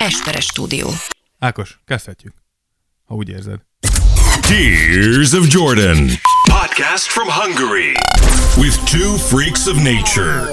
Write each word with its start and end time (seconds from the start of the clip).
Esperes 0.00 0.44
stúdió. 0.44 0.88
Ákos, 1.38 1.80
kezdhetjük. 1.86 2.34
Ha 3.04 3.14
úgy 3.14 3.28
érzed. 3.28 3.60
Tears 4.40 5.32
of 5.32 5.46
Jordan. 5.46 6.08
Podcast 6.48 7.06
from 7.10 7.28
Hungary. 7.28 7.92
With 8.56 8.84
two 8.84 9.16
freaks 9.16 9.66
of 9.66 9.76
nature. 9.82 10.48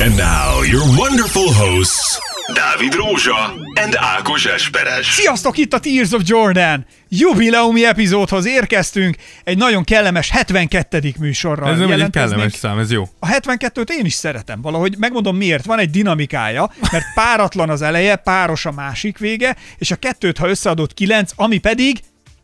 And 0.00 0.16
now, 0.16 0.62
your 0.62 0.84
wonderful 0.96 1.52
hosts, 1.52 2.20
Dávid 2.52 2.94
Rózsa 2.94 3.54
and 3.74 3.94
Ákos 3.96 4.46
Esperes. 4.46 5.06
Sziasztok, 5.06 5.58
itt 5.58 5.72
a 5.72 5.78
Tears 5.78 6.12
of 6.12 6.22
Jordan! 6.24 6.86
Jubileumi 7.08 7.84
epizódhoz 7.84 8.46
érkeztünk, 8.46 9.16
egy 9.44 9.56
nagyon 9.56 9.84
kellemes 9.84 10.30
72. 10.30 11.14
műsorral. 11.18 11.72
Ez 11.72 11.78
nem 11.78 11.90
egy 11.90 12.10
kellemes 12.10 12.52
szám, 12.52 12.78
ez 12.78 12.90
jó. 12.90 13.08
A 13.18 13.26
72-t 13.26 13.88
én 13.88 14.04
is 14.04 14.14
szeretem 14.14 14.60
valahogy, 14.60 14.94
megmondom 14.98 15.36
miért, 15.36 15.64
van 15.64 15.78
egy 15.78 15.90
dinamikája, 15.90 16.72
mert 16.92 17.04
páratlan 17.14 17.70
az 17.70 17.82
eleje, 17.82 18.16
páros 18.16 18.66
a 18.66 18.72
másik 18.72 19.18
vége, 19.18 19.56
és 19.78 19.90
a 19.90 19.96
kettőt, 19.96 20.38
ha 20.38 20.48
összeadott 20.48 20.94
9, 20.94 21.30
ami 21.36 21.58
pedig 21.58 21.98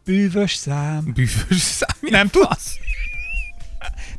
bűvös 0.04 0.54
szám. 0.54 1.12
Bűvös 1.14 1.60
szám. 1.60 1.96
mi 2.00 2.10
Nem 2.10 2.28
tudsz? 2.28 2.78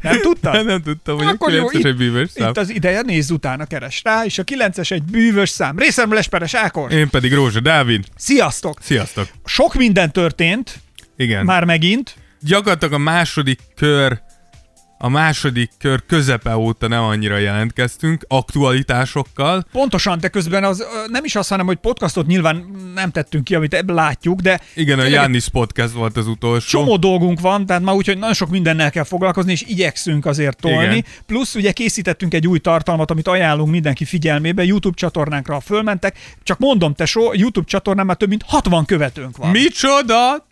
Nem 0.01 0.21
tudtad? 0.21 0.65
Nem 0.65 0.81
tudtam, 0.81 1.17
hogy 1.17 1.25
a 1.25 1.29
Akkor 1.29 1.53
jó, 1.53 1.65
9 1.67 1.85
egy 1.85 1.95
bűvös 1.95 2.29
szám. 2.29 2.49
itt 2.49 2.57
az 2.57 2.69
ideje, 2.69 3.01
nézz 3.01 3.31
utána, 3.31 3.65
keres 3.65 4.01
rá, 4.03 4.25
és 4.25 4.37
a 4.37 4.43
9-es 4.43 4.91
egy 4.91 5.03
bűvös 5.03 5.49
szám. 5.49 5.79
Részemről 5.79 6.17
Esperes 6.17 6.53
Ákos. 6.53 6.93
Én 6.93 7.09
pedig 7.09 7.33
Rózsa 7.33 7.59
Dávid. 7.59 8.05
Sziasztok! 8.17 8.77
Sziasztok. 8.81 9.27
Sok 9.45 9.73
minden 9.75 10.11
történt, 10.11 10.79
Igen. 11.17 11.45
már 11.45 11.63
megint. 11.63 12.15
Gyakorlatilag 12.39 12.93
a 12.93 12.97
második 12.97 13.59
kör 13.75 14.21
a 15.03 15.09
második 15.09 15.71
kör 15.77 16.03
közepe 16.07 16.57
óta 16.57 16.87
nem 16.87 17.03
annyira 17.03 17.37
jelentkeztünk, 17.37 18.25
aktualitásokkal. 18.27 19.65
Pontosan, 19.71 20.19
de 20.19 20.27
közben 20.27 20.63
az, 20.63 20.85
nem 21.07 21.23
is 21.25 21.35
azt, 21.35 21.49
hanem, 21.49 21.65
hogy 21.65 21.77
podcastot 21.77 22.27
nyilván 22.27 22.65
nem 22.95 23.11
tettünk 23.11 23.43
ki, 23.43 23.55
amit 23.55 23.73
ebből 23.73 23.95
látjuk, 23.95 24.39
de 24.39 24.59
Igen, 24.75 24.99
a 24.99 25.03
Jannis 25.03 25.49
podcast 25.49 25.93
volt 25.93 26.17
az 26.17 26.27
utolsó. 26.27 26.79
csomó 26.79 26.97
dolgunk 26.97 27.39
van, 27.39 27.65
tehát 27.65 27.81
már 27.83 27.95
úgy, 27.95 28.05
hogy 28.05 28.17
nagyon 28.17 28.33
sok 28.33 28.49
mindennel 28.49 28.91
kell 28.91 29.03
foglalkozni, 29.03 29.51
és 29.51 29.61
igyekszünk 29.61 30.25
azért 30.25 30.57
tolni. 30.57 30.95
Igen. 30.95 31.05
Plusz 31.25 31.55
ugye 31.55 31.71
készítettünk 31.71 32.33
egy 32.33 32.47
új 32.47 32.59
tartalmat, 32.59 33.11
amit 33.11 33.27
ajánlunk 33.27 33.71
mindenki 33.71 34.05
figyelmébe, 34.05 34.63
YouTube 34.63 34.95
csatornánkra 34.95 35.59
fölmentek. 35.59 36.17
Csak 36.43 36.59
mondom, 36.59 36.93
tesó, 36.93 37.33
YouTube 37.33 37.67
csatornán 37.67 38.05
már 38.05 38.15
több 38.15 38.29
mint 38.29 38.43
60 38.47 38.85
követőnk 38.85 39.37
van. 39.37 39.49
Micsoda? 39.49 40.47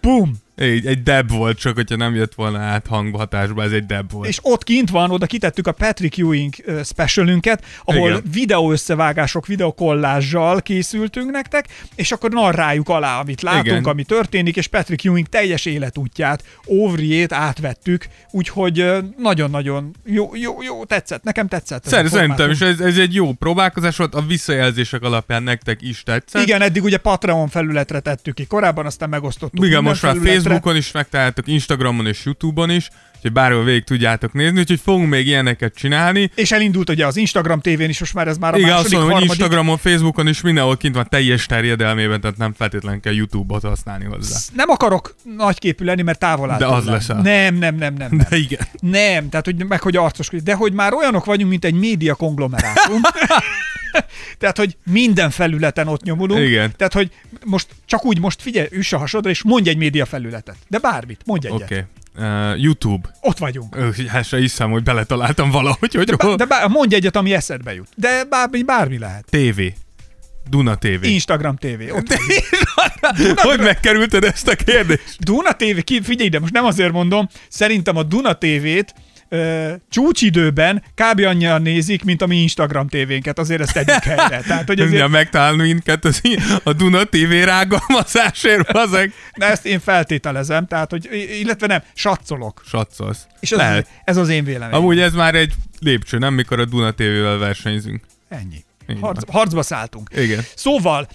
Bum! 0.00 0.44
Egy, 0.56 0.86
egy 0.86 1.02
deb 1.02 1.30
volt, 1.30 1.58
csak 1.58 1.74
hogyha 1.74 1.96
nem 1.96 2.14
jött 2.14 2.34
volna 2.34 2.58
át 2.58 2.86
hanghatásba, 2.86 3.62
ez 3.62 3.72
egy 3.72 3.86
deb 3.86 4.12
volt. 4.12 4.28
És 4.28 4.38
ott 4.42 4.64
kint 4.64 4.90
van, 4.90 5.10
oda 5.10 5.26
kitettük 5.26 5.66
a 5.66 5.72
Patrick 5.72 6.18
Ewing 6.18 6.54
specialünket, 6.84 7.64
ahol 7.84 8.08
Igen. 8.08 8.22
videó 8.32 8.70
összevágások, 8.72 9.46
videokollázsal 9.46 10.62
készültünk 10.62 11.30
nektek, 11.30 11.66
és 11.94 12.12
akkor 12.12 12.30
narráljuk 12.30 12.88
alá, 12.88 13.20
amit 13.20 13.42
látunk, 13.42 13.66
Igen. 13.66 13.84
ami 13.84 14.04
történik, 14.04 14.56
és 14.56 14.66
Patrick 14.66 15.04
Ewing 15.04 15.26
teljes 15.26 15.64
életútját, 15.64 16.44
óvriét 16.68 17.32
átvettük, 17.32 18.06
úgyhogy 18.30 18.84
nagyon-nagyon 19.18 19.94
jó, 20.04 20.30
jó, 20.34 20.62
jó, 20.62 20.84
tetszett, 20.84 21.22
nekem 21.22 21.48
tetszett. 21.48 21.84
ez 21.86 21.90
Szer- 21.92 22.08
Szerintem 22.08 22.50
is 22.50 22.60
ez, 22.60 22.80
ez 22.80 22.98
egy 22.98 23.14
jó 23.14 23.32
próbálkozás 23.32 23.96
volt, 23.96 24.14
a 24.14 24.22
visszajelzések 24.22 25.02
alapján 25.02 25.42
nektek 25.42 25.82
is 25.82 26.02
tetszett. 26.02 26.42
Igen, 26.42 26.62
eddig 26.62 26.82
ugye 26.82 26.98
Patreon 26.98 27.48
felületre 27.48 28.00
tettük 28.00 28.34
ki, 28.34 28.46
korábban 28.46 28.86
aztán 28.86 29.08
megosztottuk. 29.08 29.64
Igen, 29.64 29.82
most 29.82 30.02
már 30.02 30.12
felületre. 30.12 30.45
Facebookon 30.46 30.76
is 30.76 30.92
megtaláltok, 30.92 31.46
Instagramon 31.48 32.06
és 32.06 32.24
Youtube-on 32.24 32.70
is, 32.70 32.88
úgyhogy 33.16 33.32
bárhol 33.32 33.64
végig 33.64 33.84
tudjátok 33.84 34.32
nézni, 34.32 34.58
úgyhogy 34.58 34.80
fogunk 34.80 35.08
még 35.08 35.26
ilyeneket 35.26 35.74
csinálni. 35.74 36.30
És 36.34 36.52
elindult 36.52 36.90
ugye 36.90 37.06
az 37.06 37.16
Instagram 37.16 37.60
tévén 37.60 37.88
is, 37.88 38.00
most 38.00 38.14
már 38.14 38.28
ez 38.28 38.38
már 38.38 38.54
a 38.54 38.56
Igen, 38.56 38.68
azt 38.68 38.76
második, 38.76 38.98
mondom, 38.98 39.18
hogy. 39.18 39.28
Instagramon, 39.28 39.76
Facebookon 39.76 40.26
is 40.28 40.40
mindenhol 40.40 40.76
kint 40.76 40.94
van 40.94 41.06
teljes 41.08 41.46
terjedelmében, 41.46 42.20
tehát 42.20 42.36
nem 42.36 42.52
feltétlenül 42.52 43.00
kell 43.00 43.14
Youtube-ot 43.14 43.62
használni 43.62 44.04
hozzá. 44.04 44.36
Nem 44.54 44.68
akarok 44.70 45.14
nagyképű 45.36 45.84
lenni, 45.84 46.02
mert 46.02 46.18
távol 46.18 46.56
De 46.58 46.66
az 46.66 46.84
leszel. 46.84 47.20
Nem, 47.20 47.54
nem, 47.54 47.74
nem, 47.74 47.94
nem. 47.94 48.08
nem. 48.10 48.26
De 48.30 48.36
igen. 48.36 48.66
Nem, 48.80 49.28
tehát 49.28 49.44
hogy 49.44 49.66
meg 49.66 49.82
hogy 49.82 49.96
arcos, 49.96 50.28
de 50.44 50.54
hogy 50.54 50.72
már 50.72 50.92
olyanok 50.92 51.24
vagyunk, 51.24 51.50
mint 51.50 51.64
egy 51.64 51.74
média 51.74 52.14
konglomerátum. 52.14 53.00
tehát, 54.38 54.56
hogy 54.56 54.76
minden 54.90 55.30
felületen 55.30 55.88
ott 55.88 56.02
nyomulunk. 56.02 56.40
Igen. 56.40 56.72
Tehát, 56.76 56.92
hogy 56.92 57.10
most 57.44 57.68
csak 57.84 58.04
úgy 58.04 58.20
most 58.20 58.42
figyelj, 58.42 58.68
üss 58.70 58.92
a 58.92 58.98
hasodra, 58.98 59.30
és 59.30 59.42
mondj 59.42 59.68
egy 59.68 59.76
média 59.76 60.04
felületet. 60.04 60.56
De 60.68 60.78
bármit, 60.78 61.20
mondj 61.24 61.46
egyet. 61.46 61.62
Okay. 61.62 61.82
Uh, 62.18 62.60
YouTube. 62.62 63.08
Ott 63.20 63.38
vagyunk. 63.38 63.76
Hát 64.08 64.24
se 64.24 64.36
hiszem, 64.36 64.70
hogy 64.70 64.82
beletaláltam 64.82 65.50
valahogy, 65.50 65.94
hogy 65.94 66.06
De, 66.06 66.26
hol. 66.26 66.36
de 66.36 66.44
bár, 66.44 66.68
mondj 66.68 66.94
egyet, 66.94 67.16
ami 67.16 67.34
eszedbe 67.34 67.74
jut. 67.74 67.88
De 67.96 68.24
bármi, 68.24 68.62
bármi 68.62 68.98
lehet. 68.98 69.24
TV. 69.30 69.60
Duna 70.50 70.76
TV. 70.76 71.02
Instagram 71.04 71.56
TV. 71.56 71.94
Ott 71.94 72.08
vagyunk. 72.08 73.38
hogy 73.50 73.60
megkerülted 73.60 74.24
ezt 74.24 74.48
a 74.48 74.54
kérdést? 74.54 75.16
Duna 75.18 75.52
TV, 75.52 75.78
ki, 75.84 76.02
figyelj 76.02 76.28
ide, 76.28 76.38
most 76.38 76.52
nem 76.52 76.64
azért 76.64 76.92
mondom, 76.92 77.28
szerintem 77.48 77.96
a 77.96 78.02
Duna 78.02 78.38
TV-t 78.38 78.94
ö, 79.28 79.72
csúcsidőben 79.90 80.82
kb. 80.94 81.20
annyian 81.20 81.62
nézik, 81.62 82.04
mint 82.04 82.22
a 82.22 82.26
mi 82.26 82.36
Instagram 82.36 82.88
tévénket, 82.88 83.38
azért 83.38 83.60
ezt 83.60 83.72
tegyük 83.72 84.02
helyre. 84.02 84.40
Tehát, 84.48 84.66
hogy 84.66 84.80
Azért... 84.80 85.08
megtalálni 85.08 85.62
minket 85.62 86.04
az, 86.04 86.20
a 86.62 86.72
Duna 86.72 87.04
TV 87.04 87.30
rágalmazásért, 87.44 88.70
azek 88.70 89.12
de 89.36 89.46
ezt 89.46 89.66
én 89.66 89.80
feltételezem, 89.80 90.66
tehát, 90.66 90.90
hogy, 90.90 91.08
illetve 91.40 91.66
nem, 91.66 91.82
satszolok. 91.94 92.62
satszolsz. 92.66 93.26
És 93.40 93.50
ez, 93.50 93.58
Lehet. 93.58 93.82
az, 93.82 93.88
ez 94.04 94.16
az 94.16 94.28
én 94.28 94.44
véleményem. 94.44 94.80
Amúgy 94.80 95.00
ez 95.00 95.12
már 95.12 95.34
egy 95.34 95.54
lépcső, 95.80 96.18
nem 96.18 96.34
mikor 96.34 96.60
a 96.60 96.64
Duna 96.64 96.90
TV-vel 96.90 97.38
versenyzünk. 97.38 98.04
Ennyi. 98.28 98.64
Így 98.88 99.00
Harc, 99.00 99.30
harcba 99.30 99.62
szálltunk. 99.62 100.10
Igen. 100.16 100.44
Szóval, 100.54 101.08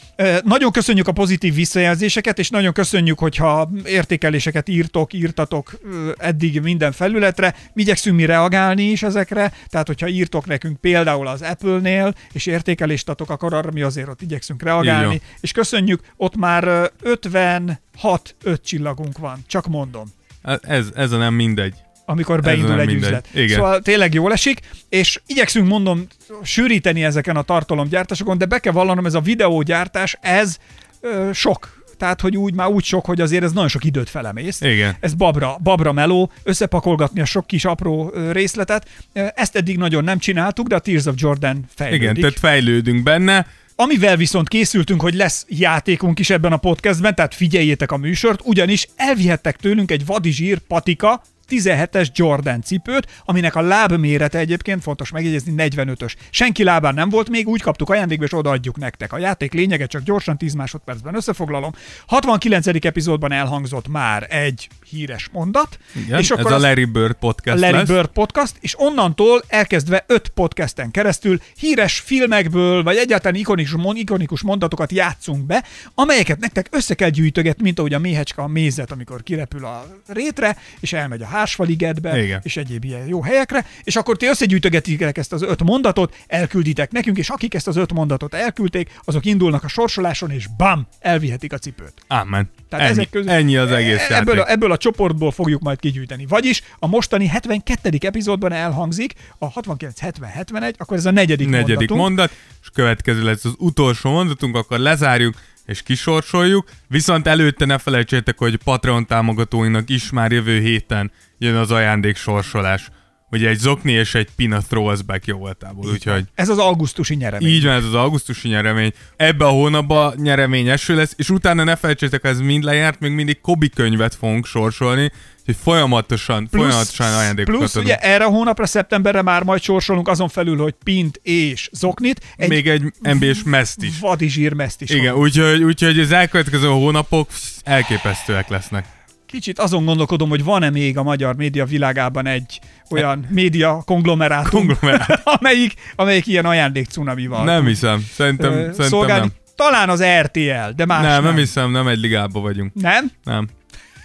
nagyon 0.43 0.71
köszönjük 0.71 1.07
a 1.07 1.11
pozitív 1.11 1.53
visszajelzéseket, 1.53 2.39
és 2.39 2.49
nagyon 2.49 2.73
köszönjük, 2.73 3.19
hogyha 3.19 3.69
értékeléseket 3.85 4.69
írtok, 4.69 5.13
írtatok 5.13 5.79
eddig 6.17 6.61
minden 6.61 6.91
felületre. 6.91 7.55
Mi 7.73 7.81
igyekszünk 7.81 8.15
mi 8.15 8.25
reagálni 8.25 8.83
is 8.83 9.03
ezekre, 9.03 9.53
tehát 9.67 9.87
hogyha 9.87 10.07
írtok 10.07 10.45
nekünk 10.45 10.79
például 10.79 11.27
az 11.27 11.41
Apple-nél, 11.41 12.13
és 12.31 12.45
értékelést 12.45 13.09
adtok, 13.09 13.29
akkor 13.29 13.53
arra 13.53 13.71
mi 13.71 13.81
azért 13.81 14.07
ott 14.07 14.21
igyekszünk 14.21 14.63
reagálni. 14.63 15.05
van. 15.05 15.21
És 15.39 15.51
köszönjük, 15.51 16.01
ott 16.17 16.35
már 16.35 16.63
ö, 16.63 16.85
56 17.01 18.35
öt 18.43 18.65
csillagunk 18.65 19.17
van, 19.17 19.43
csak 19.47 19.67
mondom 19.67 20.13
Ez, 20.61 20.87
ez 20.95 21.11
a 21.11 21.17
nem 21.17 21.33
mindegy. 21.33 21.73
Amikor 22.11 22.41
beindul 22.41 22.79
egy 22.79 22.85
mindegy. 22.85 22.95
üzlet. 23.03 23.27
Igen. 23.33 23.55
Szóval 23.55 23.81
tényleg 23.81 24.13
jól 24.13 24.31
esik, 24.31 24.59
és 24.89 25.21
igyekszünk 25.25 25.67
mondom 25.67 26.07
sűríteni 26.43 27.03
ezeken 27.03 27.35
a 27.35 27.41
tartalomgyártásokon, 27.41 28.37
de 28.37 28.45
be 28.45 28.59
kell 28.59 28.73
vallanom, 28.73 29.05
ez 29.05 29.13
a 29.13 29.19
videógyártás, 29.19 30.17
ez 30.21 30.57
ö, 31.01 31.29
sok. 31.33 31.79
Tehát, 31.97 32.21
hogy 32.21 32.37
úgy 32.37 32.53
már 32.53 32.67
úgy 32.67 32.83
sok, 32.83 33.05
hogy 33.05 33.21
azért 33.21 33.43
ez 33.43 33.51
nagyon 33.51 33.69
sok 33.69 33.83
időt 33.83 34.09
felemész. 34.09 34.61
Igen. 34.61 34.95
Ez 34.99 35.13
babra, 35.13 35.57
babra 35.63 35.91
meló, 35.91 36.31
összepakolgatni 36.43 37.21
a 37.21 37.25
sok 37.25 37.47
kis 37.47 37.65
apró 37.65 38.13
részletet. 38.31 38.87
Ezt 39.13 39.55
eddig 39.55 39.77
nagyon 39.77 40.03
nem 40.03 40.19
csináltuk, 40.19 40.67
de 40.67 40.75
a 40.75 40.79
Tears 40.79 41.05
of 41.05 41.13
Jordan 41.17 41.65
fejlődik. 41.75 42.01
Igen, 42.01 42.15
tehát 42.15 42.39
fejlődünk 42.39 43.03
benne. 43.03 43.47
Amivel 43.75 44.17
viszont 44.17 44.47
készültünk, 44.47 45.01
hogy 45.01 45.13
lesz 45.13 45.45
játékunk 45.49 46.19
is 46.19 46.29
ebben 46.29 46.51
a 46.51 46.57
podcastben, 46.57 47.15
tehát 47.15 47.35
figyeljétek 47.35 47.91
a 47.91 47.97
műsort, 47.97 48.39
ugyanis 48.43 48.87
elvihettek 48.95 49.55
tőlünk 49.55 49.91
egy 49.91 50.05
vadizsír 50.05 50.59
patika 50.59 51.23
17-es 51.51 52.07
Jordan 52.13 52.61
cipőt, 52.61 53.07
aminek 53.25 53.55
a 53.55 53.61
lábmérete 53.61 54.37
egyébként 54.37 54.81
fontos 54.81 55.11
megjegyezni 55.11 55.53
45-ös. 55.57 56.13
Senki 56.29 56.63
lábán 56.63 56.93
nem 56.93 57.09
volt 57.09 57.29
még, 57.29 57.47
úgy 57.47 57.61
kaptuk 57.61 57.89
ajándékba, 57.89 58.25
és 58.25 58.33
odaadjuk 58.33 58.77
nektek. 58.77 59.13
A 59.13 59.17
játék 59.17 59.53
lényege 59.53 59.85
csak 59.85 60.03
gyorsan 60.03 60.37
10 60.37 60.53
másodpercben 60.53 61.15
összefoglalom. 61.15 61.71
69. 62.07 62.67
epizódban 62.67 63.31
elhangzott 63.31 63.87
már 63.87 64.27
egy 64.29 64.69
híres 64.89 65.29
mondat, 65.31 65.79
Igen, 66.05 66.19
és 66.19 66.29
ez 66.29 66.37
akkor 66.37 66.51
a 66.51 66.55
azt- 66.55 66.63
Larry 66.63 66.85
Bird 66.85 67.13
podcast 67.13 67.57
a 67.57 67.59
Larry 67.59 67.77
lesz. 67.77 67.87
Bird 67.87 68.07
podcast, 68.07 68.55
és 68.59 68.79
onnantól 68.79 69.41
elkezdve 69.47 70.03
öt 70.07 70.27
podcasten 70.29 70.91
keresztül 70.91 71.39
híres 71.59 71.99
filmekből, 71.99 72.83
vagy 72.83 72.95
egyáltalán 72.97 73.39
ikonikus, 73.39 73.93
ikonikus 73.93 74.41
mondatokat 74.41 74.91
játszunk 74.91 75.45
be, 75.45 75.63
amelyeket 75.95 76.39
nektek 76.39 76.67
össze 76.71 76.93
kell 76.93 77.09
gyűjtögetni, 77.09 77.63
mint 77.63 77.79
ahogy 77.79 77.93
a 77.93 77.99
méhecske 77.99 78.41
a 78.41 78.47
mézet, 78.47 78.91
amikor 78.91 79.23
kirepül 79.23 79.65
a 79.65 79.85
rétre, 80.07 80.57
és 80.79 80.93
elmegy 80.93 81.21
a 81.21 81.27
hársfaligetbe, 81.41 82.23
Igen. 82.23 82.39
és 82.43 82.57
egyéb 82.57 82.83
ilyen 82.83 83.07
jó 83.07 83.21
helyekre, 83.21 83.65
és 83.83 83.95
akkor 83.95 84.17
ti 84.17 84.25
összegyűjtögetitek 84.25 85.17
ezt 85.17 85.33
az 85.33 85.41
öt 85.41 85.63
mondatot, 85.63 86.15
elkülditek 86.27 86.91
nekünk, 86.91 87.17
és 87.17 87.29
akik 87.29 87.53
ezt 87.53 87.67
az 87.67 87.75
öt 87.75 87.93
mondatot 87.93 88.33
elküldték, 88.33 88.89
azok 89.03 89.25
indulnak 89.25 89.63
a 89.63 89.67
sorsoláson, 89.67 90.31
és 90.31 90.47
bam, 90.57 90.87
elvihetik 90.99 91.53
a 91.53 91.57
cipőt. 91.57 91.93
Ámen. 92.07 92.49
Tehát 92.69 92.85
ennyi, 92.85 92.99
ezek 92.99 93.09
közül, 93.09 93.31
ennyi 93.31 93.57
az 93.57 93.71
egész 93.71 94.09
ebből 94.09 94.35
játék. 94.35 94.49
a, 94.49 94.51
ebből 94.51 94.71
a 94.71 94.77
csoportból 94.77 95.31
fogjuk 95.31 95.61
majd 95.61 95.79
kigyűjteni. 95.79 96.25
Vagyis 96.25 96.63
a 96.79 96.87
mostani 96.87 97.27
72. 97.27 97.97
epizódban 97.99 98.51
elhangzik, 98.51 99.13
a 99.37 99.51
69-70-71, 99.51 100.73
akkor 100.77 100.97
ez 100.97 101.05
a 101.05 101.11
negyedik, 101.11 101.49
negyedik 101.49 101.89
mondatunk. 101.89 101.99
mondat, 101.99 102.31
és 102.61 102.69
következő 102.73 103.23
lesz 103.23 103.45
az 103.45 103.53
utolsó 103.57 104.11
mondatunk, 104.11 104.55
akkor 104.55 104.79
lezárjuk 104.79 105.35
és 105.65 105.81
kisorsoljuk, 105.83 106.69
viszont 106.87 107.27
előtte 107.27 107.65
ne 107.65 107.77
felejtsétek, 107.77 108.37
hogy 108.37 108.55
Patreon 108.55 109.07
támogatóinak 109.07 109.89
is 109.89 110.11
már 110.11 110.31
jövő 110.31 110.59
héten 110.59 111.11
jön 111.37 111.55
az 111.55 111.71
ajándék 111.71 112.15
sorsolás. 112.15 112.89
ugye 113.33 113.49
egy 113.49 113.57
zokni 113.57 113.91
és 113.91 114.15
egy 114.15 114.29
peanut 114.35 114.67
throwback 114.67 115.25
jó 115.25 115.37
voltából, 115.37 115.91
úgyhogy 115.91 116.23
Ez 116.35 116.49
az 116.49 116.57
augusztusi 116.57 117.15
nyeremény. 117.15 117.47
így 117.47 117.63
van 117.63 117.73
ez 117.73 117.83
az 117.83 117.93
augusztusi 117.93 118.47
nyeremény. 118.47 118.91
Ebbe 119.15 119.45
a 119.45 119.49
hónapban 119.49 120.13
nyeremény 120.17 120.67
eső 120.67 120.95
lesz, 120.95 121.13
és 121.17 121.29
utána 121.29 121.63
ne 121.63 121.75
felejtsétek, 121.75 122.23
ez 122.23 122.39
mind 122.39 122.63
lejárt, 122.63 122.99
még 122.99 123.11
mindig 123.11 123.41
Kobi 123.41 123.69
könyvet 123.69 124.15
fogunk 124.15 124.45
sorsolni, 124.45 125.11
hogy 125.51 125.63
folyamatosan, 125.63 126.47
folyamatosan 126.51 127.13
ajándékokat 127.13 127.59
plusz 127.59 127.75
adunk. 127.75 127.85
ugye 127.85 127.97
erre 127.97 128.23
a 128.25 128.29
hónapra, 128.29 128.65
szeptemberre 128.65 129.21
már 129.21 129.43
majd 129.43 129.61
sorsolunk 129.61 130.07
azon 130.07 130.29
felül, 130.29 130.57
hogy 130.57 130.73
pint 130.83 131.19
és 131.23 131.69
zoknit, 131.71 132.21
egy 132.37 132.49
Még 132.49 132.67
egy 132.67 132.83
NBA-s 133.01 133.43
meszt 133.45 133.83
is. 133.83 133.99
vadizsír 133.99 134.53
meszt 134.53 134.81
is. 134.81 134.89
Igen, 134.89 135.13
úgyhogy, 135.15 135.63
úgyhogy 135.63 135.99
az 135.99 136.11
elkövetkező 136.11 136.67
hónapok 136.67 137.29
elképesztőek 137.63 138.49
lesznek. 138.49 138.85
Kicsit 139.25 139.59
azon 139.59 139.85
gondolkodom, 139.85 140.29
hogy 140.29 140.43
van-e 140.43 140.69
még 140.69 140.97
a 140.97 141.03
magyar 141.03 141.35
média 141.35 141.65
világában 141.65 142.25
egy 142.27 142.59
olyan 142.89 143.25
média 143.29 143.81
konglomerátum, 143.85 144.67
Konglomerát. 144.67 145.21
amelyik, 145.39 145.73
amelyik 145.95 146.27
ilyen 146.27 146.45
ajándék 146.45 146.87
cunamival 146.87 147.43
Nem 147.43 147.65
hiszem. 147.65 148.05
Szerintem, 148.13 148.51
ö, 148.51 148.55
szerintem 148.55 148.85
szolgálni. 148.87 149.19
nem. 149.21 149.31
Talán 149.55 149.89
az 149.89 150.03
RTL, 150.21 150.69
de 150.75 150.85
más 150.85 151.01
Nem, 151.01 151.11
nem. 151.11 151.23
nem 151.23 151.35
hiszem, 151.35 151.71
nem 151.71 151.87
egy 151.87 151.99
ligába 151.99 152.39
vagyunk. 152.39 152.73
Nem? 152.73 153.11
Nem. 153.23 153.47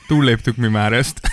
Túlléptük 0.07 0.57
mi 0.57 0.69
már 0.69 0.93
ezt. 0.93 1.21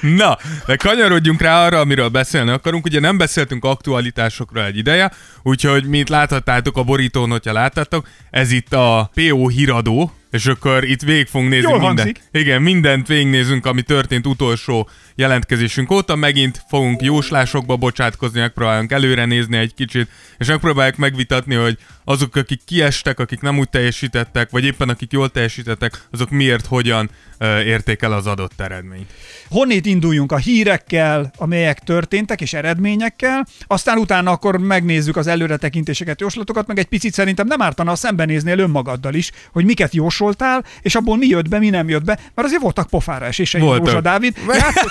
Na, 0.00 0.38
de 0.66 0.76
kanyarodjunk 0.76 1.40
rá 1.40 1.64
arra, 1.64 1.80
amiről 1.80 2.08
beszélni 2.08 2.50
akarunk. 2.50 2.84
Ugye 2.84 3.00
nem 3.00 3.18
beszéltünk 3.18 3.64
aktualitásokról 3.64 4.64
egy 4.64 4.76
ideje, 4.76 5.12
úgyhogy 5.42 5.84
mint 5.84 6.08
láthattátok 6.08 6.76
a 6.76 6.82
borítón, 6.82 7.30
hogyha 7.30 7.52
láttátok, 7.52 8.08
ez 8.30 8.50
itt 8.50 8.72
a 8.72 9.10
PO 9.14 9.48
híradó, 9.48 10.12
és 10.30 10.46
akkor 10.46 10.84
itt 10.84 11.02
végig 11.02 11.26
fogunk 11.26 11.50
nézni 11.50 11.70
Jól 11.70 11.78
mindent. 11.78 11.98
hangzik. 11.98 12.22
Igen, 12.32 12.62
mindent 12.62 13.06
végignézünk, 13.06 13.66
ami 13.66 13.82
történt 13.82 14.26
utolsó 14.26 14.88
jelentkezésünk 15.14 15.90
óta. 15.90 16.16
Megint 16.16 16.64
fogunk 16.68 17.02
jóslásokba 17.02 17.76
bocsátkozni, 17.76 18.40
megpróbálunk 18.40 18.92
előre 18.92 19.24
nézni 19.24 19.56
egy 19.56 19.74
kicsit, 19.74 20.08
és 20.38 20.46
megpróbáljuk 20.46 20.96
megvitatni, 20.96 21.54
hogy 21.54 21.78
azok, 22.04 22.36
akik 22.36 22.60
kiestek, 22.64 23.20
akik 23.20 23.40
nem 23.40 23.58
úgy 23.58 23.68
teljesítettek, 23.68 24.50
vagy 24.50 24.64
éppen 24.64 24.88
akik 24.88 25.12
jól 25.12 25.28
teljesítettek, 25.28 26.02
azok 26.10 26.30
miért, 26.30 26.66
hogyan 26.66 27.10
uh, 27.40 27.66
érték 27.66 28.02
el 28.02 28.12
az 28.12 28.26
adott 28.26 28.60
eredményt. 28.60 29.10
Honnét 29.50 29.86
induljunk 29.86 30.32
a 30.32 30.36
hírekkel, 30.36 31.32
amelyek 31.36 31.78
történtek, 31.78 32.40
és 32.40 32.52
eredményekkel, 32.52 33.46
aztán 33.66 33.98
utána 33.98 34.30
akkor 34.30 34.56
megnézzük 34.58 35.16
az 35.16 35.26
előretekintéseket, 35.26 36.20
jóslatokat, 36.20 36.66
meg 36.66 36.78
egy 36.78 36.86
picit 36.86 37.12
szerintem 37.12 37.46
nem 37.46 37.62
ártana, 37.62 37.90
ha 37.90 37.96
szembenéznél 37.96 38.58
önmagaddal 38.58 39.14
is, 39.14 39.30
hogy 39.52 39.64
miket 39.64 39.94
jósoltál, 39.94 40.64
és 40.82 40.94
abból 40.94 41.16
mi 41.16 41.26
jött 41.26 41.48
be, 41.48 41.58
mi 41.58 41.70
nem 41.70 41.88
jött 41.88 42.04
be, 42.04 42.18
mert 42.34 42.48
azért 42.48 42.62
voltak 42.62 42.88
pofára 42.88 43.26
esései. 43.26 43.60
Rózsa 43.60 44.00
Dávid. 44.00 44.36
Játszod, 44.48 44.90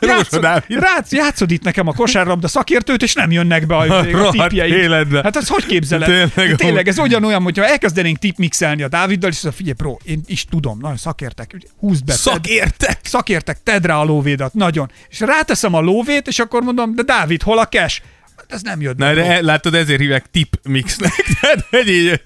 játszod, 0.10 0.40
Dávid. 0.40 0.78
Rátsz, 0.78 1.12
játszod 1.12 1.50
itt 1.50 1.62
nekem 1.62 1.86
a 1.86 1.92
kosárlabda 1.92 2.48
szakértőt, 2.48 3.02
és 3.02 3.14
nem 3.14 3.30
jönnek 3.30 3.66
be 3.66 3.76
a, 3.76 3.98
a 4.38 4.48
életbe. 4.52 5.20
Hát 5.22 5.36
ezt 5.36 5.48
hogy 5.48 5.66
képzeled? 5.66 6.30
Tényleg, 6.34 6.56
Tényleg, 6.56 6.88
ez 6.88 6.98
ugyanolyan, 6.98 7.42
hogyha 7.42 7.66
elkezdenénk 7.66 8.18
tipmixelni 8.18 8.82
a 8.82 8.88
Dáviddal, 8.88 9.30
és 9.30 9.44
azt 9.44 9.56
figyelj, 9.56 9.74
bro, 9.76 9.96
én 10.04 10.20
is 10.26 10.44
tudom, 10.44 10.78
nagyon 10.80 10.96
szakértek, 10.96 11.56
húzd 11.78 12.04
be. 12.04 12.12
tedd- 12.12 12.20
Szakértek! 12.20 12.98
szakértek, 13.02 13.62
tedd 13.62 13.82
rá 13.82 13.97
a 13.98 14.04
lóvédat, 14.04 14.54
nagyon. 14.54 14.90
És 15.08 15.20
ráteszem 15.20 15.74
a 15.74 15.80
lóvét, 15.80 16.26
és 16.26 16.38
akkor 16.38 16.62
mondom, 16.62 16.94
de 16.94 17.02
Dávid, 17.02 17.42
hol 17.42 17.58
a 17.58 17.66
cash? 17.68 18.00
Hát 18.36 18.52
Ez 18.52 18.62
nem 18.62 18.80
jött 18.80 18.96
Na, 18.96 19.14
de 19.14 19.24
e- 19.24 19.40
látod, 19.40 19.74
ezért 19.74 20.00
hívják 20.00 20.26
tip 20.30 20.54
mixnek. 20.62 21.12
Tehát 21.40 21.66
egy 21.70 21.88
így, 21.88 22.20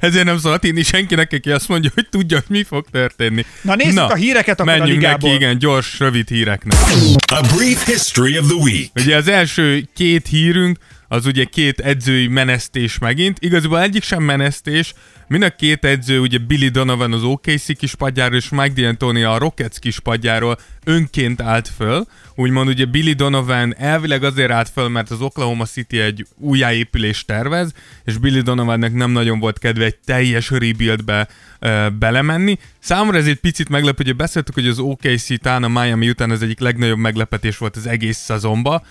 ezért 0.00 0.24
nem 0.24 0.38
szabad 0.38 0.62
hinni 0.62 0.82
senkinek, 0.82 1.32
aki 1.32 1.50
azt 1.50 1.68
mondja, 1.68 1.90
hogy 1.94 2.08
tudja, 2.08 2.36
hogy 2.36 2.56
mi 2.56 2.62
fog 2.64 2.86
történni. 2.90 3.44
Na, 3.62 3.74
nézzük 3.74 3.98
a 3.98 4.14
híreket 4.14 4.60
akkor 4.60 4.72
a 4.72 4.76
menjünk 4.76 5.00
ligából. 5.00 5.30
neki, 5.30 5.42
igen, 5.42 5.58
gyors, 5.58 5.98
rövid 5.98 6.28
híreknek. 6.28 6.78
A 7.26 7.46
brief 7.56 7.86
history 7.86 8.38
of 8.38 8.46
the 8.46 8.56
week. 8.56 8.90
Ugye 8.96 9.16
az 9.16 9.28
első 9.28 9.88
két 9.94 10.26
hírünk, 10.26 10.78
az 11.08 11.26
ugye 11.26 11.44
két 11.44 11.80
edzői 11.80 12.26
menesztés 12.26 12.98
megint. 12.98 13.36
Igazából 13.40 13.80
egyik 13.80 14.02
sem 14.02 14.22
menesztés, 14.22 14.94
mind 15.28 15.42
a 15.42 15.50
két 15.50 15.84
edző, 15.84 16.20
ugye 16.20 16.38
Billy 16.38 16.68
Donovan 16.68 17.12
az 17.12 17.22
OKC 17.22 17.76
kispadjáról 17.78 18.36
és 18.36 18.48
Mike 18.48 18.72
D'Antoni 18.76 19.32
a 19.34 19.38
Rockets 19.38 19.78
kispadjáról 19.78 20.58
önként 20.84 21.40
állt 21.40 21.68
föl. 21.68 22.06
Úgymond 22.34 22.68
ugye 22.68 22.84
Billy 22.84 23.12
Donovan 23.12 23.76
elvileg 23.76 24.24
azért 24.24 24.50
állt 24.50 24.68
föl, 24.68 24.88
mert 24.88 25.10
az 25.10 25.20
Oklahoma 25.20 25.64
City 25.64 26.00
egy 26.00 26.26
újjáépülést 26.38 27.26
tervez, 27.26 27.72
és 28.04 28.16
Billy 28.16 28.40
Donovannek 28.40 28.92
nem 28.92 29.10
nagyon 29.10 29.38
volt 29.38 29.58
kedve 29.58 29.84
egy 29.84 29.96
teljes 30.04 30.50
rebuildbe 30.50 31.28
ö, 31.58 31.86
belemenni. 31.98 32.58
Számomra 32.78 33.16
ez 33.16 33.26
egy 33.26 33.40
picit 33.40 33.68
meglepő, 33.68 34.04
hogy 34.04 34.16
beszéltük, 34.16 34.54
hogy 34.54 34.68
az 34.68 34.78
OKC 34.78 35.40
talán 35.40 35.64
a 35.64 35.80
Miami 35.80 36.08
után 36.08 36.30
az 36.30 36.42
egyik 36.42 36.60
legnagyobb 36.60 36.98
meglepetés 36.98 37.58
volt 37.58 37.76
az 37.76 37.86
egész 37.86 38.18
szezonban, 38.18 38.82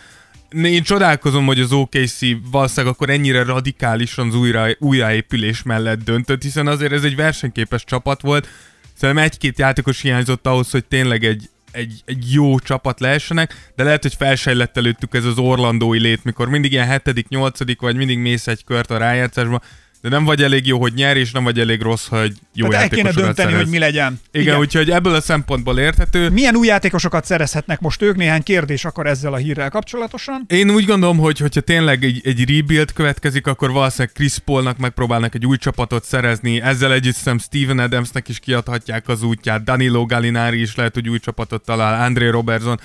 én 0.51 0.83
csodálkozom, 0.83 1.45
hogy 1.45 1.59
az 1.59 1.71
OKC 1.71 2.19
valószínűleg 2.51 2.94
akkor 2.94 3.09
ennyire 3.09 3.44
radikálisan 3.44 4.27
az 4.27 4.36
újra, 4.36 4.68
újjáépülés 4.80 5.63
mellett 5.63 6.03
döntött, 6.03 6.42
hiszen 6.42 6.68
azért 6.68 6.92
ez 6.92 7.03
egy 7.03 7.15
versenyképes 7.15 7.83
csapat 7.83 8.21
volt. 8.21 8.47
Szerintem 8.94 9.24
egy-két 9.24 9.59
játékos 9.59 10.01
hiányzott 10.01 10.47
ahhoz, 10.47 10.71
hogy 10.71 10.86
tényleg 10.86 11.24
egy, 11.24 11.50
egy, 11.71 12.01
egy 12.06 12.33
jó 12.33 12.59
csapat 12.59 13.00
lehessenek, 13.00 13.71
de 13.75 13.83
lehet, 13.83 14.01
hogy 14.01 14.15
felsejlett 14.15 14.77
előttük 14.77 15.13
ez 15.13 15.25
az 15.25 15.38
orlandói 15.38 16.00
lét, 16.00 16.24
mikor 16.24 16.50
mindig 16.50 16.71
ilyen 16.71 16.88
hetedik, 16.88 17.27
nyolcadik, 17.27 17.81
vagy 17.81 17.95
mindig 17.95 18.18
mész 18.18 18.47
egy 18.47 18.63
kört 18.63 18.92
a 18.92 18.97
rájátszásba, 18.97 19.62
de 20.06 20.12
nem 20.12 20.24
vagy 20.24 20.44
elég 20.44 20.68
jó, 20.68 20.80
hogy 20.80 20.94
nyer, 20.94 21.18
és 21.18 21.31
nem 21.31 21.44
vagy 21.44 21.60
elég 21.60 21.81
rossz, 21.81 22.07
hogy 22.07 22.34
jó 22.54 22.68
Tehát 22.68 22.84
el 22.84 22.90
kéne 22.90 23.02
játékosokat 23.02 23.36
dönteni, 23.36 23.52
szerez. 23.52 23.63
hogy 23.63 23.72
mi 23.72 23.80
legyen. 23.80 24.19
Igen, 24.31 24.48
Igen, 24.48 24.60
úgyhogy 24.60 24.92
ebből 24.92 25.13
a 25.13 25.22
szempontból 25.22 25.80
érthető. 25.80 26.30
Milyen 26.30 26.56
új 26.56 26.68
játékosokat 26.68 27.25
szerezhetnek 27.25 27.80
most 27.80 28.02
ők? 28.02 28.16
Néhány 28.16 28.44
kérdés 28.44 28.86
akkor 28.86 29.07
ezzel 29.07 29.34
a 29.34 29.38
hírrel 29.38 29.69
kapcsolatosan. 29.69 30.46
Én 30.48 30.69
úgy 30.69 30.86
gondolom, 30.86 31.18
hogy 31.18 31.38
hogyha 31.38 31.62
tényleg 31.62 32.04
egy, 32.04 32.22
egy 32.24 32.56
rebuild 32.56 32.94
következik, 32.94 33.48
akkor 33.48 33.72
valószínűleg 33.72 34.13
Chris 34.13 34.38
Paulnak 34.38 34.78
megpróbálnak 34.78 35.36
egy 35.36 35.46
új 35.46 35.57
csapatot 35.57 36.04
szerezni, 36.04 36.62
ezzel 36.62 36.94
együtt 36.94 37.16
szerintem 37.16 37.48
Steven 37.48 37.80
Adamsnek 37.80 38.30
is 38.30 38.40
kiadhatják 38.40 39.07
az 39.07 39.24
útját, 39.24 39.63
Danilo 39.63 40.06
Gallinari 40.06 40.62
is 40.62 40.75
lehet, 40.75 40.94
hogy 40.94 41.10
új 41.10 41.19
csapatot 41.19 41.63
talál, 41.63 42.04
André 42.04 42.28
Robertson. 42.28 42.80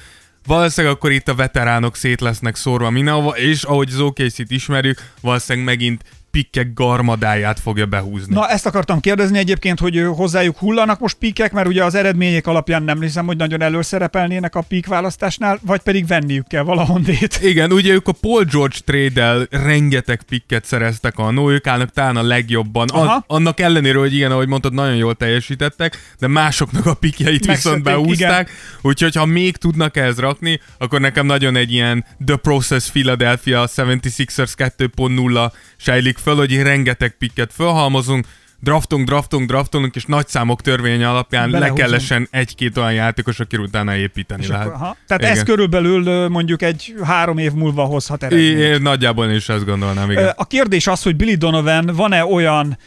Valószínűleg 0.46 0.96
akkor 0.96 1.12
itt 1.12 1.28
a 1.28 1.34
veteránok 1.34 1.96
szét 1.96 2.20
lesznek 2.20 2.56
szórva 2.56 2.90
mindenhova, 2.90 3.31
és 3.31 3.62
ahogy 3.62 3.88
az 3.93 4.00
OKC-t 4.00 4.50
ismerjük, 4.50 5.11
valószínűleg 5.20 5.67
megint 5.67 6.05
pikkek 6.31 6.73
garmadáját 6.75 7.61
fogja 7.61 7.87
behúzni. 7.87 8.35
Na, 8.35 8.49
ezt 8.49 8.67
akartam 8.67 9.00
kérdezni 9.00 9.38
egyébként, 9.38 9.79
hogy 9.79 10.06
hozzájuk 10.17 10.59
hullanak 10.59 11.00
most 11.00 11.17
pikek, 11.17 11.53
mert 11.53 11.69
ugye 11.69 11.85
az 11.85 11.94
eredmények 11.94 12.47
alapján 12.47 12.82
nem 12.82 13.00
hiszem, 13.00 13.27
hogy 13.27 13.37
nagyon 13.37 13.62
előszerepelnének 13.62 14.55
a 14.55 14.61
pik 14.61 14.87
választásnál, 14.87 15.59
vagy 15.62 15.81
pedig 15.81 16.06
venniük 16.06 16.47
kell 16.47 16.62
valahondét. 16.62 17.38
Igen, 17.50 17.73
ugye 17.73 17.93
ők 17.93 18.09
a 18.09 18.12
Paul 18.12 18.44
George 18.44 18.77
trade 18.85 19.47
rengeteg 19.50 20.23
pikket 20.23 20.65
szereztek 20.65 21.19
annó, 21.19 21.50
ők 21.50 21.67
állnak 21.67 21.91
talán 21.91 22.17
a 22.17 22.23
legjobban. 22.23 22.88
Aha. 22.88 23.15
A, 23.15 23.25
annak 23.27 23.61
ellenére, 23.61 23.99
hogy 23.99 24.15
igen, 24.15 24.31
ahogy 24.31 24.49
mondtad, 24.49 24.75
nagyon 24.75 24.96
jól 24.96 25.15
teljesítettek, 25.15 26.15
de 26.19 26.27
másoknak 26.27 26.87
a 26.87 26.94
pikjeit 26.94 27.46
viszont 27.46 27.84
Megszökték, 27.84 28.19
beúzták. 28.19 28.51
Úgyhogy 28.82 29.15
ha 29.15 29.27
még 29.27 29.56
tudnak 29.56 29.96
ehhez 29.96 30.19
rakni, 30.19 30.60
akkor 30.79 31.01
nekem 31.01 31.27
nagyon 31.27 31.56
egy 31.56 31.72
ilyen 31.72 32.05
The 32.27 32.37
Process 32.37 32.91
Philadelphia 32.91 33.69
76ers 33.77 34.53
2.0 34.56 35.53
sejlik 35.77 36.19
föl, 36.20 36.34
hogy 36.34 36.62
rengeteg 36.62 37.17
pikket 37.19 37.53
fölhalmozunk, 37.53 38.27
draftunk, 38.60 39.06
draftunk, 39.06 39.48
draftolunk, 39.48 39.94
és 39.96 40.05
nagy 40.05 40.29
számok 40.29 40.60
törvény 40.60 41.05
alapján 41.05 41.44
le 41.44 41.50
Belehúzunk. 41.50 41.79
kell 41.79 41.91
lesen 41.91 42.29
egy-két 42.31 42.77
olyan 42.77 42.93
játékos, 42.93 43.41
aki 43.41 43.56
utána 43.56 43.96
építeni 43.96 44.43
És 44.43 44.48
lehet. 44.48 44.67
akkor, 44.67 44.81
aha. 44.81 44.96
Tehát 45.06 45.22
Igen. 45.22 45.34
ez 45.36 45.43
körülbelül 45.43 46.29
mondjuk 46.29 46.62
egy 46.62 46.94
három 47.03 47.39
év 47.39 47.53
múlva 47.53 47.84
hozhat 47.84 48.22
eredményt. 48.22 48.58
Én 48.58 48.82
nagyjából 48.82 49.27
én 49.27 49.34
is 49.34 49.48
ezt 49.48 49.65
gondolnám, 49.65 50.10
igen. 50.10 50.32
A 50.36 50.46
kérdés 50.46 50.86
az, 50.86 51.03
hogy 51.03 51.17
Billy 51.17 51.34
Donovan 51.34 51.91
van-e 51.94 52.24
olyan 52.24 52.79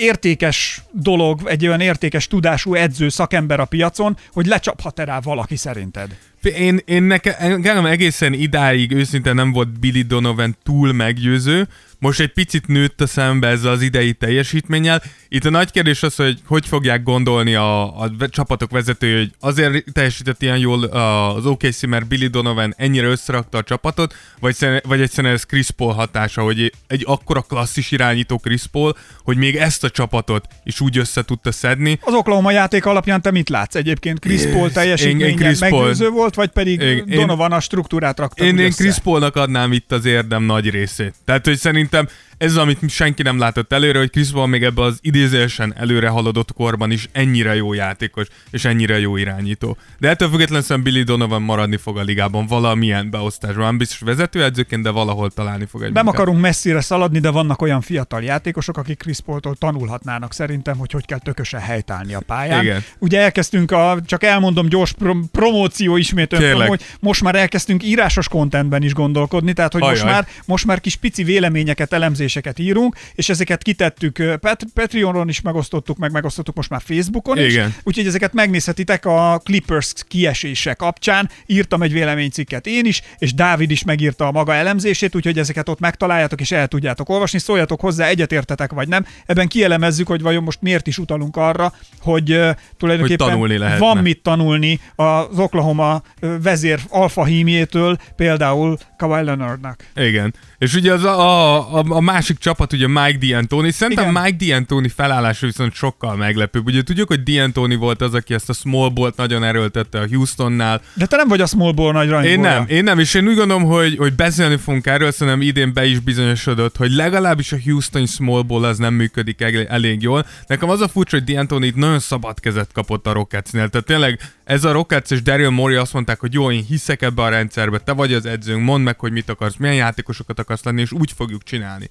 értékes 0.00 0.82
dolog, 0.92 1.40
egy 1.44 1.66
olyan 1.66 1.80
értékes 1.80 2.26
tudású 2.26 2.74
edző 2.74 3.08
szakember 3.08 3.60
a 3.60 3.64
piacon, 3.64 4.16
hogy 4.32 4.46
lecsaphat-e 4.46 5.04
rá 5.04 5.20
valaki 5.20 5.56
szerinted? 5.56 6.16
Én, 6.42 6.80
én 6.84 7.02
nekem, 7.02 7.34
engem 7.38 7.86
egészen 7.86 8.32
idáig 8.32 8.92
őszintén 8.92 9.34
nem 9.34 9.52
volt 9.52 9.80
Billy 9.80 10.02
Donovan 10.02 10.56
túl 10.62 10.92
meggyőző, 10.92 11.68
most 11.98 12.20
egy 12.20 12.32
picit 12.32 12.66
nőtt 12.66 13.00
a 13.00 13.06
szembe 13.06 13.48
ezzel 13.48 13.70
az 13.72 13.82
idei 13.82 14.12
teljesítménnyel. 14.12 15.02
Itt 15.28 15.44
a 15.44 15.50
nagy 15.50 15.70
kérdés 15.70 16.02
az, 16.02 16.14
hogy 16.16 16.38
hogy 16.46 16.66
fogják 16.66 17.02
gondolni 17.02 17.54
a, 17.54 18.00
a 18.00 18.10
csapatok 18.28 18.70
vezetői, 18.70 19.16
hogy 19.16 19.30
azért 19.40 19.84
teljesített 19.92 20.42
ilyen 20.42 20.58
jól 20.58 20.84
az 20.84 21.46
OKC, 21.46 21.82
mert 21.82 22.06
Billy 22.06 22.26
Donovan 22.26 22.74
ennyire 22.76 23.06
összerakta 23.06 23.58
a 23.58 23.62
csapatot, 23.62 24.14
vagy, 24.40 24.56
vagy 24.82 25.00
egyszerűen 25.00 25.34
ez 25.34 25.44
Chris 25.44 25.70
Paul 25.70 25.92
hatása, 25.92 26.42
hogy 26.42 26.72
egy 26.86 27.02
akkora 27.06 27.40
klasszis 27.40 27.90
irányító 27.90 28.38
Chris 28.38 28.66
Paul, 28.66 28.96
hogy 29.22 29.36
még 29.36 29.56
ezt 29.56 29.84
a 29.84 29.90
csapatot 29.90 30.46
is 30.64 30.80
úgy 30.80 30.98
össze 30.98 31.22
tudta 31.24 31.52
szedni, 31.52 31.98
Az 32.02 32.14
Oklahoma 32.14 32.50
játék 32.50 32.86
alapján 32.86 33.22
te 33.22 33.30
mit 33.30 33.48
látsz 33.48 33.74
egyébként? 33.74 34.18
Chris 34.18 34.42
Paul 34.42 34.56
Én- 34.56 34.62
én 34.64 34.72
teljesítménye 34.72 35.34
Chris 35.34 35.58
Paul- 35.58 35.72
meggyőző 35.78 36.08
volt, 36.08 36.34
vagy 36.34 36.48
pedig 36.48 36.80
Én- 36.80 37.04
Donovan 37.06 37.52
a 37.52 37.60
struktúrát 37.60 38.18
rakta 38.18 38.44
Én, 38.44 38.58
én? 38.58 38.70
Chris 38.70 38.98
Paulnak 38.98 39.36
adnám 39.36 39.72
itt 39.72 39.92
az 39.92 40.04
érdem 40.04 40.42
nagy 40.42 40.70
részét. 40.70 41.14
Tehát, 41.24 41.44
hogy 41.46 41.56
szerintem 41.88 42.06
ez 42.38 42.50
az, 42.50 42.56
amit 42.56 42.90
senki 42.90 43.22
nem 43.22 43.38
látott 43.38 43.72
előre, 43.72 43.98
hogy 43.98 44.10
Chris 44.10 44.30
Paul 44.30 44.46
még 44.46 44.62
ebbe 44.62 44.82
az 44.82 44.98
idézésen 45.00 45.74
előre 45.76 46.08
haladott 46.08 46.52
korban 46.52 46.90
is 46.90 47.08
ennyire 47.12 47.54
jó 47.54 47.72
játékos, 47.72 48.26
és 48.50 48.64
ennyire 48.64 48.98
jó 48.98 49.16
irányító. 49.16 49.76
De 49.98 50.08
ettől 50.08 50.28
függetlenül 50.28 50.64
szerintem 50.64 50.92
Billy 50.92 51.04
Donovan 51.04 51.42
maradni 51.42 51.76
fog 51.76 51.98
a 51.98 52.02
ligában 52.02 52.46
valamilyen 52.46 53.10
beosztásban. 53.10 53.64
Nem 53.64 53.78
biztos 53.78 53.98
vezetőedzőként, 53.98 54.82
de 54.82 54.90
valahol 54.90 55.30
találni 55.30 55.66
fog 55.66 55.82
egy 55.82 55.92
Nem 55.92 56.04
munkát. 56.04 56.20
akarunk 56.20 56.40
messzire 56.40 56.80
szaladni, 56.80 57.18
de 57.18 57.30
vannak 57.30 57.62
olyan 57.62 57.80
fiatal 57.80 58.22
játékosok, 58.22 58.76
akik 58.76 58.98
Chris 58.98 59.20
Paul-tól 59.20 59.56
tanulhatnának 59.56 60.32
szerintem, 60.32 60.76
hogy 60.76 60.92
hogy 60.92 61.06
kell 61.06 61.18
tökösen 61.18 61.60
helytállni 61.60 62.14
a 62.14 62.20
pályán. 62.26 62.62
Igen. 62.62 62.84
Ugye 62.98 63.20
elkezdtünk 63.20 63.70
a, 63.70 63.98
csak 64.06 64.24
elmondom 64.24 64.68
gyors 64.68 64.92
prom- 64.92 65.30
promóció 65.30 65.96
ismét 65.96 66.32
önfom, 66.32 66.66
hogy 66.66 66.84
most 67.00 67.22
már 67.22 67.34
elkezdtünk 67.34 67.82
írásos 67.82 68.28
kontentben 68.28 68.82
is 68.82 68.94
gondolkodni, 68.94 69.52
tehát 69.52 69.72
hogy 69.72 69.82
most 69.82 70.02
Ajaj. 70.02 70.12
már, 70.14 70.26
most 70.44 70.66
már 70.66 70.80
kis 70.80 70.96
pici 70.96 71.22
véleményeket, 71.22 71.92
elemzéseket 72.28 72.58
írunk, 72.58 72.96
és 73.14 73.28
ezeket 73.28 73.62
kitettük 73.62 74.36
Pat- 74.40 74.66
Patreonon 74.74 75.28
is 75.28 75.40
megosztottuk, 75.40 75.98
meg 75.98 76.12
megosztottuk 76.12 76.54
most 76.54 76.70
már 76.70 76.80
Facebookon 76.84 77.38
is. 77.38 77.52
Igen. 77.52 77.74
Úgyhogy 77.82 78.06
ezeket 78.06 78.32
megnézhetitek 78.32 79.04
a 79.04 79.40
Clippers 79.44 79.92
kiesése 80.08 80.74
kapcsán. 80.74 81.30
Írtam 81.46 81.82
egy 81.82 81.92
véleménycikket 81.92 82.66
én 82.66 82.84
is, 82.84 83.02
és 83.18 83.34
Dávid 83.34 83.70
is 83.70 83.84
megírta 83.84 84.26
a 84.26 84.32
maga 84.32 84.54
elemzését, 84.54 85.14
úgyhogy 85.14 85.38
ezeket 85.38 85.68
ott 85.68 85.80
megtaláljátok 85.80 86.40
és 86.40 86.50
el 86.50 86.68
tudjátok 86.68 87.08
olvasni. 87.08 87.38
Szóljatok 87.38 87.80
hozzá, 87.80 88.06
egyetértetek 88.06 88.72
vagy 88.72 88.88
nem. 88.88 89.06
Ebben 89.26 89.48
kielemezzük, 89.48 90.06
hogy 90.06 90.22
vajon 90.22 90.42
most 90.42 90.62
miért 90.62 90.86
is 90.86 90.98
utalunk 90.98 91.36
arra, 91.36 91.72
hogy 92.00 92.30
uh, 92.32 92.50
tulajdonképpen 92.76 93.26
Hogy 93.26 93.32
tanulni 93.32 93.56
lehetne. 93.58 93.84
van 93.86 93.96
mit 93.96 94.22
tanulni 94.22 94.80
az 94.94 95.38
Oklahoma 95.38 96.02
vezér 96.42 96.80
alfa 96.88 97.24
hímjétől, 97.24 97.96
például 98.16 98.78
Kawhi 98.96 99.24
Leonardnak. 99.24 99.84
Igen. 99.96 100.34
És 100.58 100.74
ugye 100.74 100.92
az 100.92 101.04
a, 101.04 101.78
a, 101.78 101.84
a 101.88 102.00
másik 102.00 102.38
csapat, 102.38 102.72
ugye 102.72 102.88
Mike 102.88 103.18
D'Antoni, 103.20 103.70
szerintem 103.70 104.10
Igen. 104.10 104.22
Mike 104.22 104.36
D'Antoni 104.44 104.90
felállása 104.94 105.46
viszont 105.46 105.74
sokkal 105.74 106.16
meglepőbb. 106.16 106.66
Ugye 106.66 106.82
tudjuk, 106.82 107.08
hogy 107.08 107.20
D'Antoni 107.24 107.76
volt 107.78 108.00
az, 108.00 108.14
aki 108.14 108.34
ezt 108.34 108.48
a 108.48 108.52
small 108.52 108.88
ballt 108.88 109.16
nagyon 109.16 109.44
erőltette 109.44 109.98
a 109.98 110.06
Houstonnál. 110.06 110.80
De 110.94 111.06
te 111.06 111.16
nem 111.16 111.28
vagy 111.28 111.40
a 111.40 111.46
small 111.46 111.72
ball 111.72 111.92
nagy 111.92 112.08
rajongója. 112.08 112.34
Én 112.34 112.40
nem, 112.40 112.64
én 112.68 112.84
nem, 112.84 112.98
és 112.98 113.14
én 113.14 113.28
úgy 113.28 113.36
gondolom, 113.36 113.64
hogy, 113.64 113.96
hogy 113.96 114.12
beszélni 114.12 114.56
fogunk 114.56 114.86
erről, 114.86 115.10
szerintem 115.10 115.42
idén 115.42 115.72
be 115.72 115.86
is 115.86 115.98
bizonyosodott, 115.98 116.76
hogy 116.76 116.92
legalábbis 116.92 117.52
a 117.52 117.56
Houston 117.64 118.06
small 118.06 118.42
ball 118.42 118.64
az 118.64 118.78
nem 118.78 118.94
működik 118.94 119.40
elég 119.68 120.02
jól. 120.02 120.26
Nekem 120.46 120.70
az 120.70 120.80
a 120.80 120.88
furcsa, 120.88 121.16
hogy 121.16 121.34
D'Antoni 121.34 121.64
itt 121.64 121.76
nagyon 121.76 121.98
szabad 121.98 122.40
kezet 122.40 122.72
kapott 122.72 123.06
a 123.06 123.12
Rocketsnél, 123.12 123.68
tehát 123.68 123.86
tényleg 123.86 124.20
ez 124.48 124.64
a 124.64 124.72
Rockets 124.72 125.10
és 125.10 125.22
Daryl 125.22 125.50
Morey 125.50 125.76
azt 125.76 125.92
mondták, 125.92 126.20
hogy 126.20 126.32
jó, 126.32 126.50
én 126.50 126.64
hiszek 126.64 127.02
ebbe 127.02 127.22
a 127.22 127.28
rendszerbe, 127.28 127.78
te 127.78 127.92
vagy 127.92 128.12
az 128.12 128.26
edzőnk, 128.26 128.64
mondd 128.64 128.84
meg, 128.84 128.98
hogy 128.98 129.12
mit 129.12 129.28
akarsz, 129.28 129.56
milyen 129.56 129.74
játékosokat 129.74 130.38
akarsz 130.38 130.64
lenni, 130.64 130.80
és 130.80 130.92
úgy 130.92 131.12
fogjuk 131.16 131.42
csinálni. 131.42 131.88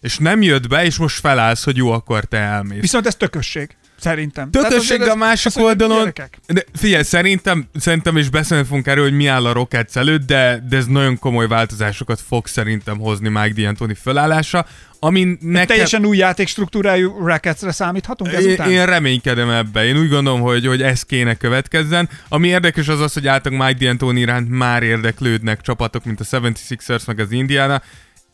És 0.00 0.18
nem 0.18 0.42
jött 0.42 0.68
be, 0.68 0.84
és 0.84 0.96
most 0.96 1.20
felállsz, 1.20 1.64
hogy 1.64 1.76
jó, 1.76 1.90
akkor 1.90 2.24
te 2.24 2.36
elmész. 2.36 2.80
Viszont 2.80 3.06
ez 3.06 3.14
tökösség, 3.14 3.76
szerintem. 3.98 4.50
Tökösség, 4.50 4.98
de 4.98 5.10
a 5.10 5.14
másik 5.14 5.54
mondjuk, 5.54 5.80
oldalon... 5.80 6.12
De 6.46 6.64
figyelj, 6.72 7.02
szerintem, 7.02 7.68
szerintem 7.74 8.16
is 8.16 8.28
beszélni 8.28 8.64
fogunk 8.64 8.86
erről, 8.86 9.04
hogy 9.04 9.16
mi 9.16 9.26
áll 9.26 9.46
a 9.46 9.52
Rockets 9.52 9.96
előtt, 9.96 10.26
de, 10.26 10.64
de 10.68 10.76
ez 10.76 10.86
nagyon 10.86 11.18
komoly 11.18 11.46
változásokat 11.46 12.20
fog 12.20 12.46
szerintem 12.46 12.98
hozni 12.98 13.28
Mike 13.28 13.54
D'Antoni 13.56 13.96
felállása, 14.02 14.66
ami 15.04 15.36
nekem... 15.40 15.66
Teljesen 15.66 16.04
új 16.04 16.16
játékstruktúrájú 16.16 17.26
Racketsre 17.26 17.72
számíthatunk 17.72 18.32
Én, 18.32 18.36
ezután? 18.36 18.70
én 18.70 18.86
reménykedem 18.86 19.50
ebbe. 19.50 19.84
Én 19.84 19.98
úgy 19.98 20.08
gondolom, 20.08 20.40
hogy, 20.40 20.66
hogy 20.66 20.82
ez 20.82 21.02
kéne 21.02 21.34
következzen. 21.34 22.08
Ami 22.28 22.48
érdekes 22.48 22.88
az 22.88 23.00
az, 23.00 23.12
hogy 23.12 23.26
általában 23.26 23.66
Mike 23.66 23.92
D'Antoni 23.92 24.16
iránt 24.16 24.48
már 24.48 24.82
érdeklődnek 24.82 25.60
csapatok, 25.60 26.04
mint 26.04 26.20
a 26.20 26.24
76ers 26.24 27.06
meg 27.06 27.18
az 27.18 27.30
Indiana. 27.30 27.82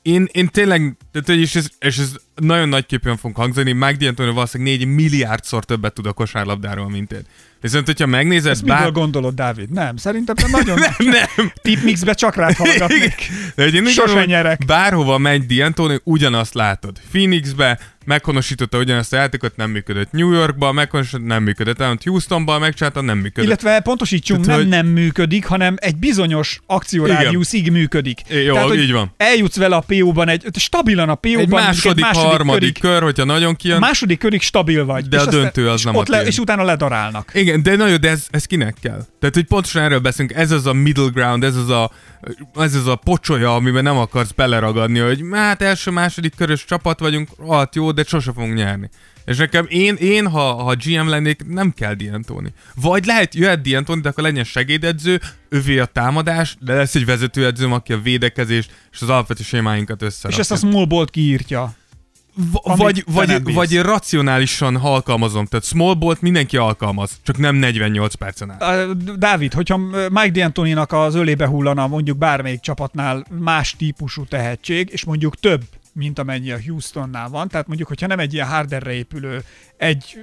Én, 0.02 0.28
én 0.32 0.46
tényleg, 0.46 0.96
tehát, 1.12 1.40
és, 1.40 1.54
ez, 1.54 1.66
és 1.78 1.98
ez 1.98 2.12
nagyon 2.38 2.68
nagy 2.68 2.87
képen 2.87 3.16
fog 3.16 3.35
hangzani, 3.35 3.73
Mike 3.73 3.97
D'Antoni 4.00 4.30
valószínűleg 4.35 4.78
4 4.78 4.87
milliárdszor 4.95 5.64
többet 5.64 5.92
tud 5.92 6.07
a 6.07 6.12
kosárlabdáról, 6.12 6.90
mint 6.90 7.12
én. 7.12 7.23
Viszont, 7.61 7.87
hogyha 7.87 8.07
megnézed, 8.07 8.50
Ezt 8.50 8.62
miből 8.62 8.90
gondolod, 8.90 9.35
Dávid? 9.35 9.71
Nem, 9.71 9.97
szerintem 9.97 10.35
te 10.35 10.47
nagyon 10.50 10.78
nem. 10.99 11.09
nem, 11.37 11.52
Tipmixbe 11.62 12.12
csak 12.12 12.35
rád 12.37 12.57
hallgatnék. 12.57 13.30
De 13.54 13.66
én 13.66 13.87
Sose 13.87 14.25
nyerek. 14.25 14.64
Bárhova 14.66 15.18
megy 15.18 15.45
D'Antoni, 15.49 16.00
ugyanazt 16.04 16.54
látod. 16.54 16.99
Phoenixbe 17.11 17.78
meghonosította 18.04 18.78
ugyanazt 18.78 19.12
a 19.12 19.16
játékot, 19.16 19.57
nem 19.57 19.71
működött. 19.71 20.11
New 20.12 20.33
Yorkba 20.33 20.73
meghonosította, 20.73 21.25
nem 21.26 21.42
működött. 21.42 21.80
Elment 21.80 22.02
Houstonba, 22.02 22.59
megcsinálta, 22.59 23.00
nem 23.00 23.18
működött. 23.18 23.45
Illetve 23.45 23.80
pontosítsunk, 23.80 24.45
Tehát, 24.45 24.61
nem 24.61 24.68
hogy- 24.71 24.76
nem 24.85 24.92
működik, 24.92 25.47
hanem 25.47 25.75
egy 25.78 25.97
bizonyos 25.97 26.61
akciórádiuszig 26.66 27.71
működik. 27.71 28.21
É, 28.28 28.42
jó, 28.42 28.57
hogy 28.57 28.78
így 28.80 28.92
van. 28.92 29.14
Eljutsz 29.16 29.57
vele 29.57 29.76
a 29.76 29.80
PO-ban, 29.87 30.28
egy, 30.28 30.45
stabilan 30.59 31.09
a 31.09 31.14
PO-ban. 31.14 31.40
egy 31.40 31.49
második, 31.49 32.04
második 32.04 32.27
harmadik 32.28 32.61
körig, 32.61 32.78
kör, 32.78 33.02
hogyha 33.02 33.25
nagyon 33.25 33.52
a 33.52 33.56
kijön. 33.56 33.78
második 33.78 34.18
körig 34.18 34.42
stabil 34.42 34.85
vagy. 34.85 35.08
De 35.08 35.16
és 35.16 35.23
a 35.23 35.30
döntő 35.30 35.68
az 35.68 35.85
nem 35.85 35.94
ott 35.94 36.08
a 36.08 36.12
tiéd. 36.12 36.26
És 36.26 36.38
utána 36.38 36.64
ledarálnak. 36.64 37.30
Igen, 37.35 37.62
de 37.62 37.76
nagyon, 37.76 38.00
de 38.00 38.08
ez, 38.08 38.26
ez 38.30 38.44
kinek 38.44 38.76
kell? 38.80 39.04
Tehát, 39.20 39.35
hogy 39.35 39.44
pontosan 39.44 39.82
erről 39.82 39.99
beszélünk, 39.99 40.38
ez 40.38 40.50
az 40.50 40.66
a 40.66 40.73
middle 40.73 41.08
ground, 41.12 41.44
ez 41.44 41.56
az 41.56 41.68
a, 41.68 41.90
ez 42.56 42.75
az 42.75 42.87
a 42.87 42.97
pocsolya, 42.97 43.54
amiben 43.54 43.82
nem 43.82 43.97
akarsz 43.97 44.30
beleragadni, 44.30 44.99
hogy 44.99 45.20
hát 45.32 45.62
első, 45.62 45.90
második 45.90 46.35
körös 46.37 46.64
csapat 46.64 47.00
vagyunk, 47.00 47.28
hát 47.50 47.75
jó, 47.75 47.92
de 47.92 48.04
sose 48.06 48.32
fogunk 48.32 48.54
nyerni. 48.54 48.90
És 49.28 49.37
nekem 49.37 49.66
én, 49.68 49.94
én 49.94 50.26
ha, 50.26 50.62
ha 50.62 50.75
GM 50.75 51.08
lennék, 51.08 51.47
nem 51.47 51.73
kell 51.76 51.94
D'Antoni. 51.99 52.49
Vagy 52.75 53.04
lehet, 53.04 53.35
jöhet 53.35 53.61
D'Antoni, 53.64 53.99
de 54.02 54.08
akkor 54.08 54.23
legyen 54.23 54.44
segédedző, 54.44 55.20
övé 55.49 55.78
a 55.78 55.85
támadás, 55.85 56.56
de 56.61 56.75
lesz 56.75 56.94
egy 56.94 57.04
vezetőedzőm, 57.04 57.73
aki 57.73 57.92
a 57.92 58.00
védekezés 58.00 58.68
és 58.92 59.00
az 59.00 59.08
alapvető 59.08 59.42
sémáinkat 59.42 60.02
összerakja. 60.02 60.42
És 60.42 60.50
ezt 60.50 60.64
a 60.64 60.66
small 60.66 60.87
ball-t 60.87 61.11
kiírtja. 61.11 61.75
V- 62.38 62.76
vagy, 62.76 63.04
vagy, 63.07 63.54
vagy 63.54 63.80
racionálisan 63.80 64.76
alkalmazom. 64.76 65.47
Tehát 65.47 65.64
small 65.64 65.95
ball 65.95 66.16
mindenki 66.21 66.57
alkalmaz, 66.57 67.21
csak 67.23 67.38
nem 67.38 67.57
48 67.57 68.14
percen 68.14 68.50
át. 68.50 69.18
Dávid, 69.18 69.52
hogyha 69.52 69.76
Mike 70.09 70.30
D'Antoninak 70.33 70.88
az 70.88 71.14
ölébe 71.14 71.47
hullana 71.47 71.87
mondjuk 71.87 72.18
bármelyik 72.18 72.61
csapatnál 72.61 73.25
más 73.38 73.75
típusú 73.78 74.25
tehetség, 74.25 74.88
és 74.92 75.04
mondjuk 75.04 75.37
több, 75.37 75.62
mint 75.92 76.18
amennyi 76.18 76.50
a 76.50 76.59
Houstonnál 76.66 77.28
van, 77.28 77.49
tehát 77.49 77.66
mondjuk, 77.66 77.88
hogyha 77.88 78.07
nem 78.07 78.18
egy 78.18 78.35
ilyen 78.35 78.47
Harderre 78.47 78.92
épülő, 78.92 79.45
egy 79.76 80.23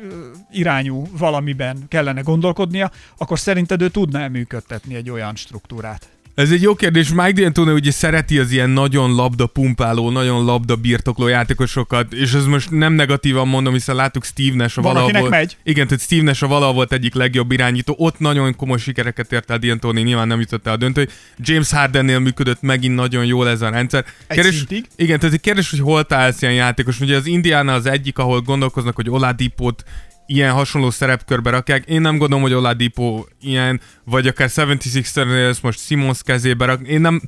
irányú 0.52 1.08
valamiben 1.18 1.86
kellene 1.88 2.22
gondolkodnia, 2.22 2.92
akkor 3.18 3.40
szerinted 3.40 3.82
ő 3.82 3.90
tudna 3.90 4.28
működtetni 4.28 4.96
egy 4.96 5.10
olyan 5.10 5.36
struktúrát? 5.36 6.15
Ez 6.36 6.52
egy 6.52 6.62
jó 6.62 6.76
kérdés. 6.76 7.10
Mike 7.10 7.34
D'Antoni 7.36 7.74
ugye 7.74 7.92
szereti 7.92 8.40
az 8.40 8.52
ilyen 8.52 8.70
nagyon 8.70 9.16
labda 9.16 9.46
pumpáló, 9.46 10.10
nagyon 10.10 10.46
labda 10.46 10.76
birtokló 10.76 11.28
játékosokat, 11.28 12.14
és 12.14 12.34
ez 12.34 12.46
most 12.46 12.72
nem 12.72 12.94
negatívan 12.94 13.48
mondom, 13.48 13.74
hiszen 13.74 13.96
láttuk 13.96 14.26
Steve 14.26 14.56
Nash 14.56 14.78
a 14.78 14.82
valahol 14.82 15.30
megy. 15.30 15.58
Igen, 15.64 15.88
tehát 15.88 16.04
Steve 16.04 16.24
Nash 16.24 16.44
a 16.44 16.48
valahol 16.48 16.74
volt 16.74 16.94
egyik 16.94 17.14
legjobb 17.14 17.52
irányító, 17.52 17.96
ott 17.98 18.20
nagyon 18.20 18.56
komoly 18.56 18.78
sikereket 18.78 19.32
ért 19.32 19.52
el 19.52 19.60
D'Antoni, 19.62 20.04
nyilván 20.04 20.28
nem 20.28 20.40
jutott 20.40 20.68
el 20.68 20.74
a 20.74 20.78
döntő. 20.78 21.10
James 21.38 21.72
Hardennél 21.72 22.20
működött 22.20 22.62
megint 22.62 22.96
nagyon 22.96 23.26
jól 23.26 23.50
ez 23.50 23.62
a 23.62 23.70
rendszer. 23.70 24.06
Egy 24.28 24.44
szintig. 24.44 24.86
Igen, 24.96 25.20
tehát 25.20 25.36
egy 25.36 25.42
kérdés, 25.42 25.70
hogy 25.70 25.80
hol 25.80 26.04
találsz 26.04 26.42
ilyen 26.42 26.54
játékos. 26.54 27.00
Ugye 27.00 27.16
az 27.16 27.26
Indiana 27.26 27.74
az 27.74 27.86
egyik, 27.86 28.18
ahol 28.18 28.42
gondolkoznak, 28.42 28.96
hogy 28.96 29.10
Oladipót 29.10 29.84
ilyen 30.26 30.52
hasonló 30.52 30.90
szerepkörbe 30.90 31.50
rakják. 31.50 31.86
Én 31.86 32.02
nem 32.02 32.18
gondolom, 32.18 32.44
hogy 32.44 32.54
Oladipo 32.54 33.24
ilyen, 33.42 33.82
vagy 34.04 34.28
akár 34.28 34.50
76 34.56 35.50
ezt 35.50 35.64
most 35.64 35.80
Simons 35.80 36.24
kezébe 36.24 36.66
rak. 36.66 36.88
Én 36.88 37.02
nem, 37.02 37.22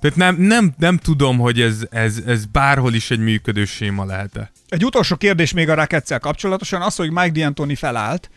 tehát 0.00 0.16
nem, 0.16 0.36
nem, 0.36 0.74
nem 0.78 0.96
tudom, 0.96 1.38
hogy 1.38 1.60
ez, 1.60 1.86
ez, 1.90 2.22
ez 2.26 2.44
bárhol 2.44 2.94
is 2.94 3.10
egy 3.10 3.18
működő 3.18 3.64
séma 3.64 4.04
lehet-e. 4.04 4.50
Egy 4.68 4.84
utolsó 4.84 5.16
kérdés 5.16 5.52
még 5.52 5.68
a 5.68 5.74
Racketszel 5.74 6.18
kapcsolatosan, 6.18 6.82
az, 6.82 6.96
hogy 6.96 7.10
Mike 7.10 7.32
D'Antoni 7.34 7.74
felállt, 7.78 8.30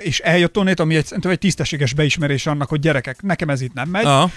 és 0.00 0.18
eljött 0.18 0.56
onnét, 0.56 0.80
ami 0.80 0.96
egy, 0.96 1.04
szerintem 1.06 1.30
egy 1.30 1.38
tisztességes 1.38 1.94
beismerés 1.94 2.46
annak, 2.46 2.68
hogy 2.68 2.80
gyerekek, 2.80 3.22
nekem 3.22 3.50
ez 3.50 3.60
itt 3.60 3.72
nem 3.72 3.88
megy. 3.88 4.04
Aha. 4.04 4.30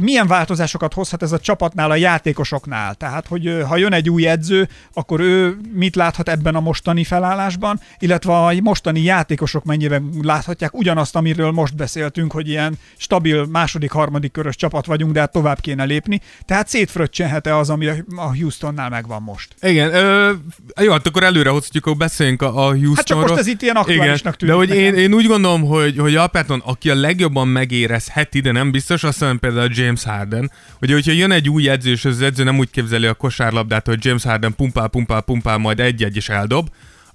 Milyen 0.00 0.26
változásokat 0.26 0.94
hozhat 0.94 1.22
ez 1.22 1.32
a 1.32 1.38
csapatnál, 1.38 1.90
a 1.90 1.96
játékosoknál? 1.96 2.94
Tehát, 2.94 3.26
hogy 3.26 3.64
ha 3.68 3.76
jön 3.76 3.92
egy 3.92 4.10
új 4.10 4.26
edző, 4.26 4.68
akkor 4.92 5.20
ő 5.20 5.56
mit 5.72 5.96
láthat 5.96 6.28
ebben 6.28 6.54
a 6.54 6.60
mostani 6.60 7.04
felállásban, 7.04 7.80
illetve 7.98 8.32
a 8.32 8.52
mostani 8.62 9.00
játékosok 9.00 9.64
mennyiben 9.64 10.10
láthatják 10.22 10.74
ugyanazt, 10.74 11.16
amiről 11.16 11.50
most 11.50 11.76
beszéltünk, 11.76 12.32
hogy 12.32 12.48
ilyen 12.48 12.78
stabil 12.96 13.46
második, 13.46 13.90
harmadik 13.90 14.32
körös 14.32 14.56
csapat 14.56 14.86
vagyunk, 14.86 15.12
de 15.12 15.20
hát 15.20 15.32
tovább 15.32 15.60
kéne 15.60 15.84
lépni. 15.84 16.20
Tehát 16.44 16.68
szétfröccsenhet-e 16.68 17.56
az, 17.56 17.70
ami 17.70 17.88
a 18.16 18.36
Houstonnál 18.36 18.88
megvan 18.88 19.22
most? 19.22 19.54
Igen, 19.60 19.94
ö, 19.94 20.32
jó, 20.80 20.92
hát 20.92 21.06
akkor 21.06 21.22
előre 21.22 21.50
hozhatjuk, 21.50 21.86
akkor 21.86 21.98
beszéljünk 21.98 22.42
a, 22.42 22.46
Houstonról. 22.48 22.94
Hát 22.96 23.06
csak 23.06 23.20
most 23.20 23.36
ez 23.36 23.46
itt 23.46 23.62
ilyen 23.62 23.76
aktuálisnak 23.76 24.36
tűnik 24.36 24.54
de 24.54 24.60
hogy 24.60 24.70
én, 24.70 24.84
nekem. 24.84 24.98
én 24.98 25.14
úgy 25.14 25.26
gondolom, 25.26 25.64
hogy, 25.64 25.98
hogy 25.98 26.16
alapvetően 26.16 26.62
aki 26.64 26.90
a 26.90 26.94
legjobban 26.94 27.48
megérezheti, 27.48 28.40
de 28.40 28.52
nem 28.52 28.70
biztos, 28.70 29.04
azt 29.04 29.18
hiszem 29.18 29.38
például 29.38 29.68
James 29.72 29.87
Harden. 29.96 30.50
Ugye, 30.80 30.94
hogyha 30.94 31.12
jön 31.12 31.30
egy 31.30 31.48
új 31.48 31.68
edző, 31.68 31.90
és 31.90 32.04
az 32.04 32.22
edző 32.22 32.44
nem 32.44 32.58
úgy 32.58 32.70
képzeli 32.70 33.06
a 33.06 33.14
kosárlabdát, 33.14 33.86
hogy 33.86 34.04
James 34.04 34.22
Harden 34.22 34.54
pumpál, 34.54 34.88
pumpál, 34.88 35.20
pumpál, 35.20 35.58
majd 35.58 35.80
egy-egy 35.80 36.16
is 36.16 36.28
eldob, 36.28 36.68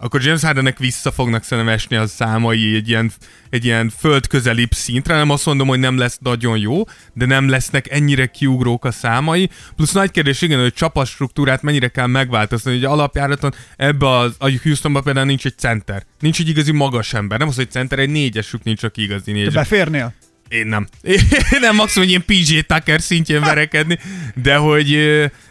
akkor 0.03 0.21
James 0.21 0.41
Hardennek 0.41 0.77
vissza 0.77 1.11
fognak 1.11 1.43
szerintem 1.43 1.73
esni 1.73 1.95
a 1.95 2.07
számai 2.07 2.75
egy 2.75 2.89
ilyen, 2.89 3.11
egy 3.49 3.65
ilyen 3.65 3.89
földközelibb 3.99 4.71
szintre. 4.71 5.15
Nem 5.15 5.29
azt 5.29 5.45
mondom, 5.45 5.67
hogy 5.67 5.79
nem 5.79 5.97
lesz 5.97 6.17
nagyon 6.21 6.57
jó, 6.57 6.83
de 7.13 7.25
nem 7.25 7.49
lesznek 7.49 7.91
ennyire 7.91 8.25
kiugrók 8.25 8.85
a 8.85 8.91
számai. 8.91 9.49
Plusz 9.75 9.91
nagy 9.91 10.11
kérdés, 10.11 10.41
igen, 10.41 10.61
hogy 10.61 10.73
csapatstruktúrát 10.73 11.61
mennyire 11.61 11.87
kell 11.87 12.07
megváltoztatni. 12.07 12.77
Ugye 12.77 12.87
alapjáraton 12.87 13.53
ebbe 13.77 14.07
a, 14.07 14.23
a 14.37 14.49
Houstonban 14.63 15.03
például 15.03 15.25
nincs 15.25 15.45
egy 15.45 15.57
center. 15.57 16.03
Nincs 16.19 16.39
egy 16.39 16.49
igazi 16.49 16.71
magas 16.71 17.13
ember. 17.13 17.39
Nem 17.39 17.47
az, 17.47 17.55
hogy 17.55 17.71
center, 17.71 17.99
egy 17.99 18.09
négyesük 18.09 18.63
nincs, 18.63 18.83
aki 18.83 19.01
igazi 19.01 19.25
Te 19.25 19.31
négyes. 19.31 19.53
beférnél? 19.53 20.13
Én 20.53 20.67
nem. 20.67 20.87
Én 21.01 21.59
nem 21.59 21.75
maximum, 21.75 22.07
ilyen 22.07 22.25
PJ 22.25 22.59
Tucker 22.59 23.01
szintjén 23.01 23.41
verekedni, 23.41 23.99
de 24.35 24.55
hogy, 24.55 24.97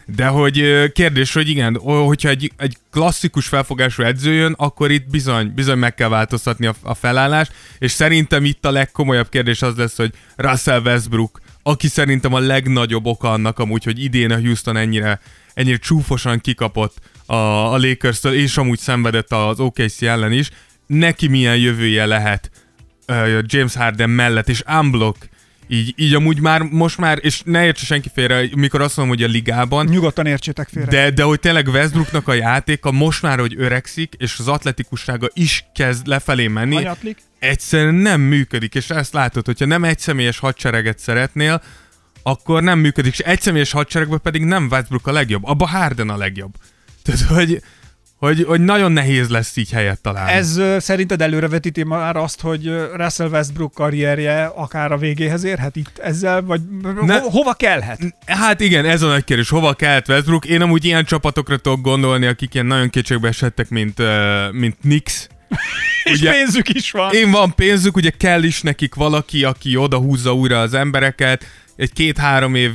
de 0.06 0.26
hogy 0.26 0.64
kérdés, 0.92 1.32
hogy 1.32 1.49
igen, 1.49 1.76
hogyha 1.80 2.28
egy, 2.28 2.52
egy 2.56 2.76
klasszikus 2.90 3.47
felfogású 3.47 4.02
edző 4.02 4.32
jön, 4.32 4.54
akkor 4.59 4.90
itt 4.90 5.11
bizony, 5.11 5.52
bizony 5.54 5.78
meg 5.78 5.94
kell 5.94 6.09
változtatni 6.09 6.66
a, 6.66 6.75
a 6.82 6.94
felállást, 6.94 7.52
és 7.78 7.90
szerintem 7.90 8.44
itt 8.44 8.64
a 8.64 8.71
legkomolyabb 8.71 9.28
kérdés 9.28 9.62
az 9.62 9.76
lesz, 9.76 9.97
hogy 9.97 10.12
Russell 10.37 10.80
Westbrook, 10.80 11.40
aki 11.62 11.88
szerintem 11.88 12.35
a 12.35 12.38
legnagyobb 12.38 13.06
oka 13.06 13.32
annak 13.32 13.59
amúgy, 13.59 13.85
hogy 13.85 14.02
idén 14.02 14.30
a 14.30 14.40
Houston 14.40 14.76
ennyire, 14.76 15.21
ennyire 15.54 15.76
csúfosan 15.76 16.40
kikapott 16.40 16.97
a, 17.26 17.35
a 17.73 17.78
Lakers-től, 17.78 18.35
és 18.35 18.56
amúgy 18.56 18.78
szenvedett 18.78 19.32
az 19.32 19.61
OKC 19.61 20.02
ellen 20.02 20.32
is, 20.32 20.50
neki 20.87 21.28
milyen 21.28 21.56
jövője 21.56 22.06
lehet 22.06 22.50
James 23.47 23.75
Harden 23.75 24.11
mellett, 24.11 24.49
és 24.49 24.62
unblock, 24.81 25.28
így, 25.69 25.95
így 25.97 26.14
amúgy 26.14 26.40
már, 26.40 26.62
most 26.62 26.99
már, 26.99 27.19
és 27.21 27.42
ne 27.45 27.64
értse 27.64 27.85
senki 27.85 28.11
félre, 28.14 28.49
mikor 28.57 28.81
azt 28.81 28.97
mondom, 28.97 29.16
hogy 29.16 29.25
a 29.25 29.31
ligában, 29.33 29.87
Nyugodtan 29.87 30.26
értsétek 30.26 30.69
félre. 30.69 30.90
de, 30.90 31.11
de 31.11 31.23
hogy 31.23 31.40
tényleg 31.40 31.69
Westbrooknak 31.69 32.28
a 32.28 32.33
játéka 32.33 32.90
most 32.90 33.23
már, 33.23 33.38
hogy 33.38 33.54
öregszik, 33.59 34.14
és 34.19 34.38
az 34.38 34.49
atletikussága 34.49 35.28
is 35.33 35.64
kezd 35.75 36.07
lefelé 36.07 36.47
menni, 36.47 36.75
Hanyatlik? 36.75 37.19
egyszerűen 37.38 37.95
nem 37.95 38.21
működik, 38.21 38.75
és 38.75 38.90
ezt 38.90 39.12
látod, 39.12 39.47
hogyha 39.47 39.66
nem 39.66 39.85
egyszemélyes 39.85 40.38
hadsereget 40.38 40.99
szeretnél, 40.99 41.62
akkor 42.23 42.62
nem 42.62 42.78
működik, 42.78 43.12
és 43.12 43.19
egyszemélyes 43.19 43.73
hadseregben 43.73 44.21
pedig 44.23 44.45
nem 44.45 44.69
Westbrook 44.71 45.07
a 45.07 45.12
legjobb, 45.12 45.45
abba 45.45 45.66
Harden 45.66 46.09
a 46.09 46.16
legjobb. 46.16 46.54
Tehát, 47.02 47.21
hogy, 47.21 47.62
hogy, 48.26 48.44
hogy 48.44 48.60
nagyon 48.60 48.92
nehéz 48.92 49.28
lesz 49.28 49.56
így 49.56 49.70
helyet 49.70 50.00
találni. 50.00 50.32
Ez 50.32 50.60
szerinted 50.78 51.22
előrevetíti 51.22 51.84
már 51.84 52.16
azt, 52.16 52.40
hogy 52.40 52.72
Russell 52.96 53.28
Westbrook 53.28 53.72
karrierje 53.74 54.44
akár 54.44 54.92
a 54.92 54.96
végéhez 54.96 55.44
érhet 55.44 55.76
itt 55.76 55.98
ezzel, 55.98 56.42
vagy 56.42 56.60
Ne- 57.00 57.18
ho- 57.20 57.32
hova 57.32 57.52
kellhet? 57.52 58.00
Hát 58.26 58.60
igen, 58.60 58.84
ez 58.84 59.02
a 59.02 59.06
nagy 59.08 59.24
kérdés. 59.24 59.48
Hova 59.48 59.72
kelt 59.72 60.08
Westbrook? 60.08 60.44
Én 60.44 60.60
amúgy 60.60 60.84
ilyen 60.84 61.04
csapatokra 61.04 61.56
tudok 61.56 61.80
gondolni, 61.80 62.26
akik 62.26 62.54
ilyen 62.54 62.66
nagyon 62.66 62.90
kétségbe 62.90 63.28
esettek, 63.28 63.68
mint, 63.68 63.98
uh, 63.98 64.52
mint 64.52 64.76
Knicks. 64.80 65.26
És 66.04 66.20
Ugye- 66.20 66.30
pénzük 66.30 66.68
is 66.68 66.90
van. 66.90 67.12
Én 67.14 67.30
van 67.30 67.54
pénzük, 67.54 67.96
ugye 67.96 68.10
kell 68.18 68.42
is 68.42 68.60
nekik 68.62 68.94
valaki, 68.94 69.44
aki 69.44 69.76
oda 69.76 69.96
húzza 69.96 70.34
újra 70.34 70.60
az 70.60 70.74
embereket. 70.74 71.44
Egy 71.76 71.92
két-három 71.92 72.54
év 72.54 72.70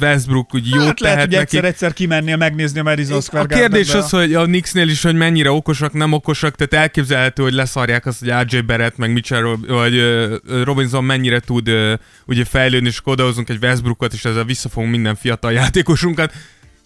Westbrook 0.00 0.54
úgy 0.54 0.68
jót 0.68 0.84
hát 0.84 1.00
lehet, 1.00 1.24
hogy 1.24 1.34
egyszer-egyszer 1.34 1.92
kimennél 1.92 2.36
megnézni 2.36 2.80
a 2.80 2.82
Madison 2.82 3.20
Square 3.20 3.44
A 3.44 3.58
kérdés 3.58 3.94
az, 3.94 4.10
hogy 4.10 4.34
a 4.34 4.44
Knicksnél 4.44 4.88
is, 4.88 5.02
hogy 5.02 5.14
mennyire 5.14 5.50
okosak, 5.50 5.92
nem 5.92 6.12
okosak, 6.12 6.54
tehát 6.54 6.84
elképzelhető, 6.84 7.42
hogy 7.42 7.52
leszarják 7.52 8.06
azt, 8.06 8.18
hogy 8.18 8.28
RJ 8.28 8.58
Barrett, 8.58 8.96
meg 8.96 9.12
Mitchell 9.12 9.56
vagy 9.66 10.00
Robinson 10.64 11.04
mennyire 11.04 11.40
tud 11.40 11.70
ugye 12.26 12.44
fejlődni, 12.44 12.88
és 12.88 13.00
odahozunk 13.04 13.48
egy 13.48 13.58
Westbrookot, 13.62 14.12
és 14.12 14.24
ezzel 14.24 14.44
visszafogunk 14.44 14.92
minden 14.92 15.14
fiatal 15.14 15.52
játékosunkat. 15.52 16.32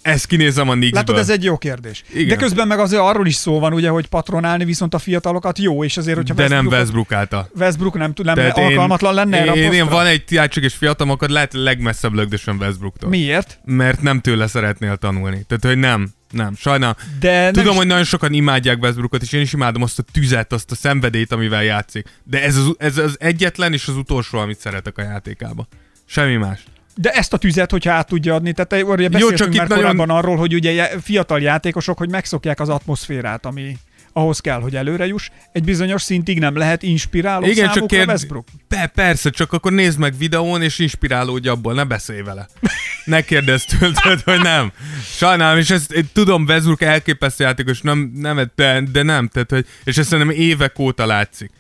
Ezt 0.02 0.26
kinézem 0.26 0.68
a 0.68 0.72
Knicksből. 0.72 1.00
Látod, 1.00 1.18
ez 1.18 1.30
egy 1.30 1.44
jó 1.44 1.58
kérdés. 1.58 2.02
Igen. 2.12 2.28
De 2.28 2.36
közben 2.36 2.66
meg 2.66 2.78
azért 2.78 3.02
arról 3.02 3.26
is 3.26 3.34
szó 3.34 3.58
van, 3.58 3.72
ugye, 3.72 3.88
hogy 3.88 4.06
patronálni 4.06 4.64
viszont 4.64 4.94
a 4.94 4.98
fiatalokat 4.98 5.58
jó, 5.58 5.84
és 5.84 5.96
azért, 5.96 6.16
hogyha 6.16 6.34
De 6.34 6.48
nem 6.48 6.66
Westbrook 6.66 7.12
által. 7.12 7.50
Westbrook 7.58 7.94
nem 7.98 8.12
tud, 8.14 8.24
nem 8.24 8.34
Tehát 8.34 8.58
alkalmatlan 8.58 9.14
lenne 9.14 9.40
erre 9.40 9.50
a 9.50 9.54
én, 9.54 9.72
én, 9.72 9.88
van 9.88 10.06
egy 10.06 10.22
játszik 10.28 10.64
és 10.64 10.74
fiatalokat, 10.74 11.30
lehet 11.30 11.52
legmesszebb 11.52 12.12
lögdösön 12.12 12.56
Westbrooktól. 12.56 13.08
Miért? 13.10 13.58
Mert 13.64 14.02
nem 14.02 14.20
tőle 14.20 14.46
szeretnél 14.46 14.96
tanulni. 14.96 15.44
Tehát, 15.46 15.64
hogy 15.64 15.78
nem. 15.78 16.08
Nem, 16.30 16.54
sajnálom. 16.56 16.94
De 17.20 17.42
nem 17.42 17.52
Tudom, 17.52 17.70
is- 17.70 17.76
hogy 17.76 17.86
nagyon 17.86 18.04
sokan 18.04 18.32
imádják 18.32 18.82
Westbrookot, 18.82 19.22
és 19.22 19.32
én 19.32 19.40
is 19.40 19.52
imádom 19.52 19.82
azt 19.82 19.98
a 19.98 20.02
tüzet, 20.12 20.52
azt 20.52 20.70
a 20.70 20.74
szenvedélyt, 20.74 21.32
amivel 21.32 21.64
játszik. 21.64 22.08
De 22.24 22.42
ez 22.42 22.56
az, 22.56 22.74
ez 22.78 22.98
az 22.98 23.16
egyetlen 23.20 23.72
és 23.72 23.88
az 23.88 23.96
utolsó, 23.96 24.38
amit 24.38 24.58
szeretek 24.58 24.98
a 24.98 25.02
játékába. 25.02 25.66
Semmi 26.06 26.36
más. 26.36 26.64
De 26.94 27.10
ezt 27.10 27.32
a 27.32 27.36
tüzet, 27.36 27.70
hogyha 27.70 27.92
át 27.92 28.06
tudja 28.06 28.34
adni, 28.34 28.52
tehát 28.52 28.84
ugye 28.84 29.08
beszéltünk 29.08 29.38
csak 29.38 29.54
már 29.54 29.68
nagyon- 29.68 29.84
korábban 29.84 30.10
arról, 30.10 30.36
hogy 30.36 30.54
ugye 30.54 30.90
fiatal 31.02 31.40
játékosok, 31.40 31.98
hogy 31.98 32.10
megszokják 32.10 32.60
az 32.60 32.68
atmoszférát, 32.68 33.46
ami 33.46 33.76
ahhoz 34.12 34.40
kell, 34.40 34.60
hogy 34.60 34.76
előre 34.76 35.06
juss. 35.06 35.30
Egy 35.52 35.64
bizonyos 35.64 36.02
szintig 36.02 36.38
nem 36.38 36.56
lehet 36.56 36.82
inspiráló 36.82 37.46
Igen, 37.46 37.70
csak 37.70 37.86
kérd... 37.86 38.08
Westbrook. 38.08 38.46
Be, 38.68 38.90
persze, 38.94 39.30
csak 39.30 39.52
akkor 39.52 39.72
nézd 39.72 39.98
meg 39.98 40.16
videón, 40.18 40.62
és 40.62 40.78
inspirálódj 40.78 41.48
abból, 41.48 41.74
ne 41.74 41.84
beszélj 41.84 42.20
vele. 42.20 42.48
Ne 43.04 43.20
kérdezz 43.20 43.64
tőled, 43.64 44.20
hogy 44.24 44.40
nem. 44.40 44.72
Sajnálom, 45.04 45.58
és 45.58 45.70
ezt 45.70 45.92
én 45.92 46.08
tudom, 46.12 46.44
Westbrook 46.44 46.82
elképesztő 46.82 47.44
játékos, 47.44 47.80
nem, 47.80 48.12
nem, 48.14 48.50
de, 48.54 48.82
de 48.92 49.02
nem, 49.02 49.28
tehát, 49.28 49.50
hogy, 49.50 49.66
és 49.84 49.98
ezt 49.98 50.08
szerintem 50.08 50.34
évek 50.36 50.78
óta 50.78 51.06
látszik. 51.06 51.50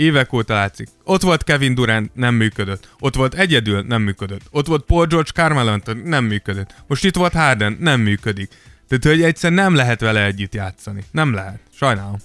Évek 0.00 0.32
óta 0.32 0.54
látszik. 0.54 0.88
Ott 1.04 1.22
volt 1.22 1.44
Kevin 1.44 1.74
Durant, 1.74 2.14
nem 2.14 2.34
működött. 2.34 2.88
Ott 2.98 3.14
volt 3.14 3.34
egyedül, 3.34 3.82
nem 3.82 4.02
működött. 4.02 4.40
Ott 4.50 4.66
volt 4.66 4.84
Paul 4.84 5.06
George 5.06 5.30
Carmelo 5.30 5.72
Anthony, 5.72 6.02
nem 6.04 6.24
működött. 6.24 6.74
Most 6.86 7.04
itt 7.04 7.14
volt 7.14 7.32
Harden, 7.32 7.76
nem 7.80 8.00
működik. 8.00 8.50
Tehát, 8.88 9.04
hogy 9.04 9.22
egyszer 9.22 9.52
nem 9.52 9.74
lehet 9.74 10.00
vele 10.00 10.24
együtt 10.24 10.54
játszani. 10.54 11.04
Nem 11.10 11.34
lehet. 11.34 11.60
Sajnálom. 11.74 12.16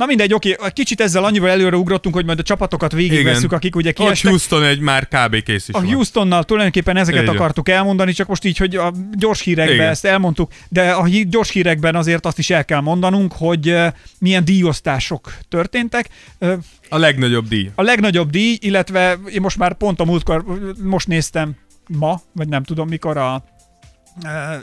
Na 0.00 0.06
mindegy, 0.06 0.34
oké, 0.34 0.56
kicsit 0.72 1.00
ezzel 1.00 1.24
annyival 1.24 1.48
előre 1.50 1.76
ugrottunk, 1.76 2.14
hogy 2.14 2.24
majd 2.24 2.38
a 2.38 2.42
csapatokat 2.42 2.92
végigvesszük, 2.92 3.52
akik 3.52 3.76
ugye 3.76 3.92
kiestek. 3.92 4.30
Houston 4.30 4.64
egy 4.64 4.80
már 4.80 5.08
kb. 5.08 5.42
kész 5.42 5.68
is 5.68 5.74
A 5.74 5.80
van. 5.80 5.92
Houstonnal 5.92 6.44
tulajdonképpen 6.44 6.96
ezeket 6.96 7.26
van. 7.26 7.34
akartuk 7.34 7.68
elmondani, 7.68 8.12
csak 8.12 8.26
most 8.26 8.44
így, 8.44 8.56
hogy 8.56 8.76
a 8.76 8.92
gyors 9.12 9.40
hírekben 9.40 9.74
Igen. 9.74 9.88
ezt 9.88 10.04
elmondtuk, 10.04 10.52
de 10.68 10.90
a 10.90 11.08
gyors 11.08 11.50
hírekben 11.50 11.94
azért 11.94 12.26
azt 12.26 12.38
is 12.38 12.50
el 12.50 12.64
kell 12.64 12.80
mondanunk, 12.80 13.32
hogy 13.32 13.76
milyen 14.18 14.44
díjosztások 14.44 15.34
történtek. 15.48 16.08
A 16.88 16.98
legnagyobb 16.98 17.48
díj. 17.48 17.70
A 17.74 17.82
legnagyobb 17.82 18.30
díj, 18.30 18.58
illetve 18.60 19.18
én 19.32 19.40
most 19.40 19.58
már 19.58 19.74
pont 19.74 20.00
a 20.00 20.04
múltkor, 20.04 20.44
most 20.82 21.06
néztem 21.06 21.54
ma, 21.98 22.20
vagy 22.32 22.48
nem 22.48 22.62
tudom 22.62 22.88
mikor 22.88 23.16
a 23.16 23.44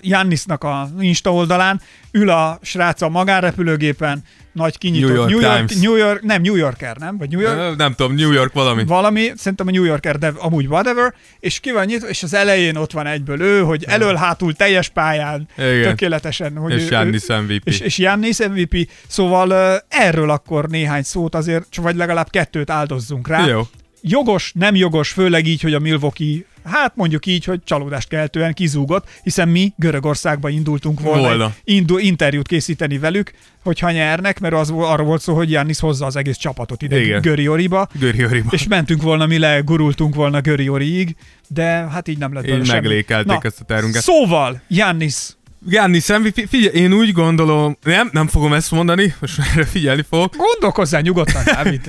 Jannisnak 0.01 0.63
a 0.63 0.89
Insta 0.99 1.33
oldalán, 1.33 1.81
ül 2.11 2.29
a 2.29 2.59
srác 2.61 3.01
a 3.01 3.09
magánrepülőgépen, 3.09 4.23
nagy 4.51 4.77
kinyitott. 4.77 5.09
New 5.09 5.17
York 5.17 5.29
New 5.29 5.39
York, 5.39 5.65
Times. 5.67 5.83
New 5.83 5.95
York, 5.95 6.21
nem, 6.21 6.41
New 6.41 6.55
Yorker, 6.55 6.97
nem? 6.97 7.17
Vagy 7.17 7.29
New 7.29 7.39
York? 7.39 7.57
Ö, 7.57 7.73
Nem 7.75 7.93
tudom, 7.93 8.15
New 8.15 8.31
York 8.31 8.53
valami. 8.53 8.83
valami, 8.85 9.31
szerintem 9.35 9.67
a 9.67 9.71
New 9.71 9.83
Yorker, 9.83 10.17
de 10.17 10.31
amúgy 10.37 10.65
whatever, 10.67 11.13
és 11.39 11.59
ki 11.59 11.71
van 11.71 11.85
nyitva, 11.85 12.07
és 12.07 12.23
az 12.23 12.33
elején 12.33 12.75
ott 12.75 12.91
van 12.91 13.05
egyből 13.07 13.41
ő, 13.41 13.61
hogy 13.61 13.83
elől-hátul 13.87 14.53
teljes 14.53 14.89
pályán, 14.89 15.47
Igen. 15.57 15.81
tökéletesen. 15.81 16.55
Hogy 16.57 16.73
És 16.73 16.89
ő- 16.91 17.35
MVP. 17.41 17.61
És, 17.67 17.79
és 17.79 17.95
Giannis 17.97 18.37
MVP, 18.37 18.89
szóval 19.07 19.81
erről 19.87 20.29
akkor 20.29 20.67
néhány 20.67 21.03
szót 21.03 21.35
azért, 21.35 21.75
vagy 21.75 21.95
legalább 21.95 22.29
kettőt 22.29 22.69
áldozzunk 22.69 23.27
rá. 23.27 23.45
Jó. 23.45 23.61
Jogos, 24.01 24.51
nem 24.55 24.75
jogos, 24.75 25.09
főleg 25.09 25.45
így, 25.47 25.61
hogy 25.61 25.73
a 25.73 25.79
Milwaukee, 25.79 26.37
hát 26.67 26.95
mondjuk 26.95 27.25
így, 27.25 27.43
hogy 27.45 27.59
csalódást 27.63 28.07
keltően 28.07 28.53
kizúgott, 28.53 29.09
hiszen 29.23 29.49
mi 29.49 29.73
Görögországba 29.75 30.49
indultunk 30.49 30.99
volna, 30.99 31.21
Volna. 31.21 31.53
Indu, 31.63 31.97
interjút 31.97 32.47
készíteni 32.47 32.97
velük, 32.97 33.31
hogyha 33.63 33.91
nyernek, 33.91 34.39
mert 34.39 34.53
az 34.53 34.69
arról 34.69 35.05
volt 35.07 35.21
szó, 35.21 35.35
hogy 35.35 35.47
Giannis 35.47 35.79
hozza 35.79 36.05
az 36.05 36.15
egész 36.15 36.37
csapatot 36.37 36.81
ide. 36.81 37.19
Görioriba, 37.19 37.87
Göri 37.99 38.25
Oriba. 38.25 38.49
és 38.51 38.67
mentünk 38.67 39.01
volna, 39.01 39.25
mi 39.25 39.37
legurultunk 39.37 40.15
volna 40.15 40.41
Görioriig, 40.41 41.15
de 41.47 41.65
hát 41.65 42.07
így 42.07 42.17
nem 42.17 42.33
lett 42.33 42.45
belőle 42.45 42.73
meglékelték 42.73 43.43
ezt 43.43 43.59
a 43.59 43.63
terünket. 43.63 44.01
Szóval, 44.01 44.61
Giannis, 44.67 45.15
Giannis 45.59 46.07
MVP, 46.07 46.47
figyelj, 46.49 46.75
én 46.77 46.93
úgy 46.93 47.11
gondolom, 47.11 47.77
nem, 47.83 48.09
nem 48.11 48.27
fogom 48.27 48.53
ezt 48.53 48.71
mondani, 48.71 49.13
most 49.19 49.39
erre 49.39 49.65
figyelni 49.65 50.05
fogok. 50.09 50.35
gondolkozzál 50.35 51.01
nyugodtan, 51.01 51.43
Dávid. 51.45 51.81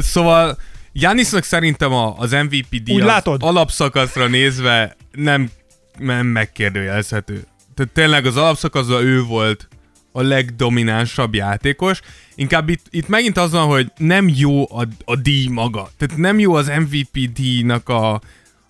szóval 0.00 0.58
Giannisnak 0.92 1.44
szerintem 1.44 1.92
a, 1.92 2.18
az 2.18 2.30
MVP 2.30 2.82
díj 2.82 3.00
alapszakaszra 3.38 4.26
nézve 4.26 4.96
nem, 5.12 5.50
nem 5.98 6.26
megkérdőjelezhető. 6.26 7.44
Tehát 7.74 7.92
tényleg 7.92 8.26
az 8.26 8.36
alapszakaszban 8.36 9.02
ő 9.02 9.22
volt 9.22 9.68
a 10.12 10.22
legdominánsabb 10.22 11.34
játékos. 11.34 12.00
Inkább 12.34 12.68
itt, 12.68 12.86
itt 12.90 13.08
megint 13.08 13.36
az 13.36 13.50
van, 13.50 13.66
hogy 13.66 13.92
nem 13.96 14.32
jó 14.34 14.76
a, 14.76 14.88
a 15.04 15.16
díj 15.16 15.46
maga. 15.46 15.90
Tehát 15.98 16.16
nem 16.16 16.38
jó 16.38 16.54
az 16.54 16.66
MVP 16.66 17.32
díjnak 17.32 17.88
a, 17.88 18.12
a, 18.12 18.20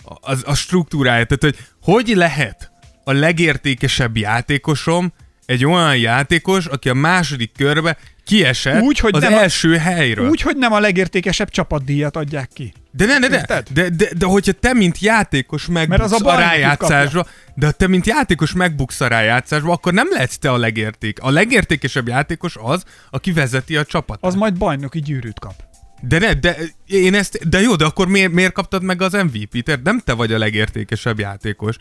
a, 0.05 0.37
a 0.45 0.55
struktúrája. 0.55 1.25
Tehát, 1.25 1.43
hogy 1.43 1.67
hogy 1.83 2.17
lehet 2.17 2.71
a 3.05 3.13
legértékesebb 3.13 4.17
játékosom 4.17 5.13
egy 5.47 5.65
olyan 5.65 5.97
játékos, 5.97 6.67
aki 6.67 6.89
a 6.89 6.95
második 6.95 7.53
körbe 7.57 7.97
kiesett 8.25 8.83
Úgy, 8.83 8.99
hogy 8.99 9.15
az 9.15 9.23
nem 9.23 9.35
a- 9.35 9.41
első 9.41 9.77
helyről. 9.77 10.29
Úgy, 10.29 10.41
hogy 10.41 10.57
nem 10.57 10.73
a 10.73 10.81
legértékesebb 10.81 11.51
csapatdíjat 11.51 12.17
adják 12.17 12.51
ki. 12.55 12.73
De 12.91 13.07
ne, 13.07 13.19
ne, 13.19 13.29
de, 13.29 13.63
de, 13.73 13.89
de, 13.89 14.09
de 14.17 14.27
hogyha 14.27 14.53
te, 14.53 14.73
mint 14.73 14.99
játékos 14.99 15.67
megbuksz 15.67 16.13
a 16.21 16.29
a, 16.29 16.39
rájátszásba, 16.39 17.27
de 17.55 17.71
te, 17.71 17.87
mint 17.87 18.07
játékos 18.07 18.53
megbuksz 18.53 19.01
a 19.01 19.07
rájátszásba, 19.07 19.73
akkor 19.73 19.93
nem 19.93 20.09
lehetsz 20.11 20.37
te 20.37 20.51
a 20.51 20.57
legérték. 20.57 21.19
A 21.21 21.31
legértékesebb 21.31 22.09
játékos 22.09 22.57
az, 22.61 22.85
aki 23.11 23.33
vezeti 23.33 23.77
a 23.77 23.85
csapatot. 23.85 24.25
Az 24.25 24.35
majd 24.35 24.59
bajnoki 24.59 25.01
gyűrűt 25.01 25.39
kap. 25.39 25.55
De 26.01 26.19
ne, 26.19 26.33
de 26.35 26.57
én 26.87 27.15
ezt, 27.15 27.49
de 27.49 27.61
jó, 27.61 27.77
de 27.77 27.85
akkor 27.85 28.09
miért, 28.09 28.33
miért 28.33 28.53
kaptad 28.53 28.83
meg 28.83 29.03
az 29.03 29.13
MVP-t? 29.13 29.81
Nem 29.83 29.99
te 29.99 30.13
vagy 30.13 30.33
a 30.33 30.39
legértékesebb 30.39 31.19
játékos. 31.19 31.77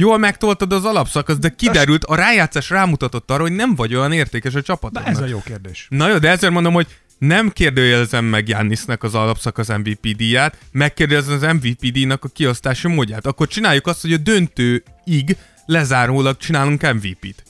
Jól 0.00 0.18
megtoltad 0.18 0.72
az 0.72 0.84
alapszakasz, 0.84 1.38
de 1.38 1.48
kiderült, 1.48 2.04
a 2.04 2.14
rájátszás 2.14 2.70
rámutatott 2.70 3.30
arra, 3.30 3.42
hogy 3.42 3.52
nem 3.52 3.74
vagy 3.74 3.94
olyan 3.94 4.12
értékes 4.12 4.52
a 4.54 4.56
Na 4.56 4.62
csapatodnak. 4.62 5.08
ez 5.08 5.18
a 5.18 5.26
jó 5.26 5.42
kérdés. 5.44 5.86
Na 5.90 6.08
jó, 6.08 6.18
de 6.18 6.28
ezért 6.28 6.52
mondom, 6.52 6.72
hogy 6.72 6.86
nem 7.18 7.50
kérdőjelezem 7.50 8.24
meg 8.24 8.48
Jannisnek 8.48 9.02
az 9.02 9.14
alapszakasz 9.14 9.68
MVP 9.68 10.16
díját, 10.16 10.56
megkérdezem 10.72 11.34
az 11.34 11.54
MVP 11.54 11.92
díjnak 11.92 12.24
a 12.24 12.28
kiosztási 12.28 12.88
módját. 12.88 13.26
Akkor 13.26 13.46
csináljuk 13.46 13.86
azt, 13.86 14.00
hogy 14.00 14.12
a 14.12 14.16
döntőig 14.16 15.36
lezárólag 15.66 16.36
csinálunk 16.36 16.92
MVP-t. 16.92 17.42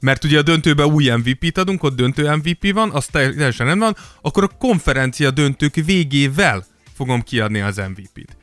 Mert 0.00 0.24
ugye 0.24 0.38
a 0.38 0.42
döntőben 0.42 0.86
új 0.86 1.10
MVP-t 1.10 1.58
adunk, 1.58 1.82
ott 1.82 1.96
döntő 1.96 2.34
MVP 2.34 2.72
van, 2.72 2.90
az 2.90 3.06
teljesen 3.06 3.66
rendben 3.66 3.78
van, 3.78 3.96
akkor 4.20 4.42
a 4.42 4.56
konferencia 4.58 5.30
döntők 5.30 5.74
végével 5.74 6.66
fogom 6.94 7.22
kiadni 7.22 7.60
az 7.60 7.76
MVP-t. 7.76 8.36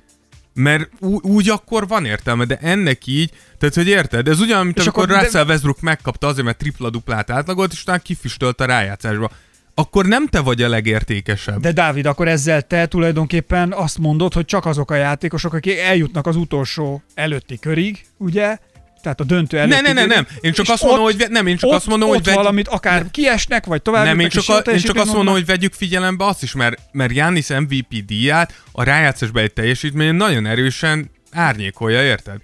Mert 0.53 0.89
ú- 0.99 1.25
úgy 1.25 1.49
akkor 1.49 1.87
van 1.87 2.05
értelme, 2.05 2.45
de 2.45 2.57
ennek 2.57 3.07
így, 3.07 3.31
tehát 3.57 3.75
hogy 3.75 3.87
érted? 3.87 4.27
Ez 4.27 4.39
ugyan, 4.39 4.65
mint 4.65 4.77
És 4.77 4.83
amikor 4.83 5.03
akkor- 5.03 5.15
de- 5.15 5.23
Russell 5.23 5.45
Westbrook 5.45 5.81
megkapta 5.81 6.27
azért, 6.27 6.45
mert 6.45 6.57
tripla-duplát 6.57 7.29
átlagolt, 7.29 7.71
és 7.71 7.81
utána 7.81 7.99
kifüstölt 7.99 8.61
a 8.61 8.65
rájátszásba. 8.65 9.29
Akkor 9.75 10.05
nem 10.05 10.27
te 10.27 10.39
vagy 10.39 10.61
a 10.61 10.69
legértékesebb. 10.69 11.59
De 11.59 11.71
Dávid, 11.71 12.05
akkor 12.05 12.27
ezzel 12.27 12.61
te 12.61 12.85
tulajdonképpen 12.85 13.71
azt 13.71 13.97
mondod, 13.97 14.33
hogy 14.33 14.45
csak 14.45 14.65
azok 14.65 14.91
a 14.91 14.95
játékosok, 14.95 15.53
akik 15.53 15.77
eljutnak 15.77 16.27
az 16.27 16.35
utolsó 16.35 17.01
előtti 17.13 17.59
körig, 17.59 18.05
ugye? 18.17 18.57
Tehát 19.03 19.19
a 19.19 19.23
döntő 19.23 19.57
előtti 19.57 19.81
Ne, 19.81 19.93
ne, 19.93 19.93
ne, 19.93 20.05
nem. 20.05 20.27
Én 20.41 20.51
csak 20.51 20.69
azt 20.69 20.83
mondom, 20.83 21.03
hogy 21.03 21.25
nem, 21.29 21.47
én 21.47 21.57
csak 21.57 21.69
ott, 21.69 21.75
azt 21.75 21.87
mondom, 21.87 22.09
hogy 22.09 22.23
vegy- 22.23 22.35
valamit 22.35 22.67
akár 22.67 23.05
kiesnek, 23.11 23.65
vagy 23.65 23.81
tovább 23.81 24.05
Nem, 24.05 24.19
én 24.19 24.29
csak, 24.29 24.49
a, 24.49 24.57
én 24.57 24.77
csak 24.77 24.95
azt 24.95 25.13
mondom, 25.13 25.33
hogy 25.33 25.45
vegyük 25.45 25.73
figyelembe 25.73 26.25
azt 26.25 26.43
is, 26.43 26.53
mert, 26.53 26.81
mert 26.91 27.11
Giannis 27.11 27.47
MVP 27.47 28.05
díját 28.05 28.61
a 28.71 28.83
rájátszásban 28.83 29.43
egy 29.43 29.53
teljesítmény 29.53 30.15
nagyon 30.15 30.45
erősen 30.45 31.11
árnyékolja, 31.31 32.03
érted? 32.03 32.37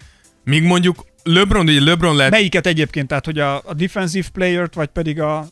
Míg 0.43 0.63
mondjuk 0.63 1.06
LeBron, 1.24 1.67
ugye 1.67 1.84
LeBron 1.84 2.15
lett, 2.15 2.32
Melyiket 2.32 2.67
egyébként, 2.67 3.08
tehát 3.08 3.26
hogy 3.26 3.39
a, 3.39 3.56
a 3.56 3.74
defensive 3.74 4.28
player-t, 4.34 4.74
vagy 4.74 4.88
pedig 4.88 5.22
a... 5.22 5.48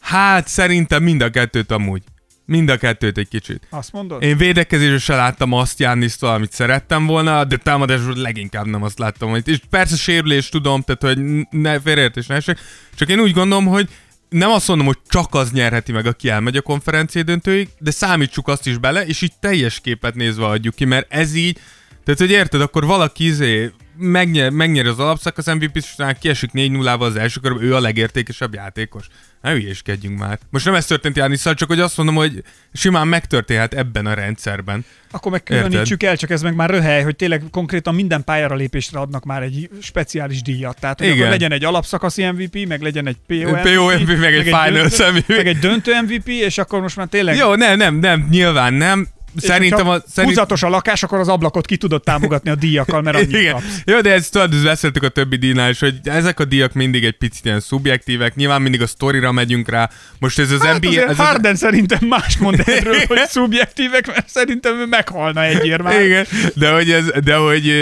hát 0.00 0.48
szerintem 0.48 1.02
mind 1.02 1.22
a 1.22 1.30
kettőt 1.30 1.70
amúgy. 1.70 2.02
Mind 2.52 2.68
a 2.68 2.76
kettőt 2.76 3.18
egy 3.18 3.28
kicsit. 3.28 3.66
Azt 3.70 3.92
mondod? 3.92 4.22
Én 4.22 4.36
védekezésre 4.36 4.98
se 4.98 5.14
láttam 5.14 5.52
azt 5.52 5.76
Giannistól, 5.76 6.30
amit 6.30 6.52
szerettem 6.52 7.06
volna, 7.06 7.44
de 7.44 7.56
támadásról 7.56 8.16
leginkább 8.16 8.66
nem 8.66 8.82
azt 8.82 8.98
láttam. 8.98 9.30
Hogy, 9.30 9.48
és 9.48 9.60
persze 9.70 9.96
sérülés 9.96 10.48
tudom, 10.48 10.82
tehát 10.82 11.02
hogy 11.02 11.46
ne 11.50 11.80
félreértés 11.80 12.26
ne 12.26 12.34
esek, 12.34 12.58
csak 12.94 13.08
én 13.08 13.20
úgy 13.20 13.32
gondolom, 13.32 13.66
hogy 13.66 13.88
nem 14.28 14.50
azt 14.50 14.68
mondom, 14.68 14.86
hogy 14.86 14.98
csak 15.08 15.34
az 15.34 15.52
nyerheti 15.52 15.92
meg, 15.92 16.06
aki 16.06 16.28
elmegy 16.28 16.56
a 16.56 16.62
konferencia 16.62 17.22
döntőig, 17.22 17.68
de 17.78 17.90
számítsuk 17.90 18.48
azt 18.48 18.66
is 18.66 18.78
bele, 18.78 19.06
és 19.06 19.22
így 19.22 19.32
teljes 19.40 19.80
képet 19.80 20.14
nézve 20.14 20.46
adjuk 20.46 20.74
ki, 20.74 20.84
mert 20.84 21.12
ez 21.12 21.34
így, 21.34 21.58
tehát 22.04 22.20
hogy 22.20 22.30
érted, 22.30 22.60
akkor 22.60 22.84
valaki 22.86 23.24
izé 23.24 23.72
megnyer, 24.02 24.50
megnyer 24.50 24.86
az 24.86 24.98
alapszakasz 24.98 25.46
MVP-t, 25.46 25.76
és 25.76 25.92
utána 25.92 26.12
kiesik 26.12 26.52
4 26.52 26.70
0 26.70 26.96
az 26.98 27.16
első 27.16 27.40
körben, 27.40 27.62
ő 27.62 27.74
a 27.74 27.80
legértékesebb 27.80 28.54
játékos. 28.54 29.06
Ne 29.42 29.50
hülyéskedjünk 29.50 30.18
már. 30.18 30.38
Most 30.50 30.64
nem 30.64 30.74
ez 30.74 30.86
történt 30.86 31.16
Jánisszal, 31.16 31.54
csak 31.54 31.68
hogy 31.68 31.80
azt 31.80 31.96
mondom, 31.96 32.14
hogy 32.14 32.42
simán 32.72 33.08
megtörténhet 33.08 33.74
ebben 33.74 34.06
a 34.06 34.14
rendszerben. 34.14 34.84
Akkor 35.10 35.32
meg 35.32 35.42
különítsük 35.42 36.02
el, 36.02 36.16
csak 36.16 36.30
ez 36.30 36.42
meg 36.42 36.54
már 36.54 36.70
röhely, 36.70 37.02
hogy 37.02 37.16
tényleg 37.16 37.42
konkrétan 37.50 37.94
minden 37.94 38.24
pályára 38.24 38.54
lépésre 38.54 38.98
adnak 38.98 39.24
már 39.24 39.42
egy 39.42 39.70
speciális 39.80 40.42
díjat. 40.42 40.80
Tehát, 40.80 40.98
hogy 40.98 41.06
Igen. 41.06 41.18
akkor 41.18 41.30
legyen 41.30 41.52
egy 41.52 41.64
alapszakaszi 41.64 42.24
MVP, 42.24 42.66
meg 42.68 42.82
legyen 42.82 43.06
egy 43.06 43.16
PO 43.26 43.50
MVP, 43.50 43.62
PO-MVP, 43.62 44.18
meg 44.18 44.34
egy 44.34 44.42
Finals 44.42 44.96
döntő, 44.96 45.12
MVP. 45.12 45.28
meg 45.28 45.46
egy 45.46 45.58
döntő 45.58 46.00
MVP, 46.02 46.28
és 46.28 46.58
akkor 46.58 46.80
most 46.80 46.96
már 46.96 47.06
tényleg 47.06 47.36
Jó, 47.36 47.54
nem, 47.54 47.76
nem, 47.76 47.94
nem, 47.94 48.26
nyilván 48.30 48.74
nem. 48.74 49.08
Szerintem 49.36 49.88
a... 49.88 49.96
Szerint... 50.06 50.34
húzatos 50.34 50.62
a 50.62 50.68
lakás, 50.68 51.02
akkor 51.02 51.18
az 51.18 51.28
ablakot 51.28 51.66
ki 51.66 51.76
tudod 51.76 52.02
támogatni 52.02 52.50
a 52.50 52.54
díjakkal, 52.54 53.02
mert 53.02 53.16
annyit 53.16 53.32
Igen. 53.32 53.52
kapsz. 53.52 53.82
Jó, 53.84 54.00
de 54.00 54.12
ezt 54.12 54.32
tudod, 54.32 54.52
ezt 54.52 54.64
beszéltük 54.64 55.02
a 55.02 55.08
többi 55.08 55.36
díjnál 55.36 55.70
is, 55.70 55.78
hogy 55.78 55.94
ezek 56.04 56.40
a 56.40 56.44
díjak 56.44 56.72
mindig 56.72 57.04
egy 57.04 57.16
picit 57.16 57.44
ilyen 57.44 57.60
szubjektívek, 57.60 58.34
nyilván 58.34 58.62
mindig 58.62 58.82
a 58.82 58.86
sztorira 58.86 59.32
megyünk 59.32 59.68
rá. 59.68 59.90
Most 60.18 60.38
ez 60.38 60.50
az 60.50 60.62
Hát 60.62 60.80
NBA... 60.80 61.02
Ez 61.02 61.10
az... 61.10 61.16
Harden 61.16 61.54
szerintem 61.54 62.08
más 62.08 62.36
mond 62.36 62.62
erről, 62.66 62.98
hogy 63.06 63.18
szubjektívek, 63.28 64.06
mert 64.06 64.28
szerintem 64.28 64.78
ő 64.78 64.86
meghalna 64.86 65.44
egyért 65.44 65.82
már. 65.82 66.02
Igen, 66.02 66.26
de 66.54 66.72
hogy 66.72 66.90
ez, 66.90 67.04
de 67.24 67.34
hogy, 67.34 67.72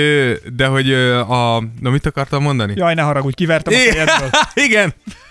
de 0.57 0.67
hogy 0.67 0.93
a... 0.93 1.63
Na 1.81 1.91
mit 1.91 2.07
akartam 2.07 2.43
mondani? 2.43 2.73
Jaj, 2.77 2.95
ne 2.95 3.03
haragudj, 3.03 3.35
kivertem 3.35 3.75
a 3.75 4.51
Igen. 4.55 4.95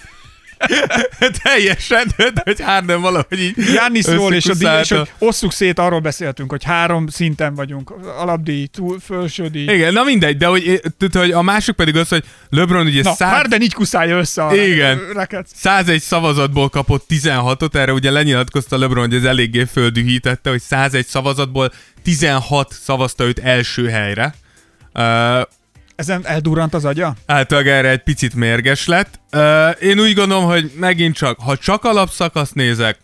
Teljesen, 1.43 2.11
hogy 2.43 2.61
Harden 2.61 3.01
valahogy 3.01 3.39
így 3.39 3.55
Jániszról 3.73 4.33
és 4.33 4.45
a 4.45 4.53
díj, 4.53 4.79
és 4.81 4.89
hogy 4.89 5.11
osszuk 5.17 5.51
szét, 5.51 5.79
arról 5.79 5.99
beszéltünk, 5.99 6.49
hogy 6.49 6.63
három 6.63 7.07
szinten 7.07 7.55
vagyunk. 7.55 7.93
Alapdíj, 8.17 8.65
túl, 8.65 8.99
fölső 8.99 9.47
díj. 9.47 9.63
Igen, 9.63 9.93
na 9.93 10.03
mindegy, 10.03 10.37
de 10.37 10.45
hogy, 10.45 10.81
tudod, 10.97 11.21
hogy 11.21 11.31
a 11.31 11.41
másik 11.41 11.75
pedig 11.75 11.95
az, 11.95 12.09
hogy 12.09 12.23
LeBron 12.49 12.85
ugye 12.85 13.01
Na, 13.01 13.13
szá- 13.13 13.33
Harden 13.33 13.61
így 13.61 13.73
kuszálja 13.73 14.17
össze 14.17 14.45
a 14.45 14.55
Igen. 14.55 14.99
reket. 15.13 15.47
101 15.55 16.01
szavazatból 16.01 16.69
kapott 16.69 17.05
16-ot, 17.09 17.75
erre 17.75 17.93
ugye 17.93 18.11
lenyilatkozta 18.11 18.77
LeBron, 18.77 19.05
hogy 19.05 19.15
ez 19.15 19.23
eléggé 19.23 19.63
földühítette, 19.63 20.49
hogy 20.49 20.61
101 20.61 21.05
szavazatból 21.05 21.71
16 22.03 22.73
szavazta 22.83 23.23
őt 23.23 23.39
első 23.39 23.87
helyre. 23.87 24.33
Uh, 24.93 25.41
Ezen 25.99 26.25
eldurrant 26.25 26.73
az 26.73 26.85
agya? 26.85 27.15
általában 27.25 27.71
erre 27.71 27.89
egy 27.89 28.03
picit 28.03 28.35
mérges 28.35 28.85
lett. 28.85 29.19
Uh, 29.31 29.83
én 29.83 29.99
úgy 29.99 30.13
gondolom, 30.13 30.43
hogy 30.43 30.71
megint 30.75 31.15
csak, 31.15 31.39
ha 31.39 31.57
csak 31.57 31.83
alapszakaszt 31.83 32.55
nézek, 32.55 32.97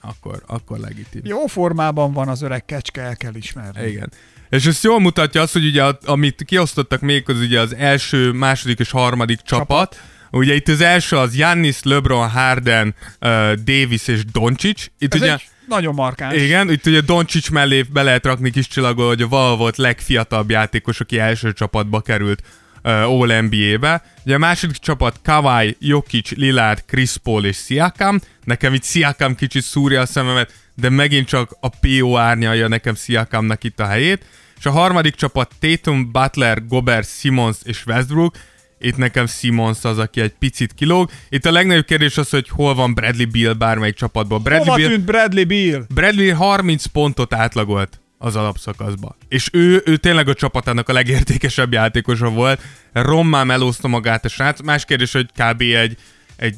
akkor, 0.00 0.42
akkor 0.46 0.78
legitim. 0.78 1.20
Jó 1.24 1.46
formában 1.46 2.12
van 2.12 2.28
az 2.28 2.42
öreg 2.42 2.64
kecske, 2.64 3.00
el 3.02 3.16
kell 3.16 3.34
ismerni. 3.34 3.88
Igen. 3.88 4.12
És 4.50 4.66
ez 4.66 4.82
jól 4.82 5.00
mutatja 5.00 5.40
azt, 5.40 5.52
hogy 5.52 5.64
ugye 5.64 5.82
amit 6.04 6.42
kiosztottak 6.44 7.00
még, 7.00 7.24
az 7.26 7.38
ugye 7.38 7.60
az 7.60 7.74
első, 7.74 8.32
második 8.32 8.78
és 8.78 8.90
harmadik 8.90 9.40
csapat. 9.40 9.90
Csapat. 9.90 10.00
Ugye 10.30 10.54
itt 10.54 10.68
az 10.68 10.80
első 10.80 11.16
az 11.16 11.32
Giannis, 11.32 11.82
LeBron, 11.82 12.28
Harden, 12.28 12.94
uh, 13.20 13.52
Davis 13.52 14.08
és 14.08 14.24
Doncic. 14.24 14.86
Itt 14.98 15.14
Ez 15.14 15.20
ugye, 15.20 15.32
egy 15.32 15.48
nagyon 15.72 15.94
markáns. 15.94 16.34
igen, 16.34 16.70
itt 16.70 16.86
ugye 16.86 17.00
Doncic 17.00 17.48
mellé 17.48 17.82
be 17.82 18.02
lehet 18.02 18.24
rakni 18.24 18.50
kis 18.50 18.66
csillagol, 18.68 19.06
hogy 19.06 19.22
a 19.22 19.28
vala 19.28 19.56
volt 19.56 19.76
legfiatalabb 19.76 20.50
játékos, 20.50 21.00
aki 21.00 21.18
első 21.18 21.52
csapatba 21.52 22.00
került 22.00 22.42
uh, 22.82 22.92
All 22.92 23.40
NBA-be. 23.40 24.02
Ugye 24.24 24.34
a 24.34 24.38
második 24.38 24.76
csapat 24.76 25.20
Kawhi, 25.22 25.76
Jokic, 25.80 26.30
Lillard, 26.30 26.84
Chris 26.86 27.16
Paul 27.22 27.44
és 27.44 27.56
Siakam. 27.56 28.20
Nekem 28.44 28.74
itt 28.74 28.84
Siakam 28.84 29.34
kicsit 29.34 29.62
szúrja 29.62 30.00
a 30.00 30.06
szememet, 30.06 30.52
de 30.74 30.88
megint 30.88 31.26
csak 31.26 31.56
a 31.60 31.68
PO 31.68 32.16
árnyalja 32.16 32.68
nekem 32.68 32.94
Siakamnak 32.94 33.64
itt 33.64 33.80
a 33.80 33.86
helyét. 33.86 34.24
És 34.58 34.66
a 34.66 34.70
harmadik 34.70 35.14
csapat 35.14 35.52
Tatum, 35.58 36.12
Butler, 36.12 36.66
Gobert, 36.66 37.08
Simmons 37.08 37.56
és 37.62 37.86
Westbrook. 37.86 38.34
Itt 38.82 38.96
nekem 38.96 39.26
Simmons 39.26 39.84
az, 39.84 39.98
aki 39.98 40.20
egy 40.20 40.34
picit 40.38 40.72
kilóg. 40.72 41.10
Itt 41.28 41.46
a 41.46 41.52
legnagyobb 41.52 41.84
kérdés 41.84 42.18
az, 42.18 42.30
hogy 42.30 42.48
hol 42.48 42.74
van 42.74 42.94
Bradley 42.94 43.26
Beal 43.30 43.54
bármelyik 43.54 43.94
csapatban. 43.94 44.42
Bradley 44.42 44.64
Hova 44.64 44.76
Beal, 44.76 44.88
tűnt 44.88 45.04
Bradley 45.04 45.46
Beal? 45.46 45.86
Bradley 45.94 46.34
30 46.34 46.86
pontot 46.86 47.34
átlagolt 47.34 48.00
az 48.18 48.36
alapszakaszba. 48.36 49.16
És 49.28 49.48
ő, 49.52 49.82
ő 49.84 49.96
tényleg 49.96 50.28
a 50.28 50.34
csapatának 50.34 50.88
a 50.88 50.92
legértékesebb 50.92 51.72
játékosa 51.72 52.28
volt. 52.30 52.60
Rommá 52.92 53.42
melózta 53.42 53.88
magát 53.88 54.24
a 54.24 54.28
srác. 54.28 54.60
Más 54.60 54.84
kérdés, 54.84 55.12
hogy 55.12 55.26
kb. 55.26 55.60
egy, 55.60 55.96
egy 56.36 56.56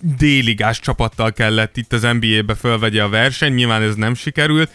déligás 0.00 0.80
csapattal 0.80 1.32
kellett 1.32 1.76
itt 1.76 1.92
az 1.92 2.02
NBA-be 2.02 2.54
fölvegye 2.54 3.02
a 3.02 3.08
verseny. 3.08 3.54
Nyilván 3.54 3.82
ez 3.82 3.94
nem 3.94 4.14
sikerült. 4.14 4.70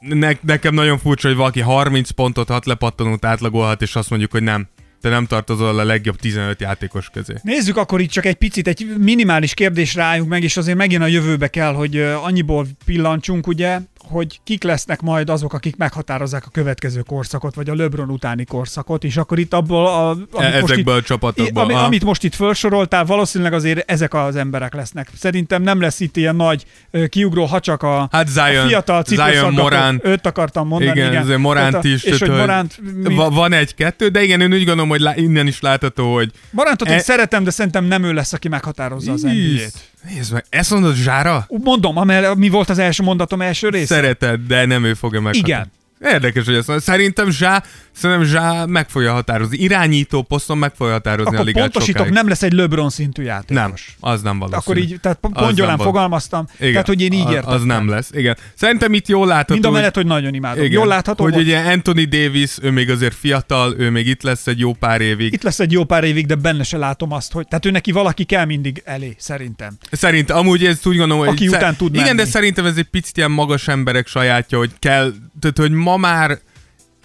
Ne, 0.00 0.30
nekem 0.40 0.74
nagyon 0.74 0.98
furcsa, 0.98 1.28
hogy 1.28 1.36
valaki 1.36 1.60
30 1.60 2.10
pontot 2.10 2.48
hat 2.48 2.66
lepattanót 2.66 3.24
átlagolhat, 3.24 3.82
és 3.82 3.96
azt 3.96 4.10
mondjuk, 4.10 4.30
hogy 4.30 4.42
nem. 4.42 4.68
Te 5.04 5.10
nem 5.10 5.26
tartozol 5.26 5.78
a 5.78 5.84
legjobb 5.84 6.16
15 6.16 6.60
játékos 6.60 7.08
közé. 7.12 7.34
Nézzük 7.42 7.76
akkor 7.76 8.00
itt 8.00 8.10
csak 8.10 8.24
egy 8.24 8.34
picit, 8.34 8.68
egy 8.68 8.86
minimális 8.98 9.54
kérdésre 9.54 10.02
álljunk 10.02 10.28
meg, 10.28 10.42
és 10.42 10.56
azért 10.56 10.76
megint 10.76 11.02
a 11.02 11.06
jövőbe 11.06 11.48
kell, 11.48 11.74
hogy 11.74 11.96
annyiból 12.00 12.66
pillancsunk, 12.84 13.46
ugye, 13.46 13.80
hogy 14.14 14.40
kik 14.44 14.62
lesznek 14.62 15.00
majd 15.00 15.30
azok, 15.30 15.52
akik 15.52 15.76
meghatározzák 15.76 16.46
a 16.46 16.50
következő 16.50 17.00
korszakot, 17.00 17.54
vagy 17.54 17.68
a 17.68 17.74
LeBron 17.74 18.10
utáni 18.10 18.44
korszakot, 18.44 19.04
és 19.04 19.16
akkor 19.16 19.38
itt 19.38 19.52
abból, 19.54 19.86
a, 19.86 20.08
amit, 20.32 20.60
most 20.60 20.76
itt, 20.76 20.88
a 20.88 21.02
csapatokból. 21.02 21.62
ami, 21.62 21.74
amit 21.74 22.04
most 22.04 22.24
itt 22.24 22.34
felsoroltál, 22.34 23.04
valószínűleg 23.04 23.52
azért 23.52 23.90
ezek 23.90 24.14
az 24.14 24.36
emberek 24.36 24.74
lesznek. 24.74 25.08
Szerintem 25.16 25.62
nem 25.62 25.80
lesz 25.80 26.00
itt 26.00 26.16
ilyen 26.16 26.36
nagy 26.36 26.64
kiugró, 27.08 27.44
ha 27.44 27.60
csak 27.60 27.82
a, 27.82 28.08
Hát 28.12 28.28
Zion- 28.28 28.64
a 28.64 28.66
fiatal 28.66 29.02
Zion 29.06 29.52
Morán. 29.52 30.00
őt 30.02 30.26
akartam 30.26 30.66
mondani. 30.68 30.90
igen, 30.98 31.10
igen. 31.10 31.22
azért 31.22 31.38
Moránt 31.38 31.70
Tehát 31.70 31.84
a- 31.84 31.88
is. 31.88 32.02
És 32.02 32.18
hogy 32.18 32.30
Moránt, 32.30 32.80
mi, 33.02 33.14
Va- 33.14 33.34
van 33.34 33.52
egy-kettő, 33.52 34.08
de 34.08 34.22
igen, 34.22 34.40
én 34.40 34.52
úgy 34.52 34.64
gondolom, 34.64 34.88
hogy 34.88 35.00
lá- 35.00 35.16
innen 35.16 35.46
is 35.46 35.60
látható, 35.60 36.14
hogy 36.14 36.30
Morántot 36.50 36.88
én 36.88 36.94
E- 36.94 36.98
szeretem, 37.00 37.44
de 37.44 37.50
szerintem 37.50 37.84
nem 37.84 38.04
ő 38.04 38.12
lesz, 38.12 38.32
aki 38.32 38.48
meghatározza 38.48 39.12
az 39.12 39.22
NBA-t. 39.22 39.92
Nézd 40.08 40.32
meg, 40.32 40.44
ezt 40.48 40.70
mondod 40.70 40.94
Zsára? 40.94 41.46
Mondom, 41.48 41.96
amely, 41.96 42.34
mi 42.36 42.48
volt 42.48 42.68
az 42.68 42.78
első 42.78 43.02
mondatom 43.02 43.40
első 43.40 43.68
része? 43.68 43.94
Szereted, 43.94 44.40
de 44.40 44.66
nem 44.66 44.84
ő 44.84 44.94
fogja 44.94 45.20
meg. 45.20 45.34
Igen. 45.34 45.72
Érdekes, 46.04 46.44
hogy 46.44 46.54
ezt. 46.54 46.80
Szerintem 46.80 47.30
Zsá, 47.30 47.62
szerintem 47.92 48.26
Zsá 48.26 48.64
meg 48.64 48.88
fogja 48.88 49.12
határozni. 49.12 49.56
Irányító 49.58 50.22
poszton 50.22 50.58
meg 50.58 50.72
fogja 50.74 50.92
határozni 50.92 51.30
a 51.30 51.34
Akkor 51.34 51.44
ligát 51.46 51.62
pontosítok, 51.62 51.96
sokáig. 51.96 52.14
nem 52.14 52.28
lesz 52.28 52.42
egy 52.42 52.52
LeBron 52.52 52.90
szintű 52.90 53.22
játékos. 53.22 53.56
nem, 53.56 53.74
az 54.00 54.22
nem 54.22 54.38
valószínű. 54.38 54.60
Akkor 54.62 54.76
így, 54.76 55.00
tehát 55.00 55.18
pongyolán 55.20 55.78
fogalmaztam, 55.78 56.46
Igen, 56.58 56.70
tehát 56.72 56.86
hogy 56.86 57.00
én 57.00 57.12
így 57.12 57.30
értem. 57.30 57.52
Az 57.52 57.62
nem 57.62 57.88
lesz, 57.88 58.10
igen. 58.12 58.36
Szerintem 58.54 58.94
itt 58.94 59.08
jól 59.08 59.26
látható, 59.26 59.52
Mind 59.52 59.64
a 59.64 59.70
mellett, 59.70 59.94
hogy 59.94 60.06
nagyon 60.06 60.34
imádom. 60.34 60.58
igen, 60.64 60.72
Jól 60.72 60.86
látható 60.86 61.24
hogy 61.24 61.36
ugye 61.36 61.58
Anthony 61.58 62.08
Davis, 62.08 62.56
ő 62.62 62.70
még 62.70 62.90
azért 62.90 63.14
fiatal, 63.14 63.74
ő 63.78 63.90
még 63.90 64.06
itt 64.06 64.22
lesz 64.22 64.46
egy 64.46 64.58
jó 64.58 64.72
pár 64.72 65.00
évig. 65.00 65.32
Itt 65.32 65.42
lesz 65.42 65.60
egy 65.60 65.72
jó 65.72 65.84
pár 65.84 66.04
évig, 66.04 66.26
de 66.26 66.34
benne 66.34 66.62
se 66.62 66.76
látom 66.76 67.12
azt, 67.12 67.32
hogy... 67.32 67.48
Tehát 67.48 67.66
ő 67.66 67.70
neki 67.70 67.92
valaki 67.92 68.24
kell 68.24 68.44
mindig 68.44 68.82
elé, 68.84 69.14
szerintem. 69.18 69.76
Szerint, 69.90 70.30
amúgy 70.30 70.64
ezt 70.64 70.86
úgy 70.86 70.96
gondolom, 70.96 71.24
hogy... 71.26 71.34
Aki 71.34 71.48
után 71.48 71.76
tud 71.76 71.94
Igen, 71.94 72.06
menni. 72.06 72.16
de 72.16 72.24
szerintem 72.24 72.66
ez 72.66 72.76
egy 72.76 72.88
picit 72.90 73.16
ilyen 73.16 73.30
magas 73.30 73.68
emberek 73.68 74.06
sajátja, 74.06 74.58
hogy 74.58 74.70
kell, 74.78 75.12
tehát 75.52 75.70
hogy 75.70 75.70
ma 75.70 75.96
már 75.96 76.38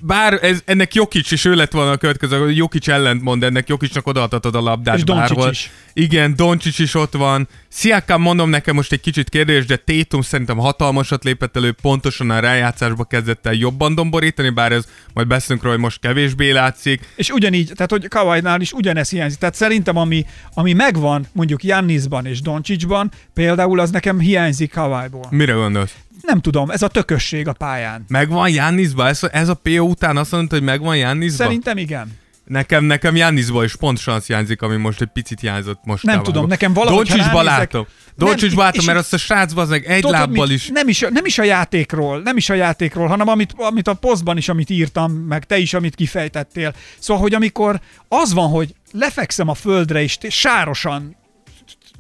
bár 0.02 0.40
ez, 0.42 0.62
ennek 0.66 0.94
Jokic 0.94 1.32
is 1.32 1.46
ő 1.46 1.56
lett 1.56 1.72
volna 1.72 1.92
a 1.92 1.98
következő, 1.98 2.40
hogy 2.40 2.58
Jokic 2.58 2.88
ellentmond, 2.88 3.44
ennek 3.44 3.68
Jokicnak 3.68 4.08
odaadhatod 4.08 4.56
a 4.56 4.62
labdát 4.62 4.98
És 4.98 5.04
bárhol. 5.04 5.50
is. 5.50 5.72
Igen, 5.94 6.36
Doncsics 6.36 6.80
is 6.80 6.96
ott 6.96 7.14
van. 7.14 7.48
Sziakám 7.68 8.22
mondom 8.22 8.50
nekem 8.50 8.76
most 8.76 8.92
egy 8.92 9.00
kicsit 9.00 9.30
kérdés, 9.30 9.66
de 9.66 9.76
Tétum 9.76 10.22
szerintem 10.22 10.58
hatalmasat 10.58 11.24
lépett 11.24 11.56
elő, 11.56 11.72
pontosan 11.82 12.30
a 12.30 12.40
rájátszásba 12.40 13.04
kezdett 13.04 13.46
el 13.46 13.54
jobban 13.54 13.96
domborítani, 13.96 14.50
bár 14.50 14.72
ez 14.72 14.88
majd 15.14 15.28
beszélünk 15.28 15.62
róla, 15.64 15.76
hogy 15.76 15.84
most 15.84 16.00
kevésbé 16.00 16.52
látszik. 16.52 17.14
És 17.16 17.30
ugyanígy, 17.30 17.72
tehát 17.76 17.92
hogy 17.92 18.08
Kawai-nál 18.08 18.62
is 18.62 18.72
ugyanez 18.72 19.10
hiányzik. 19.10 19.40
Tehát 19.40 19.56
szerintem 19.56 19.98
ami, 19.98 20.26
ami 20.54 20.74
megvan 20.74 21.28
mondjuk 21.32 21.64
Jannisban 21.64 22.26
és 22.26 22.42
Doncsicsban, 22.42 23.12
például 23.34 23.80
az 23.80 23.90
nekem 23.90 24.20
hiányzik 24.20 24.72
Kawaiból. 24.72 25.28
Mire 25.30 25.54
gondolsz? 25.54 25.94
Nem 26.22 26.42
tudom, 26.42 26.70
ez 26.70 26.82
a 26.82 26.88
tökösség 26.88 27.48
a 27.48 27.54
pályán. 27.54 28.06
Megvan 28.08 28.50
Jannisba? 28.50 29.08
Ez, 29.08 29.20
ez 29.32 29.50
a 29.50 29.54
PO 29.54 29.84
után 29.84 30.18
azt 30.18 30.32
mondta, 30.32 30.56
hogy 30.56 30.64
megvan 30.64 30.98
Jannisba? 30.98 31.44
Szerintem 31.44 31.78
igen. 31.78 32.18
Nekem, 32.46 32.84
nekem 32.84 33.16
Jannisba 33.16 33.64
is 33.64 33.76
pontosan 33.76 34.14
azt 34.16 34.28
hiányzik, 34.28 34.62
ami 34.62 34.76
most 34.76 35.02
egy 35.02 35.08
picit 35.08 35.40
hiányzott 35.40 35.80
most. 35.84 36.04
Nem 36.04 36.24
tudom, 36.24 36.48
nekem 36.48 36.74
valahogy, 36.74 37.08
ránézek- 37.08 37.44
látom. 37.44 37.86
Nem, 38.16 38.28
Doncsicsba 38.28 38.62
látom, 38.62 38.86
mert 38.86 38.98
azt 38.98 39.14
a 39.14 39.18
srácba 39.18 39.62
az 39.62 39.70
meg 39.70 39.86
egy 39.86 40.02
Tudod, 40.02 40.12
lábbal 40.20 40.46
mit? 40.46 40.56
is. 40.56 40.68
Nem 40.68 40.88
is, 40.88 41.00
nem 41.00 41.26
is 41.26 41.38
a 41.38 41.44
játékról, 41.44 42.22
nem 42.22 42.38
is 42.38 42.50
a 42.50 42.54
játékról, 42.54 43.08
hanem 43.08 43.28
amit, 43.28 43.54
amit 43.58 43.88
a 43.88 43.94
posztban 43.94 44.38
is, 44.38 44.50
amit 44.50 44.70
írtam, 44.70 45.12
meg 45.12 45.46
te 45.46 45.58
is, 45.58 45.74
amit 45.74 45.96
kifejtettél. 45.96 46.74
Szóval, 47.00 47.22
hogy 47.22 47.34
amikor 47.34 47.80
az 48.08 48.34
van, 48.34 48.50
hogy 48.50 48.74
lefekszem 48.92 49.48
a 49.48 49.54
földre, 49.54 50.02
és 50.02 50.18
sárosan 50.30 51.16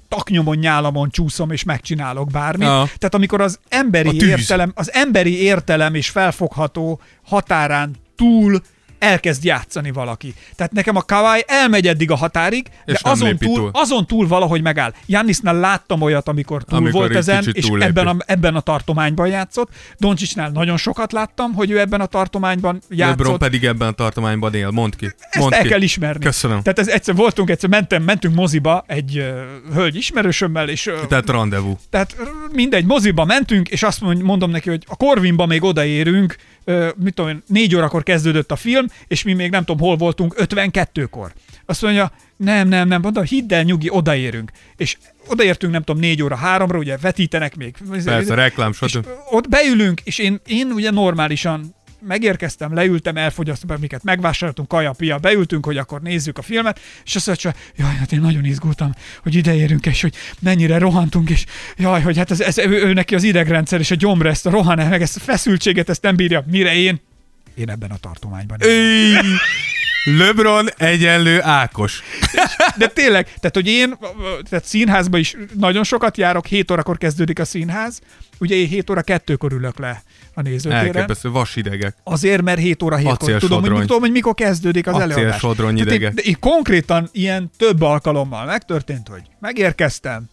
taknyomon, 0.09 0.57
nyálamon 0.57 1.09
csúszom, 1.09 1.51
és 1.51 1.63
megcsinálok 1.63 2.29
bármit. 2.29 2.67
Ja. 2.67 2.83
Tehát 2.83 3.13
amikor 3.13 3.41
az 3.41 3.59
emberi 3.69 4.25
értelem, 4.25 4.71
az 4.75 4.93
emberi 4.93 5.41
értelem 5.41 5.95
és 5.95 6.09
felfogható 6.09 7.01
határán 7.23 7.95
túl 8.15 8.61
elkezd 8.99 9.43
játszani 9.43 9.91
valaki. 9.91 10.33
Tehát 10.55 10.71
nekem 10.71 10.95
a 10.95 11.01
Kawai 11.01 11.43
elmegy 11.47 11.87
eddig 11.87 12.11
a 12.11 12.15
határig, 12.15 12.67
de 12.85 12.93
És 12.93 12.99
azon 13.01 13.37
túl, 13.37 13.55
túl. 13.55 13.69
azon 13.73 14.05
túl 14.07 14.27
valahogy 14.27 14.61
megáll. 14.61 14.93
Jannisnál 15.05 15.55
láttam 15.55 16.01
olyat, 16.01 16.27
amikor 16.27 16.63
túl 16.63 16.77
Amikor 16.77 16.99
volt 16.99 17.15
ezen, 17.15 17.43
és 17.51 17.67
ebben 17.79 18.07
a, 18.07 18.15
ebben 18.25 18.55
a 18.55 18.59
tartományban 18.59 19.27
játszott. 19.27 19.69
Doncsicsnál 19.97 20.49
nagyon 20.49 20.77
sokat 20.77 21.11
láttam, 21.11 21.53
hogy 21.53 21.71
ő 21.71 21.79
ebben 21.79 22.01
a 22.01 22.05
tartományban 22.05 22.81
játszott. 22.89 23.17
LeBron 23.17 23.37
pedig 23.37 23.65
ebben 23.65 23.87
a 23.87 23.91
tartományban 23.91 24.53
él. 24.53 24.69
Mondd 24.69 24.91
ki. 24.97 25.05
Ezt 25.05 25.39
Mondd 25.39 25.53
el 25.53 25.61
ki. 25.61 25.67
kell 25.67 25.81
ismerni. 25.81 26.25
Köszönöm. 26.25 26.61
Tehát 26.61 26.79
ez 26.79 26.87
egyszer 26.87 27.15
voltunk, 27.15 27.49
egyszer 27.49 27.69
mentem, 27.69 28.03
mentünk 28.03 28.35
moziba 28.35 28.83
egy 28.87 29.17
uh, 29.17 29.73
hölgy 29.73 29.95
ismerősömmel, 29.95 30.69
és 30.69 30.85
uh, 30.85 31.07
Tehát 31.07 31.29
rendezvú. 31.29 31.77
tehát 31.89 32.15
mindegy, 32.51 32.85
moziba 32.85 33.25
mentünk, 33.25 33.69
és 33.69 33.83
azt 33.83 34.01
mond, 34.01 34.21
mondom 34.21 34.51
neki, 34.51 34.69
hogy 34.69 34.83
a 34.87 34.95
Corvinba 34.95 35.45
még 35.45 35.63
odaérünk, 35.63 36.35
ö, 36.69 36.89
mit 36.95 37.13
tudom 37.13 37.31
én, 37.31 37.43
négy 37.47 37.75
órakor 37.75 38.03
kezdődött 38.03 38.51
a 38.51 38.55
film, 38.55 38.85
és 39.07 39.23
mi 39.23 39.33
még 39.33 39.49
nem 39.51 39.63
tudom, 39.63 39.87
hol 39.87 39.97
voltunk, 39.97 40.35
52-kor. 40.37 41.33
Azt 41.65 41.81
mondja, 41.81 42.11
nem, 42.37 42.67
nem, 42.67 42.87
nem, 42.87 43.01
mondom, 43.01 43.23
hidd 43.23 43.53
el, 43.53 43.63
nyugi, 43.63 43.89
odaérünk. 43.89 44.51
És 44.77 44.97
odaértünk, 45.27 45.73
nem 45.73 45.83
tudom, 45.83 46.01
négy 46.01 46.23
óra, 46.23 46.35
háromra, 46.35 46.77
ugye 46.77 46.97
vetítenek 46.97 47.55
még. 47.55 47.75
Persze, 48.03 48.33
reklám, 48.33 48.73
stb. 48.73 49.07
ott 49.29 49.49
beülünk, 49.49 50.01
és 50.03 50.17
én, 50.17 50.39
én 50.45 50.71
ugye 50.71 50.91
normálisan 50.91 51.75
megérkeztem, 52.07 52.73
leültem, 52.73 53.17
elfogyasztom, 53.17 53.71
amiket 53.71 54.03
megvásároltunk, 54.03 54.67
kaja, 54.67 54.91
pia, 54.91 55.17
beültünk, 55.17 55.65
hogy 55.65 55.77
akkor 55.77 56.01
nézzük 56.01 56.37
a 56.37 56.41
filmet, 56.41 56.79
és 57.05 57.15
azt 57.15 57.27
mondja, 57.27 57.53
jaj, 57.75 57.95
hát 57.95 58.11
én 58.11 58.21
nagyon 58.21 58.45
izgultam, 58.45 58.95
hogy 59.23 59.35
ide 59.35 59.55
érünk, 59.55 59.85
és 59.85 60.01
hogy 60.01 60.15
mennyire 60.39 60.77
rohantunk, 60.77 61.29
és 61.29 61.45
jaj, 61.77 62.01
hogy 62.01 62.17
hát 62.17 62.31
ez, 62.31 62.41
ez 62.41 62.57
ő, 62.57 62.83
ő, 62.85 62.93
neki 62.93 63.15
az 63.15 63.23
idegrendszer 63.23 63.79
és 63.79 63.91
a 63.91 63.95
gyomra 63.95 64.29
ezt 64.29 64.45
a 64.45 64.49
rohanás, 64.49 64.89
meg 64.89 65.01
ezt 65.01 65.15
a 65.15 65.19
feszültséget, 65.19 65.89
ezt 65.89 66.01
nem 66.01 66.15
bírja. 66.15 66.43
Mire 66.47 66.73
én? 66.75 67.01
Én 67.55 67.69
ebben 67.69 67.91
a 67.91 67.97
tartományban. 67.97 68.57
LeBron 70.03 70.69
egyenlő 70.77 71.41
Ákos. 71.41 72.01
De 72.77 72.87
tényleg, 72.87 73.23
tehát 73.23 73.51
hogy 73.53 73.67
én, 73.67 73.97
tehát 74.49 74.65
színházba 74.65 75.17
is 75.17 75.35
nagyon 75.53 75.83
sokat 75.83 76.17
járok, 76.17 76.45
7 76.45 76.71
órakor 76.71 76.97
kezdődik 76.97 77.39
a 77.39 77.45
színház, 77.45 77.99
ugye 78.39 78.55
én 78.55 78.67
7 78.67 78.89
óra 78.89 79.01
2-kor 79.05 79.51
ülök 79.51 79.79
le 79.79 80.03
a 80.33 80.41
nézőtéren. 80.41 80.85
Elképesztő 80.85 81.29
vasidegek. 81.29 81.95
Azért, 82.03 82.41
mert 82.41 82.59
7 82.59 82.83
óra 82.83 82.95
7 82.95 83.17
tudom, 83.39 83.61
hogy, 83.61 83.79
tudom, 83.79 83.99
hogy 83.99 84.11
mikor 84.11 84.33
kezdődik 84.33 84.87
az 84.87 84.93
előadás. 84.93 85.35
Acélsodrony 85.35 85.75
Tehát 85.75 85.89
idege. 85.89 86.07
én, 86.07 86.15
de 86.15 86.21
én 86.21 86.37
konkrétan 86.39 87.09
ilyen 87.11 87.51
több 87.57 87.81
alkalommal 87.81 88.45
megtörtént, 88.45 89.07
hogy 89.07 89.21
megérkeztem, 89.39 90.23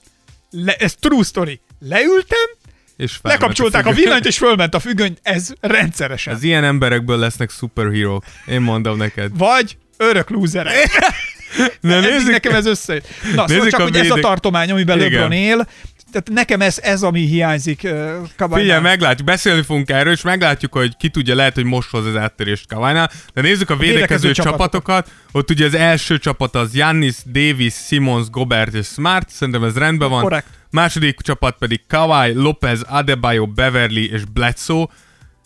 le, 0.50 0.74
ez 0.74 0.94
true 0.94 1.22
story, 1.22 1.61
leültem, 1.81 2.48
És 2.96 3.18
lekapcsolták 3.22 3.87
a, 3.87 3.88
függöny. 3.88 4.04
villanyt 4.04 4.26
és 4.26 4.38
fölment 4.38 4.74
a 4.74 4.80
függöny, 4.80 5.16
ez 5.22 5.52
rendszeresen. 5.61 6.35
Az 6.35 6.42
ilyen 6.42 6.64
emberekből 6.64 7.18
lesznek 7.18 7.50
superhero. 7.50 8.18
Én 8.46 8.61
mondom 8.61 8.96
neked. 8.96 9.30
Vagy 9.38 9.76
örök 9.96 10.30
lúzerek. 10.30 10.74
Eddig 11.82 12.11
nézzük, 12.11 12.30
nekem 12.30 12.54
ez 12.54 12.66
összejött. 12.66 13.09
Na, 13.22 13.28
szóval 13.28 13.46
Nézzük 13.46 13.70
csak, 13.70 13.80
a 13.80 13.82
hogy 13.82 13.96
ez 13.96 14.11
a 14.11 14.14
tartomány, 14.14 14.70
amiben 14.70 14.98
Igen. 14.98 15.11
LeBron 15.11 15.32
él, 15.32 15.68
tehát 16.22 16.40
nekem 16.40 16.61
ez, 16.61 16.79
ez 16.83 17.02
ami 17.02 17.20
hiányzik 17.20 17.81
uh. 17.85 18.48
Figyelj, 18.50 18.81
meglátjuk, 18.81 19.26
beszélni 19.26 19.62
fogunk 19.62 19.90
erről, 19.90 20.12
és 20.12 20.22
meglátjuk, 20.22 20.72
hogy 20.72 20.96
ki 20.96 21.09
tudja, 21.09 21.35
lehet, 21.35 21.55
hogy 21.55 21.64
most 21.64 21.90
hoz 21.90 22.07
az 22.07 22.16
áttörést 22.16 22.66
Kawhi-nál. 22.66 23.11
De 23.35 23.40
nézzük 23.40 23.70
a 23.70 23.76
védekező, 23.76 24.29
védekező 24.29 24.33
csapatokat. 24.33 25.11
Ott 25.33 25.50
ugye 25.50 25.66
az 25.66 25.74
első 25.74 26.18
csapat 26.18 26.55
az 26.55 26.70
Giannis, 26.70 27.16
Davis, 27.33 27.74
Simmons, 27.74 28.31
Gobert 28.31 28.74
és 28.74 28.87
Smart. 28.87 29.31
Szerintem 29.31 29.64
ez 29.64 29.76
rendben 29.76 30.11
van. 30.11 30.22
Korrekt. 30.22 30.46
Második 30.70 31.20
csapat 31.20 31.57
pedig 31.59 31.81
Kawhi, 31.88 32.33
Lopez, 32.33 32.81
Adebayo, 32.83 33.46
Beverly 33.46 34.11
és 34.12 34.24
Bledsoe. 34.24 34.87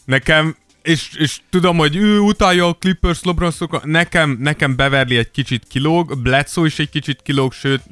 Nekem 0.05 0.57
és, 0.83 1.11
és 1.19 1.41
tudom, 1.51 1.77
hogy 1.77 1.97
ő 1.97 2.19
utalja 2.19 2.67
a 2.67 2.75
Clippers 2.75 3.23
LeBron 3.23 3.53
nekem, 3.85 4.37
nekem 4.41 4.77
Beverly 4.77 5.17
egy 5.17 5.31
kicsit 5.31 5.65
kilóg, 5.69 6.19
Bledsoe 6.23 6.67
is 6.67 6.79
egy 6.79 6.91
kicsit 6.91 7.23
kilóg, 7.23 7.53
sőt, 7.53 7.83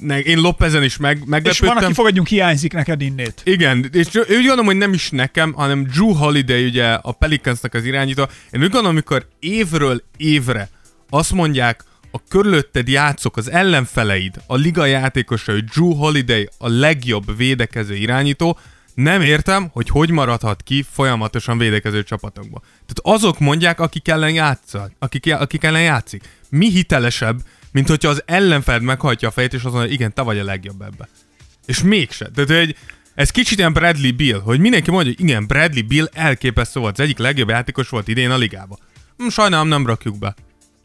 ne, 0.00 0.20
én 0.20 0.38
Lopezen 0.38 0.82
is 0.82 0.96
meg, 0.96 1.16
És 1.16 1.22
meglepődtem. 1.26 1.74
van, 1.74 1.84
aki 1.84 1.92
fogadjunk, 1.92 2.28
hiányzik 2.28 2.72
neked 2.72 3.00
innét. 3.00 3.40
Igen, 3.44 3.88
és 3.92 4.06
úgy 4.14 4.26
gondolom, 4.28 4.64
hogy 4.64 4.76
nem 4.76 4.92
is 4.92 5.10
nekem, 5.10 5.52
hanem 5.52 5.84
Drew 5.84 6.12
Holiday, 6.12 6.64
ugye 6.64 6.86
a 6.92 7.12
Pelicansnak 7.12 7.74
az 7.74 7.84
irányító. 7.84 8.22
Én 8.22 8.60
úgy 8.62 8.70
gondolom, 8.70 8.86
amikor 8.86 9.26
évről 9.38 10.02
évre 10.16 10.68
azt 11.10 11.32
mondják, 11.32 11.84
a 12.12 12.18
körülötted 12.28 12.88
játszok, 12.88 13.36
az 13.36 13.50
ellenfeleid, 13.50 14.34
a 14.46 14.54
liga 14.54 14.84
játékosa, 14.84 15.52
hogy 15.52 15.64
Drew 15.64 15.94
Holiday 15.94 16.48
a 16.58 16.68
legjobb 16.68 17.36
védekező 17.36 17.94
irányító, 17.94 18.58
nem 18.94 19.22
értem, 19.22 19.68
hogy 19.72 19.88
hogy 19.88 20.10
maradhat 20.10 20.62
ki 20.62 20.84
folyamatosan 20.90 21.58
védekező 21.58 22.02
csapatokba. 22.02 22.60
Tehát 22.60 23.18
azok 23.18 23.38
mondják, 23.38 23.80
akik 23.80 24.08
ellen 24.08 24.32
játszak, 24.32 24.92
akik, 24.98 25.34
akik 25.34 25.64
ellen 25.64 25.82
játszik. 25.82 26.24
Mi 26.48 26.70
hitelesebb, 26.70 27.40
mint 27.72 27.88
hogyha 27.88 28.08
az 28.08 28.22
ellenfeled 28.26 28.82
meghajtja 28.82 29.28
a 29.28 29.30
fejét, 29.30 29.52
és 29.52 29.62
azt 29.62 29.64
mondja, 29.64 29.82
hogy 29.82 29.92
igen, 29.92 30.14
te 30.14 30.22
vagy 30.22 30.38
a 30.38 30.44
legjobb 30.44 30.82
ebbe. 30.82 31.08
És 31.66 31.82
mégse. 31.82 32.30
Tehát 32.34 32.50
egy, 32.50 32.76
ez 33.14 33.30
kicsit 33.30 33.58
ilyen 33.58 33.72
Bradley 33.72 34.12
Bill, 34.12 34.40
hogy 34.40 34.60
mindenki 34.60 34.90
mondja, 34.90 35.12
hogy 35.16 35.24
igen, 35.28 35.46
Bradley 35.46 35.86
Bill 35.86 36.08
elképesztő 36.12 36.80
volt, 36.80 36.98
az 36.98 37.04
egyik 37.04 37.18
legjobb 37.18 37.48
játékos 37.48 37.88
volt 37.88 38.08
idén 38.08 38.30
a 38.30 38.36
ligába. 38.36 38.78
Hm, 39.16 39.28
sajnálom, 39.28 39.68
nem 39.68 39.86
rakjuk 39.86 40.18
be. 40.18 40.34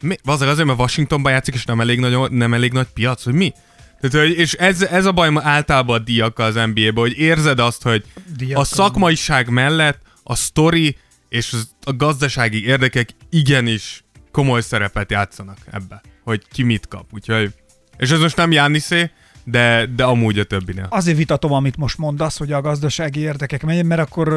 Mi? 0.00 0.16
Azért 0.24 0.50
azért, 0.50 0.66
mert 0.66 0.78
Washingtonban 0.78 1.32
játszik, 1.32 1.54
és 1.54 1.64
nem 1.64 1.80
elég, 1.80 1.98
nagy, 1.98 2.30
nem 2.30 2.54
elég 2.54 2.72
nagy 2.72 2.86
piac, 2.94 3.22
hogy 3.22 3.34
mi? 3.34 3.52
Tehát, 4.00 4.26
hogy, 4.26 4.38
és 4.38 4.52
ez, 4.52 4.82
ez 4.82 5.04
a 5.04 5.12
baj 5.12 5.30
általában 5.34 6.00
a 6.00 6.04
díjakkal 6.04 6.46
az 6.46 6.54
NBA-ben, 6.54 6.94
hogy 6.94 7.18
érzed 7.18 7.58
azt, 7.58 7.82
hogy 7.82 8.04
Díjakkal. 8.36 8.62
a 8.62 8.66
szakmaiság 8.66 9.48
mellett 9.48 10.00
a 10.22 10.34
sztori 10.34 10.96
és 11.28 11.54
a 11.84 11.96
gazdasági 11.96 12.66
érdekek 12.66 13.08
igenis 13.30 14.04
komoly 14.30 14.60
szerepet 14.60 15.10
játszanak 15.10 15.58
ebbe, 15.70 16.02
hogy 16.26 16.42
ki 16.52 16.62
mit 16.62 16.88
kap. 16.88 17.04
Úgyhogy, 17.12 17.52
és 17.96 18.10
ez 18.10 18.20
most 18.20 18.36
nem 18.36 18.52
Jániszé, 18.52 19.10
de, 19.44 19.86
de 19.96 20.04
amúgy 20.04 20.38
a 20.38 20.44
többinél. 20.44 20.86
Azért 20.90 21.16
vitatom, 21.16 21.52
amit 21.52 21.76
most 21.76 21.98
mondasz, 21.98 22.38
hogy 22.38 22.52
a 22.52 22.60
gazdasági 22.60 23.20
érdekek 23.20 23.62
megyen, 23.64 23.86
mert 23.86 24.00
akkor 24.00 24.28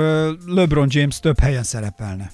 LeBron 0.46 0.88
James 0.90 1.20
több 1.20 1.40
helyen 1.40 1.64
szerepelne. 1.64 2.32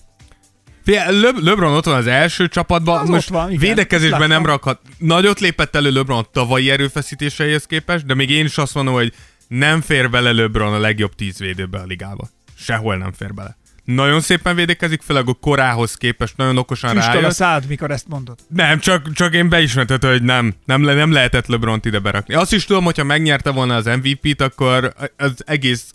Figyelj, 0.84 1.20
Le- 1.22 1.40
LeBron 1.42 1.74
ott 1.74 1.86
van 1.86 1.96
az 1.96 2.08
első 2.08 2.48
csapatban, 2.48 3.00
Az 3.02 3.10
most 3.10 3.30
van, 3.30 3.48
igen. 3.48 3.60
védekezésben 3.60 4.20
Láttam. 4.20 4.36
nem 4.36 4.46
rakhat. 4.46 4.80
Nagyot 4.98 5.40
lépett 5.40 5.76
elő 5.76 5.92
LeBron 5.92 6.18
a 6.18 6.28
tavalyi 6.32 6.70
erőfeszítéseihez 6.70 7.66
képest, 7.66 8.06
de 8.06 8.14
még 8.14 8.30
én 8.30 8.46
is 8.46 8.58
azt 8.58 8.74
mondom, 8.76 8.94
hogy 8.94 9.14
nem 9.48 9.82
fér 9.82 10.10
bele 10.10 10.32
LeBron 10.32 10.74
a 10.74 10.80
legjobb 10.80 11.16
tíz 11.16 11.38
védőbe 11.40 11.80
a 11.80 11.86
ligába. 11.86 12.30
Sehol 12.58 12.98
nem 12.98 13.12
fér 13.12 13.34
bele. 13.34 13.58
Nagyon 13.86 14.22
szépen 14.22 14.56
védekezik, 14.56 15.02
főleg 15.02 15.28
a 15.28 15.34
korához 15.34 15.96
képest 15.96 16.38
nagyon 16.38 16.58
okosan 16.58 16.90
Füstöl 16.90 17.12
a 17.12 17.14
rájött. 17.14 17.32
szád, 17.32 17.68
mikor 17.68 17.92
ezt 17.92 18.08
mondod. 18.08 18.40
Nem, 18.48 18.80
csak, 18.80 19.14
csak 19.14 19.34
én 19.34 19.50
beismertetem, 19.50 20.10
hogy 20.12 20.24
nem, 20.24 20.54
nem, 20.66 20.84
le, 20.84 20.94
nem 20.94 21.12
lehetett 21.12 21.48
LeBron-t 21.48 21.86
ide 21.86 22.00
berakni. 22.00 22.34
Azt 22.34 22.54
is 22.54 22.66
tudom, 22.66 22.84
hogyha 22.84 23.04
megnyerte 23.04 23.50
volna 23.50 23.76
az 23.76 23.86
MVP-t, 23.86 24.42
akkor 24.42 24.94
az 25.18 25.34
egész, 25.46 25.86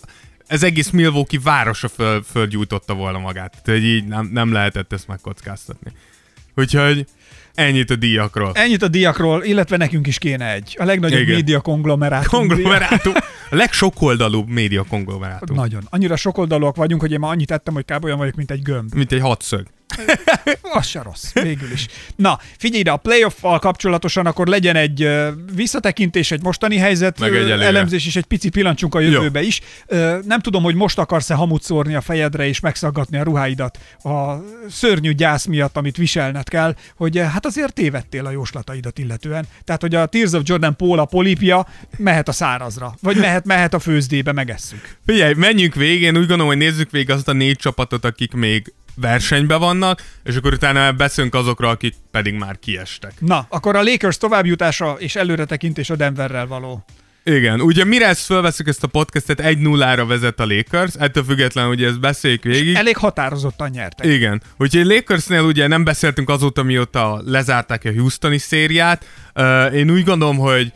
ez 0.47 0.63
egész 0.63 0.91
Milwaukee 0.91 1.41
városa 1.43 1.89
föl, 1.89 2.23
fölgyújtotta 2.31 2.95
volna 2.95 3.19
magát. 3.19 3.63
Tehát 3.65 3.81
így 3.81 4.05
nem, 4.05 4.31
nem 4.33 4.53
lehetett 4.53 4.93
ezt 4.93 5.09
megkockáztatni. 5.09 5.93
Úgyhogy 6.57 7.07
ennyit 7.55 7.91
a 7.91 7.97
díjakról. 7.97 8.53
Ennyit 8.55 8.83
a 8.83 8.89
diakról, 8.89 9.45
illetve 9.45 9.77
nekünk 9.77 10.07
is 10.07 10.19
kéne 10.19 10.53
egy. 10.53 10.77
A 10.79 10.85
legnagyobb 10.85 11.21
Igen. 11.21 11.35
média 11.35 11.61
konglomerátum. 11.61 12.49
Konglomerátum. 12.49 13.13
A 13.51 13.57
legsokoldalúbb 13.57 14.49
média 14.49 14.85
konglomerátum. 14.89 15.57
Nagyon. 15.57 15.87
Annyira 15.91 16.17
sokoldalúak 16.17 16.77
vagyunk, 16.77 17.01
hogy 17.01 17.13
én 17.13 17.19
már 17.19 17.31
annyit 17.31 17.47
tettem, 17.47 17.75
hogy 17.75 17.85
kb. 17.85 18.05
olyan 18.05 18.19
vagyok, 18.19 18.35
mint 18.35 18.51
egy 18.51 18.63
gömb. 18.63 18.95
Mint 18.95 19.13
egy 19.13 19.21
hatszög. 19.21 19.67
Az 20.79 20.87
se 20.87 21.03
rossz, 21.03 21.33
végül 21.33 21.71
is. 21.73 21.87
Na, 22.17 22.39
figyelj 22.59 22.81
ide, 22.81 22.91
a 22.91 22.97
playoff-val 22.97 23.59
kapcsolatosan 23.59 24.27
akkor 24.27 24.47
legyen 24.47 24.77
egy 24.77 25.05
uh, 25.05 25.29
visszatekintés, 25.55 26.31
egy 26.31 26.43
mostani 26.43 26.77
helyzet, 26.77 27.19
Meg 27.19 27.35
egy 27.35 27.51
előre. 27.51 27.67
elemzés 27.67 28.07
és 28.07 28.17
egy 28.17 28.25
pici 28.25 28.49
pillancsunk 28.49 28.95
a 28.95 29.01
jövőbe 29.01 29.43
is. 29.43 29.61
Uh, 29.89 30.25
nem 30.25 30.41
tudom, 30.41 30.63
hogy 30.63 30.75
most 30.75 30.99
akarsz-e 30.99 31.35
hamut 31.35 31.63
szórni 31.63 31.95
a 31.95 32.01
fejedre 32.01 32.47
és 32.47 32.61
megszaggatni 32.61 33.19
a 33.19 33.23
ruháidat 33.23 33.79
a 34.03 34.35
szörnyű 34.69 35.13
gyász 35.13 35.45
miatt, 35.45 35.77
amit 35.77 35.97
viselned 35.97 36.49
kell, 36.49 36.75
hogy 36.97 37.19
uh, 37.19 37.25
hát 37.25 37.47
azért 37.47 37.73
tévedtél 37.73 38.27
a 38.27 38.31
jóslataidat 38.31 38.99
illetően. 38.99 39.47
Tehát, 39.65 39.81
hogy 39.81 39.95
a 39.95 40.07
Tears 40.07 40.33
of 40.33 40.43
Jordan 40.45 40.77
Póla 40.77 41.05
polipja 41.05 41.67
mehet 41.97 42.29
a 42.29 42.33
szárazra, 42.33 42.95
vagy 43.03 43.17
mehet, 43.17 43.40
mehet 43.45 43.75
a 43.75 43.79
főzdébe, 43.79 44.33
megesszük. 44.33 44.97
Figyelj, 45.07 45.35
menjünk 45.35 45.75
végig, 45.75 46.03
én 46.03 46.17
úgy 46.17 46.27
gondolom, 46.27 46.47
hogy 46.47 46.57
nézzük 46.57 46.91
végig 46.91 47.11
azt 47.11 47.29
a 47.29 47.33
négy 47.33 47.57
csapatot, 47.57 48.05
akik 48.05 48.33
még 48.33 48.73
versenyben 48.95 49.61
vannak, 49.61 50.03
és 50.25 50.37
akkor 50.37 50.53
utána 50.53 50.93
beszélünk 50.93 51.35
azokra, 51.35 51.69
akik 51.69 51.95
pedig 52.11 52.35
már 52.35 52.59
kiestek. 52.59 53.13
Na, 53.19 53.47
akkor 53.49 53.77
a 53.77 53.83
Lakers 53.83 54.19
továbbjutása 54.19 54.97
és 54.99 55.17
előretekintés 55.17 55.91
a 55.91 55.97
Denverrel 55.97 56.47
való. 56.47 56.85
Igen, 57.25 57.61
ugye 57.61 57.85
mire 57.85 58.07
ezt 58.07 58.25
fölveszük 58.25 58.69
ezt 58.69 58.85
a 58.85 58.87
podcastet, 58.87 59.41
1-0-ra 59.43 60.05
vezet 60.09 60.41
a 60.41 60.47
Lakers, 60.47 60.95
ettől 60.99 61.25
függetlenül, 61.25 61.71
hogy 61.71 61.83
ezt 61.83 62.01
beszéljük 62.01 62.43
végig. 62.43 62.75
Elég 62.75 62.97
határozottan 62.97 63.71
nyertek. 63.71 64.07
Igen, 64.07 64.43
úgyhogy 64.59 64.85
Lakersnél 64.85 65.41
ugye 65.41 65.67
nem 65.67 65.85
beszéltünk 65.85 66.29
azóta, 66.29 66.63
mióta 66.63 67.23
lezárták 67.25 67.85
a 67.85 67.93
Houstoni 67.93 68.39
szériát. 68.39 69.05
Uh, 69.35 69.75
én 69.75 69.91
úgy 69.91 70.05
gondolom, 70.05 70.37
hogy 70.37 70.73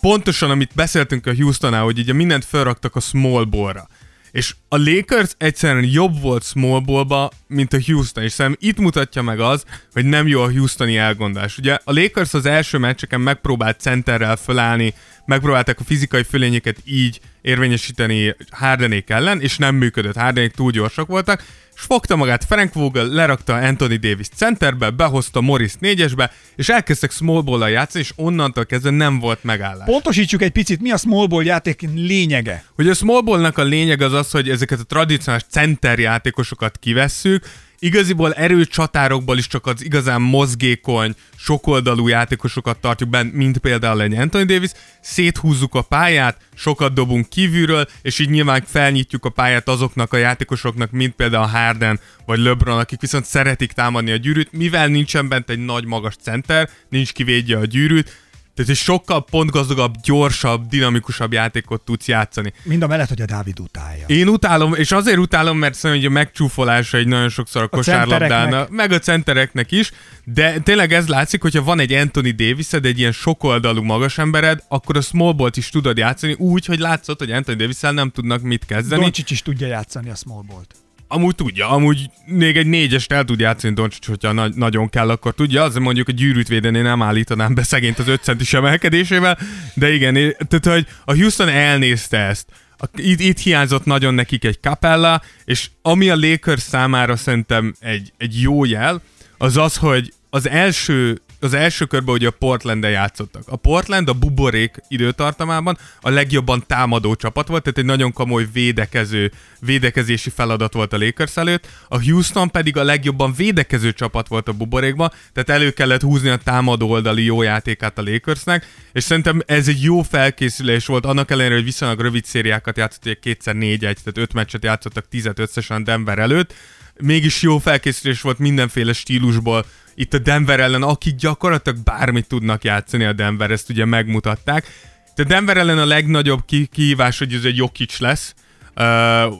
pontosan, 0.00 0.50
amit 0.50 0.70
beszéltünk 0.74 1.26
a 1.26 1.34
Houstonnál, 1.34 1.82
hogy 1.82 1.98
ugye 1.98 2.12
mindent 2.12 2.44
felraktak 2.44 2.96
a 2.96 3.00
small 3.00 3.44
ballra. 3.44 3.88
És 4.30 4.54
a 4.68 4.76
Lakers 4.76 5.30
egyszerűen 5.38 5.84
jobb 5.84 6.20
volt 6.20 6.44
small 6.44 6.80
ballba, 6.80 7.30
mint 7.46 7.72
a 7.72 7.80
Houston, 7.86 8.24
és 8.24 8.32
szerintem 8.32 8.68
itt 8.68 8.78
mutatja 8.78 9.22
meg 9.22 9.40
az, 9.40 9.64
hogy 9.92 10.04
nem 10.04 10.26
jó 10.26 10.42
a 10.42 10.50
Houstoni 10.50 10.96
elgondolás. 10.96 11.58
Ugye 11.58 11.78
a 11.84 11.92
Lakers 11.92 12.34
az 12.34 12.46
első 12.46 12.78
meccseken 12.78 13.20
megpróbált 13.20 13.80
centerrel 13.80 14.36
fölállni, 14.36 14.94
megpróbálták 15.24 15.80
a 15.80 15.84
fizikai 15.84 16.22
fölényeket 16.22 16.76
így 16.84 17.20
érvényesíteni 17.42 18.34
Hardenék 18.50 19.10
ellen, 19.10 19.40
és 19.40 19.58
nem 19.58 19.74
működött. 19.74 20.16
Hardenék 20.16 20.52
túl 20.52 20.70
gyorsak 20.70 21.06
voltak, 21.06 21.44
és 21.74 21.80
fogta 21.80 22.16
magát 22.16 22.44
Frank 22.44 22.72
Vogel, 22.72 23.06
lerakta 23.06 23.54
Anthony 23.54 24.00
Davis 24.00 24.28
centerbe, 24.34 24.90
behozta 24.90 25.40
Morris 25.40 25.72
négyesbe, 25.78 26.32
és 26.56 26.68
elkezdtek 26.68 27.10
small 27.10 27.40
ball 27.40 27.68
játszani, 27.68 28.04
és 28.04 28.12
onnantól 28.16 28.66
kezdve 28.66 28.90
nem 28.90 29.18
volt 29.18 29.44
megállás. 29.44 29.86
Pontosítsuk 29.86 30.42
egy 30.42 30.50
picit, 30.50 30.80
mi 30.80 30.90
a 30.90 30.96
small 30.96 31.26
ball 31.26 31.44
játék 31.44 31.80
lényege? 31.94 32.64
Hogy 32.74 32.88
a 32.88 32.94
small 32.94 33.20
ballnak 33.20 33.58
a 33.58 33.62
lényeg 33.62 34.02
az 34.02 34.12
az, 34.12 34.30
hogy 34.30 34.50
ezeket 34.50 34.80
a 34.80 34.84
tradicionális 34.84 35.46
center 35.50 35.98
játékosokat 35.98 36.78
kivesszük, 36.78 37.44
igaziból 37.80 38.32
erőcsatárokból 38.32 39.38
is 39.38 39.46
csak 39.46 39.66
az 39.66 39.84
igazán 39.84 40.20
mozgékony, 40.20 41.14
sokoldalú 41.36 42.08
játékosokat 42.08 42.80
tartjuk 42.80 43.08
bent, 43.08 43.34
mint 43.34 43.58
például 43.58 44.02
egy 44.02 44.14
Anthony 44.14 44.46
Davis, 44.46 44.70
széthúzzuk 45.00 45.74
a 45.74 45.82
pályát, 45.82 46.40
sokat 46.54 46.92
dobunk 46.92 47.28
kívülről, 47.28 47.86
és 48.02 48.18
így 48.18 48.30
nyilván 48.30 48.62
felnyitjuk 48.66 49.24
a 49.24 49.30
pályát 49.30 49.68
azoknak 49.68 50.12
a 50.12 50.16
játékosoknak, 50.16 50.90
mint 50.90 51.14
például 51.14 51.46
Harden 51.46 52.00
vagy 52.26 52.38
LeBron, 52.38 52.78
akik 52.78 53.00
viszont 53.00 53.24
szeretik 53.24 53.72
támadni 53.72 54.10
a 54.10 54.16
gyűrűt, 54.16 54.52
mivel 54.52 54.88
nincsen 54.88 55.28
bent 55.28 55.50
egy 55.50 55.64
nagy 55.64 55.84
magas 55.84 56.14
center, 56.22 56.68
nincs 56.88 57.12
kivédje 57.12 57.56
a 57.56 57.64
gyűrűt, 57.64 58.28
tehát 58.60 58.78
egy 58.78 58.84
sokkal 58.84 59.24
pontgazdagabb, 59.24 59.94
gyorsabb, 60.02 60.66
dinamikusabb 60.66 61.32
játékot 61.32 61.80
tudsz 61.80 62.08
játszani. 62.08 62.52
Mind 62.62 62.82
a 62.82 62.86
mellett, 62.86 63.08
hogy 63.08 63.20
a 63.20 63.24
Dávid 63.24 63.60
utálja. 63.60 64.06
Én 64.06 64.28
utálom, 64.28 64.74
és 64.74 64.92
azért 64.92 65.18
utálom, 65.18 65.58
mert 65.58 65.74
szerintem 65.74 66.06
hogy 66.06 66.16
a 66.16 66.20
megcsúfolása 66.22 66.96
egy 66.96 67.06
nagyon 67.06 67.28
sokszor 67.28 67.62
a, 67.62 67.64
A 67.64 67.68
kosárlabdának, 67.68 68.70
meg 68.70 68.92
a 68.92 68.98
centereknek 68.98 69.72
is, 69.72 69.90
de 70.24 70.58
tényleg 70.58 70.92
ez 70.92 71.08
látszik, 71.08 71.42
hogyha 71.42 71.62
van 71.62 71.80
egy 71.80 71.92
Anthony 71.92 72.34
davis 72.36 72.72
egy 72.72 72.98
ilyen 72.98 73.12
sokoldalú 73.12 73.82
magas 73.82 74.18
embered, 74.18 74.64
akkor 74.68 74.96
a 74.96 75.00
small 75.00 75.32
ball 75.32 75.50
is 75.54 75.68
tudod 75.68 75.96
játszani 75.96 76.32
úgy, 76.32 76.66
hogy 76.66 76.78
látszott, 76.78 77.18
hogy 77.18 77.30
Anthony 77.30 77.56
davis 77.56 77.80
nem 77.80 78.10
tudnak 78.10 78.42
mit 78.42 78.64
kezdeni. 78.64 79.00
Doncsics 79.00 79.30
is 79.30 79.42
tudja 79.42 79.66
játszani 79.66 80.10
a 80.10 80.14
small 80.14 80.42
ballt. 80.48 80.74
Amúgy 81.12 81.34
tudja, 81.34 81.68
amúgy 81.68 82.10
még 82.24 82.56
egy 82.56 82.66
négyest 82.66 83.12
el 83.12 83.24
tud 83.24 83.40
játszani 83.40 83.74
Doncsics, 83.74 84.06
hogyha 84.06 84.32
na- 84.32 84.48
nagyon 84.54 84.88
kell, 84.88 85.10
akkor 85.10 85.34
tudja. 85.34 85.62
Az 85.62 85.74
mondjuk 85.74 86.08
a 86.08 86.12
gyűrűt 86.12 86.48
védeni 86.48 86.80
nem 86.80 87.02
állítanám 87.02 87.54
be 87.54 87.62
szegényt 87.62 87.98
az 87.98 88.08
5 88.08 88.22
centis 88.22 88.52
emelkedésével, 88.54 89.38
de 89.74 89.92
igen, 89.92 90.14
tehát 90.48 90.66
hogy 90.66 90.86
a 91.04 91.14
Houston 91.14 91.48
elnézte 91.48 92.18
ezt. 92.18 92.48
A, 92.78 92.84
itt, 92.96 93.20
itt 93.20 93.38
hiányzott 93.38 93.84
nagyon 93.84 94.14
nekik 94.14 94.44
egy 94.44 94.58
Capella, 94.60 95.22
és 95.44 95.70
ami 95.82 96.10
a 96.10 96.16
Lakers 96.16 96.62
számára 96.62 97.16
szerintem 97.16 97.74
egy, 97.80 98.12
egy 98.18 98.40
jó 98.40 98.64
jel, 98.64 99.02
az 99.38 99.56
az, 99.56 99.76
hogy 99.76 100.12
az 100.30 100.48
első 100.48 101.20
az 101.40 101.54
első 101.54 101.84
körben 101.84 102.14
ugye 102.14 102.26
a 102.26 102.30
portland 102.38 102.84
játszottak. 102.84 103.42
A 103.46 103.56
Portland 103.56 104.08
a 104.08 104.12
buborék 104.12 104.76
időtartamában 104.88 105.78
a 106.00 106.10
legjobban 106.10 106.64
támadó 106.66 107.14
csapat 107.14 107.48
volt, 107.48 107.62
tehát 107.62 107.78
egy 107.78 107.84
nagyon 107.84 108.12
komoly 108.12 108.46
védekező, 108.52 109.32
védekezési 109.60 110.30
feladat 110.30 110.72
volt 110.72 110.92
a 110.92 110.98
Lakers 110.98 111.36
előtt. 111.36 111.66
A 111.88 112.02
Houston 112.02 112.50
pedig 112.50 112.76
a 112.76 112.82
legjobban 112.82 113.32
védekező 113.32 113.92
csapat 113.92 114.28
volt 114.28 114.48
a 114.48 114.52
buborékban, 114.52 115.12
tehát 115.32 115.50
elő 115.60 115.70
kellett 115.70 116.02
húzni 116.02 116.28
a 116.28 116.36
támadó 116.36 116.90
oldali 116.90 117.24
jó 117.24 117.42
játékát 117.42 117.98
a 117.98 118.02
Lakersnek, 118.02 118.66
és 118.92 119.04
szerintem 119.04 119.42
ez 119.46 119.68
egy 119.68 119.82
jó 119.82 120.02
felkészülés 120.02 120.86
volt, 120.86 121.06
annak 121.06 121.30
ellenére, 121.30 121.54
hogy 121.54 121.64
viszonylag 121.64 122.00
rövid 122.00 122.24
szériákat 122.24 122.76
játszott, 122.76 123.04
ugye 123.04 123.14
kétszer 123.14 123.54
négy 123.54 123.84
egy, 123.84 123.98
tehát 124.04 124.18
öt 124.18 124.32
meccset 124.32 124.64
játszottak, 124.64 125.08
tizet 125.08 125.38
összesen 125.38 125.84
Denver 125.84 126.18
előtt, 126.18 126.54
mégis 127.00 127.42
jó 127.42 127.58
felkészülés 127.58 128.20
volt 128.20 128.38
mindenféle 128.38 128.92
stílusból 128.92 129.64
itt 130.00 130.14
a 130.14 130.18
Denver 130.18 130.60
ellen, 130.60 130.82
akik 130.82 131.14
gyakorlatilag 131.14 131.78
bármit 131.78 132.26
tudnak 132.26 132.64
játszani 132.64 133.04
a 133.04 133.12
Denver, 133.12 133.50
ezt 133.50 133.70
ugye 133.70 133.84
megmutatták. 133.84 134.66
De 135.14 135.24
Denver 135.24 135.56
ellen 135.56 135.78
a 135.78 135.84
legnagyobb 135.84 136.44
ki- 136.46 136.68
kihívás, 136.72 137.18
hogy 137.18 137.34
ez 137.34 137.44
egy 137.44 137.56
Jokic 137.56 137.98
lesz. 137.98 138.34
Uh, 138.76 139.34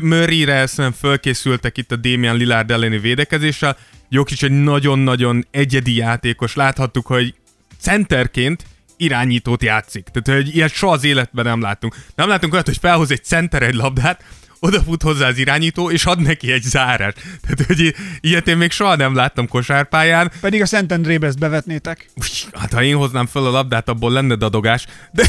Murray-re 0.00 0.66
szerintem 0.66 1.00
fölkészültek 1.00 1.78
itt 1.78 1.92
a 1.92 1.96
Damian 1.96 2.36
Lillard 2.36 2.70
elleni 2.70 2.98
védekezéssel. 2.98 3.76
Jokic 4.08 4.42
egy 4.42 4.50
nagyon-nagyon 4.50 5.46
egyedi 5.50 5.96
játékos. 5.96 6.54
Láthattuk, 6.54 7.06
hogy 7.06 7.34
centerként 7.80 8.64
irányítót 8.96 9.62
játszik. 9.62 10.04
Tehát, 10.12 10.42
hogy 10.42 10.56
ilyet 10.56 10.72
soha 10.72 10.92
az 10.92 11.04
életben 11.04 11.44
nem 11.44 11.60
látunk. 11.60 11.94
Nem 12.14 12.28
látunk 12.28 12.52
olyat, 12.52 12.66
hogy 12.66 12.78
felhoz 12.78 13.10
egy 13.10 13.24
center 13.24 13.62
egy 13.62 13.74
labdát, 13.74 14.24
odafut 14.64 15.02
hozzá 15.02 15.28
az 15.28 15.38
irányító, 15.38 15.90
és 15.90 16.04
ad 16.04 16.20
neki 16.20 16.52
egy 16.52 16.62
zárást. 16.62 17.16
Tehát, 17.40 17.66
hogy 17.66 17.94
ilyet 18.20 18.48
én 18.48 18.56
még 18.56 18.70
soha 18.70 18.96
nem 18.96 19.14
láttam 19.14 19.48
kosárpályán. 19.48 20.30
Pedig 20.40 20.62
a 20.62 20.66
Szent 20.66 20.92
Endrébe 20.92 21.26
ezt 21.26 21.38
bevetnétek. 21.38 22.10
Hát 22.52 22.72
ha 22.72 22.82
én 22.82 22.96
hoznám 22.96 23.26
föl 23.26 23.46
a 23.46 23.50
labdát, 23.50 23.88
abból 23.88 24.12
lenne 24.12 24.34
dadogás. 24.34 24.86
De, 25.12 25.24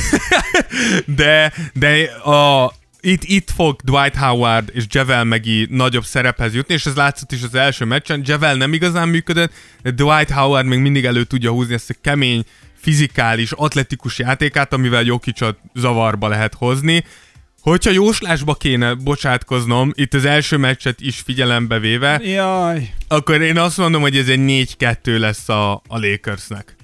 de, 1.22 1.54
de 1.74 2.04
a, 2.30 2.74
itt, 3.02 3.24
itt 3.24 3.52
fog 3.56 3.80
Dwight 3.84 4.16
Howard 4.16 4.70
és 4.74 4.84
Javel 4.88 5.24
Megi 5.24 5.68
nagyobb 5.70 6.06
szerephez 6.06 6.54
jutni, 6.54 6.74
és 6.74 6.86
ez 6.86 6.96
látszott 6.96 7.32
is 7.32 7.44
az 7.44 7.56
első 7.56 7.86
meccsen. 7.86 8.22
Javel 8.26 8.56
nem 8.56 8.74
igazán 8.74 9.08
működött, 9.08 9.52
de 9.82 9.92
Dwight 9.92 10.32
Howard 10.32 10.66
még 10.66 10.80
mindig 10.80 11.06
elő 11.06 11.24
tudja 11.24 11.52
húzni 11.52 11.74
ezt 11.74 11.90
a 11.90 11.94
kemény, 12.02 12.44
fizikális, 12.76 13.52
atletikus 13.52 14.20
játékát, 14.20 14.74
amivel 14.74 15.04
Jokicsot 15.04 15.58
zavarba 15.74 16.28
lehet 16.28 16.54
hozni. 16.54 17.04
Hogyha 17.64 17.92
jóslásba 17.92 18.54
kéne 18.54 18.94
bocsátkoznom, 18.94 19.92
itt 19.96 20.14
az 20.14 20.26
első 20.26 20.58
meccset 20.58 21.02
is 21.02 21.20
figyelembe 21.26 21.80
véve, 21.80 22.20
Jaj. 22.24 22.94
akkor 23.08 23.42
én 23.42 23.58
azt 23.58 23.78
mondom, 23.78 24.02
hogy 24.02 24.18
ez 24.18 24.28
egy 24.28 24.40
4-2 24.80 25.20
lesz 25.20 25.50
a, 25.50 25.74
a 25.74 25.82
Lakersnek. 26.00 26.76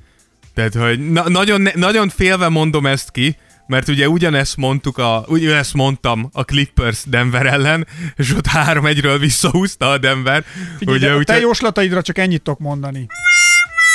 Tehát, 0.53 0.73
hogy 0.73 1.11
na- 1.11 1.29
nagyon, 1.29 1.67
nagyon 1.73 2.09
félve 2.09 2.49
mondom 2.49 2.85
ezt 2.85 3.11
ki, 3.11 3.37
mert 3.67 3.87
ugye 3.87 4.09
ugyanezt 4.09 4.57
mondtuk, 4.57 4.97
a, 4.97 5.23
ugyanezt 5.27 5.73
mondtam 5.73 6.29
a 6.33 6.43
Clippers 6.43 6.99
Denver 7.05 7.45
ellen, 7.45 7.87
és 8.15 8.33
ott 8.33 8.45
3-1-ről 8.53 9.17
visszahúzta 9.19 9.89
a 9.89 9.97
Denver. 9.97 10.43
Figyelj, 10.77 10.97
ugye, 10.97 11.07
de 11.07 11.13
a 11.13 11.15
te 11.15 11.19
úgyhogy- 11.19 11.41
jóslataidra 11.41 12.01
csak 12.01 12.17
ennyit 12.17 12.41
tudok 12.41 12.59
mondani. 12.59 13.07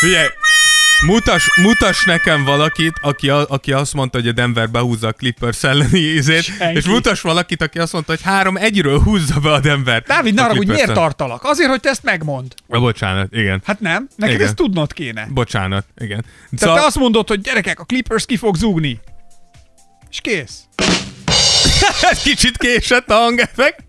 Figyelj, 0.01 0.27
mutas, 1.07 1.47
mutas 1.63 2.05
nekem 2.05 2.45
valakit, 2.45 2.93
aki, 3.01 3.31
a, 3.31 3.47
aki 3.49 3.73
azt 3.73 3.95
mondta, 3.95 4.19
hogy 4.19 4.29
a 4.29 4.33
Denver 4.33 4.71
behúzza 4.71 5.09
a 5.09 5.13
Clippers 5.13 5.63
elleni 5.65 5.99
ízét, 5.99 6.43
Senki. 6.43 6.77
és 6.77 6.87
mutas 6.87 7.21
valakit, 7.21 7.63
aki 7.63 7.79
azt 7.79 7.93
mondta, 7.93 8.13
hogy 8.13 8.21
3-1-ről 8.25 9.01
húzza 9.05 9.41
be 9.41 9.53
a 9.53 9.61
Denver. 9.61 10.03
Dávid, 10.03 10.35
ne 10.35 10.41
a 10.41 10.45
haragudj, 10.45 10.71
miért 10.71 10.93
tartalak? 10.93 11.45
Azért, 11.45 11.71
hogy 11.71 11.81
te 11.81 11.89
ezt 11.89 12.03
megmond. 12.03 12.55
Ah, 12.69 12.81
Bocsánat, 12.81 13.35
igen. 13.35 13.63
Hát 13.65 13.81
nem, 13.81 14.09
neked 14.17 14.35
Igen. 14.35 14.47
ezt 14.47 14.57
tudnod 14.57 14.93
kéne. 14.93 15.29
Bocsánat, 15.31 15.87
igen. 15.99 16.21
Tehát 16.21 16.59
szóval... 16.59 16.77
te 16.79 16.87
azt 16.87 16.99
mondod, 16.99 17.29
hogy 17.29 17.41
gyerekek, 17.41 17.81
a 17.81 17.85
Clippers 17.85 18.27
ki 18.27 18.37
fog 18.37 18.57
zúgni. 18.57 19.01
És 20.11 20.21
kész. 20.21 20.65
Kicsit 22.25 22.57
késett 22.57 23.11
a 23.11 23.15
hangeffekt, 23.15 23.85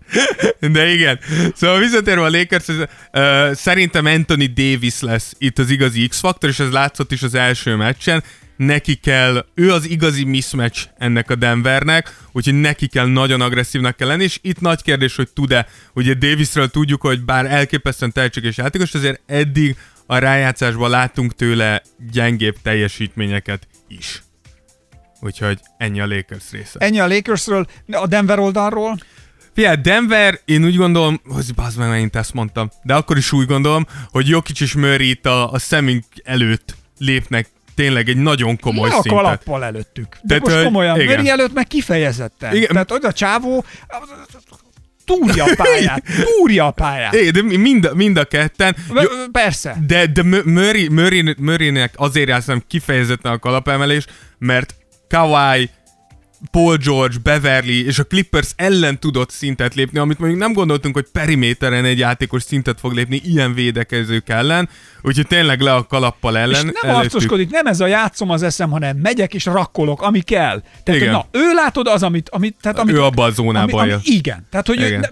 de 0.60 0.88
igen. 0.88 1.18
Szóval 1.54 1.78
visszatérve 1.78 2.24
a 2.24 2.30
Lakers, 2.30 2.68
ez, 2.68 2.76
uh, 2.76 3.54
szerintem 3.54 4.06
Anthony 4.06 4.52
Davis 4.54 5.00
lesz 5.00 5.34
itt 5.38 5.58
az 5.58 5.70
igazi 5.70 6.06
X-faktor, 6.08 6.48
és 6.48 6.58
ez 6.58 6.70
látszott 6.70 7.12
is 7.12 7.22
az 7.22 7.34
első 7.34 7.74
meccsen. 7.74 8.22
Neki 8.56 8.94
kell, 8.94 9.46
ő 9.54 9.72
az 9.72 9.88
igazi 9.88 10.24
mismatch 10.24 10.86
ennek 10.98 11.30
a 11.30 11.34
Denvernek, 11.34 12.16
úgyhogy 12.32 12.60
neki 12.60 12.86
kell 12.86 13.06
nagyon 13.06 13.40
agresszívnak 13.40 13.96
kell 13.96 14.08
lenni, 14.08 14.22
és 14.22 14.38
itt 14.42 14.60
nagy 14.60 14.82
kérdés, 14.82 15.16
hogy 15.16 15.28
tud-e. 15.28 15.66
Ugye 15.94 16.14
Davisről 16.14 16.68
tudjuk, 16.68 17.00
hogy 17.00 17.20
bár 17.20 17.46
elképesztően 17.46 18.12
tehetséges 18.12 18.56
játékos, 18.56 18.94
azért 18.94 19.20
eddig 19.26 19.76
a 20.06 20.18
rájátszásban 20.18 20.90
láttunk 20.90 21.34
tőle 21.34 21.82
gyengébb 22.12 22.56
teljesítményeket 22.62 23.66
is. 23.88 24.25
Úgyhogy 25.20 25.58
ennyi 25.78 26.00
a 26.00 26.06
Lakers 26.06 26.50
része. 26.50 26.78
Ennyi 26.78 26.98
a 27.00 27.06
Lakersről, 27.06 27.66
a 27.92 28.06
Denver 28.06 28.38
oldalról. 28.38 28.98
Figyelj, 29.54 29.76
Denver, 29.76 30.40
én 30.44 30.64
úgy 30.64 30.76
gondolom, 30.76 31.20
hogy 31.24 31.54
bazd 31.54 31.78
meg, 31.78 31.88
megint 31.88 32.16
ezt 32.16 32.34
mondtam, 32.34 32.70
de 32.82 32.94
akkor 32.94 33.16
is 33.16 33.32
úgy 33.32 33.46
gondolom, 33.46 33.86
hogy 34.10 34.28
Jokic 34.28 34.60
és 34.60 34.72
Murray 34.74 35.10
itt 35.10 35.26
a, 35.26 35.52
a 35.52 35.58
szemünk 35.58 36.04
előtt 36.24 36.74
lépnek 36.98 37.48
tényleg 37.74 38.08
egy 38.08 38.16
nagyon 38.16 38.58
komoly 38.58 38.88
a 38.88 38.92
szintet. 38.92 39.12
kalappal 39.12 39.64
előttük. 39.64 40.08
De 40.22 40.38
Tehát, 40.38 40.42
most 40.42 40.64
komolyan, 40.64 41.00
igen. 41.00 41.14
Murray 41.16 41.28
előtt 41.30 41.52
meg 41.52 41.66
kifejezetten. 41.66 42.54
Igen. 42.54 42.68
Tehát 42.68 42.90
hogy 42.90 43.04
a 43.04 43.12
csávó 43.12 43.64
túrja 45.04 45.44
a 45.44 45.54
pályát, 45.56 46.02
túrja 46.38 46.66
a 46.66 46.70
pályát. 46.70 47.14
É, 47.14 47.30
de 47.30 47.42
mi- 47.42 47.56
mind, 47.56 47.84
a- 47.84 47.94
mind 47.94 48.16
a 48.16 48.24
ketten. 48.24 48.76
Jó, 48.88 48.94
Ö, 49.00 49.04
Persze. 49.32 49.76
de 49.86 50.06
de 50.06 50.22
Murray, 50.44 50.88
Murray, 50.88 51.34
Murraynek 51.38 51.92
azért 51.96 52.28
játszom 52.28 52.62
kifejezetten 52.68 53.32
a 53.32 53.38
kalapemelés, 53.38 54.04
mert 54.38 54.74
Kawhi, 55.08 55.68
Paul 56.50 56.76
George, 56.76 57.16
Beverly 57.22 57.84
és 57.86 57.98
a 57.98 58.04
Clippers 58.04 58.50
ellen 58.56 58.98
tudott 59.00 59.30
szintet 59.30 59.74
lépni, 59.74 59.98
amit 59.98 60.18
mondjuk 60.18 60.40
nem 60.40 60.52
gondoltunk, 60.52 60.94
hogy 60.94 61.06
periméteren 61.12 61.84
egy 61.84 61.98
játékos 61.98 62.42
szintet 62.42 62.80
fog 62.80 62.92
lépni 62.92 63.20
ilyen 63.24 63.54
védekezők 63.54 64.28
ellen, 64.28 64.68
úgyhogy 65.02 65.26
tényleg 65.26 65.60
le 65.60 65.74
a 65.74 65.86
kalappal 65.86 66.34
És 66.34 66.40
ellen. 66.40 66.64
nem 66.64 66.74
előttük. 66.90 67.04
arcoskodik, 67.14 67.50
nem 67.50 67.66
ez 67.66 67.80
a 67.80 67.86
játszom 67.86 68.30
az 68.30 68.42
eszem, 68.42 68.70
hanem 68.70 68.96
megyek 68.96 69.34
és 69.34 69.44
rakkolok, 69.44 70.02
ami 70.02 70.20
kell. 70.20 70.62
Tehát, 70.84 71.00
Igen. 71.00 71.12
na, 71.12 71.26
ő 71.30 71.52
látod 71.54 71.86
az, 71.86 72.02
amit... 72.02 72.28
amit, 72.28 72.56
tehát, 72.62 72.78
amit 72.78 72.94
Ő 72.94 73.02
abba 73.02 73.24
a 73.24 73.30
zónában 73.30 73.80
ami, 73.80 73.90
ami, 73.92 74.00
Igen. 74.04 74.46
Tehát, 74.50 74.66
hogy 74.66 74.82
ő, 74.82 74.86
Igen. 74.86 75.00
ne, 75.00 75.08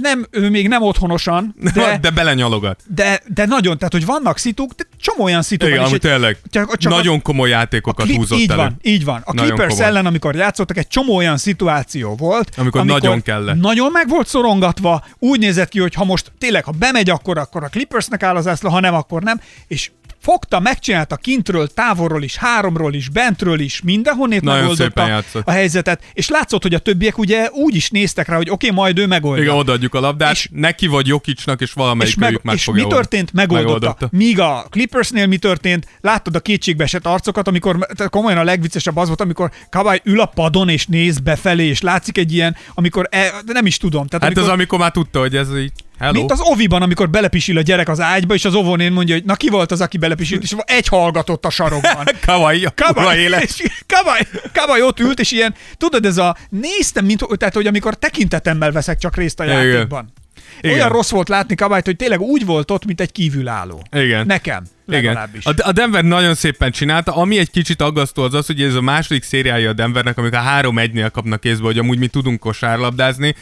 nem, 0.00 0.26
ő 0.30 0.50
még 0.50 0.68
nem 0.68 0.82
otthonosan, 0.82 1.54
De, 1.74 1.98
de, 2.00 2.10
belenyalogat. 2.10 2.80
de, 2.94 3.22
de 3.34 3.46
nagyon, 3.46 3.76
tehát, 3.78 3.92
hogy 3.92 4.04
vannak 4.04 4.38
szituk, 4.38 4.72
de 4.72 4.84
csomó 5.00 5.24
olyan 5.24 5.42
szitu 5.42 5.66
Igen, 5.66 5.86
és 5.86 5.92
egy- 5.92 6.00
tényleg 6.00 6.36
csak- 6.50 6.76
csak 6.76 6.92
a- 6.92 6.94
nagyon 6.94 7.22
komoly 7.22 7.48
játékokat 7.48 8.04
Clip- 8.04 8.18
húzott 8.18 8.38
így 8.38 8.50
elő. 8.50 8.60
van, 8.60 8.76
így 8.82 9.04
van. 9.04 9.22
A 9.24 9.32
Clippers 9.32 9.78
ellen, 9.78 10.06
amikor 10.06 10.34
játszottak, 10.52 10.76
egy 10.76 10.88
csomó 10.88 11.14
olyan 11.16 11.36
szituáció 11.36 12.14
volt, 12.14 12.54
Amikor 12.56 12.84
nagyon 12.84 13.22
kellett. 13.22 13.60
Nagyon 13.60 13.92
meg 13.92 14.08
volt 14.08 14.26
szorongatva, 14.26 15.04
úgy 15.18 15.38
nézett 15.38 15.68
ki, 15.68 15.80
hogy 15.80 15.94
ha 15.94 16.04
most 16.04 16.32
tényleg, 16.38 16.64
ha 16.64 16.70
bemegy, 16.70 17.10
akkor, 17.10 17.38
akkor 17.38 17.64
a 17.64 17.68
Clippersnek 17.68 18.22
áll 18.22 18.36
az 18.36 18.46
ászló, 18.46 18.70
ha 18.70 18.80
nem, 18.80 18.94
akkor 18.94 19.22
nem, 19.22 19.40
és 19.66 19.90
fogta, 20.22 20.60
megcsinálta 20.60 21.16
kintről, 21.16 21.68
távolról 21.68 22.22
is, 22.22 22.36
háromról 22.36 22.94
is, 22.94 23.08
bentről 23.08 23.60
is, 23.60 23.80
mindenhonnét 23.82 24.40
Nagyon 24.40 24.60
megoldotta 24.60 25.22
a 25.44 25.50
helyzetet, 25.50 26.02
és 26.12 26.28
látszott, 26.28 26.62
hogy 26.62 26.74
a 26.74 26.78
többiek 26.78 27.18
ugye 27.18 27.48
úgy 27.50 27.74
is 27.74 27.90
néztek 27.90 28.28
rá, 28.28 28.36
hogy 28.36 28.50
oké, 28.50 28.66
okay, 28.66 28.78
majd 28.78 28.98
ő 28.98 29.06
megoldja. 29.06 29.44
Igen, 29.44 29.56
odaadjuk 29.56 29.94
a 29.94 30.00
labdát, 30.00 30.32
És- 30.32 30.48
neki 30.52 30.86
vagy 30.86 31.06
Jokicsnak, 31.06 31.60
és 31.60 31.72
valamelyik 31.72 32.12
és, 32.12 32.18
meg, 32.18 32.40
meg 32.42 32.54
és 32.54 32.70
mi 32.72 32.86
történt? 32.86 33.32
Megoldotta. 33.32 33.72
Megoldotta. 33.72 34.08
Míg 34.10 34.40
a 34.40 34.66
Clippersnél 34.70 35.26
mi 35.26 35.36
történt? 35.36 35.86
Láttad 36.00 36.34
a 36.34 36.40
kétségbeesett 36.40 37.06
arcokat, 37.06 37.48
amikor 37.48 37.88
komolyan 38.10 38.38
a 38.38 38.44
legviccesebb 38.44 38.96
az 38.96 39.06
volt, 39.06 39.20
amikor 39.20 39.50
Kawhi 39.70 40.00
ül 40.04 40.20
a 40.20 40.26
padon 40.26 40.68
és 40.68 40.86
néz 40.86 41.18
befelé, 41.18 41.66
és 41.66 41.80
látszik 41.80 42.18
egy 42.18 42.32
ilyen, 42.32 42.56
amikor 42.74 43.08
e, 43.10 43.32
nem 43.46 43.66
is 43.66 43.76
tudom. 43.76 44.06
Tehát 44.06 44.22
Hát 44.22 44.32
amikor, 44.32 44.48
ez 44.48 44.54
amikor 44.54 44.78
már 44.78 44.90
tudta, 44.90 45.18
hogy 45.18 45.36
ez 45.36 45.56
így, 45.56 45.72
hello. 46.02 46.18
mint 46.18 46.32
az 46.32 46.40
oviban, 46.40 46.82
amikor 46.82 47.10
belepisil 47.10 47.58
a 47.58 47.60
gyerek 47.60 47.88
az 47.88 48.00
ágyba, 48.00 48.34
és 48.34 48.44
az 48.44 48.54
óvónén 48.54 48.92
mondja, 48.92 49.14
hogy 49.14 49.24
na 49.24 49.34
ki 49.34 49.48
volt 49.48 49.72
az, 49.72 49.80
aki 49.80 49.98
belepisilt, 49.98 50.42
és 50.42 50.54
egy 50.64 50.88
hallgatott 50.88 51.44
a 51.44 51.50
sarokban. 51.50 52.06
A 52.06 52.14
kurva 52.26 52.62
Kabaj, 52.74 53.18
élet. 53.18 53.42
és 53.42 53.62
Kabaj, 53.86 54.20
Kabaj 54.52 54.82
ott 54.82 55.00
ült, 55.00 55.20
és 55.20 55.30
ilyen, 55.30 55.54
tudod, 55.76 56.06
ez 56.06 56.16
a, 56.18 56.36
néztem, 56.48 57.04
mint, 57.04 57.26
tehát, 57.36 57.54
hogy 57.54 57.66
amikor 57.66 57.94
tekintetemmel 57.94 58.72
veszek 58.72 58.98
csak 58.98 59.16
részt 59.16 59.40
a 59.40 59.44
Igen. 59.44 59.64
játékban. 59.64 60.12
Igen. 60.60 60.76
Olyan 60.76 60.88
rossz 60.88 61.10
volt 61.10 61.28
látni 61.28 61.54
Kabajt, 61.54 61.84
hogy 61.84 61.96
tényleg 61.96 62.20
úgy 62.20 62.44
volt 62.46 62.70
ott, 62.70 62.84
mint 62.84 63.00
egy 63.00 63.12
kívülálló. 63.12 63.82
Igen. 63.96 64.26
Nekem, 64.26 64.64
Igen. 64.88 65.02
legalábbis. 65.02 65.44
A, 65.46 65.52
a 65.56 65.72
Denver 65.72 66.04
nagyon 66.04 66.34
szépen 66.34 66.70
csinálta. 66.70 67.16
Ami 67.16 67.38
egy 67.38 67.50
kicsit 67.50 67.82
aggasztó 67.82 68.22
az 68.22 68.34
az, 68.34 68.46
hogy 68.46 68.62
ez 68.62 68.74
a 68.74 68.80
második 68.80 69.22
szériája 69.22 69.68
a 69.68 69.72
Denvernek, 69.72 70.18
amikor 70.18 70.40
3-1-nél 70.60 71.08
kapnak 71.12 71.40
kézbe, 71.40 71.64
hogy 71.64 71.78
amúgy 71.78 71.98
mi 71.98 72.06
tudunk 72.06 72.40
kosárlabdázni. 72.40 73.34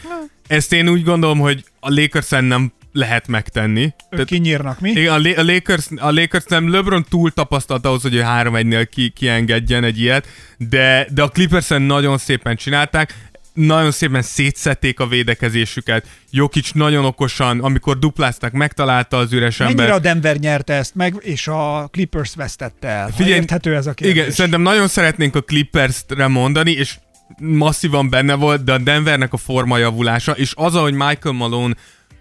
Ezt 0.51 0.73
én 0.73 0.89
úgy 0.89 1.03
gondolom, 1.03 1.39
hogy 1.39 1.63
a 1.79 1.89
lakers 1.89 2.29
nem 2.29 2.71
lehet 2.91 3.27
megtenni. 3.27 3.93
Ők 4.09 4.25
kinyírnak, 4.25 4.79
mi? 4.79 5.07
A, 5.07 5.13
a, 5.13 5.43
Lakers, 5.43 5.87
a 5.95 6.11
Lakers 6.11 6.43
nem 6.47 6.71
LeBron 6.71 7.05
túl 7.09 7.31
tapasztalt 7.31 7.85
ahhoz, 7.85 8.01
hogy 8.01 8.15
ő 8.15 8.23
3-1-nél 8.25 8.87
ki, 8.91 9.09
kiengedjen 9.09 9.83
egy 9.83 9.99
ilyet, 9.99 10.27
de, 10.57 11.07
de 11.13 11.21
a 11.21 11.29
clippers 11.29 11.67
nagyon 11.67 12.17
szépen 12.17 12.55
csinálták, 12.55 13.15
nagyon 13.53 13.91
szépen 13.91 14.21
szétszették 14.21 14.99
a 14.99 15.07
védekezésüket. 15.07 16.05
Jokic 16.29 16.71
nagyon 16.71 17.05
okosan, 17.05 17.59
amikor 17.59 17.99
duplázták, 17.99 18.51
megtalálta 18.51 19.17
az 19.17 19.33
üres 19.33 19.57
Mennyire 19.57 19.81
ember. 19.81 19.95
a 19.95 19.99
Denver 19.99 20.37
nyerte 20.37 20.73
ezt 20.73 20.95
meg, 20.95 21.15
és 21.19 21.47
a 21.47 21.89
Clippers 21.91 22.35
vesztette 22.35 22.87
el? 22.87 23.09
Figyelj, 23.09 23.35
érthető 23.35 23.75
ez 23.75 23.87
a 23.87 23.93
kérdés. 23.93 24.15
Igen, 24.15 24.31
szerintem 24.31 24.61
nagyon 24.61 24.87
szeretnénk 24.87 25.35
a 25.35 25.41
Clippers-re 25.41 26.27
mondani, 26.27 26.71
és 26.71 26.95
masszívan 27.39 28.09
benne 28.09 28.33
volt, 28.33 28.63
de 28.63 28.73
a 28.73 28.77
Denvernek 28.77 29.33
a 29.33 29.37
forma 29.37 29.77
javulása, 29.77 30.31
és 30.31 30.53
az, 30.55 30.75
ahogy 30.75 30.93
Michael 30.93 31.35
Malone 31.35 31.75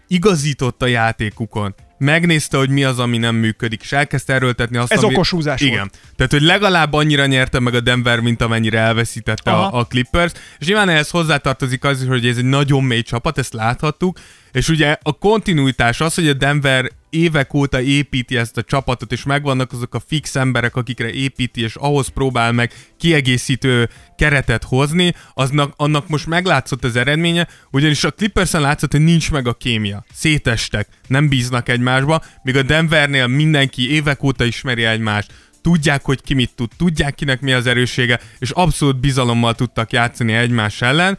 igazított 0.08 0.82
a 0.82 0.86
játékukon, 0.86 1.74
megnézte, 1.98 2.56
hogy 2.56 2.70
mi 2.70 2.84
az, 2.84 2.98
ami 2.98 3.18
nem 3.18 3.34
működik, 3.34 3.82
és 3.82 3.92
elkezdte 3.92 4.32
erőltetni 4.32 4.76
azt, 4.76 4.92
Ez 4.92 5.02
ami... 5.02 5.14
okos 5.14 5.30
húzás 5.30 5.61
Igen. 5.61 5.78
volt. 5.78 5.98
Tehát, 6.16 6.32
hogy 6.32 6.42
legalább 6.42 6.92
annyira 6.92 7.26
nyerte 7.26 7.61
meg 7.61 7.74
a 7.74 7.80
Denver, 7.80 8.20
mint 8.20 8.42
amennyire 8.42 8.78
elveszítette 8.78 9.50
Aha. 9.50 9.76
a, 9.76 9.78
a 9.78 9.84
Clippers, 9.84 10.32
és 10.58 10.66
nyilván 10.66 10.88
ehhez 10.88 11.11
hozzátartozik 11.11 11.84
az 11.84 12.02
is, 12.02 12.08
hogy 12.08 12.26
ez 12.26 12.36
egy 12.36 12.44
nagyon 12.44 12.84
mély 12.84 13.02
csapat, 13.02 13.38
ezt 13.38 13.52
láthattuk, 13.52 14.18
és 14.52 14.68
ugye 14.68 14.96
a 15.02 15.12
kontinuitás 15.12 16.00
az, 16.00 16.14
hogy 16.14 16.28
a 16.28 16.32
Denver 16.32 16.90
évek 17.11 17.54
óta 17.54 17.80
építi 17.80 18.36
ezt 18.36 18.56
a 18.56 18.62
csapatot, 18.62 19.12
és 19.12 19.22
megvannak 19.22 19.72
azok 19.72 19.94
a 19.94 20.02
fix 20.06 20.36
emberek, 20.36 20.76
akikre 20.76 21.12
építi, 21.12 21.62
és 21.62 21.74
ahhoz 21.74 22.08
próbál 22.08 22.52
meg 22.52 22.72
kiegészítő 22.98 23.88
keretet 24.16 24.64
hozni, 24.64 25.14
aznak, 25.34 25.72
annak 25.76 26.08
most 26.08 26.26
meglátszott 26.26 26.84
az 26.84 26.96
eredménye, 26.96 27.48
ugyanis 27.70 28.04
a 28.04 28.11
Clippersen 28.11 28.61
látszott, 28.61 28.92
hogy 28.92 29.04
nincs 29.04 29.30
meg 29.30 29.46
a 29.46 29.54
kémia. 29.54 30.04
Szétestek, 30.12 30.88
nem 31.06 31.28
bíznak 31.28 31.68
egymásba, 31.68 32.22
míg 32.42 32.56
a 32.56 32.62
Denvernél 32.62 33.26
mindenki 33.26 33.90
évek 33.90 34.22
óta 34.22 34.44
ismeri 34.44 34.84
egymást, 34.84 35.32
tudják, 35.62 36.04
hogy 36.04 36.22
ki 36.22 36.34
mit 36.34 36.50
tud, 36.54 36.70
tudják 36.76 37.14
kinek 37.14 37.40
mi 37.40 37.52
az 37.52 37.66
erőssége, 37.66 38.20
és 38.38 38.50
abszolút 38.50 39.00
bizalommal 39.00 39.54
tudtak 39.54 39.92
játszani 39.92 40.32
egymás 40.32 40.82
ellen. 40.82 41.18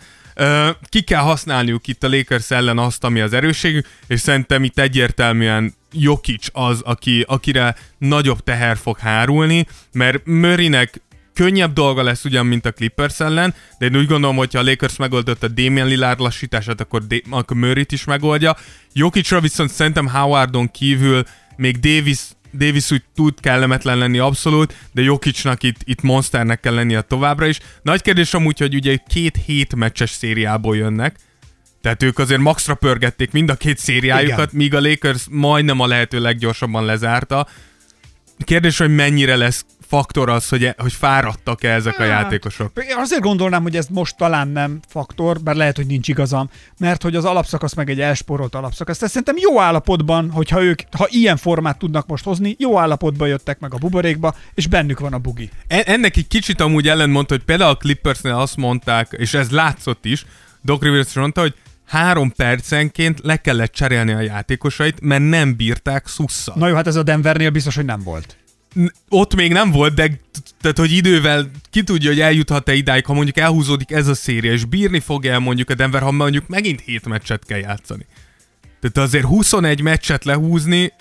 Ki 0.90 1.02
kell 1.02 1.22
használniuk 1.22 1.88
itt 1.88 2.04
a 2.04 2.10
Lakers 2.10 2.52
ellen 2.52 2.78
azt, 2.78 3.04
ami 3.04 3.20
az 3.20 3.34
erősségük, 3.34 3.88
és 4.08 4.20
szerintem 4.20 4.64
itt 4.64 4.80
egyértelműen 4.80 5.74
Jokic 5.94 6.48
az, 6.52 6.82
aki, 6.82 7.26
akire 7.28 7.76
nagyobb 7.98 8.40
teher 8.40 8.78
fog 8.78 8.98
hárulni, 8.98 9.66
mert 9.92 10.26
Murraynek 10.26 11.02
könnyebb 11.34 11.74
dolga 11.74 12.04
lesz 12.04 12.26
ugyan, 12.26 12.46
mint 12.46 12.66
a 12.66 12.72
Clippers 12.72 13.20
ellen, 13.20 13.54
de 13.80 13.86
én 13.86 13.96
úgy 13.96 14.08
gondolom, 14.08 14.36
hogy 14.36 14.54
ha 14.54 14.60
a 14.60 14.64
Lakers 14.64 14.96
megoldotta 14.96 15.48
Damian 15.48 15.88
Lillard 15.88 16.20
lassítását, 16.20 16.82
akkor, 16.82 17.08
D- 17.08 17.24
akkor 17.30 17.58
Murray-t 17.58 17.92
is 17.92 18.04
megoldja. 18.04 18.58
Jokicra 18.94 19.40
viszont 19.40 19.70
szerintem 19.70 20.08
Howardon 20.08 20.72
kívül 20.72 21.24
még 21.56 21.80
Davis 21.80 22.20
Davis 22.54 22.92
úgy 22.92 23.04
tud 23.16 23.40
kellemetlen 23.40 23.98
lenni 23.98 24.20
abszolút, 24.20 24.76
de 24.92 25.02
Jokicsnak 25.02 25.64
itt, 25.64 25.80
itt 25.84 26.02
monsternek 26.02 26.60
kell 26.60 26.74
lennie 26.74 27.02
továbbra 27.02 27.46
is. 27.46 27.60
Nagy 27.82 28.02
kérdés 28.02 28.34
amúgy, 28.34 28.60
hogy 28.60 28.76
ugye 28.76 28.98
két 29.08 29.40
hét 29.46 29.76
meccses 29.76 30.10
szériából 30.10 30.78
jönnek, 30.78 31.16
tehát 31.82 32.04
ők 32.04 32.20
azért 32.20 32.42
maxra 32.42 32.76
pörgették 32.76 33.32
mind 33.32 33.50
a 33.50 33.56
két 33.56 33.78
szériájukat, 33.78 34.38
Igen. 34.38 34.50
míg 34.52 34.74
a 34.74 34.82
Lakers 34.82 35.26
majdnem 35.30 35.80
a 35.80 35.88
lehető 35.88 36.20
leggyorsabban 36.20 36.86
lezárta. 36.86 37.48
Kérdés, 38.38 38.78
hogy 38.78 38.96
mennyire 38.96 39.36
lesz 39.36 39.66
faktor 39.88 40.30
az, 40.30 40.50
hogy, 40.50 40.74
hogy 40.78 40.94
fáradtak-e 40.94 41.70
ezek 41.70 42.00
a 42.00 42.04
játékosok? 42.04 42.72
Én 42.90 42.96
azért 42.98 43.22
gondolnám, 43.22 43.62
hogy 43.62 43.76
ez 43.76 43.88
most 43.90 44.18
talán 44.18 44.48
nem 44.48 44.80
faktor, 44.88 45.40
bár 45.40 45.56
lehet, 45.56 45.76
hogy 45.76 45.86
nincs 45.86 46.08
igazam, 46.08 46.50
mert 46.78 47.04
hogy 47.04 47.16
az 47.16 47.26
alapszakasz 47.26 47.74
meg 47.74 47.90
egy 47.90 48.00
elsporolt 48.00 48.56
alapszakasz. 48.56 48.98
Tehát 48.98 49.14
szerintem 49.14 49.52
jó 49.52 49.62
állapotban, 49.62 50.32
hogyha 50.32 50.64
ők, 50.64 50.82
ha 50.98 51.08
ilyen 51.10 51.38
formát 51.38 51.78
tudnak 51.78 52.08
most 52.08 52.24
hozni, 52.24 52.56
jó 52.60 52.80
állapotban 52.80 53.28
jöttek 53.28 53.60
meg 53.60 53.74
a 53.74 53.78
buborékba, 53.78 54.36
és 54.54 54.68
bennük 54.68 55.00
van 55.00 55.14
a 55.14 55.18
bugi. 55.18 55.50
En- 55.68 55.86
ennek 55.86 56.18
egy 56.18 56.28
kicsit 56.28 56.62
amúgy 56.62 56.88
ellentmondta, 56.88 57.34
hogy 57.34 57.44
például 57.44 57.72
a 57.72 57.78
Clippersnél 57.78 58.34
azt 58.34 58.58
mondták, 58.58 59.16
és 59.18 59.34
ez 59.34 59.50
látszott 59.50 60.06
is, 60.06 60.26
Doc 60.62 60.82
Rivers 60.82 61.14
mondta, 61.14 61.42
hogy 61.42 61.54
három 61.92 62.32
percenként 62.32 63.20
le 63.24 63.38
kellett 63.38 63.72
cserélni 63.72 64.12
a 64.12 64.22
játékosait, 64.22 65.02
mert 65.02 65.30
nem 65.30 65.56
bírták 65.56 66.08
szusszal. 66.08 66.56
Na 66.58 66.68
jó, 66.68 66.76
hát 66.76 66.88
ez 66.88 66.96
a 66.96 67.04
Denvernél 67.04 67.50
biztos, 67.50 67.76
hogy 67.76 67.86
nem 67.86 68.04
volt 68.04 68.36
ott 69.10 69.36
még 69.36 69.52
nem 69.52 69.72
volt, 69.72 69.94
de 69.94 70.20
tehát, 70.62 70.78
hogy 70.78 70.92
idővel 70.92 71.52
ki 71.70 71.84
tudja, 71.84 72.10
hogy 72.10 72.20
eljuthat-e 72.20 72.74
idáig, 72.74 73.06
ha 73.06 73.14
mondjuk 73.14 73.38
elhúzódik 73.38 73.92
ez 73.92 74.08
a 74.08 74.14
széria, 74.14 74.52
és 74.52 74.66
bírni 74.66 75.00
fog 75.00 75.26
el 75.26 75.40
mondjuk 75.40 75.70
a 75.70 75.74
Denver, 75.74 76.02
ha 76.02 76.12
mondjuk 76.12 76.48
megint 76.48 76.82
7 76.82 77.08
meccset 77.08 77.46
kell 77.46 77.60
játszani. 77.60 78.06
Tehát 78.80 79.08
azért 79.08 79.26
21 79.26 79.82
meccset 79.82 80.26
lehúzni, 80.26 80.94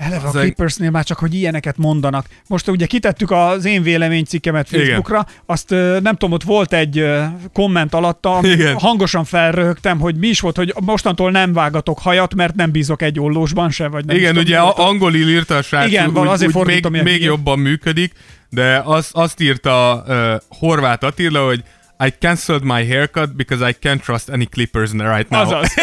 Eleve 0.00 0.28
a 0.28 0.30
Clippersnél 0.30 0.90
már 0.90 1.04
csak, 1.04 1.18
hogy 1.18 1.34
ilyeneket 1.34 1.76
mondanak. 1.76 2.26
Most 2.46 2.68
ugye 2.68 2.86
kitettük 2.86 3.30
az 3.30 3.64
én 3.64 3.82
véleménycikkemet 3.82 4.68
Facebookra, 4.68 5.26
Igen. 5.28 5.42
azt 5.46 5.70
nem 6.02 6.16
tudom, 6.16 6.32
ott 6.32 6.42
volt 6.42 6.72
egy 6.72 7.06
komment 7.52 7.94
alatta, 7.94 8.38
Igen. 8.42 8.78
hangosan 8.78 9.24
felröhögtem, 9.24 10.00
hogy 10.00 10.16
mi 10.16 10.26
is 10.28 10.40
volt, 10.40 10.56
hogy 10.56 10.74
mostantól 10.80 11.30
nem 11.30 11.52
vágatok 11.52 11.98
hajat, 11.98 12.34
mert 12.34 12.54
nem 12.54 12.70
bízok 12.70 13.02
egy 13.02 13.20
ollósban 13.20 13.70
se, 13.70 13.88
vagy 13.88 14.04
nem 14.04 14.16
Igen, 14.16 14.36
ugye 14.36 14.58
a 14.58 14.88
angolil 14.88 15.28
írta 15.28 15.56
a 15.56 15.62
srác, 15.62 15.86
Igen, 15.86 16.18
úgy, 16.18 16.26
azért 16.26 16.56
úgy 16.56 16.90
még, 16.90 17.02
még 17.02 17.22
jobban 17.22 17.58
működik, 17.58 18.12
de 18.48 18.82
azt, 18.84 19.10
azt 19.12 19.40
írta 19.40 20.04
uh, 20.06 20.58
Horváth 20.58 21.04
Attila, 21.04 21.46
hogy 21.46 21.62
I 22.06 22.10
cancelled 22.18 22.64
my 22.64 22.86
haircut 22.86 23.36
because 23.36 23.68
I 23.68 23.72
can't 23.72 24.02
trust 24.02 24.30
any 24.30 24.46
Clippers 24.46 24.92
right 24.92 25.28
now. 25.30 25.40
Azaz. 25.40 25.74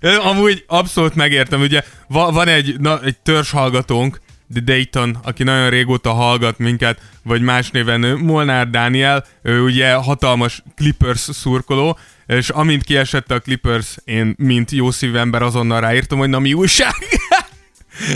Amúgy 0.30 0.64
abszolút 0.66 1.14
megértem, 1.14 1.60
ugye 1.60 1.82
va, 2.08 2.30
van 2.30 2.48
egy, 2.48 2.80
na, 2.80 3.00
egy 3.02 3.16
törzs 3.18 3.50
hallgatónk, 3.50 4.20
The 4.52 4.60
Dayton, 4.60 5.18
aki 5.22 5.42
nagyon 5.42 5.70
régóta 5.70 6.12
hallgat 6.12 6.58
minket, 6.58 7.00
vagy 7.22 7.40
más 7.40 7.70
néven 7.70 8.00
Molnár 8.00 8.70
Dániel, 8.70 9.24
ő 9.42 9.62
ugye 9.62 9.92
hatalmas 9.92 10.62
Clippers 10.76 11.20
szurkoló, 11.20 11.98
és 12.26 12.48
amint 12.48 12.82
kiesett 12.82 13.30
a 13.30 13.40
Clippers, 13.40 13.96
én, 14.04 14.34
mint 14.38 14.70
jó 14.70 14.90
szívember 14.90 15.42
azonnal 15.42 15.80
ráírtam, 15.80 16.18
hogy 16.18 16.28
na 16.28 16.38
mi 16.38 16.52
újság? 16.52 16.94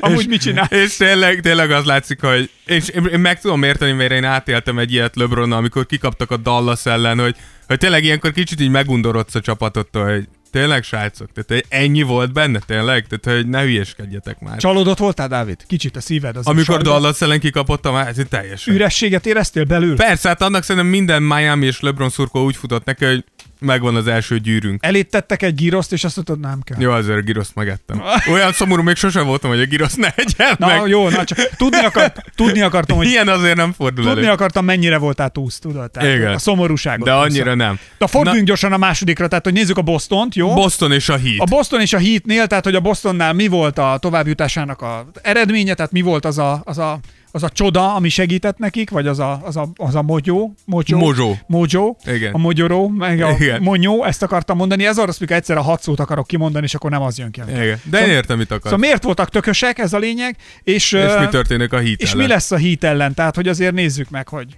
Amúgy 0.01 0.21
és, 0.21 0.27
mit 0.27 0.41
csinál? 0.41 0.67
És 0.71 0.97
tényleg, 0.97 1.41
tényleg 1.41 1.71
az 1.71 1.85
látszik, 1.85 2.21
hogy 2.21 2.51
és 2.67 2.89
én, 2.89 3.05
én 3.05 3.21
meg 3.21 3.41
tudom 3.41 3.63
érteni, 3.63 3.93
mert 3.93 4.13
én 4.13 4.25
átéltem 4.25 4.79
egy 4.79 4.93
ilyet 4.93 5.17
LeBron, 5.17 5.53
amikor 5.53 5.87
kikaptak 5.87 6.31
a 6.31 6.37
Dallas 6.37 6.87
ellen, 6.87 7.19
hogy, 7.19 7.37
hogy 7.67 7.79
tényleg 7.79 8.05
ilyenkor 8.05 8.33
kicsit 8.33 8.61
így 8.61 8.71
megundorodsz 8.71 9.35
a 9.35 9.41
csapatottól, 9.41 10.13
hogy 10.13 10.29
tényleg 10.53 10.83
srácok, 10.83 11.29
tehát 11.33 11.67
ennyi 11.69 12.03
volt 12.03 12.33
benne, 12.33 12.59
tényleg? 12.67 13.07
Tehát, 13.07 13.39
hogy 13.39 13.49
ne 13.49 13.63
hülyeskedjetek 13.63 14.41
már. 14.41 14.57
Csalódott 14.57 14.99
voltál, 14.99 15.29
Dávid? 15.29 15.67
Kicsit 15.67 15.97
a 15.97 16.01
szíved 16.01 16.37
az 16.37 16.47
Amikor 16.47 16.75
a 16.75 16.83
Dallas 16.83 17.21
ellen 17.21 17.41
kikapottam, 17.41 17.95
hát 17.95 18.29
teljesen. 18.29 18.75
Ürességet 18.75 19.27
éreztél 19.27 19.65
belül? 19.65 19.97
Persze, 19.97 20.29
hát 20.29 20.43
annak 20.43 20.63
szerintem 20.63 20.91
minden 20.91 21.23
Miami 21.23 21.67
és 21.67 21.81
LeBron 21.81 22.11
szurkó 22.11 22.45
úgy 22.45 22.57
futott 22.57 22.85
neki, 22.85 23.05
hogy 23.05 23.25
megvan 23.63 23.97
az 23.97 24.07
első 24.07 24.39
gyűrünk. 24.39 24.85
Elittettek 24.85 25.43
egy 25.43 25.55
giroszt, 25.55 25.93
és 25.93 26.05
azt 26.05 26.17
mondod, 26.17 26.41
nem 26.41 26.61
kell. 26.61 26.81
Jó, 26.81 26.91
azért 26.91 27.19
a 27.19 27.21
giroszt 27.21 27.55
megettem. 27.55 28.03
Olyan 28.33 28.53
szomorú 28.53 28.83
még 28.83 28.97
sosem 28.97 29.27
voltam, 29.27 29.51
hogy 29.51 29.61
a 29.61 29.65
giroszt 29.65 29.97
ne 29.97 30.09
egyen 30.17 30.55
na, 30.59 30.67
meg. 30.67 30.89
jó, 30.89 31.09
na 31.09 31.25
csak 31.25 31.39
tudni, 31.57 31.85
akart, 31.85 32.23
tudni 32.37 32.61
akartam, 32.61 32.97
hogy... 32.97 33.07
Ilyen 33.07 33.29
azért 33.29 33.57
nem 33.57 33.73
fordul 33.73 34.05
Tudni 34.05 34.23
elő. 34.23 34.33
akartam, 34.33 34.65
mennyire 34.65 34.99
voltál 34.99 35.31
túsz, 35.31 35.59
tudod? 35.59 35.91
Tehát 35.91 36.17
Igen. 36.17 36.33
A 36.33 36.39
szomorúságot. 36.39 37.07
De 37.07 37.13
annyira 37.13 37.51
túsz. 37.51 37.57
nem. 37.57 37.79
De 37.99 38.07
forduljunk 38.07 38.41
na, 38.41 38.49
gyorsan 38.49 38.73
a 38.73 38.77
másodikra, 38.77 39.29
tehát 39.29 39.45
hogy 39.45 39.53
nézzük 39.53 39.79
a 39.79 39.83
Bostont, 39.83 40.35
jó? 40.35 40.55
Boston 40.55 40.93
és 40.93 41.09
a 41.09 41.19
Heat. 41.19 41.39
A 41.39 41.45
Boston 41.45 41.81
és 41.81 41.93
a 41.93 41.99
Heatnél, 41.99 42.47
tehát 42.47 42.65
hogy 42.65 42.75
a 42.75 42.81
Bostonnál 42.81 43.33
mi 43.33 43.47
volt 43.49 43.79
a 43.79 43.97
továbbjutásának 44.01 44.81
a 44.81 45.11
eredménye, 45.23 45.75
tehát 45.75 45.93
mi 45.93 46.01
volt 46.01 46.25
az 46.25 46.39
a, 46.39 46.61
az 46.65 46.79
a 46.79 46.99
az 47.35 47.43
a 47.43 47.49
csoda, 47.49 47.95
ami 47.95 48.09
segített 48.09 48.59
nekik, 48.59 48.91
vagy 48.91 49.07
az 49.07 49.19
a, 49.19 49.41
az 49.45 49.57
a, 49.57 49.69
az 49.77 49.95
a 49.95 50.03
mojo, 50.03 50.51
mojo, 50.65 50.99
mojo, 50.99 51.35
mojo 51.47 51.97
Igen. 52.05 52.33
a 52.33 52.39
mogyoró, 52.39 52.89
meg 52.89 53.21
a 53.21 53.31
Igen. 53.31 53.63
monyó, 53.63 54.05
ezt 54.05 54.23
akartam 54.23 54.57
mondani, 54.57 54.87
ez 54.87 54.99
arra, 54.99 55.13
hogy 55.19 55.33
egyszer 55.33 55.57
a 55.57 55.63
hat 55.63 55.83
szót 55.83 56.01
akarok 56.01 56.27
kimondani, 56.27 56.65
és 56.65 56.75
akkor 56.75 56.91
nem 56.91 57.03
az 57.03 57.19
jön 57.19 57.31
ki. 57.31 57.41
Igen. 57.49 57.65
De 57.65 57.79
szóval, 57.85 58.09
én 58.09 58.15
értem, 58.15 58.39
mit 58.39 58.51
akar. 58.51 58.63
Szóval 58.63 58.79
miért 58.79 59.03
voltak 59.03 59.29
tökösek, 59.29 59.79
ez 59.79 59.93
a 59.93 59.99
lényeg, 59.99 60.37
és, 60.63 60.93
és 60.93 61.13
mi 61.21 61.29
történik 61.29 61.73
a 61.73 61.79
hit 61.79 62.01
És 62.01 62.13
ellen? 62.13 62.27
mi 62.27 62.33
lesz 62.33 62.51
a 62.51 62.57
hit 62.57 62.85
ellen, 62.85 63.15
tehát 63.15 63.35
hogy 63.35 63.49
azért 63.49 63.75
nézzük 63.75 64.11
meg, 64.11 64.29
hogy... 64.29 64.57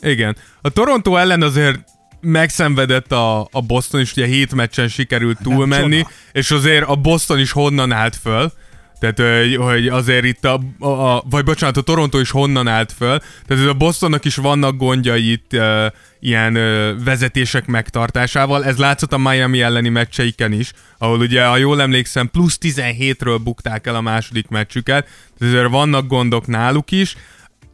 Igen. 0.00 0.36
A 0.60 0.68
Toronto 0.68 1.16
ellen 1.16 1.42
azért 1.42 1.78
megszenvedett 2.20 3.12
a, 3.12 3.40
a 3.40 3.60
Boston 3.66 4.00
is, 4.00 4.12
ugye 4.12 4.26
hét 4.26 4.54
meccsen 4.54 4.88
sikerült 4.88 5.38
túlmenni, 5.42 6.04
és 6.32 6.50
azért 6.50 6.84
a 6.88 6.96
Boston 6.96 7.38
is 7.38 7.50
honnan 7.50 7.92
állt 7.92 8.16
föl. 8.16 8.52
Tehát, 9.00 9.56
hogy 9.56 9.88
azért 9.88 10.24
itt 10.24 10.44
a, 10.44 10.60
a, 10.78 10.88
a, 10.88 11.22
vagy 11.30 11.44
bocsánat, 11.44 11.76
a 11.76 11.80
Toronto 11.80 12.18
is 12.18 12.30
honnan 12.30 12.68
állt 12.68 12.92
föl. 12.92 13.20
Tehát 13.46 13.68
a 13.68 13.74
Bostonnak 13.74 14.24
is 14.24 14.36
vannak 14.36 14.76
gondjai 14.76 15.30
itt 15.30 15.52
uh, 15.52 15.86
ilyen 16.20 16.56
uh, 16.56 17.04
vezetések 17.04 17.66
megtartásával. 17.66 18.64
Ez 18.64 18.76
látszott 18.76 19.12
a 19.12 19.18
Miami 19.18 19.60
elleni 19.60 19.88
meccseiken 19.88 20.52
is, 20.52 20.72
ahol 20.98 21.18
ugye, 21.18 21.44
ha 21.44 21.56
jól 21.56 21.80
emlékszem, 21.80 22.30
plusz 22.30 22.58
17-ről 22.60 23.40
bukták 23.42 23.86
el 23.86 23.94
a 23.94 24.00
második 24.00 24.48
meccsüket. 24.48 25.04
Tehát 25.38 25.54
azért 25.54 25.70
vannak 25.70 26.06
gondok 26.06 26.46
náluk 26.46 26.90
is 26.90 27.16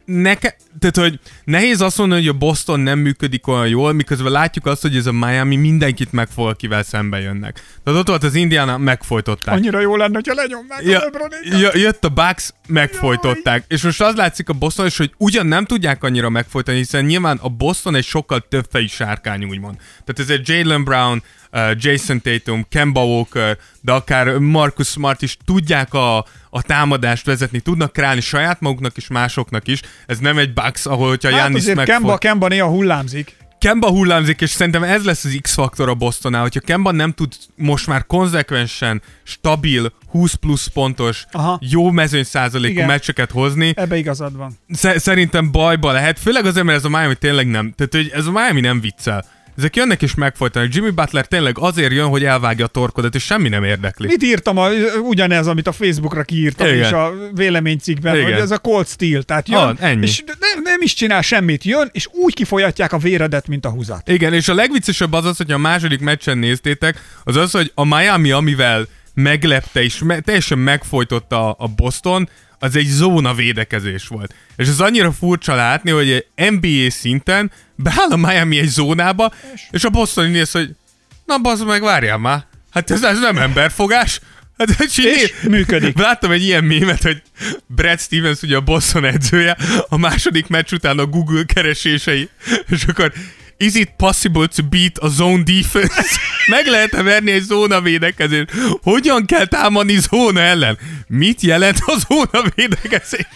neke, 0.05 0.55
tehát, 0.79 0.97
hogy 0.97 1.19
nehéz 1.43 1.81
azt 1.81 1.97
mondani, 1.97 2.21
hogy 2.21 2.29
a 2.29 2.37
Boston 2.37 2.79
nem 2.79 2.99
működik 2.99 3.47
olyan 3.47 3.67
jól, 3.67 3.93
miközben 3.93 4.31
látjuk 4.31 4.65
azt, 4.65 4.81
hogy 4.81 4.95
ez 4.95 5.05
a 5.05 5.11
Miami 5.11 5.55
mindenkit 5.55 6.11
megfog, 6.11 6.47
akivel 6.47 6.83
szembe 6.83 7.19
jönnek. 7.19 7.63
Tehát 7.83 7.99
ott 7.99 8.07
volt 8.07 8.23
az 8.23 8.35
Indiana, 8.35 8.77
megfojtották. 8.77 9.55
Annyira 9.55 9.79
jó 9.79 9.95
lenne, 9.95 10.13
hogyha 10.13 10.33
lenyomnák 10.33 10.83
ja, 10.83 10.99
a 11.69 11.77
Jött 11.77 12.05
a 12.05 12.09
Bucks, 12.09 12.53
megfojtották. 12.67 13.57
Jaj. 13.57 13.65
És 13.67 13.81
most 13.81 14.01
az 14.01 14.15
látszik 14.15 14.49
a 14.49 14.53
Boston 14.53 14.85
is, 14.85 14.97
hogy 14.97 15.13
ugyan 15.17 15.45
nem 15.45 15.65
tudják 15.65 16.03
annyira 16.03 16.29
megfojtani, 16.29 16.77
hiszen 16.77 17.05
nyilván 17.05 17.37
a 17.41 17.49
Boston 17.49 17.95
egy 17.95 18.05
sokkal 18.05 18.45
több 18.49 18.65
fejű 18.71 18.87
sárkány, 18.87 19.45
úgymond. 19.45 19.75
Tehát 19.75 20.19
ez 20.19 20.29
egy 20.29 20.49
Jalen 20.49 20.83
Brown, 20.83 21.23
Jason 21.73 22.21
Tatum, 22.21 22.65
Kemba 22.69 23.05
Walker, 23.05 23.57
de 23.81 23.91
akár 23.91 24.37
Marcus 24.37 24.87
Smart 24.87 25.21
is 25.21 25.37
tudják 25.45 25.93
a, 25.93 26.17
a 26.49 26.61
támadást 26.61 27.25
vezetni, 27.25 27.59
tudnak 27.59 27.93
kreálni 27.93 28.21
saját 28.21 28.59
maguknak 28.59 28.97
és 28.97 29.07
másoknak 29.07 29.67
is. 29.67 29.81
Ez 30.05 30.19
nem 30.19 30.37
egy 30.37 30.53
Bucks, 30.53 30.85
ahol 30.85 31.07
hogyha 31.07 31.29
hát 31.29 31.39
Giannis 31.39 31.65
megfog... 31.65 31.85
Kemba, 31.85 32.17
Kemba 32.17 32.47
néha 32.47 32.67
hullámzik. 32.67 33.37
Kemba 33.59 33.89
hullámzik, 33.89 34.41
és 34.41 34.49
szerintem 34.49 34.83
ez 34.83 35.03
lesz 35.03 35.23
az 35.23 35.37
X-faktor 35.41 35.89
a 35.89 35.93
Bostonnál, 35.93 36.41
hogyha 36.41 36.59
Kemba 36.59 36.91
nem 36.91 37.11
tud 37.11 37.33
most 37.55 37.87
már 37.87 38.05
konzekvensen, 38.05 39.01
stabil, 39.23 39.93
20 40.09 40.33
plusz 40.33 40.67
pontos, 40.67 41.25
Aha. 41.31 41.59
jó 41.61 41.91
mezőny 41.91 42.23
százalékú 42.23 42.81
meccseket 42.81 43.31
hozni. 43.31 43.73
Ebbe 43.75 43.97
igazad 43.97 44.37
van. 44.37 44.57
Szerintem 44.95 45.51
bajba 45.51 45.91
lehet, 45.91 46.19
főleg 46.19 46.45
azért, 46.45 46.65
mert 46.65 46.77
ez 46.77 46.85
a 46.85 46.89
Miami 46.89 47.15
tényleg 47.15 47.47
nem, 47.47 47.73
tehát 47.77 47.93
hogy 47.93 48.19
ez 48.19 48.25
a 48.25 48.31
Miami 48.31 48.59
nem 48.59 48.81
viccel 48.81 49.25
ezek 49.57 49.75
jönnek 49.75 50.01
és 50.01 50.15
megfojtanak. 50.15 50.73
Jimmy 50.73 50.89
Butler 50.89 51.27
tényleg 51.27 51.55
azért 51.59 51.91
jön, 51.91 52.07
hogy 52.07 52.23
elvágja 52.23 52.65
a 52.65 52.67
torkodat, 52.67 53.15
és 53.15 53.23
semmi 53.23 53.49
nem 53.49 53.63
érdekli. 53.63 54.07
Mit 54.07 54.23
írtam? 54.23 54.57
A, 54.57 54.69
ugyanez, 55.01 55.47
amit 55.47 55.67
a 55.67 55.71
Facebookra 55.71 56.23
kiírtam, 56.23 56.67
Igen. 56.67 56.79
és 56.79 56.91
a 56.91 57.13
véleménycikkben, 57.33 58.15
Igen. 58.15 58.31
hogy 58.31 58.41
ez 58.41 58.51
a 58.51 58.57
cold 58.57 58.87
steel. 58.87 59.23
Tehát 59.23 59.49
jön, 59.49 59.59
ah, 59.59 59.75
ennyi. 59.79 60.05
és 60.05 60.23
nem, 60.39 60.61
nem 60.63 60.81
is 60.81 60.93
csinál 60.93 61.21
semmit, 61.21 61.63
jön, 61.63 61.89
és 61.91 62.07
úgy 62.11 62.33
kifolyatják 62.33 62.93
a 62.93 62.97
véredet, 62.97 63.47
mint 63.47 63.65
a 63.65 63.69
húzat. 63.69 64.09
Igen, 64.09 64.33
és 64.33 64.47
a 64.47 64.53
legviccesebb 64.53 65.13
az 65.13 65.25
az, 65.25 65.37
hogy 65.37 65.51
a 65.51 65.57
második 65.57 65.99
meccsen 65.99 66.37
néztétek, 66.37 67.01
az 67.23 67.35
az, 67.35 67.51
hogy 67.51 67.71
a 67.75 67.85
Miami, 67.85 68.31
amivel 68.31 68.87
meglepte 69.13 69.83
és 69.83 69.99
me- 69.99 70.23
teljesen 70.23 70.57
megfojtotta 70.57 71.51
a 71.51 71.67
Boston, 71.67 72.29
az 72.65 72.75
egy 72.75 72.87
zóna 72.87 73.33
védekezés 73.33 74.07
volt. 74.07 74.35
És 74.55 74.67
ez 74.67 74.79
annyira 74.79 75.11
furcsa 75.11 75.55
látni, 75.55 75.91
hogy 75.91 76.25
NBA 76.35 76.89
szinten 76.89 77.51
beáll 77.75 78.09
a 78.09 78.15
Miami 78.15 78.57
egy 78.57 78.67
zónába, 78.67 79.33
és, 79.53 79.61
és 79.71 79.83
a 79.83 79.89
Boston 79.89 80.29
néz, 80.29 80.51
hogy 80.51 80.75
na 81.25 81.37
bazd 81.37 81.65
meg, 81.65 81.81
várjál 81.81 82.17
már, 82.17 82.45
hát 82.71 82.91
ez, 82.91 83.03
ez 83.03 83.19
nem 83.19 83.37
emberfogás, 83.37 84.19
Hát, 84.57 84.69
és 84.79 84.97
és 84.97 85.33
működik. 85.47 85.97
Láttam 85.97 86.31
egy 86.31 86.43
ilyen 86.43 86.63
mémet, 86.63 87.01
hogy 87.01 87.21
Brad 87.67 87.99
Stevens, 87.99 88.41
ugye 88.41 88.55
a 88.55 88.61
Boston 88.61 89.05
edzője, 89.05 89.57
a 89.89 89.97
második 89.97 90.47
meccs 90.47 90.73
után 90.73 90.99
a 90.99 91.05
Google 91.05 91.43
keresései, 91.43 92.29
és 92.69 92.83
akkor 92.83 93.13
is 93.57 93.75
it 93.75 93.89
possible 93.97 94.47
to 94.47 94.63
beat 94.63 94.97
a 94.97 95.07
zone 95.07 95.43
defense? 95.43 96.19
Meg 96.47 96.65
lehet-e 96.65 97.03
verni 97.03 97.31
egy 97.31 97.41
zóna 97.43 97.81
védekezést? 97.81 98.49
Hogyan 98.81 99.25
kell 99.25 99.45
támadni 99.45 99.97
zóna 99.99 100.39
ellen? 100.39 100.77
Mit 101.07 101.41
jelent 101.41 101.77
a 101.85 101.97
zóna 102.07 102.43
védekezés? 102.55 103.27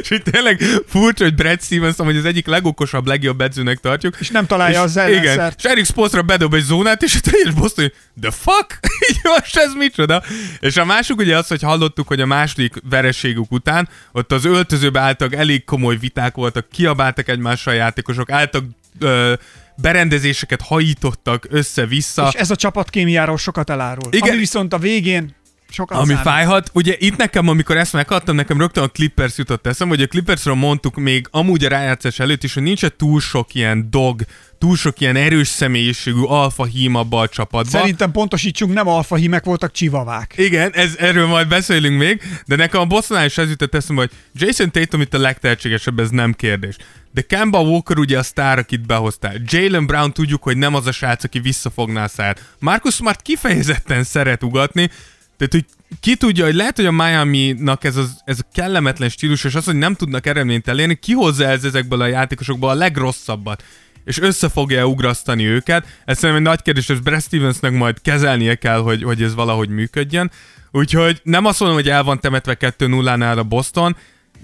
És 0.00 0.10
itt 0.10 0.24
tényleg 0.24 0.60
furcsa, 0.86 1.24
hogy 1.24 1.34
Brad 1.34 1.62
Stevens, 1.62 1.96
hogy 1.96 2.16
az 2.16 2.24
egyik 2.24 2.46
legokosabb, 2.46 3.06
legjobb 3.06 3.40
edzőnek 3.40 3.78
tartjuk. 3.78 4.16
És 4.18 4.28
nem 4.28 4.46
találja 4.46 4.82
az 4.82 4.96
Igen, 4.96 5.08
ellenszert. 5.08 5.58
és 5.58 5.64
Eric 5.64 5.86
Spolstra 5.86 6.22
bedob 6.22 6.54
egy 6.54 6.62
zónát, 6.62 7.02
és 7.02 7.14
a 7.14 7.20
teljes 7.30 7.54
Boston, 7.54 7.84
hogy 7.84 7.94
the 8.20 8.30
fuck? 8.30 8.78
Most 9.36 9.56
ez 9.56 9.72
micsoda? 9.74 10.22
És 10.60 10.76
a 10.76 10.84
másik 10.84 11.16
ugye 11.16 11.36
az, 11.36 11.48
hogy 11.48 11.62
hallottuk, 11.62 12.08
hogy 12.08 12.20
a 12.20 12.26
második 12.26 12.74
vereségük 12.90 13.52
után 13.52 13.88
ott 14.12 14.32
az 14.32 14.44
öltözőbe 14.44 15.00
álltak 15.00 15.34
elég 15.34 15.64
komoly 15.64 15.96
viták 15.96 16.34
voltak, 16.34 16.68
kiabáltak 16.68 17.28
egymással 17.28 17.72
a 17.72 17.76
játékosok, 17.76 18.30
álltak 18.30 18.64
ö, 18.98 19.32
berendezéseket 19.76 20.60
hajítottak 20.60 21.46
össze-vissza. 21.50 22.28
És 22.32 22.40
ez 22.40 22.50
a 22.50 22.56
csapatkémiáról 22.56 23.38
sokat 23.38 23.70
elárul. 23.70 24.12
Igen. 24.12 24.28
Ami 24.28 24.38
viszont 24.38 24.72
a 24.72 24.78
végén 24.78 25.34
sokat 25.72 25.98
Ami 25.98 26.06
számít. 26.06 26.22
fájhat, 26.22 26.70
ugye 26.72 26.94
itt 26.98 27.16
nekem, 27.16 27.48
amikor 27.48 27.76
ezt 27.76 27.92
meghallottam, 27.92 28.34
nekem 28.34 28.58
rögtön 28.58 28.84
a 28.84 28.88
Clippers 28.88 29.38
jutott 29.38 29.66
eszem, 29.66 29.88
hogy 29.88 30.02
a 30.02 30.06
Clippersről 30.06 30.54
mondtuk 30.54 30.96
még 30.96 31.26
amúgy 31.30 31.64
a 31.64 31.68
rájátszás 31.68 32.18
előtt 32.18 32.44
is, 32.44 32.54
hogy 32.54 32.62
nincs 32.62 32.86
túl 32.86 33.20
sok 33.20 33.54
ilyen 33.54 33.86
dog, 33.90 34.20
túl 34.58 34.76
sok 34.76 35.00
ilyen 35.00 35.16
erős 35.16 35.48
személyiségű 35.48 36.22
alfa 36.22 36.64
hím 36.64 36.94
abba 36.94 37.20
a 37.20 37.28
csapatban. 37.28 37.80
Szerintem 37.80 38.10
pontosítsunk, 38.10 38.72
nem 38.72 38.88
alfa 38.88 39.16
hímek 39.16 39.44
voltak 39.44 39.72
csivavák. 39.72 40.34
Igen, 40.36 40.70
ez, 40.72 40.94
erről 40.98 41.26
majd 41.26 41.48
beszélünk 41.48 41.98
még, 41.98 42.22
de 42.46 42.56
nekem 42.56 42.80
a 42.80 42.84
Bostonnál 42.84 43.24
is 43.24 43.38
ez 43.38 43.48
jutott 43.48 43.74
eszembe, 43.74 44.00
hogy 44.00 44.10
Jason 44.34 44.70
Tatum 44.70 45.00
itt 45.00 45.14
a 45.14 45.18
legtehetségesebb, 45.18 45.98
ez 45.98 46.10
nem 46.10 46.32
kérdés. 46.32 46.76
De 47.12 47.20
Kemba 47.20 47.60
Walker 47.60 47.98
ugye 47.98 48.18
a 48.18 48.22
sztár, 48.22 48.58
akit 48.58 48.86
behoztál. 48.86 49.34
Jalen 49.44 49.86
Brown 49.86 50.12
tudjuk, 50.12 50.42
hogy 50.42 50.56
nem 50.56 50.74
az 50.74 50.86
a 50.86 50.92
srác, 50.92 51.24
aki 51.24 51.40
visszafogná 51.40 52.04
a 52.04 52.08
szár. 52.08 52.36
Marcus 52.58 52.94
Smart 52.94 53.22
kifejezetten 53.22 54.02
szeret 54.02 54.42
ugatni, 54.42 54.90
tehát, 55.36 55.52
hogy 55.52 55.64
ki 56.00 56.16
tudja, 56.16 56.44
hogy 56.44 56.54
lehet, 56.54 56.76
hogy 56.76 56.86
a 56.86 56.90
Miami-nak 56.90 57.84
ez, 57.84 57.96
az, 57.96 58.20
ez 58.24 58.38
a 58.38 58.48
kellemetlen 58.52 59.08
stílus, 59.08 59.44
és 59.44 59.54
az, 59.54 59.64
hogy 59.64 59.74
nem 59.74 59.94
tudnak 59.94 60.26
eredményt 60.26 60.68
elérni, 60.68 60.94
kihozza 60.94 61.44
ez 61.44 61.64
ezekből 61.64 62.00
a 62.00 62.06
játékosokból 62.06 62.70
a 62.70 62.74
legrosszabbat 62.74 63.64
és 64.04 64.18
össze 64.18 64.48
fogja 64.48 64.86
ugrasztani 64.86 65.44
őket. 65.44 65.86
Ez 66.04 66.18
szerintem 66.18 66.44
egy 66.44 66.50
nagy 66.50 66.62
kérdés, 66.62 66.88
és 66.88 67.00
Brad 67.00 67.22
Stevensnek 67.22 67.72
majd 67.72 68.00
kezelnie 68.02 68.54
kell, 68.54 68.80
hogy, 68.80 69.02
hogy 69.02 69.22
ez 69.22 69.34
valahogy 69.34 69.68
működjön. 69.68 70.30
Úgyhogy 70.70 71.20
nem 71.22 71.44
azt 71.44 71.60
mondom, 71.60 71.78
hogy 71.78 71.88
el 71.88 72.02
van 72.02 72.20
temetve 72.20 72.56
2-0-nál 72.60 73.36
a 73.38 73.42
Boston, 73.42 73.96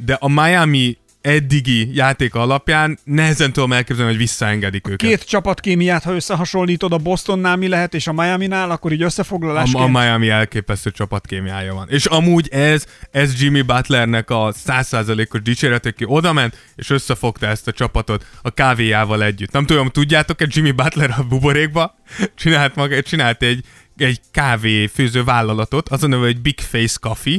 de 0.05 0.15
a 0.15 0.29
Miami 0.29 0.97
eddigi 1.27 1.95
játék 1.95 2.35
alapján 2.35 2.99
nehezen 3.05 3.53
tudom 3.53 3.73
elképzelni, 3.73 4.11
hogy 4.11 4.21
visszaengedik 4.21 4.89
őket. 4.89 5.09
Két 5.09 5.25
csapatkémiát, 5.25 6.03
ha 6.03 6.15
összehasonlítod 6.15 6.93
a 6.93 6.99
Bostonnál 6.99 7.57
mi 7.57 7.69
lehet, 7.69 7.95
és 7.95 8.07
a 8.07 8.13
Miami-nál, 8.13 8.71
akkor 8.71 8.93
így 8.93 9.03
A, 9.03 9.05
összefoglalásként. 9.05 9.85
a 9.85 9.87
Miami 9.87 10.29
elképesztő 10.29 10.91
csapatkémiája 10.91 11.75
van. 11.75 11.89
És 11.91 12.05
amúgy 12.05 12.49
ez, 12.49 12.87
ez 13.11 13.43
Jimmy 13.43 13.63
Butlernek 13.63 14.31
a 14.31 14.53
100%-os 14.67 15.43
dicséret, 15.43 15.87
aki 15.87 16.05
oda 16.07 16.33
ment, 16.33 16.57
és 16.77 16.91
összefogta 16.91 17.47
ezt 17.47 17.69
a 17.69 17.73
csapatot 17.73 18.27
a 18.43 18.51
kávéjával 18.51 19.23
együtt. 19.23 19.53
Nem 19.53 19.67
tudom, 19.67 19.89
tudjátok-e, 19.89 20.47
Jimmy 20.49 20.71
Butler 20.71 21.15
a 21.19 21.23
buborékba 21.23 21.95
csinált, 22.35 22.75
maga, 22.75 23.03
csinált 23.03 23.43
egy, 23.43 23.65
egy 23.97 24.21
kávé 24.31 24.87
főző 24.87 25.25
vállalatot, 25.25 25.89
az 25.89 26.03
a 26.03 26.07
neve, 26.07 26.25
hogy 26.25 26.41
Big 26.41 26.61
Face 26.61 26.97
Coffee, 27.01 27.39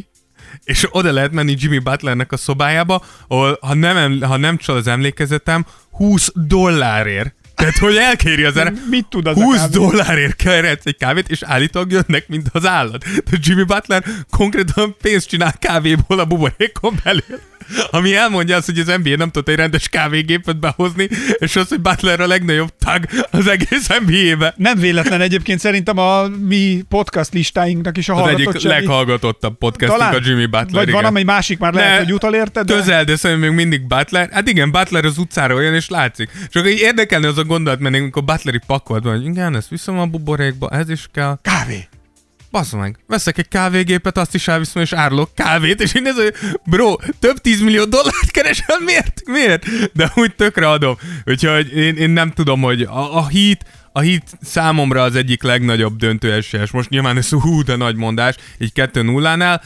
és 0.63 0.87
oda 0.91 1.11
lehet 1.11 1.31
menni 1.31 1.55
Jimmy 1.59 1.79
Butlernek 1.79 2.31
a 2.31 2.37
szobájába, 2.37 3.05
ahol, 3.27 3.57
ha 3.61 3.73
nem, 3.73 3.97
em- 3.97 4.23
ha 4.23 4.37
nem 4.37 4.57
csal 4.57 4.75
az 4.75 4.87
emlékezetem, 4.87 5.65
20 5.91 6.31
dollárért. 6.35 7.35
Tehát, 7.55 7.77
hogy 7.77 7.95
elkéri 7.95 8.43
az 8.43 8.57
erre. 8.57 8.73
Mit 8.89 9.05
tud 9.05 9.27
az 9.27 9.37
a 9.37 9.43
20 9.43 9.55
kávé? 9.57 9.73
dollárért 9.73 10.35
keretsz 10.35 10.85
egy 10.85 10.97
kávét, 10.97 11.29
és 11.29 11.43
állítólag 11.43 11.91
jönnek, 11.91 12.27
mint 12.27 12.49
az 12.51 12.65
állat. 12.65 13.03
De 13.03 13.37
Jimmy 13.41 13.63
Butler 13.63 14.03
konkrétan 14.29 14.95
pénzt 15.01 15.27
csinál 15.27 15.53
kávéból 15.59 16.19
a 16.19 16.25
buborékon 16.25 16.99
belül. 17.03 17.39
Ami 17.91 18.15
elmondja 18.15 18.55
azt, 18.55 18.65
hogy 18.65 18.80
az 18.80 18.93
NBA 19.03 19.15
nem 19.15 19.30
tudta 19.30 19.51
egy 19.51 19.57
rendes 19.57 19.89
kávégépet 19.89 20.59
behozni, 20.59 21.07
és 21.38 21.55
az, 21.55 21.68
hogy 21.68 21.80
Butler 21.80 22.20
a 22.20 22.28
legnagyobb 22.28 22.74
tag 22.80 23.05
az 23.32 23.47
egész 23.47 23.88
NBA-be. 24.05 24.53
Nem 24.57 24.80
véletlen 24.80 25.22
egyébként 25.22 25.59
szerintem 25.59 25.97
a 25.97 26.28
mi 26.28 26.84
podcast 26.89 27.34
listáinknak 27.34 27.97
is 27.97 28.09
a 28.09 28.24
Az 28.24 28.30
egyik 28.30 28.61
leghallgatottabb 28.61 29.57
podcastunk 29.57 30.13
a 30.13 30.20
Jimmy 30.24 30.45
Butler. 30.45 30.72
Vagy 30.72 30.88
igen. 30.88 30.93
van, 30.93 31.05
amely 31.05 31.24
másik 31.24 31.59
már 31.59 31.74
lehet, 31.74 31.91
Ne, 31.91 31.97
hogy 31.97 32.13
utolérte, 32.13 32.63
de... 32.63 32.74
Közel, 32.74 33.03
de 33.03 33.15
szerintem 33.15 33.47
még 33.47 33.57
mindig 33.57 33.88
Butler. 33.88 34.30
Hát 34.32 34.47
igen, 34.47 34.72
Butler 34.72 35.05
az 35.05 35.18
utcára 35.18 35.55
olyan, 35.55 35.74
és 35.74 35.89
látszik. 35.89 36.30
Csak 36.49 36.68
így 36.68 36.80
érdekelni 36.80 37.26
az 37.26 37.38
a 37.38 37.43
gondolat, 37.43 37.80
mert 37.80 37.95
amikor 37.95 38.24
Butleri 38.24 38.59
pakolt 38.68 39.03
van, 39.03 39.15
hogy 39.15 39.26
igen, 39.26 39.55
ezt 39.55 39.70
viszem 39.70 39.99
a 39.99 40.05
buborékba, 40.05 40.70
ez 40.70 40.89
is 40.89 41.07
kell. 41.13 41.38
Kávé. 41.41 41.88
Basz 42.51 42.71
meg, 42.71 42.97
veszek 43.07 43.37
egy 43.37 43.47
kávégépet, 43.47 44.17
azt 44.17 44.35
is 44.35 44.47
elviszem, 44.47 44.81
és 44.81 44.93
árulok 44.93 45.29
kávét, 45.35 45.81
és 45.81 45.93
én 45.93 46.07
ez, 46.07 46.15
hogy 46.15 46.33
bro, 46.65 46.95
több 47.19 47.37
tízmillió 47.37 47.83
dollárt 47.83 48.31
keresel, 48.31 48.79
miért? 48.79 49.21
Miért? 49.25 49.93
De 49.93 50.11
úgy 50.15 50.35
tökre 50.35 50.69
adom. 50.69 50.97
Úgyhogy 51.25 51.75
én, 51.75 51.95
én 51.95 52.09
nem 52.09 52.31
tudom, 52.31 52.61
hogy 52.61 52.81
a, 52.81 53.17
a 53.17 53.27
hit, 53.27 53.65
a 53.91 53.99
hit 53.99 54.23
számomra 54.41 55.01
az 55.01 55.15
egyik 55.15 55.43
legnagyobb 55.43 55.97
döntő 55.97 56.33
esélyes. 56.33 56.71
Most 56.71 56.89
nyilván 56.89 57.17
ez 57.17 57.29
hú, 57.29 57.63
de 57.63 57.75
nagy 57.75 57.95
mondás, 57.95 58.35
így 58.57 58.71
2-0-nál. 58.75 59.61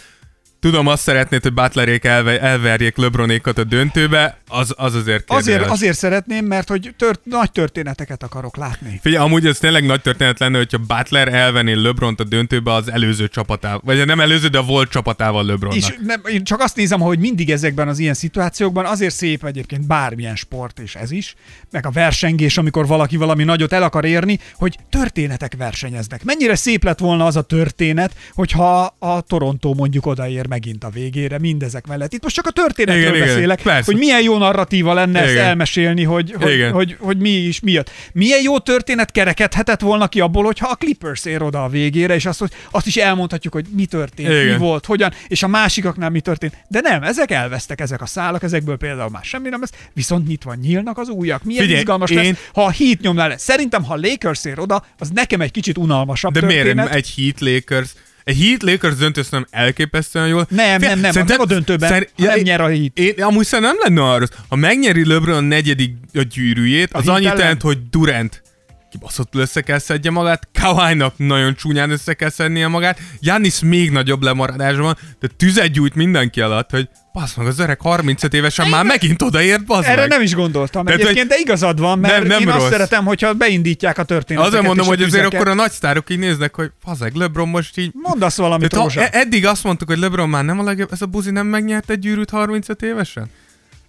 Tudom, 0.62 0.88
azt 0.88 1.01
szeretnéd, 1.01 1.41
hogy 1.41 1.53
Butlerék 1.53 2.05
elve, 2.05 2.41
elverjék 2.41 2.97
LeBronékat 2.97 3.57
a 3.57 3.64
döntőbe, 3.64 4.38
az, 4.47 4.74
az 4.78 4.95
azért 4.95 5.26
kérdés. 5.26 5.45
Azért, 5.45 5.70
azért 5.70 5.97
szeretném, 5.97 6.45
mert 6.45 6.68
hogy 6.68 6.93
tört, 6.97 7.20
nagy 7.24 7.51
történeteket 7.51 8.24
akarok 8.24 8.57
látni. 8.57 8.99
Figyelj, 9.01 9.24
amúgy 9.24 9.45
ez 9.45 9.57
tényleg 9.57 9.86
nagy 9.86 10.01
történet 10.01 10.39
lenne, 10.39 10.57
hogyha 10.57 10.78
Butler 10.78 11.34
elvenné 11.34 11.74
LeBront 11.74 12.20
a 12.20 12.24
döntőbe 12.24 12.74
az 12.74 12.91
előző 12.91 13.28
csapatával. 13.28 13.82
Vagy 13.84 14.05
nem 14.05 14.20
előző, 14.20 14.47
de 14.47 14.57
a 14.57 14.64
volt 14.64 14.89
csapatával 14.89 15.45
LeBronnak. 15.45 15.78
És 15.78 15.97
nem, 16.05 16.22
én 16.32 16.43
csak 16.43 16.59
azt 16.59 16.76
nézem, 16.76 16.99
hogy 16.99 17.20
mindig 17.20 17.51
ezekben 17.51 17.88
az 17.88 17.99
ilyen 17.99 18.14
szituációkban 18.14 18.86
azért 18.86 19.16
szép 19.16 19.45
egyébként 19.45 19.88
bármilyen 19.88 20.36
sport, 20.36 20.80
és 20.80 20.95
ez 20.95 21.12
is, 21.12 21.36
meg 21.72 21.86
a 21.86 21.91
versengés, 21.91 22.57
amikor 22.57 22.88
valaki 22.88 23.18
valami 23.18 23.43
nagyot 23.43 23.74
el 23.74 23.84
akar 23.84 24.05
érni, 24.05 24.39
hogy 24.55 24.78
történetek 24.89 25.55
versenyeznek. 25.57 26.24
Mennyire 26.24 26.55
szép 26.55 26.84
lett 26.84 26.99
volna 26.99 27.26
az 27.26 27.36
a 27.36 27.41
történet, 27.41 28.16
hogyha 28.34 28.95
a 28.99 29.22
Toronto 29.22 29.74
mondjuk 29.74 30.05
odaér 30.05 30.49
megint 30.52 30.84
a 30.84 30.89
végére, 30.89 31.39
mindezek 31.39 31.88
mellett. 31.88 32.14
Itt 32.14 32.24
most 32.24 32.36
csak 32.36 32.45
a 32.45 32.52
történetről 32.52 33.04
Igen, 33.04 33.16
igen, 33.16 33.28
beszélek, 33.28 33.62
persze. 33.62 33.84
hogy 33.91 33.97
milyen 33.97 34.22
jó 34.22 34.38
narratíva 34.38 34.93
lenne 34.93 35.20
ezt 35.22 35.32
Igen. 35.32 35.45
elmesélni, 35.45 36.04
hogy, 36.04 36.34
hogy, 36.39 36.54
Igen. 36.54 36.72
hogy, 36.72 36.95
hogy 36.99 37.18
mi 37.18 37.30
is 37.30 37.60
miatt. 37.60 37.89
Milyen 38.14 38.41
jó 38.41 38.60
történet 38.60 39.12
kerekedhetett 39.12 39.80
volna 39.82 40.08
ki 40.08 40.20
abból, 40.20 40.43
hogyha 40.43 40.68
a 40.70 40.76
Clippers 40.76 41.26
ér 41.26 41.41
oda 41.41 41.64
a 41.64 41.68
végére, 41.70 42.16
és 42.16 42.26
azt, 42.26 42.39
hogy 42.39 42.52
azt 42.72 42.88
is 42.88 42.95
elmondhatjuk, 42.97 43.54
hogy 43.54 43.66
mi 43.76 43.86
történt, 43.86 44.28
mi 44.30 44.34
Igen. 44.36 44.60
volt, 44.60 44.86
hogyan, 44.86 45.14
és 45.28 45.43
a 45.43 45.47
másikaknál 45.47 46.10
mi 46.10 46.20
történt. 46.22 46.58
De 46.68 46.80
nem, 46.82 47.04
ezek 47.04 47.32
elvesztek, 47.32 47.82
ezek 47.82 48.02
a 48.02 48.06
szálak, 48.06 48.43
ezekből 48.43 48.78
például 48.78 49.10
már 49.10 49.24
semmi 49.24 49.49
nem 49.49 49.60
lesz, 49.60 49.72
viszont 49.93 50.28
nyitva 50.28 50.54
nyílnak 50.54 50.97
az 50.97 51.10
újak. 51.10 51.43
Milyen 51.43 51.62
Figyelj, 51.64 51.80
izgalmas 51.82 52.10
én- 52.10 52.18
lesz, 52.18 52.49
ha 52.54 52.64
a 52.64 52.72
Heat 52.72 52.99
nyomná 53.02 53.28
le. 53.28 53.38
Szerintem, 53.38 53.84
ha 53.84 53.95
Lakers 53.95 54.45
ér 54.45 54.60
oda, 54.60 54.86
az 54.99 55.10
nekem 55.10 55.41
egy 55.41 55.52
kicsit 55.52 55.78
unalmasabb 55.78 56.34
De 56.34 56.39
történet. 56.39 56.76
miért? 56.76 56.93
Egy 56.93 57.14
Heat 57.16 57.39
Lakers 57.39 57.89
egy 58.24 58.38
Heat 58.43 58.63
Lakers 58.63 58.95
döntő 58.95 59.22
szerintem 59.22 59.47
elképesztően 59.61 60.28
jól. 60.28 60.47
Nem, 60.49 60.80
Fél- 60.80 60.89
nem, 60.89 60.99
nem, 60.99 61.11
szerintem- 61.11 61.38
nem 61.38 61.45
a 61.45 61.45
döntőben, 61.53 61.89
ha 61.91 61.99
nem 62.15 62.38
én- 62.38 62.43
nyer 62.43 62.61
a 62.61 62.67
Heat. 62.67 62.91
Én, 62.99 63.24
amúgy 63.24 63.45
szerintem 63.45 63.76
nem 63.82 63.95
lenne 63.95 64.11
arra, 64.11 64.26
ha 64.49 64.55
megnyeri 64.55 65.05
LeBron 65.07 65.36
a 65.36 65.39
negyedik 65.39 65.93
a 66.13 66.22
gyűrűjét, 66.22 66.93
az 66.93 67.03
Heat 67.05 67.15
annyit 67.17 67.38
jelent, 67.38 67.61
hogy 67.61 67.78
Durant 67.89 68.41
kibaszottul 68.91 69.41
össze 69.41 69.61
kell 69.61 69.77
szedje 69.77 70.11
magát, 70.11 70.47
Kawhi-nak 70.61 71.13
nagyon 71.17 71.55
csúnyán 71.55 71.91
össze 71.91 72.13
kell 72.13 72.29
szednie 72.29 72.67
magát, 72.67 72.99
Giannis 73.19 73.59
még 73.59 73.91
nagyobb 73.91 74.23
lemaradásban 74.23 74.83
van, 74.83 74.97
de 75.19 75.27
tüzet 75.37 75.71
gyújt 75.71 75.95
mindenki 75.95 76.41
alatt, 76.41 76.69
hogy 76.69 76.89
basz 77.13 77.35
meg, 77.35 77.47
az 77.47 77.59
öreg 77.59 77.81
35 77.81 78.33
évesen 78.33 78.67
már 78.69 78.85
megint 78.85 79.21
odaért, 79.21 79.65
basz 79.65 79.85
Erre 79.85 79.95
meg. 79.95 80.09
nem 80.09 80.21
is 80.21 80.33
gondoltam 80.35 80.85
Tehát, 80.85 80.99
egyébként, 81.01 81.27
de 81.27 81.35
igazad 81.39 81.79
van, 81.79 81.99
mert 81.99 82.17
Nem, 82.17 82.27
nem 82.27 82.41
én 82.41 82.47
azt 82.49 82.59
rossz. 82.59 82.69
szeretem, 82.69 83.05
hogyha 83.05 83.33
beindítják 83.33 83.97
a 83.97 84.03
történeteket. 84.03 84.53
Azért 84.53 84.67
mondom, 84.67 84.87
hogy 84.87 85.01
azért 85.01 85.33
akkor 85.33 85.47
a 85.47 85.53
nagy 85.53 85.71
sztárok 85.71 86.09
így 86.09 86.19
néznek, 86.19 86.55
hogy 86.55 86.71
fazeg, 86.83 87.15
LeBron 87.15 87.47
most 87.49 87.77
így 87.77 87.91
Mondasz 87.93 88.37
valamit, 88.37 88.69
Tehát 88.69 88.93
ha 88.93 89.01
e- 89.01 89.09
eddig 89.11 89.45
azt 89.45 89.63
mondtuk, 89.63 89.87
hogy 89.87 89.97
LeBron 89.97 90.29
már 90.29 90.45
nem 90.45 90.59
a 90.59 90.63
legjobb, 90.63 90.91
ez 90.91 91.01
a 91.01 91.05
buzi 91.05 91.31
nem 91.31 91.47
megnyert 91.47 91.89
egy 91.89 91.99
gyűrűt 91.99 92.29
35 92.29 92.81
évesen? 92.81 93.29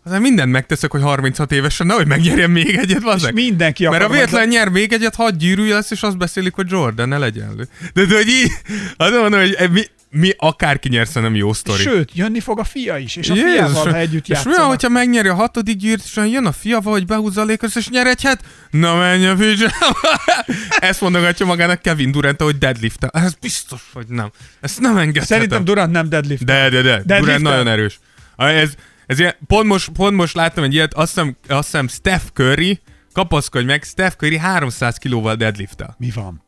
Azért 0.05 0.21
mindent 0.21 0.53
megteszek, 0.53 0.91
hogy 0.91 1.03
36 1.03 1.53
évesen, 1.53 1.87
nehogy 1.87 2.07
megnyerjen 2.07 2.51
még 2.51 2.77
egyet, 2.77 2.99
És 2.99 3.05
bazzeg. 3.05 3.35
mindenki 3.35 3.83
Mert 3.89 3.95
akar 3.95 4.07
a 4.11 4.13
véletlen 4.15 4.49
nyer 4.49 4.69
még 4.69 4.93
egyet, 4.93 5.15
hat 5.15 5.37
gyűrű 5.37 5.69
lesz, 5.69 5.91
és 5.91 6.03
azt 6.03 6.19
beszélik, 6.19 6.55
hogy 6.55 6.71
Jordan 6.71 7.09
ne 7.09 7.19
legyen. 7.19 7.69
De, 7.95 8.05
de 8.05 8.15
hogy 8.15 8.29
így, 8.29 8.51
azt 8.97 9.13
mondom, 9.13 9.41
hogy 9.41 9.55
e- 9.59 9.69
mi, 9.69 9.83
mi 10.11 10.31
akárki 10.37 10.89
nyer, 10.89 11.07
szerintem 11.07 11.35
jó 11.35 11.53
sztori. 11.53 11.83
Sőt, 11.83 12.11
jönni 12.15 12.41
fog 12.41 12.59
a 12.59 12.65
fia 12.65 12.97
is, 12.97 13.17
és 13.17 13.31
a 13.31 13.35
Jézus, 13.35 13.53
fiával, 13.53 13.91
ha 13.91 13.97
együtt 13.97 14.23
És 14.23 14.29
játszanak. 14.29 14.59
van, 14.59 14.67
hogyha 14.67 14.89
megnyeri 14.89 15.29
a 15.29 15.35
hatodik 15.35 15.77
gyűrűt, 15.77 16.03
és 16.05 16.17
jön 16.31 16.47
a 16.47 16.53
fia, 16.53 16.81
vagy 16.81 17.07
behúzza 17.07 17.41
a 17.41 17.45
Lakers, 17.45 17.77
és 17.77 17.89
nyer 17.89 18.07
egy 18.07 18.23
het? 18.23 18.41
Na 18.71 18.97
menj 18.97 19.27
a. 19.27 19.37
Ezt 20.79 21.01
mondogatja 21.01 21.47
magának 21.47 21.83
Kevin 21.83 22.11
Durant, 22.13 22.41
hogy 22.43 22.59
deadlift 22.59 23.05
Ez 23.05 23.35
biztos, 23.35 23.81
hogy 23.93 24.07
nem. 24.09 24.31
Ezt 24.61 24.81
nem 24.81 24.97
engedhetem. 24.97 25.25
Szerintem 25.27 25.65
Durant 25.65 25.93
nem 25.93 26.09
deadlift. 26.09 26.45
De, 26.45 26.69
de, 26.69 26.83
de. 26.83 26.83
Deadliften? 26.83 27.21
Durant 27.23 27.43
nagyon 27.43 27.69
erős. 27.69 27.99
Ez, 28.37 28.71
ez 29.13 29.19
ilyen, 29.19 29.35
pont, 29.47 29.67
most, 29.67 29.89
pont 29.89 30.17
most 30.17 30.35
láttam 30.35 30.65
egy 30.65 30.75
ilyet, 30.75 30.95
azt 30.95 31.09
hiszem, 31.15 31.37
azt 31.49 31.65
hiszem 31.71 31.89
Steph 31.89 32.25
Curry 32.35 32.81
kapaszkodj 33.13 33.65
meg, 33.65 33.83
Steph 33.83 34.17
Curry 34.17 34.39
300 34.39 34.97
kilóval 34.97 35.35
deadliftel. 35.35 35.95
Mi 35.99 36.11
van? 36.15 36.43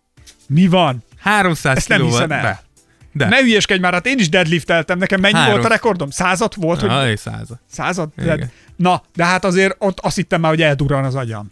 Mi 0.46 0.66
van? 0.68 1.02
300 1.18 1.76
Ezt 1.76 1.88
nem 1.88 1.98
kilóval. 1.98 2.20
hiszem 2.20 2.44
el. 2.44 2.62
De. 3.12 3.28
Ne 3.28 3.40
hülyeskedj 3.40 3.80
már, 3.80 3.92
hát 3.92 4.06
én 4.06 4.18
is 4.18 4.28
deadlifteltem. 4.28 4.98
Nekem 4.98 5.20
mennyi 5.20 5.34
Három. 5.34 5.52
volt 5.52 5.64
a 5.64 5.68
rekordom? 5.68 6.10
Százat 6.10 6.54
volt, 6.54 6.80
hogy 6.80 6.90
Aj, 6.90 7.16
százat. 7.16 7.60
Század? 7.70 8.08
Igen. 8.18 8.38
De, 8.38 8.50
na, 8.76 9.02
de 9.14 9.24
hát 9.24 9.44
azért 9.44 9.76
ott 9.78 10.00
azt 10.00 10.16
hittem 10.16 10.40
már, 10.40 10.50
hogy 10.50 10.62
eldurran 10.62 11.04
az 11.04 11.14
agyam. 11.14 11.48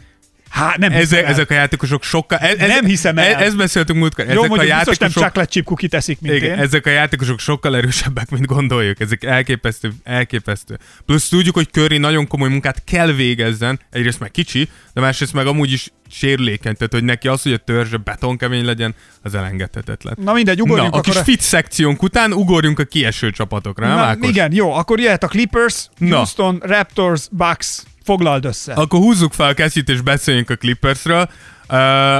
Hát 0.52 0.76
nem 0.78 0.92
Ezek, 0.92 1.24
ezek 1.28 1.50
a 1.50 1.54
játékosok 1.54 2.02
sokkal... 2.02 2.38
Ez, 2.38 2.58
ez, 2.58 2.68
Nem 2.68 2.84
hiszem 2.84 3.18
el. 3.18 3.34
Ez, 3.34 3.40
ez 3.40 3.54
beszéltünk 3.54 3.98
múltkor. 3.98 4.24
Jó, 4.24 4.30
Ezek 4.30 4.44
a 4.44 4.48
mondjuk 4.48 4.74
biztos 4.74 4.98
nem 4.98 5.10
játékosok... 5.14 5.48
chip 5.48 5.64
cookie 5.64 5.88
teszik, 5.88 6.20
mint 6.20 6.34
Igen, 6.34 6.50
én. 6.50 6.58
ezek 6.58 6.86
a 6.86 6.90
játékosok 6.90 7.38
sokkal 7.38 7.76
erősebbek, 7.76 8.30
mint 8.30 8.46
gondoljuk. 8.46 9.00
Ezek 9.00 9.24
elképesztő, 9.24 9.92
elképesztő. 10.04 10.78
Plusz 11.06 11.28
tudjuk, 11.28 11.54
hogy 11.54 11.68
Curry 11.70 11.98
nagyon 11.98 12.26
komoly 12.26 12.48
munkát 12.48 12.82
kell 12.84 13.12
végezzen, 13.12 13.80
egyrészt 13.90 14.20
meg 14.20 14.30
kicsi, 14.30 14.68
de 14.92 15.00
másrészt 15.00 15.32
meg 15.32 15.46
amúgy 15.46 15.72
is 15.72 15.88
sérülékeny, 16.10 16.74
tehát 16.76 16.92
hogy 16.92 17.04
neki 17.04 17.28
az, 17.28 17.42
hogy 17.42 17.52
a 17.52 17.56
törzse 17.56 17.96
betonkemény 17.96 18.64
legyen, 18.64 18.94
az 19.22 19.34
elengedhetetlen. 19.34 20.16
Na 20.24 20.32
mindegy, 20.32 20.56
Na, 20.56 20.62
ugorjunk 20.62 20.94
a 20.94 21.00
kis 21.00 21.12
akkor. 21.12 21.24
fit 21.24 21.40
szekciónk 21.40 22.02
után 22.02 22.32
ugorjunk 22.32 22.78
a 22.78 22.84
kieső 22.84 23.30
csapatokra, 23.30 23.86
nem 23.86 23.96
Na, 23.96 24.02
Ákos? 24.02 24.28
igen, 24.28 24.52
jó, 24.52 24.72
akkor 24.72 25.00
jöhet 25.00 25.22
a 25.22 25.28
Clippers, 25.28 25.88
Na. 25.98 26.16
Houston, 26.16 26.60
Raptors, 26.64 27.26
Bucks. 27.30 27.82
Foglald 28.04 28.44
össze. 28.44 28.72
Akkor 28.72 29.00
húzzuk 29.00 29.32
fel 29.32 29.48
a 29.48 29.54
kesztyűt 29.54 29.88
és 29.88 30.00
beszéljünk 30.00 30.50
a 30.50 30.56
Clippersről. 30.56 31.30
Uh, 31.68 32.18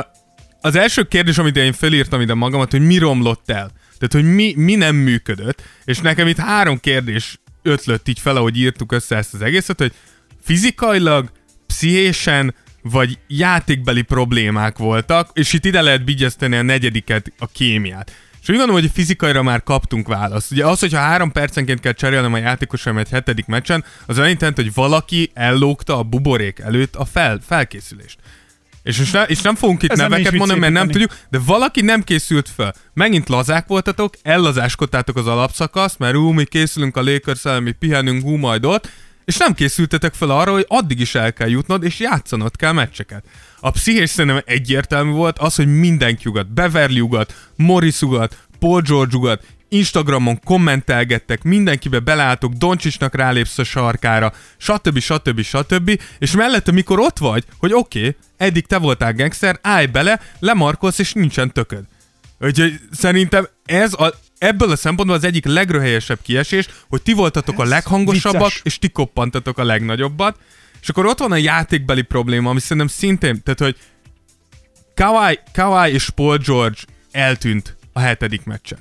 az 0.61 0.77
első 0.77 1.03
kérdés, 1.03 1.39
amit 1.39 1.57
én 1.57 1.73
felírtam 1.73 2.21
ide 2.21 2.35
magamat, 2.35 2.71
hogy 2.71 2.87
mi 2.87 2.99
romlott 2.99 3.51
el. 3.51 3.71
Tehát, 3.99 4.27
hogy 4.27 4.35
mi, 4.35 4.55
mi 4.57 4.75
nem 4.75 4.97
működött. 4.97 5.63
És 5.85 5.99
nekem 5.99 6.27
itt 6.27 6.39
három 6.39 6.81
kérdés 6.81 7.41
ötlött 7.63 8.09
így 8.09 8.19
fel, 8.19 8.37
ahogy 8.37 8.59
írtuk 8.59 8.93
össze 8.93 9.17
ezt 9.17 9.35
az 9.35 9.43
egészet, 9.43 9.79
hogy 9.79 9.93
fizikailag, 10.43 11.31
pszichésen, 11.67 12.55
vagy 12.83 13.19
játékbeli 13.27 14.03
problémák 14.03 14.79
voltak, 14.79 15.31
és 15.33 15.53
itt 15.53 15.65
ide 15.65 15.81
lehet 15.81 16.03
vigyezteni 16.05 16.57
a 16.57 16.63
negyediket, 16.63 17.33
a 17.39 17.47
kémiát. 17.47 18.13
És 18.43 18.49
úgy 18.49 18.57
gondolom, 18.57 18.81
hogy 18.81 18.91
fizikaira 18.95 19.43
már 19.43 19.63
kaptunk 19.63 20.09
választ. 20.09 20.53
Ugye 20.53 20.67
az, 20.67 20.81
hogyha 20.81 20.99
három 20.99 21.33
percenként 21.33 21.81
kell 21.81 21.93
cserélnem 21.93 22.33
a 22.33 22.39
játékosom 22.39 22.99
egy 22.99 23.09
hetedik 23.09 23.47
meccsen, 23.47 23.85
az 24.07 24.19
annyit 24.19 24.41
jelent, 24.41 24.57
hogy 24.57 24.75
valaki 24.75 25.31
ellógta 25.35 25.99
a 25.99 26.03
buborék 26.03 26.59
előtt 26.59 26.97
a 26.97 27.05
fel, 27.05 27.41
felkészülést. 27.47 28.19
És, 28.83 28.99
most 28.99 29.13
ne, 29.13 29.23
és 29.23 29.41
nem 29.41 29.55
fogunk 29.55 29.83
itt 29.83 29.93
is 29.93 29.99
neveket 29.99 30.33
mondani, 30.33 30.61
mert 30.61 30.73
nem 30.73 30.89
tudjuk, 30.89 31.17
de 31.31 31.39
valaki 31.39 31.81
nem 31.81 32.03
készült 32.03 32.49
fel. 32.49 32.75
Megint 32.95 33.29
lazák 33.29 33.67
voltatok, 33.67 34.15
ellazáskodtátok 34.23 35.17
az 35.17 35.27
alapszakaszt, 35.27 35.99
mert 35.99 36.17
ú, 36.17 36.31
mi 36.31 36.45
készülünk 36.45 36.97
a 36.97 37.03
lakers 37.03 37.43
mi 37.61 37.73
pihenünk, 37.73 38.23
hú, 38.23 38.37
majd 38.37 38.65
ott, 38.65 38.89
és 39.25 39.37
nem 39.37 39.55
készültetek 39.55 40.15
fel 40.15 40.31
arra, 40.31 40.53
hogy 40.53 40.65
addig 40.69 41.01
is 41.01 41.15
el 41.15 41.33
kell 41.33 41.49
jutnod, 41.49 41.85
és 41.85 41.99
játszanod 41.99 42.57
kell 42.57 42.73
meccseket. 42.73 43.25
A 43.61 43.71
pszichés 43.71 44.11
szerintem 44.11 44.43
egyértelmű 44.47 45.11
volt 45.11 45.39
az, 45.39 45.55
hogy 45.55 45.79
mindenki 45.79 46.29
ugat, 46.29 46.53
Beverly 46.53 47.01
ugat, 47.01 47.35
Morris 47.57 48.03
ugat, 48.03 48.37
Paul 48.59 48.81
George 48.81 49.17
ugat, 49.17 49.45
Instagramon 49.69 50.41
kommentelgettek, 50.45 51.43
mindenkibe 51.43 51.99
belálltok, 51.99 52.53
Doncsisnak 52.53 53.15
rálépsz 53.15 53.59
a 53.59 53.65
sarkára, 53.65 54.33
stb. 54.57 54.99
stb. 54.99 55.41
stb. 55.41 56.01
És 56.19 56.31
mellette, 56.31 56.73
mikor 56.73 56.99
ott 56.99 57.19
vagy, 57.19 57.45
hogy 57.59 57.73
oké, 57.73 57.99
okay, 57.99 58.17
eddig 58.37 58.67
te 58.67 58.79
voltál 58.79 59.13
gangster, 59.13 59.59
állj 59.63 59.87
bele, 59.87 60.21
lemarkolsz 60.39 60.99
és 60.99 61.13
nincsen 61.13 61.53
tököd. 61.53 61.85
Úgyhogy 62.41 62.81
szerintem 62.91 63.49
ez 63.65 63.93
a, 63.93 64.15
ebből 64.43 64.71
a 64.71 64.77
szempontból 64.77 65.17
az 65.17 65.25
egyik 65.25 65.45
legröhelyesebb 65.45 66.19
kiesés, 66.23 66.69
hogy 66.89 67.03
ti 67.03 67.13
voltatok 67.13 67.59
a 67.59 67.63
Ez 67.63 67.69
leghangosabbak, 67.69 68.41
vicces. 68.41 68.61
és 68.65 68.79
ti 68.79 68.89
koppantatok 68.89 69.59
a 69.59 69.65
legnagyobbat. 69.65 70.39
És 70.81 70.89
akkor 70.89 71.07
ott 71.07 71.19
van 71.19 71.33
a 71.33 71.37
játékbeli 71.37 72.03
probléma, 72.03 72.51
ami 72.51 72.61
szerintem 72.61 72.87
szintén, 72.87 73.43
tehát 73.43 73.61
hogy 73.61 73.77
Kawhi, 74.95 75.39
Kawhi 75.53 75.93
és 75.93 76.11
Paul 76.11 76.37
George 76.37 76.79
eltűnt 77.11 77.77
a 77.93 78.01
hetedik 78.01 78.45
meccsen. 78.45 78.79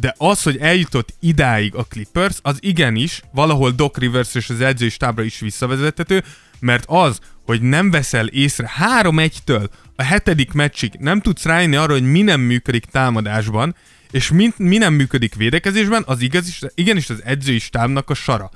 De 0.00 0.14
az, 0.18 0.42
hogy 0.42 0.56
eljutott 0.56 1.14
idáig 1.20 1.74
a 1.74 1.84
Clippers, 1.84 2.38
az 2.42 2.56
igenis 2.60 3.22
valahol 3.32 3.70
Doc 3.70 3.96
Rivers 3.96 4.34
és 4.34 4.50
az 4.50 4.60
edzői 4.60 4.88
stábra 4.88 5.22
is 5.22 5.38
visszavezethető, 5.38 6.24
mert 6.60 6.84
az, 6.86 7.18
hogy 7.44 7.62
nem 7.62 7.90
veszel 7.90 8.26
észre 8.26 8.70
3-1-től 9.02 9.68
a 9.96 10.02
hetedik 10.02 10.52
meccsig, 10.52 10.92
nem 10.98 11.20
tudsz 11.20 11.44
rájönni 11.44 11.76
arra, 11.76 11.92
hogy 11.92 12.10
mi 12.10 12.22
nem 12.22 12.40
működik 12.40 12.84
támadásban, 12.84 13.74
és 14.10 14.30
mi, 14.30 14.52
mi 14.56 14.76
nem 14.76 14.94
működik 14.94 15.34
védekezésben, 15.34 16.02
az 16.06 16.20
igaz, 16.20 16.58
igenis 16.74 17.10
az 17.10 17.20
edzői 17.24 17.58
stábnak 17.58 18.10
a 18.10 18.14
sara. 18.14 18.50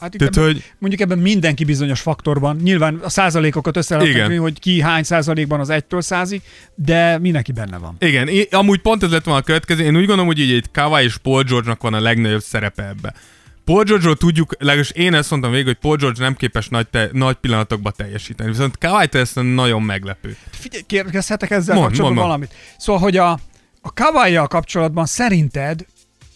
Hát 0.00 0.16
Tehát, 0.16 0.36
ebben, 0.36 0.52
hogy 0.52 0.72
Mondjuk 0.78 1.02
ebben 1.02 1.18
mindenki 1.18 1.64
bizonyos 1.64 2.00
faktorban. 2.00 2.56
Nyilván 2.56 2.94
a 3.02 3.08
százalékokat 3.08 3.76
össze 3.76 3.96
lehet 3.96 4.36
hogy 4.36 4.58
ki 4.58 4.80
hány 4.80 5.02
százalékban 5.02 5.60
az 5.60 5.70
egytől 5.70 6.00
százig, 6.00 6.42
de 6.74 7.18
mindenki 7.18 7.52
benne 7.52 7.78
van. 7.78 7.96
Igen, 7.98 8.28
én, 8.28 8.44
amúgy 8.50 8.80
pont 8.80 9.02
ez 9.02 9.10
lett 9.10 9.24
volna 9.24 9.40
a 9.40 9.42
következő. 9.42 9.82
Én 9.82 9.96
úgy 9.96 10.06
gondolom, 10.06 10.26
hogy 10.26 10.38
így 10.38 10.52
egy 10.52 10.70
Kawhi 10.72 11.04
és 11.04 11.16
Paul 11.16 11.42
George-nak 11.42 11.82
van 11.82 11.94
a 11.94 12.00
legnagyobb 12.00 12.42
szerepe 12.42 12.88
ebbe. 12.88 13.14
Paul 13.64 13.84
George-ról 13.84 14.16
tudjuk, 14.16 14.54
legalábbis 14.58 14.90
én 14.90 15.14
ezt 15.14 15.30
mondtam 15.30 15.50
végig, 15.50 15.66
hogy 15.66 15.76
Paul 15.76 15.96
George 15.96 16.22
nem 16.22 16.34
képes 16.34 16.68
nagy, 16.68 16.88
te, 16.88 17.08
nagy 17.12 17.34
pillanatokba 17.34 17.90
teljesíteni. 17.90 18.50
Viszont 18.50 18.78
Kawhi 18.78 19.08
ezt 19.10 19.34
nagyon 19.42 19.82
meglepő. 19.82 20.36
Figyelj, 20.50 20.82
kérdezhetek 20.86 21.50
ezzel 21.50 21.74
Mond, 21.74 21.86
kapcsolatban 21.86 22.24
mond, 22.24 22.28
mond. 22.28 22.50
valamit. 22.50 22.76
Szóval, 22.78 23.02
hogy 23.02 23.16
a, 23.16 23.38
a 23.84 23.92
kawai 23.92 24.38
kapcsolatban 24.48 25.06
szerinted 25.06 25.86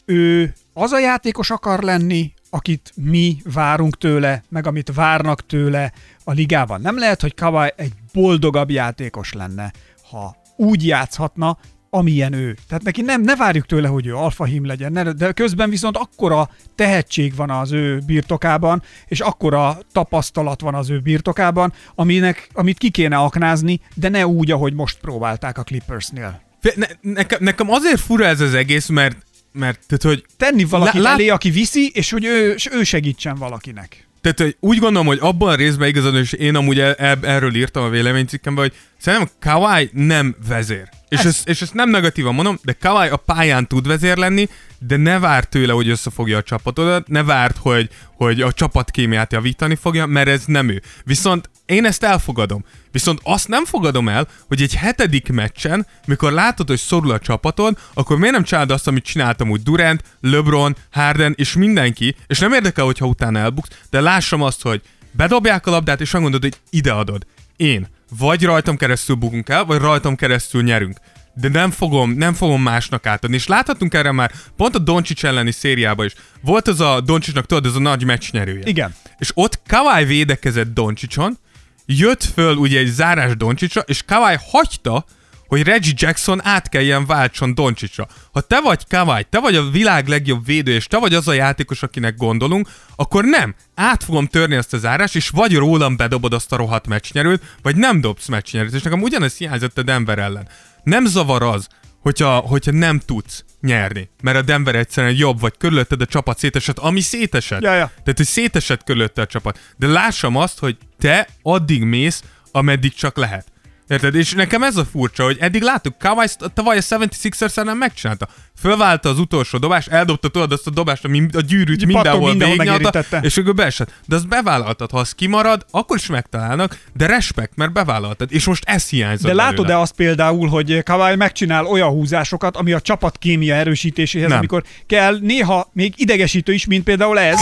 ő 0.04 0.54
az 0.72 0.92
a 0.92 0.98
játékos 0.98 1.50
akar 1.50 1.82
lenni, 1.82 2.32
akit 2.50 2.92
mi 2.94 3.36
várunk 3.52 3.98
tőle, 3.98 4.42
meg 4.48 4.66
amit 4.66 4.94
várnak 4.94 5.46
tőle 5.46 5.92
a 6.24 6.32
ligában. 6.32 6.80
Nem 6.80 6.98
lehet, 6.98 7.20
hogy 7.20 7.34
Kawai 7.34 7.72
egy 7.76 7.92
boldogabb 8.12 8.70
játékos 8.70 9.32
lenne, 9.32 9.72
ha 10.10 10.36
úgy 10.56 10.86
játszhatna, 10.86 11.58
amilyen 11.90 12.32
ő. 12.32 12.56
Tehát 12.68 12.84
neki 12.84 13.02
nem, 13.02 13.20
ne 13.20 13.36
várjuk 13.36 13.66
tőle, 13.66 13.88
hogy 13.88 14.06
ő 14.06 14.16
alfahím 14.16 14.66
legyen, 14.66 15.16
de 15.16 15.32
közben 15.32 15.70
viszont 15.70 15.96
akkora 15.96 16.50
tehetség 16.74 17.34
van 17.34 17.50
az 17.50 17.72
ő 17.72 17.98
birtokában, 18.06 18.82
és 19.06 19.20
akkora 19.20 19.78
tapasztalat 19.92 20.60
van 20.60 20.74
az 20.74 20.90
ő 20.90 21.00
birtokában, 21.00 21.72
aminek, 21.94 22.48
amit 22.52 22.78
ki 22.78 22.90
kéne 22.90 23.16
aknázni, 23.16 23.80
de 23.94 24.08
ne 24.08 24.26
úgy, 24.26 24.50
ahogy 24.50 24.74
most 24.74 24.98
próbálták 24.98 25.58
a 25.58 25.62
Clippersnél. 25.62 26.46
Ne, 26.74 26.86
nekem, 27.00 27.38
nekem 27.42 27.70
azért 27.70 28.00
fura 28.00 28.24
ez 28.24 28.40
az 28.40 28.54
egész, 28.54 28.88
mert, 28.88 29.16
mert 29.52 29.80
tehát, 29.86 30.16
hogy 30.16 30.24
Tenni 30.36 30.64
valakit 30.64 30.94
Lá- 30.94 31.02
lát- 31.02 31.12
elé, 31.12 31.28
aki 31.28 31.50
viszi, 31.50 31.90
és 31.94 32.10
hogy 32.10 32.24
ő, 32.24 32.52
és 32.52 32.68
ő 32.72 32.84
segítsen 32.84 33.34
valakinek. 33.36 34.06
Tehát 34.20 34.38
hogy 34.40 34.56
úgy 34.60 34.78
gondolom, 34.78 35.06
hogy 35.06 35.18
abban 35.20 35.48
a 35.48 35.54
részben 35.54 35.88
igazad, 35.88 36.14
és 36.14 36.32
én 36.32 36.54
amúgy 36.54 36.78
el, 36.80 36.94
el, 36.94 37.18
erről 37.22 37.54
írtam 37.54 37.82
a 37.84 37.88
véleménycikkemben, 37.88 38.64
hogy 38.64 38.78
szerintem 38.98 39.28
Kawhi 39.40 39.90
nem 39.92 40.36
vezér. 40.48 40.88
És, 41.08 41.18
Ez- 41.18 41.26
ez, 41.26 41.40
és 41.44 41.62
ezt 41.62 41.74
nem 41.74 41.90
negatívan 41.90 42.34
mondom, 42.34 42.58
de 42.62 42.72
Kawhi 42.72 43.08
a 43.08 43.16
pályán 43.16 43.66
tud 43.66 43.86
vezér 43.86 44.16
lenni, 44.16 44.48
de 44.78 44.96
ne 44.96 45.18
vár 45.18 45.44
tőle, 45.44 45.72
hogy 45.72 45.88
összefogja 45.88 46.36
a 46.36 46.42
csapatodat, 46.42 47.08
ne 47.08 47.22
várt, 47.22 47.56
hogy, 47.56 47.88
hogy 48.16 48.40
a 48.40 48.52
csapatkémiát 48.52 49.32
javítani 49.32 49.74
fogja, 49.74 50.06
mert 50.06 50.28
ez 50.28 50.42
nem 50.46 50.68
ő. 50.68 50.82
Viszont 51.04 51.50
én 51.66 51.84
ezt 51.84 52.02
elfogadom. 52.04 52.64
Viszont 52.92 53.20
azt 53.22 53.48
nem 53.48 53.64
fogadom 53.64 54.08
el, 54.08 54.28
hogy 54.48 54.62
egy 54.62 54.74
hetedik 54.74 55.28
meccsen, 55.32 55.86
mikor 56.06 56.32
látod, 56.32 56.68
hogy 56.68 56.78
szorul 56.78 57.10
a 57.10 57.18
csapatod, 57.18 57.78
akkor 57.94 58.18
miért 58.18 58.34
nem 58.34 58.42
csinálod 58.44 58.70
azt, 58.70 58.86
amit 58.86 59.04
csináltam 59.04 59.50
úgy 59.50 59.62
Durant, 59.62 60.02
LeBron, 60.20 60.76
Harden 60.90 61.34
és 61.36 61.52
mindenki, 61.52 62.16
és 62.26 62.38
nem 62.38 62.52
érdekel, 62.52 62.84
hogyha 62.84 63.06
utána 63.06 63.38
elbuksz, 63.38 63.80
de 63.90 64.00
lássam 64.00 64.42
azt, 64.42 64.62
hogy 64.62 64.82
bedobják 65.10 65.66
a 65.66 65.70
labdát, 65.70 66.00
és 66.00 66.12
azt 66.14 66.22
mondod, 66.22 66.42
hogy 66.42 66.60
ide 66.70 66.92
adod. 66.92 67.26
Én. 67.56 67.88
Vagy 68.18 68.44
rajtam 68.44 68.76
keresztül 68.76 69.16
bukunk 69.16 69.48
el, 69.48 69.64
vagy 69.64 69.78
rajtam 69.78 70.16
keresztül 70.16 70.62
nyerünk. 70.62 70.98
De 71.34 71.48
nem 71.48 71.70
fogom, 71.70 72.10
nem 72.10 72.34
fogom 72.34 72.62
másnak 72.62 73.06
átadni. 73.06 73.36
És 73.36 73.46
láthatunk 73.46 73.94
erre 73.94 74.12
már 74.12 74.32
pont 74.56 74.74
a 74.74 74.78
Doncsics 74.78 75.24
elleni 75.24 75.50
szériában 75.50 76.06
is. 76.06 76.14
Volt 76.40 76.68
az 76.68 76.80
a 76.80 77.00
Doncsicsnak, 77.00 77.46
tudod, 77.46 77.66
ez 77.66 77.74
a 77.74 77.78
nagy 77.78 78.04
meccs 78.04 78.30
nyerője. 78.30 78.62
Igen. 78.64 78.94
És 79.18 79.30
ott 79.34 79.60
Kawai 79.66 80.04
védekezett 80.04 80.74
Doncsicson, 80.74 81.38
jött 81.86 82.24
föl 82.24 82.56
ugye 82.56 82.78
egy 82.78 82.86
zárás 82.86 83.36
Doncsicsa, 83.36 83.80
és 83.80 84.02
Kawai 84.06 84.36
hagyta, 84.50 85.04
hogy 85.48 85.62
Reggie 85.62 85.92
Jackson 85.96 86.44
át 86.44 86.68
kelljen 86.68 87.06
váltson 87.06 87.54
Doncsicsa. 87.54 88.08
Ha 88.32 88.40
te 88.40 88.60
vagy 88.60 88.86
Kawai, 88.88 89.26
te 89.30 89.40
vagy 89.40 89.56
a 89.56 89.70
világ 89.70 90.08
legjobb 90.08 90.46
védő, 90.46 90.72
és 90.72 90.86
te 90.86 90.98
vagy 90.98 91.14
az 91.14 91.28
a 91.28 91.32
játékos, 91.32 91.82
akinek 91.82 92.16
gondolunk, 92.16 92.68
akkor 92.96 93.24
nem. 93.24 93.54
Át 93.74 94.04
fogom 94.04 94.26
törni 94.26 94.54
azt 94.54 94.74
a 94.74 94.78
zárást, 94.78 95.16
és 95.16 95.28
vagy 95.28 95.56
rólam 95.56 95.96
bedobod 95.96 96.32
azt 96.32 96.52
a 96.52 96.56
rohadt 96.56 96.86
meccsnyerőt, 96.86 97.42
vagy 97.62 97.76
nem 97.76 98.00
dobsz 98.00 98.28
meccsnyerőt. 98.28 98.74
És 98.74 98.82
nekem 98.82 99.02
ugyanez 99.02 99.36
hiányzott 99.36 99.78
a 99.78 99.82
Denver 99.82 100.18
ellen. 100.18 100.48
Nem 100.82 101.06
zavar 101.06 101.42
az, 101.42 101.68
hogyha, 102.00 102.36
hogyha 102.38 102.72
nem 102.72 102.98
tudsz 102.98 103.44
nyerni, 103.60 104.08
mert 104.22 104.36
a 104.36 104.42
Denver 104.42 104.74
egyszerűen 104.74 105.14
jobb, 105.14 105.40
vagy 105.40 105.54
körülötted 105.58 106.00
a 106.00 106.06
csapat 106.06 106.38
szétesett, 106.38 106.78
ami 106.78 107.00
szétesett. 107.00 107.62
Ja, 107.62 107.74
ja. 107.74 107.86
Tehát, 107.86 108.16
hogy 108.16 108.26
szétesett 108.26 108.84
körülötte 108.84 109.22
a 109.22 109.26
csapat. 109.26 109.60
De 109.76 109.86
lássam 109.86 110.36
azt, 110.36 110.58
hogy 110.58 110.76
te 110.98 111.28
addig 111.42 111.82
mész, 111.82 112.22
ameddig 112.52 112.94
csak 112.94 113.16
lehet. 113.16 113.46
Érted? 113.88 114.14
És 114.14 114.32
nekem 114.32 114.62
ez 114.62 114.76
a 114.76 114.84
furcsa, 114.84 115.24
hogy 115.24 115.36
eddig 115.40 115.62
láttuk, 115.62 115.98
Kawhi 115.98 116.26
tavaly 116.54 116.76
a 116.76 116.80
76ers 116.80 117.64
nem 117.64 117.76
megcsinálta. 117.78 118.28
Fölválta 118.60 119.08
az 119.08 119.18
utolsó 119.18 119.58
dobást, 119.58 119.88
eldobta 119.88 120.28
tudod 120.28 120.52
azt 120.52 120.66
a 120.66 120.70
dobást, 120.70 121.04
ami 121.04 121.26
a 121.32 121.40
gyűrűt 121.40 121.86
mindenhol, 121.86 122.28
mindenhol 122.28 122.56
megérintette. 122.56 123.18
és 123.22 123.36
akkor 123.36 123.54
beesett. 123.54 123.92
De 124.06 124.16
azt 124.16 124.28
bevállaltad, 124.28 124.90
ha 124.90 124.98
az 124.98 125.12
kimarad, 125.12 125.66
akkor 125.70 125.96
is 125.96 126.06
megtalálnak, 126.06 126.78
de 126.96 127.06
respekt, 127.06 127.52
mert 127.56 127.72
bevállaltad. 127.72 128.32
És 128.32 128.44
most 128.44 128.62
ez 128.66 128.88
hiányzott 128.88 129.26
De 129.26 129.34
látod-e 129.34 129.78
azt 129.78 129.92
például, 129.92 130.48
hogy 130.48 130.82
Kawhi 130.82 131.16
megcsinál 131.16 131.66
olyan 131.66 131.88
húzásokat, 131.88 132.56
ami 132.56 132.72
a 132.72 132.80
csapat 132.80 133.18
kémia 133.18 133.54
erősítéséhez, 133.54 134.28
Nem. 134.28 134.38
amikor 134.38 134.62
kell, 134.86 135.18
néha 135.20 135.70
még 135.72 135.92
idegesítő 135.96 136.52
is, 136.52 136.66
mint 136.66 136.84
például 136.84 137.18
ez, 137.18 137.38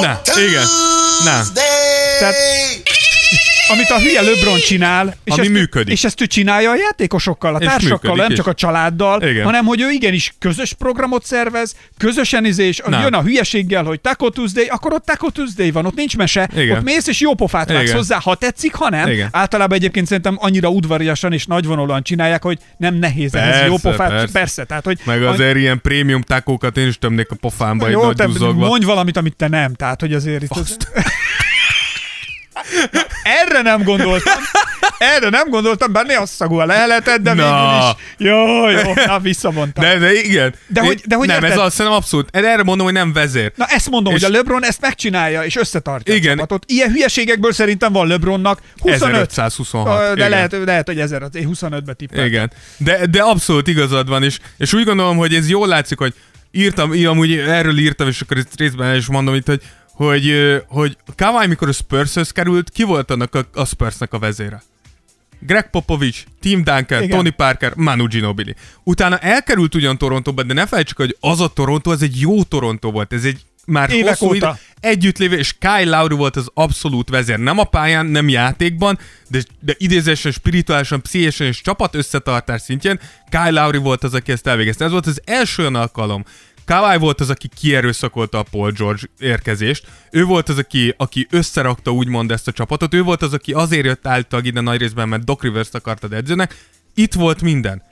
Ne, 0.00 0.18
igen. 0.48 0.64
Nem. 1.24 1.44
Tehát- 2.18 2.34
amit 3.68 3.90
a 3.90 3.98
hülye 3.98 4.20
LeBron 4.22 4.58
csinál, 4.58 5.16
és 5.24 5.32
Ami 5.32 5.40
ezt, 5.42 5.50
működik. 5.50 5.92
és 5.92 6.04
ezt 6.04 6.20
ő 6.20 6.26
csinálja 6.26 6.70
a 6.70 6.74
játékosokkal, 6.76 7.54
a 7.54 7.58
És 7.58 7.66
társakkal, 7.66 7.98
működik 8.10 8.26
nem 8.28 8.36
csak 8.36 8.46
a 8.46 8.54
családdal, 8.54 9.22
Igen. 9.22 9.44
hanem 9.44 9.64
hogy 9.64 9.80
ő 9.80 9.90
igenis 9.90 10.34
közös 10.38 10.72
programot 10.72 11.24
szervez, 11.24 11.74
közösen 11.98 12.44
izés, 12.44 12.80
Nem. 12.86 13.00
jön 13.00 13.14
a 13.14 13.22
hülyeséggel, 13.22 13.84
hogy 13.84 14.00
Taco 14.00 14.30
Tuesday, 14.30 14.66
akkor 14.66 14.92
ott 14.92 15.04
Taco 15.04 15.30
Tuesday 15.30 15.70
van, 15.70 15.86
ott 15.86 15.94
nincs 15.94 16.16
mese, 16.16 16.48
Igen. 16.56 16.76
ott 16.76 16.84
mész 16.84 17.06
és 17.06 17.20
jó 17.20 17.34
pofát 17.34 17.72
vágsz 17.72 17.92
hozzá, 17.92 18.18
ha 18.22 18.34
tetszik, 18.34 18.74
ha 18.74 18.90
nem. 18.90 19.08
Igen. 19.08 19.28
Általában 19.32 19.76
egyébként 19.76 20.06
szerintem 20.06 20.36
annyira 20.40 20.68
udvariasan 20.68 21.32
és 21.32 21.46
nagyvonalúan 21.46 22.02
csinálják, 22.02 22.42
hogy 22.42 22.58
nem 22.76 22.94
nehéz 22.94 23.34
ehhez 23.34 23.50
Persze, 23.50 23.66
jó 23.66 23.76
pofát. 23.76 24.10
persze. 24.10 24.32
persze 24.32 24.64
tehát, 24.64 24.84
hogy 24.84 24.98
Meg 25.04 25.22
azért 25.22 25.56
ilyen 25.56 25.80
prémium 25.80 26.20
takókat 26.20 26.76
én 26.76 26.86
is 26.86 26.98
tömnék 26.98 27.30
a 27.30 27.34
pofámba, 27.34 27.86
egy 27.86 27.92
jó, 27.92 28.04
nagy 28.04 28.16
te 28.16 28.26
mondj 28.54 28.84
valamit, 28.84 29.16
amit 29.16 29.36
te 29.36 29.48
nem, 29.48 29.74
tehát, 29.74 30.00
hogy 30.00 30.12
azért 30.14 30.42
itt... 30.42 30.50
Az... 30.50 30.76
Na, 32.92 33.00
erre 33.22 33.62
nem 33.62 33.82
gondoltam. 33.82 34.34
Erre 34.98 35.28
nem 35.28 35.48
gondoltam, 35.48 35.92
bár 35.92 36.06
néha 36.06 36.26
szagú 36.26 36.56
a 36.56 36.66
leheleted, 36.66 37.22
de 37.22 37.32
Na. 37.32 37.42
végül 37.44 37.88
is. 37.88 37.94
Jó, 38.30 38.68
jó, 38.70 39.04
na 39.06 39.18
visszavontam. 39.18 39.84
De, 39.84 39.98
de 39.98 40.12
igen. 40.12 40.54
De 40.66 40.80
hogy- 40.80 41.02
de 41.06 41.16
hogy 41.16 41.26
nem, 41.26 41.36
ez 41.36 41.42
érted? 41.50 41.58
azt 41.64 41.74
szerintem 41.74 42.00
abszolút. 42.00 42.28
Erre 42.36 42.62
mondom, 42.62 42.86
hogy 42.86 42.94
nem 42.94 43.12
vezér. 43.12 43.52
Na 43.56 43.64
ezt 43.66 43.90
mondom, 43.90 44.14
És- 44.14 44.22
hogy 44.22 44.32
a 44.34 44.36
LeBron 44.36 44.64
ezt 44.64 44.80
megcsinálja, 44.80 45.44
és 45.44 45.56
összetartja 45.56 46.14
Igen. 46.14 46.32
a 46.32 46.40
csapatot. 46.40 46.70
Ilyen 46.70 46.90
hülyeségekből 46.90 47.52
szerintem 47.52 47.92
van 47.92 48.06
LeBronnak 48.06 48.60
25. 48.80 49.10
1526. 49.10 50.00
Ö, 50.00 50.04
De 50.06 50.12
igen. 50.12 50.30
lehet, 50.30 50.56
lehet, 50.64 50.86
hogy 50.86 51.00
1000, 51.00 51.22
én 51.32 51.48
25-be 51.52 51.92
tippeltem. 51.92 52.26
Igen. 52.26 52.52
De, 52.76 53.06
de 53.06 53.20
abszolút 53.22 53.68
igazad 53.68 54.08
van, 54.08 54.22
és, 54.22 54.38
és 54.58 54.72
úgy 54.72 54.84
gondolom, 54.84 55.16
hogy 55.16 55.34
ez 55.34 55.48
jól 55.48 55.66
látszik, 55.68 55.98
hogy 55.98 56.14
írtam, 56.50 56.94
így 56.94 57.04
amúgy 57.04 57.32
erről 57.38 57.78
írtam, 57.78 58.08
és 58.08 58.20
akkor 58.20 58.36
részben 58.56 58.88
el 58.88 58.96
is 58.96 59.06
mondom 59.06 59.34
itt, 59.34 59.46
hogy, 59.46 59.62
hogy, 59.96 60.32
hogy 60.68 60.96
Kawhi, 61.16 61.46
mikor 61.46 61.68
a 61.68 61.72
Spurshöz 61.72 62.30
került, 62.30 62.70
ki 62.70 62.82
volt 62.82 63.10
annak 63.10 63.34
a, 63.34 63.46
a 63.54 63.64
Spursnek 63.64 64.12
a 64.12 64.18
vezére? 64.18 64.62
Greg 65.40 65.70
Popovich, 65.70 66.24
Tim 66.40 66.64
Duncan, 66.64 67.02
Igen. 67.02 67.16
Tony 67.16 67.34
Parker, 67.36 67.72
Manu 67.74 68.06
Ginobili. 68.06 68.54
Utána 68.82 69.18
elkerült 69.18 69.74
ugyan 69.74 69.98
Torontóba, 69.98 70.42
de 70.42 70.54
ne 70.54 70.66
felejtsük, 70.66 70.96
hogy 70.96 71.16
az 71.20 71.40
a 71.40 71.48
Toronto, 71.48 71.90
az 71.90 72.02
egy 72.02 72.20
jó 72.20 72.42
Toronto 72.42 72.90
volt. 72.90 73.12
Ez 73.12 73.24
egy 73.24 73.40
már 73.66 73.90
Évek 73.90 74.08
hosszú 74.08 74.26
óta. 74.26 74.36
ide 74.36 74.58
együttlévő, 74.80 75.36
és 75.36 75.54
Kyle 75.58 75.98
Lowry 75.98 76.14
volt 76.14 76.36
az 76.36 76.50
abszolút 76.54 77.08
vezér. 77.08 77.38
Nem 77.38 77.58
a 77.58 77.64
pályán, 77.64 78.06
nem 78.06 78.28
játékban, 78.28 78.98
de, 79.28 79.42
de 79.60 79.74
idézésen, 79.76 80.32
spirituálisan, 80.32 81.02
pszichésen 81.02 81.46
és 81.46 81.60
csapat 81.60 81.94
összetartás 81.94 82.62
szintjén 82.62 83.00
Kyle 83.30 83.50
Lowry 83.50 83.78
volt 83.78 84.04
az, 84.04 84.14
aki 84.14 84.32
ezt 84.32 84.46
elvégezte. 84.46 84.84
Ez 84.84 84.90
volt 84.90 85.06
az 85.06 85.20
első 85.24 85.62
olyan 85.62 85.74
alkalom. 85.74 86.24
Kawhi 86.66 86.98
volt 86.98 87.20
az, 87.20 87.30
aki 87.30 87.48
kierőszakolta 87.48 88.38
a 88.38 88.44
Paul 88.50 88.70
George 88.70 89.02
érkezést. 89.18 89.86
Ő 90.10 90.24
volt 90.24 90.48
az, 90.48 90.58
aki, 90.58 90.94
aki 90.96 91.26
összerakta 91.30 91.90
úgymond 91.90 92.30
ezt 92.30 92.48
a 92.48 92.52
csapatot. 92.52 92.94
Ő 92.94 93.02
volt 93.02 93.22
az, 93.22 93.32
aki 93.32 93.52
azért 93.52 93.84
jött 93.84 94.06
állítólag 94.06 94.46
ide 94.46 94.60
nagy 94.60 94.80
részben, 94.80 95.08
mert 95.08 95.24
Doc 95.24 95.42
Rivers 95.42 95.68
akartad 95.72 96.12
edzőnek. 96.12 96.64
Itt 96.94 97.14
volt 97.14 97.42
minden. 97.42 97.82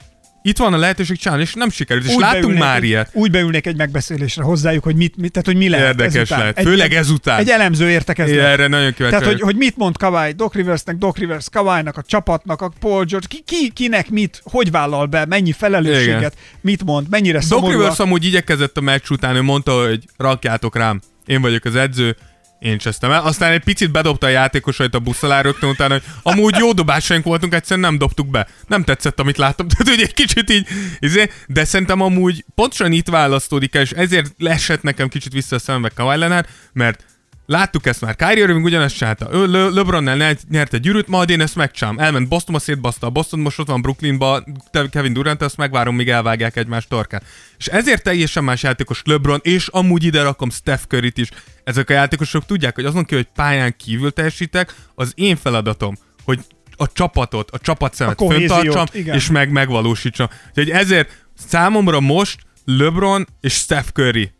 Itt 0.47 0.57
van 0.57 0.73
a 0.73 0.77
lehetőség 0.77 1.17
csinálni, 1.17 1.43
és 1.43 1.53
nem 1.53 1.69
sikerült. 1.69 2.05
És 2.05 2.13
Úgy 2.13 2.19
láttunk 2.19 2.41
beülnék 2.43 2.63
már 2.63 2.83
ilyet. 2.83 3.09
Úgy 3.13 3.31
beülnék 3.31 3.65
egy 3.67 3.75
megbeszélésre 3.77 4.43
hozzájuk, 4.43 4.83
hogy 4.83 4.95
mit, 4.95 5.17
mit 5.17 5.31
tehát 5.31 5.47
hogy 5.47 5.55
mi 5.55 5.69
lehet 5.69 5.87
Érdekes 5.87 6.15
ezután. 6.15 6.39
lehet. 6.39 6.57
Egy- 6.57 6.65
Főleg 6.65 6.93
ezután. 6.93 7.39
Egy 7.39 7.49
elemző 7.49 7.89
értekezlet. 7.89 8.39
Erre 8.39 8.67
nagyon 8.67 8.93
kíváncsi 8.93 9.17
Tehát, 9.17 9.31
hogy, 9.33 9.41
hogy 9.41 9.55
mit 9.55 9.77
mond 9.77 9.97
Kawhi 9.97 10.31
Doc 10.31 10.53
Riversnek, 10.53 10.95
Doc 10.95 11.17
Rivers 11.17 11.45
Kawhi-nak, 11.51 11.97
a 11.97 12.01
csapatnak, 12.01 12.61
a 12.61 12.71
Paul 12.79 13.03
George, 13.05 13.27
ki, 13.29 13.41
ki, 13.45 13.69
kinek 13.73 14.09
mit, 14.09 14.41
hogy 14.43 14.71
vállal 14.71 15.05
be, 15.05 15.25
mennyi 15.25 15.51
felelősséget, 15.51 16.17
Igen. 16.17 16.31
mit 16.61 16.83
mond, 16.83 17.07
mennyire 17.09 17.37
Doc 17.37 17.47
szomorú. 17.47 17.71
Rivers 17.77 17.99
a- 17.99 18.03
amúgy 18.03 18.25
igyekezett 18.25 18.77
a 18.77 18.81
meccs 18.81 19.09
után, 19.09 19.35
ő 19.35 19.41
mondta, 19.41 19.85
hogy 19.87 20.03
rakjátok 20.17 20.75
rám, 20.75 21.01
én 21.25 21.41
vagyok 21.41 21.65
az 21.65 21.75
edző, 21.75 22.15
én 22.59 22.77
csesztem 22.77 23.11
el. 23.11 23.21
Aztán 23.21 23.51
egy 23.51 23.63
picit 23.63 23.91
bedobta 23.91 24.27
a 24.27 24.29
játékosait 24.29 24.95
a 24.95 24.99
busz 24.99 25.23
alá 25.23 25.41
rögtön 25.41 25.69
utána, 25.69 25.93
hogy 25.93 26.03
amúgy 26.23 26.55
jó 26.57 26.71
dobásaink 26.71 27.23
voltunk, 27.23 27.53
egyszerűen 27.53 27.89
nem 27.89 27.97
dobtuk 27.97 28.29
be. 28.29 28.47
Nem 28.67 28.83
tetszett, 28.83 29.19
amit 29.19 29.37
láttam. 29.37 29.67
Tehát, 29.75 29.93
hogy 29.93 30.01
egy 30.01 30.13
kicsit 30.13 30.49
így, 30.49 30.67
izé, 30.99 31.31
de 31.47 31.65
szerintem 31.65 32.01
amúgy 32.01 32.45
pontosan 32.55 32.91
itt 32.91 33.07
választódik 33.07 33.75
el, 33.75 33.81
és 33.81 33.91
ezért 33.91 34.33
lesett 34.37 34.81
nekem 34.81 35.07
kicsit 35.07 35.33
vissza 35.33 35.55
a 35.55 35.59
szembe 35.59 35.89
Kawhi 35.89 36.25
mert 36.73 37.05
Láttuk 37.45 37.85
ezt 37.85 38.01
már. 38.01 38.15
Kyrie 38.15 38.43
Irving 38.43 38.65
ugyanezt 38.65 38.95
csinálta. 38.97 39.27
Ő 39.31 39.45
Le- 39.47 39.69
LeBronnel 39.69 40.15
ne- 40.15 40.33
nyerte 40.49 40.77
gyűrűt, 40.77 41.07
majd 41.07 41.29
én 41.29 41.41
ezt 41.41 41.55
megcsám. 41.55 41.99
Elment 41.99 42.27
Bostonba, 42.27 42.59
szétbaszta 42.59 43.07
a 43.07 43.09
Boston, 43.09 43.39
most 43.39 43.59
ott 43.59 43.67
van 43.67 43.81
Brooklynba, 43.81 44.43
Kevin 44.91 45.13
Durant, 45.13 45.41
azt 45.41 45.57
megvárom, 45.57 45.95
míg 45.95 46.09
elvágják 46.09 46.55
egymás 46.55 46.87
torkát. 46.87 47.23
És 47.57 47.67
ezért 47.67 48.03
teljesen 48.03 48.43
más 48.43 48.63
játékos 48.63 49.01
LeBron, 49.05 49.39
és 49.43 49.67
amúgy 49.67 50.03
ide 50.03 50.21
rakom 50.21 50.49
Steph 50.49 50.83
curry 50.83 51.11
is. 51.15 51.29
Ezek 51.63 51.89
a 51.89 51.93
játékosok 51.93 52.45
tudják, 52.45 52.75
hogy 52.75 52.85
azon 52.85 53.03
kívül, 53.03 53.23
hogy 53.23 53.33
pályán 53.35 53.75
kívül 53.77 54.11
teljesítek, 54.11 54.75
az 54.95 55.11
én 55.15 55.35
feladatom, 55.35 55.95
hogy 56.23 56.39
a 56.77 56.91
csapatot, 56.91 57.51
a 57.51 57.59
csapatszemet 57.59 58.21
A 58.21 58.29
föntartsam, 58.31 58.85
igen. 58.91 59.15
és 59.15 59.29
meg 59.29 59.51
megvalósítsam. 59.51 60.27
Úgyhogy 60.49 60.69
ezért 60.69 61.25
számomra 61.47 61.99
most 61.99 62.39
LeBron 62.65 63.27
és 63.41 63.53
Steph 63.53 63.87
Curry 63.87 64.31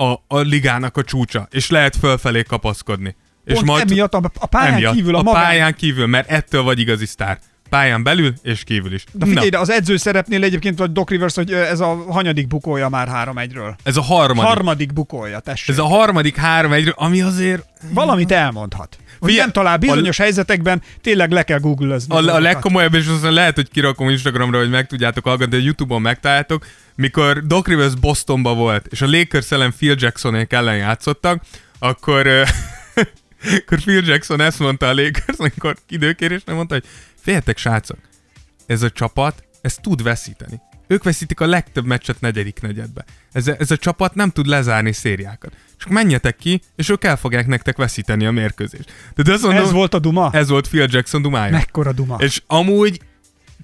a, 0.00 0.24
a 0.26 0.38
ligának 0.38 0.96
a 0.96 1.02
csúcsa, 1.02 1.48
és 1.50 1.70
lehet 1.70 1.96
fölfelé 1.96 2.42
kapaszkodni. 2.42 3.16
Pont 3.44 3.60
és 3.60 3.64
majd 3.64 3.90
emiatt 3.90 4.14
a, 4.14 4.30
a 4.38 4.46
pályán 4.46 4.72
emiatt, 4.72 4.94
kívül 4.94 5.14
a, 5.14 5.18
a 5.18 5.22
magán... 5.22 5.42
pályán 5.42 5.74
kívül, 5.74 6.06
mert 6.06 6.30
ettől 6.30 6.62
vagy 6.62 6.78
igazi 6.78 7.06
sztár. 7.06 7.38
Pályán 7.68 8.02
belül 8.02 8.32
és 8.42 8.64
kívül 8.64 8.92
is. 8.92 9.04
De 9.12 9.26
figyelj, 9.26 9.48
de 9.48 9.58
az 9.58 9.70
edző 9.70 9.96
szerepnél 9.96 10.42
egyébként 10.42 10.78
vagy 10.78 10.92
Doc 10.92 11.10
Rivers, 11.10 11.34
hogy 11.34 11.52
ez 11.52 11.80
a 11.80 12.04
hanyadik 12.08 12.46
bukója 12.46 12.88
már 12.88 13.08
3-1-ről. 13.12 13.74
ez 13.82 13.96
a 13.96 14.02
harmadik. 14.02 14.42
Harmadik 14.42 14.92
bukója, 14.92 15.38
tessék. 15.38 15.68
ez 15.68 15.78
a 15.78 15.86
harmadik 15.86 16.36
három 16.36 16.72
egyről, 16.72 16.94
ami 16.96 17.20
azért 17.20 17.66
Valamit 17.92 18.32
elmondhat. 18.32 18.96
Hogy 19.18 19.28
Figyelj, 19.28 19.38
nem 19.38 19.52
talál 19.52 19.76
bizonyos 19.76 20.16
helyzetekben, 20.16 20.82
tényleg 21.00 21.30
le 21.30 21.42
kell 21.42 21.58
googlezni. 21.58 22.14
a, 22.14 22.34
a 22.34 22.40
legkomolyabb, 22.40 22.94
és 22.94 23.06
aztán 23.06 23.32
lehet, 23.32 23.54
hogy 23.54 23.70
kirakom 23.70 24.08
Instagramra, 24.08 24.58
hogy 24.58 24.70
meg 24.70 24.86
tudjátok 24.86 25.24
hallgatni, 25.24 25.56
de 25.56 25.62
Youtube-on 25.62 26.00
megtaláltok, 26.00 26.66
mikor 26.98 27.46
Doc 27.46 27.66
Rivers 27.66 27.94
Bostonba 27.94 28.54
volt, 28.54 28.86
és 28.86 29.00
a 29.02 29.06
Lakers 29.06 29.50
ellen 29.50 29.72
Phil 29.76 29.94
Jacksonék 29.98 30.52
ellen 30.52 30.76
játszottak, 30.76 31.42
akkor, 31.78 32.26
akkor 33.58 33.78
Phil 33.78 34.02
Jackson 34.04 34.40
ezt 34.40 34.58
mondta 34.58 34.86
a 34.88 34.94
Lakers, 34.94 35.38
amikor 35.38 35.76
időkérésre 35.88 36.52
mondta, 36.52 36.74
hogy 36.74 36.84
féljetek 37.20 37.58
srácok, 37.58 37.98
ez 38.66 38.82
a 38.82 38.90
csapat, 38.90 39.44
ez 39.60 39.74
tud 39.74 40.02
veszíteni. 40.02 40.60
Ők 40.86 41.02
veszítik 41.02 41.40
a 41.40 41.46
legtöbb 41.46 41.84
meccset 41.84 42.20
negyedik 42.20 42.60
negyedbe. 42.60 43.04
Ez 43.32 43.46
a, 43.46 43.54
ez 43.58 43.70
a 43.70 43.76
csapat 43.76 44.14
nem 44.14 44.30
tud 44.30 44.46
lezárni 44.46 44.92
szériákat. 44.92 45.52
Csak 45.76 45.90
menjetek 45.90 46.36
ki, 46.36 46.60
és 46.76 46.88
ők 46.88 47.04
el 47.04 47.16
fogják 47.16 47.46
nektek 47.46 47.76
veszíteni 47.76 48.26
a 48.26 48.30
mérkőzést. 48.30 48.92
De 49.14 49.32
azt 49.32 49.42
mondom, 49.42 49.62
Ez 49.62 49.72
volt 49.72 49.94
a 49.94 49.98
duma? 49.98 50.30
ez 50.32 50.48
volt 50.48 50.68
Phil 50.68 50.86
Jackson 50.90 51.22
dumája. 51.22 51.52
Mekkora 51.52 51.92
duma? 51.92 52.16
És 52.20 52.42
amúgy, 52.46 53.00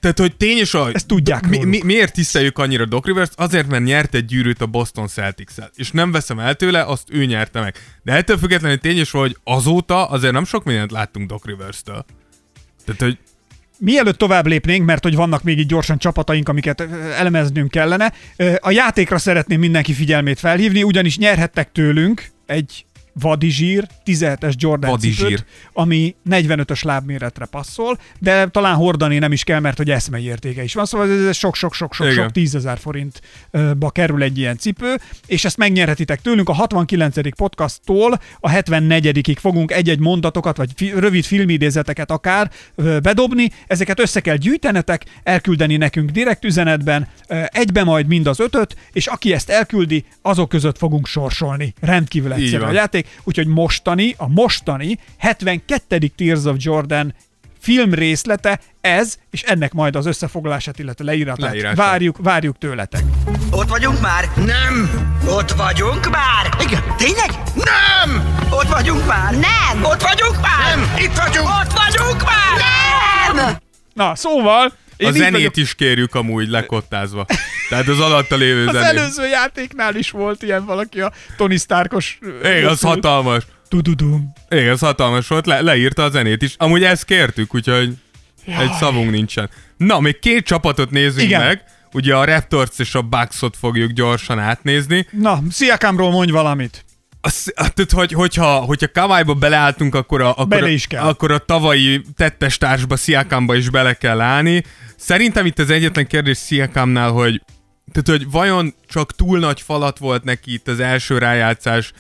tehát 0.05 0.19
hogy 0.19 0.37
tény 0.37 0.59
és 0.59 0.75
a... 0.75 0.91
Ezt 0.93 1.07
tudják 1.07 1.49
mi, 1.49 1.65
mi, 1.65 1.81
miért 1.85 2.13
tiszteljük 2.13 2.59
annyira 2.59 2.85
Doc 2.85 3.07
Rivers? 3.07 3.31
Azért, 3.35 3.67
mert 3.67 3.85
nyert 3.85 4.15
egy 4.15 4.25
gyűrűt 4.25 4.61
a 4.61 4.67
Boston 4.67 5.07
celtics 5.07 5.51
És 5.75 5.91
nem 5.91 6.13
veszem 6.13 6.39
el 6.39 6.55
tőle, 6.55 6.83
azt 6.83 7.09
ő 7.11 7.25
nyerte 7.25 7.61
meg. 7.61 7.75
De 8.03 8.13
ettől 8.13 8.39
függetlenül 8.39 8.79
tény 8.79 8.99
és 8.99 9.11
hogy 9.11 9.37
azóta 9.45 10.09
azért 10.09 10.33
nem 10.33 10.45
sok 10.45 10.65
mindent 10.65 10.91
láttunk 10.91 11.29
Doc 11.29 11.45
Rivers-től. 11.45 12.05
Tehát, 12.85 13.01
hogy 13.01 13.19
Mielőtt 13.79 14.19
tovább 14.19 14.47
lépnénk, 14.47 14.87
mert 14.87 15.03
hogy 15.03 15.15
vannak 15.15 15.43
még 15.43 15.59
így 15.59 15.67
gyorsan 15.67 15.99
csapataink, 15.99 16.49
amiket 16.49 16.81
elemeznünk 17.17 17.71
kellene, 17.71 18.13
a 18.61 18.71
játékra 18.71 19.19
szeretném 19.19 19.59
mindenki 19.61 19.93
figyelmét 19.93 20.39
felhívni, 20.39 20.83
ugyanis 20.83 21.19
nyerhettek 21.19 21.73
tőlünk 21.73 22.31
egy 22.47 22.85
vadizsír, 23.21 23.87
17-es 24.07 24.53
Jordan 24.57 24.91
Vadizsír. 24.91 25.27
cipőt, 25.27 25.45
ami 25.73 26.15
45-ös 26.31 26.85
lábméretre 26.85 27.45
passzol, 27.45 27.99
de 28.19 28.47
talán 28.47 28.75
hordani 28.75 29.19
nem 29.19 29.33
is 29.33 29.45
kell, 29.45 29.61
mert 29.61 29.77
hogy 29.77 29.91
eszmei 29.91 30.25
értéke 30.25 30.63
is 30.63 30.75
van, 30.75 30.85
szóval 30.85 31.29
ez 31.29 31.37
sok-sok-sok-sok 31.37 32.07
Igen. 32.07 32.33
tízezer 32.33 32.79
forintba 32.79 33.91
kerül 33.91 34.23
egy 34.23 34.39
ilyen 34.39 34.57
cipő, 34.59 34.95
és 35.27 35.45
ezt 35.45 35.57
megnyerhetitek 35.57 36.21
tőlünk 36.21 36.49
a 36.49 36.53
69. 36.53 37.37
podcasttól 37.37 38.21
a 38.41 38.51
74-ig 38.51 39.37
fogunk 39.41 39.73
egy-egy 39.73 39.99
mondatokat, 39.99 40.57
vagy 40.57 40.71
fi- 40.77 40.93
rövid 40.93 41.25
filmidézeteket 41.25 42.11
akár 42.11 42.51
bedobni, 43.03 43.51
ezeket 43.67 44.01
össze 44.01 44.21
kell 44.21 44.37
gyűjtenetek, 44.37 45.05
elküldeni 45.23 45.77
nekünk 45.77 46.11
direkt 46.11 46.45
üzenetben, 46.45 47.09
egybe 47.47 47.85
majd 47.85 48.07
mind 48.07 48.27
az 48.27 48.41
ötöt, 48.41 48.77
és 48.93 49.07
aki 49.07 49.33
ezt 49.33 49.51
elküldi, 49.51 50.05
azok 50.23 50.49
között 50.49 50.79
fogunk 50.79 51.07
sorsolni. 51.07 51.75
Rendkívül 51.81 52.33
egyszerű 52.33 52.63
a 52.63 52.73
van. 52.73 53.04
Játék, 53.05 53.21
úgyhogy 53.25 53.47
mostani, 53.47 54.15
a 54.19 54.29
mostani 54.29 54.99
72. 55.19 55.99
Tears 56.17 56.45
of 56.45 56.57
Jordan 56.59 57.15
film 57.61 57.95
részlete, 57.95 58.61
ez, 58.81 59.17
és 59.31 59.43
ennek 59.43 59.73
majd 59.73 59.97
az 59.97 60.07
összefoglalását, 60.07 60.79
illetve 60.79 61.05
leíratát. 61.05 61.51
Leírása. 61.51 61.77
Várjuk, 61.77 62.17
várjuk 62.23 62.59
tőletek. 62.59 63.03
Ott 63.51 63.69
vagyunk 63.69 64.01
már? 64.01 64.31
Nem! 64.37 64.91
Ott 65.29 65.51
vagyunk 65.51 66.11
már? 66.11 66.57
Igen. 66.61 66.83
Tényleg? 66.97 67.31
Nem! 67.55 68.35
Ott 68.51 68.69
vagyunk 68.69 69.07
már? 69.07 69.33
Nem! 69.33 69.85
Ott 69.85 70.03
vagyunk 70.03 70.41
már? 70.41 70.77
Nem! 70.77 70.95
Itt 70.99 71.17
vagyunk! 71.17 71.49
Ott 71.49 71.73
vagyunk 71.73 72.23
már? 72.25 72.63
Nem! 73.37 73.57
Na, 73.95 74.15
szóval... 74.15 74.73
Én 74.97 75.09
A 75.09 75.13
zenét 75.13 75.31
vagyok- 75.33 75.57
is 75.57 75.75
kérjük 75.75 76.15
amúgy 76.15 76.49
lekottázva. 76.49 77.27
Tehát 77.69 77.89
az 77.89 78.01
alatta 78.01 78.37
lévő 78.37 78.67
Az 78.67 78.73
zenét. 78.75 78.89
előző 78.99 79.27
játéknál 79.27 79.97
is 79.97 80.11
volt 80.11 80.43
ilyen 80.43 80.65
valaki 80.65 81.01
a 81.01 81.13
Tony 81.37 81.57
Starkos... 81.59 82.19
Igen, 82.43 82.67
az 82.67 82.81
hatalmas. 82.81 83.43
Tududum. 83.69 84.33
Igen, 84.49 84.73
az 84.73 84.81
hatalmas 84.81 85.27
volt, 85.29 85.47
le, 85.47 85.61
leírta 85.61 86.03
a 86.03 86.11
zenét 86.11 86.43
is. 86.43 86.55
Amúgy 86.59 86.85
ezt 86.85 87.05
kértük, 87.05 87.55
úgyhogy 87.55 87.93
egy 88.47 88.73
szavunk 88.79 89.11
nincsen. 89.11 89.51
Na, 89.77 90.01
még 90.01 90.19
két 90.19 90.45
csapatot 90.45 90.91
nézzünk 90.91 91.27
Igen. 91.27 91.41
meg. 91.41 91.63
Ugye 91.93 92.15
a 92.17 92.25
Raptors 92.25 92.71
és 92.77 92.95
a 92.95 93.03
Bucksot 93.03 93.57
fogjuk 93.61 93.91
gyorsan 93.91 94.39
átnézni. 94.39 95.07
Na, 95.11 95.43
Sziakámról 95.51 96.11
mondj 96.11 96.33
valamit. 96.33 96.85
Az, 97.21 97.53
tehát, 97.55 97.91
hogy, 97.93 98.13
hogyha, 98.13 98.47
hogyha 98.59 98.91
Kawaiba 98.93 99.35
beleálltunk, 99.35 99.95
akkor 99.95 100.21
a, 100.23 100.31
akkor, 100.31 100.47
Bele 100.49 100.65
a, 100.67 100.69
is 100.69 100.87
kell. 100.87 101.03
akkor 101.05 101.33
a 101.33 101.39
tavalyi 101.39 102.03
tettestársba, 102.17 102.97
Sziakámba 102.97 103.55
is 103.55 103.69
bele 103.71 103.93
kell 103.95 104.21
állni. 104.21 104.65
Szerintem 105.07 105.47
itt 105.47 105.59
az 105.59 105.71
egyetlen 105.71 106.07
kérdés 106.07 106.37
Sziakámnál, 106.37 107.11
hogy 107.11 107.43
tehát, 107.93 108.21
hogy 108.21 108.31
vajon 108.31 108.75
csak 108.87 109.15
túl 109.15 109.39
nagy 109.39 109.61
falat 109.61 109.99
volt 109.99 110.25
neki 110.25 110.53
itt 110.53 110.69
az 110.69 110.81
első 110.81 111.19
rájátszás, 111.19 111.93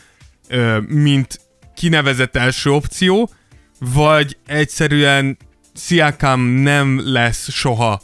mint 0.87 1.41
kinevezett 1.75 2.37
első 2.37 2.71
opció, 2.71 3.31
vagy 3.79 4.37
egyszerűen 4.47 5.37
Sziakám 5.75 6.41
nem 6.41 7.01
lesz 7.05 7.51
soha 7.51 8.01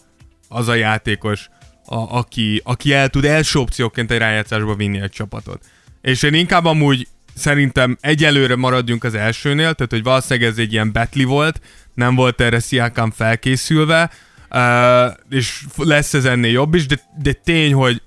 az 0.49 0.69
a 0.69 0.75
játékos, 0.75 1.49
a, 1.85 2.17
aki, 2.19 2.61
aki 2.65 2.93
el 2.93 3.09
tud 3.09 3.25
első 3.25 3.59
opcióként 3.59 4.11
egy 4.11 4.19
rájátszásba 4.19 4.75
vinni 4.75 5.01
egy 5.01 5.11
csapatot. 5.11 5.65
És 6.01 6.23
én 6.23 6.35
inkább 6.35 6.65
amúgy 6.65 7.09
szerintem 7.35 7.99
egyelőre 8.01 8.57
maradjunk 8.57 9.05
az 9.05 9.15
elsőnél, 9.15 9.75
tehát 9.75 9.93
hogy 9.93 10.03
valószínűleg 10.03 10.51
ez 10.51 10.59
egy 10.59 10.73
ilyen 10.73 10.93
betli 10.93 11.25
volt, 11.25 11.61
nem 11.95 12.15
volt 12.15 12.41
erre 12.41 12.59
Sziakám 12.59 13.11
felkészülve, 13.11 14.11
uh, 14.51 15.17
és 15.31 15.65
lesz 15.77 16.15
ez 16.15 16.25
ennél 16.25 16.51
jobb 16.51 16.75
is, 16.75 16.87
de, 16.87 17.01
de 17.23 17.33
tény, 17.33 17.73
hogy 17.73 18.03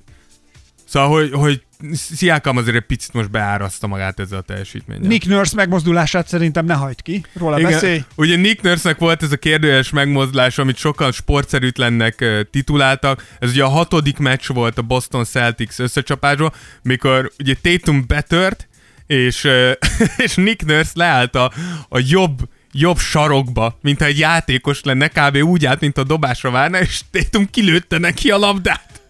Szóval, 0.93 1.09
hogy, 1.09 1.31
hogy 1.31 1.61
Sziakam 1.93 2.57
azért 2.57 2.75
egy 2.75 2.85
picit 2.85 3.13
most 3.13 3.31
beáraszta 3.31 3.87
magát 3.87 4.19
ezzel 4.19 4.37
a 4.37 4.41
teljesítménnyel. 4.41 5.07
Nick 5.07 5.27
Nurse 5.27 5.55
megmozdulását 5.55 6.27
szerintem 6.27 6.65
ne 6.65 6.73
hagyd 6.73 7.01
ki. 7.01 7.25
Róla 7.33 7.61
beszélj. 7.61 8.03
Ugye 8.15 8.35
Nick 8.35 8.61
Nurse-nek 8.61 8.97
volt 8.97 9.23
ez 9.23 9.31
a 9.31 9.37
kérdőjeles 9.37 9.89
megmozdulás, 9.89 10.57
amit 10.57 10.77
sokan 10.77 11.11
sportszerűtlennek 11.11 12.25
tituláltak. 12.51 13.25
Ez 13.39 13.49
ugye 13.49 13.63
a 13.63 13.67
hatodik 13.67 14.17
meccs 14.17 14.47
volt 14.47 14.77
a 14.77 14.81
Boston 14.81 15.23
Celtics 15.25 15.79
összecsapásban, 15.79 16.51
mikor 16.81 17.31
ugye 17.39 17.55
Tatum 17.61 18.03
betört, 18.07 18.67
és, 19.07 19.47
és 20.25 20.35
Nick 20.35 20.65
Nurse 20.65 20.91
leállt 20.93 21.35
a, 21.35 21.51
a 21.89 21.99
jobb 21.99 22.49
jobb 22.73 22.97
sarokba, 22.97 23.77
mint 23.81 23.99
ha 23.99 24.05
egy 24.05 24.19
játékos 24.19 24.81
lenne, 24.83 25.07
kb. 25.07 25.37
úgy 25.37 25.65
állt, 25.65 25.79
mint 25.79 25.97
a 25.97 26.03
dobásra 26.03 26.51
várna, 26.51 26.79
és 26.79 27.01
Tatum 27.11 27.49
kilőtte 27.49 27.97
neki 27.97 28.31
a 28.31 28.37
labdát. 28.37 29.01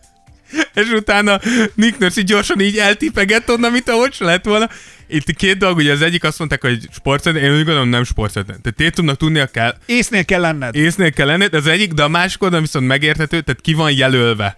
És 0.74 0.90
utána 0.90 1.40
Nick 1.76 1.98
Nurse 1.98 2.20
így 2.20 2.28
gyorsan 2.28 2.60
így 2.60 2.78
eltipegett 2.78 3.50
onnan, 3.50 3.72
mint 3.72 3.90
ahogy 3.90 4.14
se 4.14 4.26
lett 4.26 4.46
volna. 4.46 4.70
Itt 5.08 5.32
két 5.32 5.58
dolog, 5.58 5.78
ugye 5.78 5.92
az 5.92 6.02
egyik 6.02 6.24
azt 6.24 6.40
mondták, 6.40 6.62
hogy 6.62 6.88
sportszerűen, 6.92 7.44
én 7.44 7.52
úgy 7.52 7.64
gondolom 7.64 7.90
nem 7.90 8.04
sportszerűen. 8.04 8.62
Tehát 8.62 8.78
Tatumnak 8.78 9.18
tudnia 9.18 9.46
kell, 9.46 9.76
Észnél 9.86 10.26
kell 10.26 10.42
lenned. 10.42 10.76
észnél 10.76 11.12
kell 11.12 11.28
lenned, 11.28 11.54
ez 11.54 11.66
az 11.66 11.72
egyik, 11.72 11.92
de 11.94 12.04
a 12.04 12.08
másik 12.08 12.42
oldalon 12.44 12.64
viszont 12.64 12.88
megérthető, 12.88 13.42
tehát 13.42 13.62
ki 13.62 13.74
van 13.74 13.92
jelölve, 13.92 14.58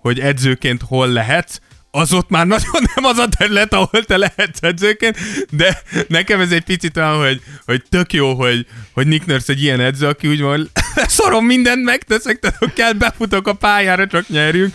hogy 0.00 0.20
edzőként 0.20 0.82
hol 0.82 1.08
lehetsz, 1.08 1.58
az 1.94 2.12
ott 2.12 2.28
már 2.28 2.46
nagyon 2.46 2.82
nem 2.94 3.04
az 3.04 3.18
a 3.18 3.28
terület, 3.28 3.72
ahol 3.72 4.04
te 4.04 4.16
lehetsz 4.16 4.62
edzőként, 4.62 5.16
de 5.50 5.82
nekem 6.08 6.40
ez 6.40 6.52
egy 6.52 6.64
picit 6.64 6.96
olyan, 6.96 7.16
hogy, 7.16 7.42
hogy 7.66 7.82
tök 7.88 8.12
jó, 8.12 8.34
hogy, 8.34 8.66
hogy 8.92 9.06
Nick 9.06 9.26
Nurse 9.26 9.52
egy 9.52 9.62
ilyen 9.62 9.80
edző, 9.80 10.06
aki 10.06 10.28
úgy 10.28 10.40
van, 10.40 10.70
szorom 10.94 11.44
mindent 11.44 11.84
megteszek, 11.84 12.38
tehát 12.38 12.72
kell, 12.72 12.92
befutok 12.92 13.46
a 13.46 13.52
pályára, 13.52 14.06
csak 14.06 14.28
nyerjünk. 14.28 14.74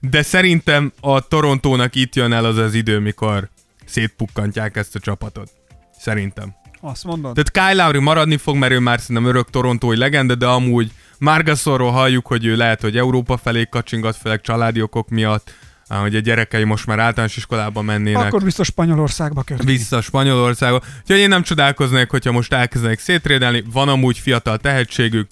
De 0.00 0.22
szerintem 0.22 0.92
a 1.00 1.20
Torontónak 1.28 1.94
itt 1.94 2.14
jön 2.14 2.32
el 2.32 2.44
az 2.44 2.56
az 2.56 2.74
idő, 2.74 2.98
mikor 2.98 3.48
szétpukkantják 3.84 4.76
ezt 4.76 4.94
a 4.94 4.98
csapatot. 4.98 5.50
Szerintem. 5.98 6.54
Azt 6.80 7.04
mondod? 7.04 7.34
Tehát 7.34 7.72
Kyle 7.72 7.82
Lowry 7.82 7.98
maradni 7.98 8.36
fog, 8.36 8.56
mert 8.56 8.72
ő 8.72 8.78
már 8.78 9.00
szerintem 9.00 9.26
örök 9.26 9.50
torontói 9.50 9.96
legenda, 9.96 10.34
de 10.34 10.46
amúgy 10.46 10.90
Margasorról 11.18 11.90
halljuk, 11.90 12.26
hogy 12.26 12.44
ő 12.44 12.56
lehet, 12.56 12.80
hogy 12.80 12.96
Európa 12.96 13.36
felé 13.36 13.66
kacsingat, 13.70 14.16
főleg 14.16 14.40
családi 14.40 14.82
okok 14.82 15.08
miatt, 15.08 15.52
hogy 16.00 16.16
a 16.16 16.20
gyerekei 16.20 16.64
most 16.64 16.86
már 16.86 16.98
általános 16.98 17.36
iskolába 17.36 17.82
mennének. 17.82 18.26
Akkor 18.26 18.42
biztos 18.42 18.66
Spanyolországba 18.66 19.42
kötni. 19.42 19.64
vissza 19.64 20.00
Spanyolországba. 20.00 20.80
Úgyhogy 21.00 21.18
én 21.18 21.28
nem 21.28 21.42
csodálkoznék, 21.42 22.10
hogyha 22.10 22.32
most 22.32 22.52
elkezdenek 22.52 22.98
szétrédelni, 22.98 23.64
van 23.72 23.88
amúgy 23.88 24.18
fiatal 24.18 24.58
tehetségük, 24.58 25.28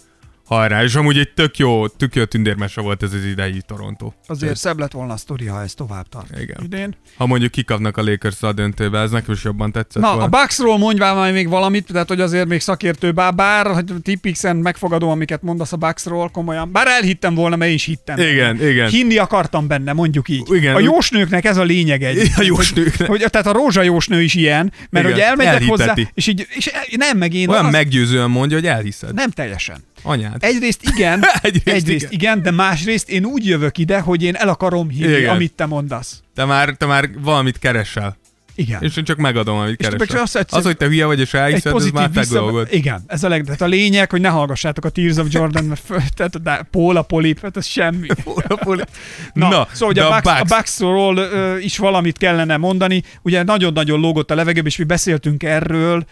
hajrá, 0.54 0.82
és 0.82 0.94
amúgy 0.94 1.18
egy 1.18 1.32
tök 1.32 1.56
jó, 1.58 1.86
tök 1.88 2.14
jó 2.14 2.24
tündérmese 2.24 2.80
volt 2.80 3.02
ez 3.02 3.12
az 3.12 3.24
idei 3.24 3.60
Toronto. 3.66 4.12
Azért 4.26 4.56
szebb 4.56 4.78
lett 4.78 4.92
volna 4.92 5.12
a 5.12 5.16
sztori, 5.16 5.46
ha 5.46 5.62
ez 5.62 5.74
tovább 5.74 6.08
tart. 6.08 6.40
Igen. 6.40 6.56
Idén. 6.64 6.94
Ha 7.16 7.26
mondjuk 7.26 7.50
kikapnak 7.50 7.96
a 7.96 8.02
lakers 8.02 8.42
a 8.42 8.52
döntőbe, 8.52 8.98
ez 9.00 9.10
nekem 9.10 9.34
is 9.34 9.44
jobban 9.44 9.72
tetszett 9.72 10.02
Na, 10.02 10.08
volna. 10.08 10.24
a 10.24 10.28
Bucksról 10.28 10.78
mondj 10.78 11.00
már 11.00 11.32
még 11.32 11.48
valamit, 11.48 11.86
tehát 11.92 12.08
hogy 12.08 12.20
azért 12.20 12.48
még 12.48 12.60
szakértő, 12.60 13.12
bár, 13.12 13.34
bár 13.34 13.66
hogy 13.66 13.84
tipixen 14.02 14.56
megfogadom, 14.56 15.08
amiket 15.10 15.42
mondasz 15.42 15.72
a 15.72 15.76
Bucksról, 15.76 16.28
komolyan. 16.28 16.72
Bár 16.72 16.86
elhittem 16.86 17.34
volna, 17.34 17.56
mert 17.56 17.70
én 17.70 17.76
is 17.76 17.84
hittem. 17.84 18.18
Igen, 18.18 18.68
igen. 18.68 18.88
Hinni 18.88 19.16
akartam 19.16 19.66
benne, 19.66 19.92
mondjuk 19.92 20.28
így. 20.28 20.42
Igen. 20.54 20.74
A 20.74 20.80
jósnőknek 20.80 21.44
ez 21.44 21.56
a 21.56 21.62
lényeg 21.62 22.02
egy. 22.02 22.18
A 22.36 22.42
jósnőknek. 22.42 23.08
Hogy, 23.08 23.20
hogy, 23.22 23.30
tehát 23.30 23.46
a 23.46 23.52
rózsa 23.52 23.82
jósnő 23.82 24.22
is 24.22 24.34
ilyen, 24.34 24.72
mert 24.90 25.04
Igen, 25.04 25.16
hogy 25.16 25.20
elmegyek 25.28 25.68
hozzá, 25.68 25.84
elhiteti. 25.88 26.10
és 26.14 26.26
így, 26.26 26.46
és 26.50 26.66
el- 26.66 26.82
nem 26.96 27.18
meg 27.18 27.34
én. 27.34 27.48
Olyan 27.48 27.64
az, 27.64 27.72
meggyőzően 27.72 28.30
mondja, 28.30 28.56
hogy 28.56 28.66
elhiszed. 28.66 29.14
Nem 29.14 29.30
teljesen. 29.30 29.88
Anyád. 30.02 30.44
Egyrészt 30.44 30.82
igen, 30.82 31.24
Egyrészt 31.42 31.66
egyrészt, 31.66 32.12
igen. 32.12 32.12
igen. 32.12 32.42
de 32.42 32.50
másrészt 32.50 33.08
én 33.08 33.24
úgy 33.24 33.46
jövök 33.46 33.78
ide, 33.78 34.00
hogy 34.00 34.22
én 34.22 34.34
el 34.34 34.48
akarom 34.48 34.88
hinni, 34.88 35.16
Igen. 35.16 35.34
amit 35.34 35.52
te 35.52 35.66
mondasz. 35.66 36.22
Te 36.34 36.44
már, 36.44 36.70
te 36.70 36.86
már 36.86 37.08
valamit 37.18 37.58
keresel. 37.58 38.16
Igen. 38.60 38.82
És 38.82 38.96
én 38.96 39.04
csak 39.04 39.16
megadom, 39.16 39.58
amit 39.58 39.80
És 39.80 39.86
meg 39.86 39.96
keresel. 39.96 40.22
azt 40.22 40.36
egyszer- 40.36 40.58
Az, 40.58 40.64
hogy 40.64 40.76
te 40.76 40.86
hülye 40.86 41.04
vagy 41.06 41.20
és 41.20 41.34
elhiszed, 41.34 41.74
ez 41.76 41.90
már 41.90 42.10
te 42.10 42.24
dolgod. 42.30 42.68
Igen, 42.70 43.02
ez 43.06 43.24
a 43.24 43.28
leg... 43.28 43.44
Tehát 43.44 43.60
a 43.60 43.66
lényeg, 43.66 44.10
hogy 44.10 44.20
ne 44.20 44.28
hallgassátok 44.28 44.84
a 44.84 44.88
Tears 44.88 45.16
of 45.16 45.26
Jordan, 45.30 45.64
mert 45.64 45.80
föl, 45.84 46.00
tehát 46.16 46.34
a 46.34 46.66
Póla 46.70 47.02
Polip, 47.02 47.40
hát 47.40 47.56
ez 47.56 47.66
semmi. 47.66 48.06
Na, 49.32 49.48
Na 49.48 49.66
szóval 49.72 49.86
hogy 49.86 49.94
de 49.94 50.04
a, 50.04 50.10
Bucks, 50.10 50.26
a 50.26 50.32
Bucks- 50.34 50.56
Bucksról 50.56 51.16
ö, 51.16 51.58
is 51.58 51.78
valamit 51.78 52.18
kellene 52.18 52.56
mondani. 52.56 53.02
Ugye 53.22 53.42
nagyon-nagyon 53.42 54.00
lógott 54.00 54.30
a 54.30 54.34
levegőbe, 54.34 54.66
és 54.68 54.76
mi 54.76 54.84
beszéltünk 54.84 55.42
erről, 55.42 56.04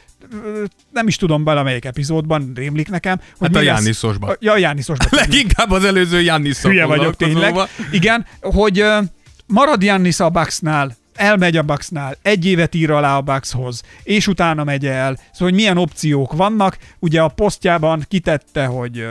nem 0.93 1.07
is 1.07 1.17
tudom 1.17 1.45
valamelyik 1.45 1.85
epizódban, 1.85 2.53
rémlik 2.55 2.89
nekem. 2.89 3.21
Hogy 3.39 3.49
Hát 3.49 3.57
a 3.57 3.61
Jániszosban. 3.61 4.37
Ja, 4.41 4.53
a 4.53 4.59
Jániszosban. 4.59 5.09
Leginkább 5.21 5.71
az 5.71 5.85
előző 5.85 6.21
Jannis 6.21 6.59
Hülye 6.59 6.85
vagyok 6.85 7.17
tényleg. 7.17 7.55
Igen, 7.91 8.27
hogy 8.41 8.85
marad 9.47 9.83
Jannis 9.83 10.21
a 10.21 10.29
Bucksnál, 10.31 10.97
elmegy 11.19 11.57
a 11.57 11.63
Bucksnál, 11.63 12.17
egy 12.23 12.47
évet 12.47 12.75
ír 12.75 12.91
alá 12.91 13.17
a 13.17 13.21
Buckshoz, 13.21 13.83
és 14.03 14.27
utána 14.27 14.65
megy 14.65 14.87
el. 14.87 15.15
Szóval, 15.15 15.49
hogy 15.49 15.55
milyen 15.55 15.79
opciók 15.79 16.33
vannak. 16.33 16.79
Ugye 16.99 17.21
a 17.21 17.29
posztjában 17.29 18.05
kitette, 18.09 18.65
hogy 18.65 19.07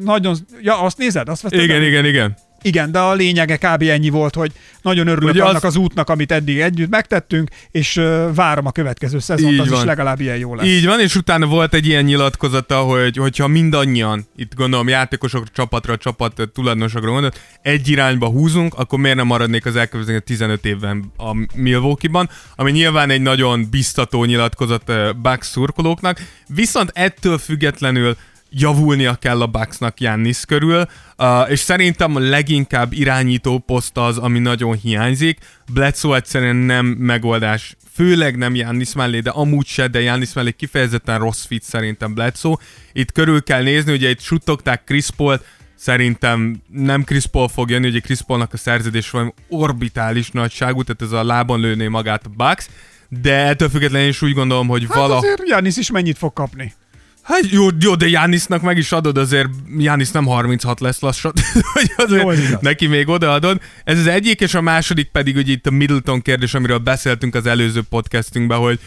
nagyon... 0.00 0.36
Ja, 0.62 0.80
azt 0.80 0.98
nézed? 0.98 1.28
Azt 1.28 1.42
vetted 1.42 1.60
Igen, 1.60 1.76
el? 1.76 1.82
igen, 1.82 2.04
igen. 2.04 2.36
Igen, 2.62 2.92
de 2.92 2.98
a 2.98 3.14
lényege 3.14 3.56
kb. 3.56 3.82
ennyi 3.82 4.08
volt, 4.08 4.34
hogy 4.34 4.52
nagyon 4.82 5.06
örülök 5.06 5.30
Ugye 5.34 5.42
annak 5.42 5.56
az- 5.56 5.64
az... 5.64 5.76
útnak, 5.76 6.08
amit 6.10 6.32
eddig 6.32 6.60
együtt 6.60 6.90
megtettünk, 6.90 7.50
és 7.70 7.96
ö, 7.96 8.28
várom 8.34 8.66
a 8.66 8.70
következő 8.72 9.18
szezont, 9.18 9.52
Így 9.52 9.58
az 9.58 9.68
van. 9.68 9.78
is 9.78 9.84
legalább 9.84 10.20
ilyen 10.20 10.36
jó 10.36 10.54
lesz. 10.54 10.66
Így 10.66 10.86
van, 10.86 11.00
és 11.00 11.14
utána 11.14 11.46
volt 11.46 11.74
egy 11.74 11.86
ilyen 11.86 12.04
nyilatkozata, 12.04 12.78
hogy 12.80 13.16
hogyha 13.16 13.46
mindannyian, 13.46 14.26
itt 14.36 14.54
gondolom 14.54 14.88
játékosok, 14.88 15.52
csapatra, 15.52 15.96
csapat 15.96 16.50
tulajdonosokra 16.54 17.10
gondolt, 17.10 17.40
egy 17.62 17.88
irányba 17.88 18.28
húzunk, 18.28 18.74
akkor 18.74 18.98
miért 18.98 19.16
nem 19.16 19.26
maradnék 19.26 19.66
az 19.66 19.76
elkövetkező 19.76 20.18
15 20.20 20.64
évben 20.64 21.12
a 21.16 21.34
Milwaukee-ban, 21.54 22.28
ami 22.56 22.70
nyilván 22.70 23.10
egy 23.10 23.22
nagyon 23.22 23.66
biztató 23.70 24.24
nyilatkozat 24.24 24.82
ö, 24.86 25.10
Bucks 25.22 25.46
szurkolóknak, 25.46 26.20
viszont 26.46 26.90
ettől 26.94 27.38
függetlenül 27.38 28.16
javulnia 28.50 29.14
kell 29.14 29.40
a 29.40 29.46
Bucksnak 29.46 30.00
Jannis 30.00 30.44
körül, 30.44 30.86
uh, 31.18 31.50
és 31.50 31.58
szerintem 31.58 32.16
a 32.16 32.18
leginkább 32.18 32.92
irányító 32.92 33.58
poszt 33.58 33.96
az, 33.96 34.18
ami 34.18 34.38
nagyon 34.38 34.76
hiányzik. 34.76 35.38
Bledsoe 35.72 36.16
egyszerűen 36.16 36.56
nem 36.56 36.86
megoldás, 36.86 37.76
főleg 37.92 38.36
nem 38.36 38.54
Jannis 38.54 38.94
mellé, 38.94 39.20
de 39.20 39.30
amúgy 39.30 39.66
se, 39.66 39.88
de 39.88 40.00
Jannis 40.00 40.32
mellé 40.32 40.50
kifejezetten 40.50 41.18
rossz 41.18 41.44
fit 41.44 41.62
szerintem 41.62 42.14
Bledsoe. 42.14 42.56
Itt 42.92 43.12
körül 43.12 43.42
kell 43.42 43.62
nézni, 43.62 43.92
ugye 43.92 44.10
itt 44.10 44.20
suttogták 44.20 44.84
Chris 44.84 45.10
Paul-t, 45.16 45.44
szerintem 45.74 46.62
nem 46.68 47.04
Chris 47.04 47.26
Paul 47.26 47.48
fog 47.48 47.70
jönni, 47.70 47.88
ugye 47.88 48.00
Chris 48.00 48.22
Paulnak 48.22 48.52
a 48.52 48.56
szerződés 48.56 49.10
valami 49.10 49.32
orbitális 49.48 50.30
nagyságú, 50.30 50.82
tehát 50.82 51.02
ez 51.02 51.12
a 51.12 51.24
lábon 51.24 51.60
lőné 51.60 51.88
magát 51.88 52.26
a 52.26 52.28
Bucks, 52.36 52.66
de 53.08 53.34
ettől 53.34 53.68
függetlenül 53.68 54.08
is 54.08 54.22
úgy 54.22 54.34
gondolom, 54.34 54.68
hogy 54.68 54.84
Hát 54.88 54.96
vala... 54.96 55.16
azért 55.16 55.48
Janis 55.48 55.76
is 55.76 55.90
mennyit 55.90 56.18
fog 56.18 56.32
kapni. 56.32 56.74
Hát 57.22 57.50
jó, 57.50 57.66
jó, 57.80 57.94
de 57.94 58.08
Jánisznak 58.08 58.62
meg 58.62 58.76
is 58.76 58.92
adod, 58.92 59.18
azért 59.18 59.48
Jánisz 59.78 60.10
nem 60.10 60.26
36 60.26 60.80
lesz 60.80 61.00
lassan, 61.00 61.32
hogy 61.72 61.92
azért 61.96 62.22
Jó, 62.22 62.30
igaz. 62.30 62.60
neki 62.60 62.86
még 62.86 63.08
odaadod. 63.08 63.60
Ez 63.84 63.98
az 63.98 64.06
egyik, 64.06 64.40
és 64.40 64.54
a 64.54 64.60
második 64.60 65.10
pedig 65.10 65.36
ugye 65.36 65.52
itt 65.52 65.66
a 65.66 65.70
Middleton 65.70 66.22
kérdés, 66.22 66.54
amiről 66.54 66.78
beszéltünk 66.78 67.34
az 67.34 67.46
előző 67.46 67.82
podcastünkben, 67.88 68.58
hogy 68.58 68.78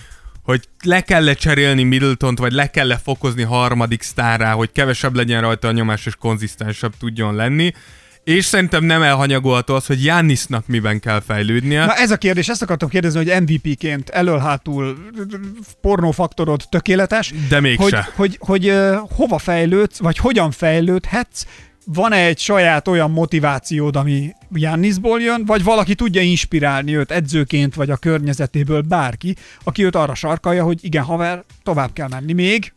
hogy 0.43 0.67
le 0.83 1.01
kell 1.01 1.29
-e 1.29 1.33
cserélni 1.33 1.83
Middletont, 1.83 2.39
vagy 2.39 2.51
le 2.51 2.67
kell 2.67 2.91
-e 2.91 2.97
fokozni 2.97 3.43
harmadik 3.43 4.01
sztárrá, 4.01 4.51
hogy 4.51 4.71
kevesebb 4.71 5.15
legyen 5.15 5.41
rajta 5.41 5.67
a 5.67 5.71
nyomás, 5.71 6.05
és 6.05 6.15
konzisztensebb 6.15 6.93
tudjon 6.99 7.35
lenni. 7.35 7.73
És 8.23 8.45
szerintem 8.45 8.83
nem 8.83 9.01
elhanyagolható 9.01 9.75
az, 9.75 9.85
hogy 9.85 10.03
Jánisznak 10.03 10.67
miben 10.67 10.99
kell 10.99 11.19
fejlődnie. 11.19 11.85
Na 11.85 11.95
ez 11.95 12.11
a 12.11 12.17
kérdés, 12.17 12.49
ezt 12.49 12.61
akartam 12.61 12.89
kérdezni, 12.89 13.23
hogy 13.23 13.41
MVP-ként 13.41 14.09
elől-hátul 14.09 14.97
pornófaktorod 15.81 16.61
tökéletes. 16.69 17.33
De 17.49 17.59
mégse. 17.59 18.09
Hogy, 18.15 18.37
hogy, 18.37 18.37
hogy 18.39 18.69
uh, 18.69 18.95
hova 19.15 19.37
fejlődsz, 19.37 19.99
vagy 19.99 20.17
hogyan 20.17 20.51
fejlődhetsz, 20.51 21.45
van-e 21.85 22.25
egy 22.25 22.39
saját 22.39 22.87
olyan 22.87 23.11
motivációd, 23.11 23.95
ami 23.95 24.33
Jannisból 24.51 25.21
jön, 25.21 25.45
vagy 25.45 25.63
valaki 25.63 25.95
tudja 25.95 26.21
inspirálni 26.21 26.95
őt 26.95 27.11
edzőként, 27.11 27.75
vagy 27.75 27.89
a 27.89 27.97
környezetéből 27.97 28.81
bárki, 28.81 29.35
aki 29.63 29.83
őt 29.83 29.95
arra 29.95 30.15
sarkalja, 30.15 30.63
hogy 30.63 30.79
igen, 30.81 31.03
haver, 31.03 31.43
tovább 31.63 31.93
kell 31.93 32.07
menni 32.07 32.33
még, 32.33 32.73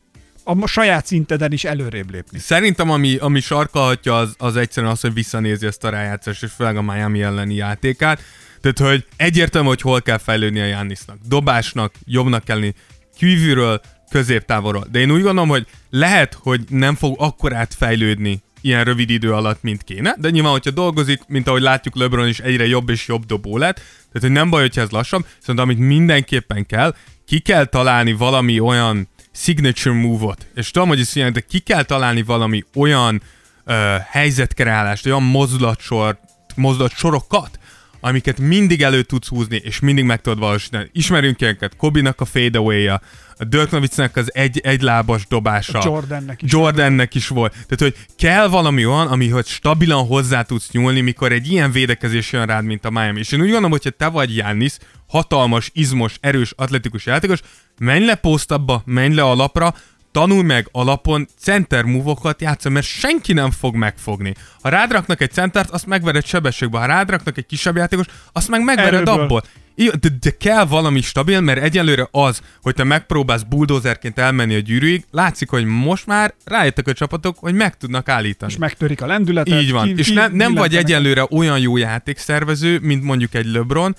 a 0.47 0.67
saját 0.67 1.07
szinteden 1.07 1.53
is 1.53 1.65
előrébb 1.65 2.11
lépni. 2.11 2.39
Szerintem 2.39 2.91
ami, 2.91 3.17
ami 3.17 3.41
sarkalhatja 3.41 4.17
az, 4.17 4.35
az 4.39 4.57
egyszerűen 4.57 4.93
az, 4.93 5.01
hogy 5.01 5.15
visszanézi 5.15 5.67
ezt 5.67 5.85
a 5.85 5.89
rájátszást, 5.89 6.43
és 6.43 6.51
főleg 6.57 6.77
a 6.77 6.83
Miami 6.83 7.23
elleni 7.23 7.55
játékát. 7.55 8.21
Tehát, 8.61 8.93
hogy 8.93 9.07
egyértelmű, 9.17 9.69
hogy 9.69 9.81
hol 9.81 10.03
kell 10.03 10.19
fejlődni 10.19 10.61
a 10.61 10.65
Jannisnak. 10.65 11.17
Dobásnak, 11.29 11.95
jobbnak 12.05 12.45
kell 12.45 12.59
lenni, 12.59 12.75
kívülről, 13.17 13.81
középtávolról. 14.11 14.87
De 14.91 14.99
én 14.99 15.11
úgy 15.11 15.23
gondolom, 15.23 15.49
hogy 15.49 15.67
lehet, 15.91 16.39
hogy 16.41 16.61
nem 16.69 16.95
fog 16.95 17.15
akkorát 17.19 17.75
fejlődni 17.75 18.43
ilyen 18.61 18.85
rövid 18.85 19.11
idő 19.11 19.33
alatt, 19.33 19.63
mint 19.63 19.83
kéne, 19.83 20.15
de 20.19 20.31
nyilván, 20.31 20.53
hogyha 20.53 20.71
dolgozik, 20.71 21.21
mint 21.27 21.49
ahogy 21.49 21.63
látjuk, 21.63 21.97
LeBron 21.97 22.29
is 22.29 22.39
egyre 22.39 22.67
jobb 22.67 22.89
és 22.89 23.07
jobb 23.07 23.25
dobó 23.25 23.59
lett, 23.59 23.75
tehát 23.77 24.21
hogy 24.21 24.31
nem 24.31 24.51
baj, 24.51 24.61
hogyha 24.61 24.81
ez 24.81 24.91
lassabb, 24.91 25.27
viszont 25.39 25.59
amit 25.59 25.79
mindenképpen 25.79 26.67
kell, 26.67 26.95
ki 27.27 27.39
kell 27.39 27.65
találni 27.65 28.13
valami 28.13 28.61
olyan 28.61 29.09
signature 29.37 29.95
move-ot, 29.95 30.47
és 30.55 30.71
tudom, 30.71 30.89
hogy 30.89 31.01
ez 31.01 31.17
ilyen, 31.17 31.33
de 31.33 31.41
ki 31.41 31.59
kell 31.59 31.83
találni 31.83 32.23
valami 32.23 32.65
olyan 32.75 33.23
ö, 33.65 33.95
helyzetkreálást, 34.11 35.07
olyan 35.07 35.23
mozdulatsor, 35.23 36.19
mozdulatsorokat, 36.55 37.59
amiket 38.01 38.39
mindig 38.39 38.83
elő 38.83 39.03
tudsz 39.03 39.29
húzni, 39.29 39.61
és 39.65 39.81
mindig 39.81 40.05
meg 40.05 40.21
tudod 40.21 40.39
valósítani. 40.39 40.89
Ismerünk 40.93 41.41
ilyeneket, 41.41 41.77
Kobinak 41.77 42.21
a 42.21 42.25
fadeaway-ja, 42.25 43.01
a 43.39 43.45
Dirk 43.45 43.73
az 44.15 44.35
egy, 44.35 44.59
egylábas 44.59 45.27
dobása. 45.27 45.81
Jordannek 45.85 46.43
is. 46.43 46.53
Jordannek 46.53 47.15
is 47.15 47.29
volt. 47.29 47.53
Tehát, 47.53 47.79
hogy 47.79 47.97
kell 48.17 48.49
valami 48.49 48.87
olyan, 48.87 49.07
amihoz 49.07 49.49
stabilan 49.49 50.07
hozzá 50.07 50.43
tudsz 50.43 50.71
nyúlni, 50.71 51.01
mikor 51.01 51.33
egy 51.33 51.51
ilyen 51.51 51.71
védekezés 51.71 52.33
jön 52.33 52.47
rád, 52.47 52.65
mint 52.65 52.85
a 52.85 52.91
Miami. 52.91 53.19
És 53.19 53.33
én 53.33 53.41
úgy 53.41 53.47
gondolom, 53.47 53.71
hogyha 53.71 53.91
te 53.91 54.07
vagy 54.07 54.37
Jannis, 54.37 54.77
hatalmas, 55.07 55.71
izmos, 55.75 56.17
erős, 56.21 56.53
atletikus 56.57 57.07
játékos, 57.07 57.41
menj 57.79 58.05
le 58.05 58.15
posztabba, 58.15 58.83
menj 58.85 59.15
le 59.15 59.23
alapra, 59.23 59.75
tanulj 60.13 60.43
meg 60.43 60.69
alapon 60.73 61.27
center 61.39 61.85
move-okat 61.85 62.41
játszani, 62.41 62.75
mert 62.75 62.87
senki 62.87 63.33
nem 63.33 63.51
fog 63.51 63.75
megfogni. 63.75 64.35
Ha 64.63 64.69
rádraknak 64.69 65.21
egy 65.21 65.33
centert, 65.33 65.71
azt 65.71 65.87
megvered 65.87 66.27
sebességbe. 66.27 66.79
Ha 66.79 66.87
rádraknak 66.87 67.39
egy 67.39 67.47
kisebb 67.47 67.77
játékos, 67.77 68.07
azt 68.33 68.49
meg 68.49 68.65
megvered 68.65 68.95
Erőből. 68.95 69.15
abból. 69.15 69.43
De, 69.75 70.09
de 70.21 70.31
kell 70.31 70.65
valami 70.65 71.01
stabil, 71.01 71.41
mert 71.41 71.63
egyelőre 71.63 72.09
az, 72.11 72.41
hogy 72.63 72.75
te 72.75 72.85
megpróbálsz 72.85 73.43
bulldozerként 73.43 74.19
elmenni 74.19 74.55
a 74.55 74.59
gyűrűig, 74.59 75.05
látszik, 75.11 75.51
hogy 75.51 75.65
most 75.65 76.07
már 76.07 76.35
rájöttek 76.45 76.89
a 76.89 76.93
csapatok, 76.93 77.39
hogy 77.39 77.55
meg 77.55 77.77
tudnak 77.77 78.09
állítani. 78.09 78.53
És 78.53 78.59
megtörik 78.59 79.03
a 79.03 79.07
lendületet. 79.07 79.61
Így 79.61 79.73
van. 79.73 79.87
ki- 79.87 79.99
és 79.99 80.07
ki- 80.07 80.15
ne, 80.15 80.27
nem 80.29 80.55
vagy 80.55 80.77
egyenlőre 80.77 81.27
olyan 81.31 81.59
jó 81.59 81.77
játékszervező, 81.77 82.79
mint 82.83 83.03
mondjuk 83.03 83.35
egy 83.35 83.47
LeBron, 83.47 83.97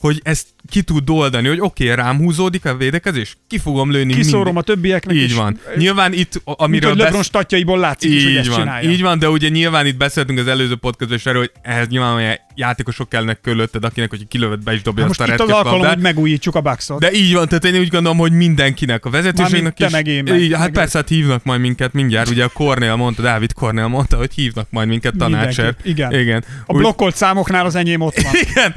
hogy 0.00 0.20
ezt 0.24 0.46
ki 0.70 0.82
tud 0.82 1.10
oldani, 1.10 1.48
hogy 1.48 1.60
oké, 1.60 1.84
okay, 1.84 1.96
rám 1.96 2.16
húzódik 2.16 2.64
a 2.64 2.76
védekezés, 2.76 3.36
ki 3.48 3.58
fogom 3.58 3.90
lőni 3.90 4.14
Kiszórom 4.14 4.44
mindig. 4.44 4.62
a 4.62 4.64
többieknek 4.64 5.16
Így 5.16 5.22
is. 5.22 5.34
van. 5.34 5.58
Nyilván 5.76 6.12
itt, 6.12 6.34
a- 6.34 6.40
Mint 6.46 6.60
amiről 6.60 6.90
hogy 6.90 7.12
besz... 7.12 7.24
statjaiból 7.24 7.78
látszik 7.78 8.12
is, 8.12 8.22
hogy 8.24 8.32
így 8.32 8.48
van, 8.48 8.82
így 8.82 9.02
van, 9.02 9.18
de 9.18 9.28
ugye 9.28 9.48
nyilván 9.48 9.86
itt 9.86 9.96
beszéltünk 9.96 10.38
az 10.38 10.46
előző 10.46 10.76
podcastban 10.76 11.18
is 11.18 11.26
erről, 11.26 11.40
hogy 11.40 11.52
ehhez 11.62 11.88
nyilván 11.88 12.38
játékosok 12.60 13.08
kellnek 13.08 13.40
körülötted, 13.40 13.84
akinek, 13.84 14.10
hogy 14.10 14.28
kilövett 14.28 14.62
be 14.62 14.72
is 14.74 14.82
dobja 14.82 15.04
azt 15.06 15.18
most 15.18 15.30
a 15.30 15.34
itt 15.34 15.40
az 15.40 15.48
alkalom, 15.48 15.86
hogy 15.86 15.98
megújítsuk 15.98 16.54
a 16.54 16.60
bucks 16.60 16.88
De 16.98 17.12
így 17.12 17.34
van, 17.34 17.48
tehát 17.48 17.64
én 17.64 17.80
úgy 17.80 17.88
gondolom, 17.88 18.18
hogy 18.18 18.32
mindenkinek, 18.32 19.04
a 19.04 19.10
vezetőségnek 19.10 19.78
is. 19.80 19.90
meg 19.90 20.06
én 20.06 20.22
meg. 20.22 20.40
így, 20.40 20.52
hát 20.52 20.60
Meg 20.60 20.70
persze, 20.72 20.98
hát 20.98 21.08
hívnak 21.08 21.44
majd 21.44 21.60
minket 21.60 21.92
mindjárt. 21.92 22.28
Ugye 22.30 22.44
a 22.44 22.48
Cornél 22.48 22.96
mondta, 22.96 23.22
Dávid 23.22 23.52
Cornél 23.52 23.86
mondta, 23.86 24.16
hogy 24.16 24.34
hívnak 24.34 24.66
majd 24.70 24.88
minket 24.88 25.16
tanácsért. 25.16 25.86
Igen. 25.86 26.12
Igen. 26.12 26.44
A 26.66 26.72
Úgy- 26.72 26.78
blokkolt 26.80 27.16
számoknál 27.16 27.66
az 27.66 27.74
enyém 27.74 28.00
ott 28.00 28.20
van. 28.20 28.32
igen, 28.34 28.74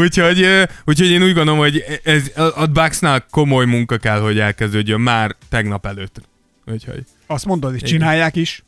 úgyhogy, 0.00 0.46
úgyhogy 0.84 1.10
én 1.10 1.22
úgy 1.22 1.34
gondolom, 1.34 1.58
hogy 1.60 1.84
ez, 2.04 2.30
a 2.34 2.66
Bucksnál 2.66 3.26
komoly 3.30 3.64
munka 3.64 3.96
kell, 3.96 4.20
hogy 4.20 4.38
elkezdődjön 4.38 5.00
már 5.00 5.36
tegnap 5.48 5.86
előtt. 5.86 6.20
Úgyhogy 6.66 7.04
Azt 7.26 7.44
mondod, 7.44 7.74
Igen. 7.74 7.88
csinálják 7.88 8.36
is. 8.36 8.64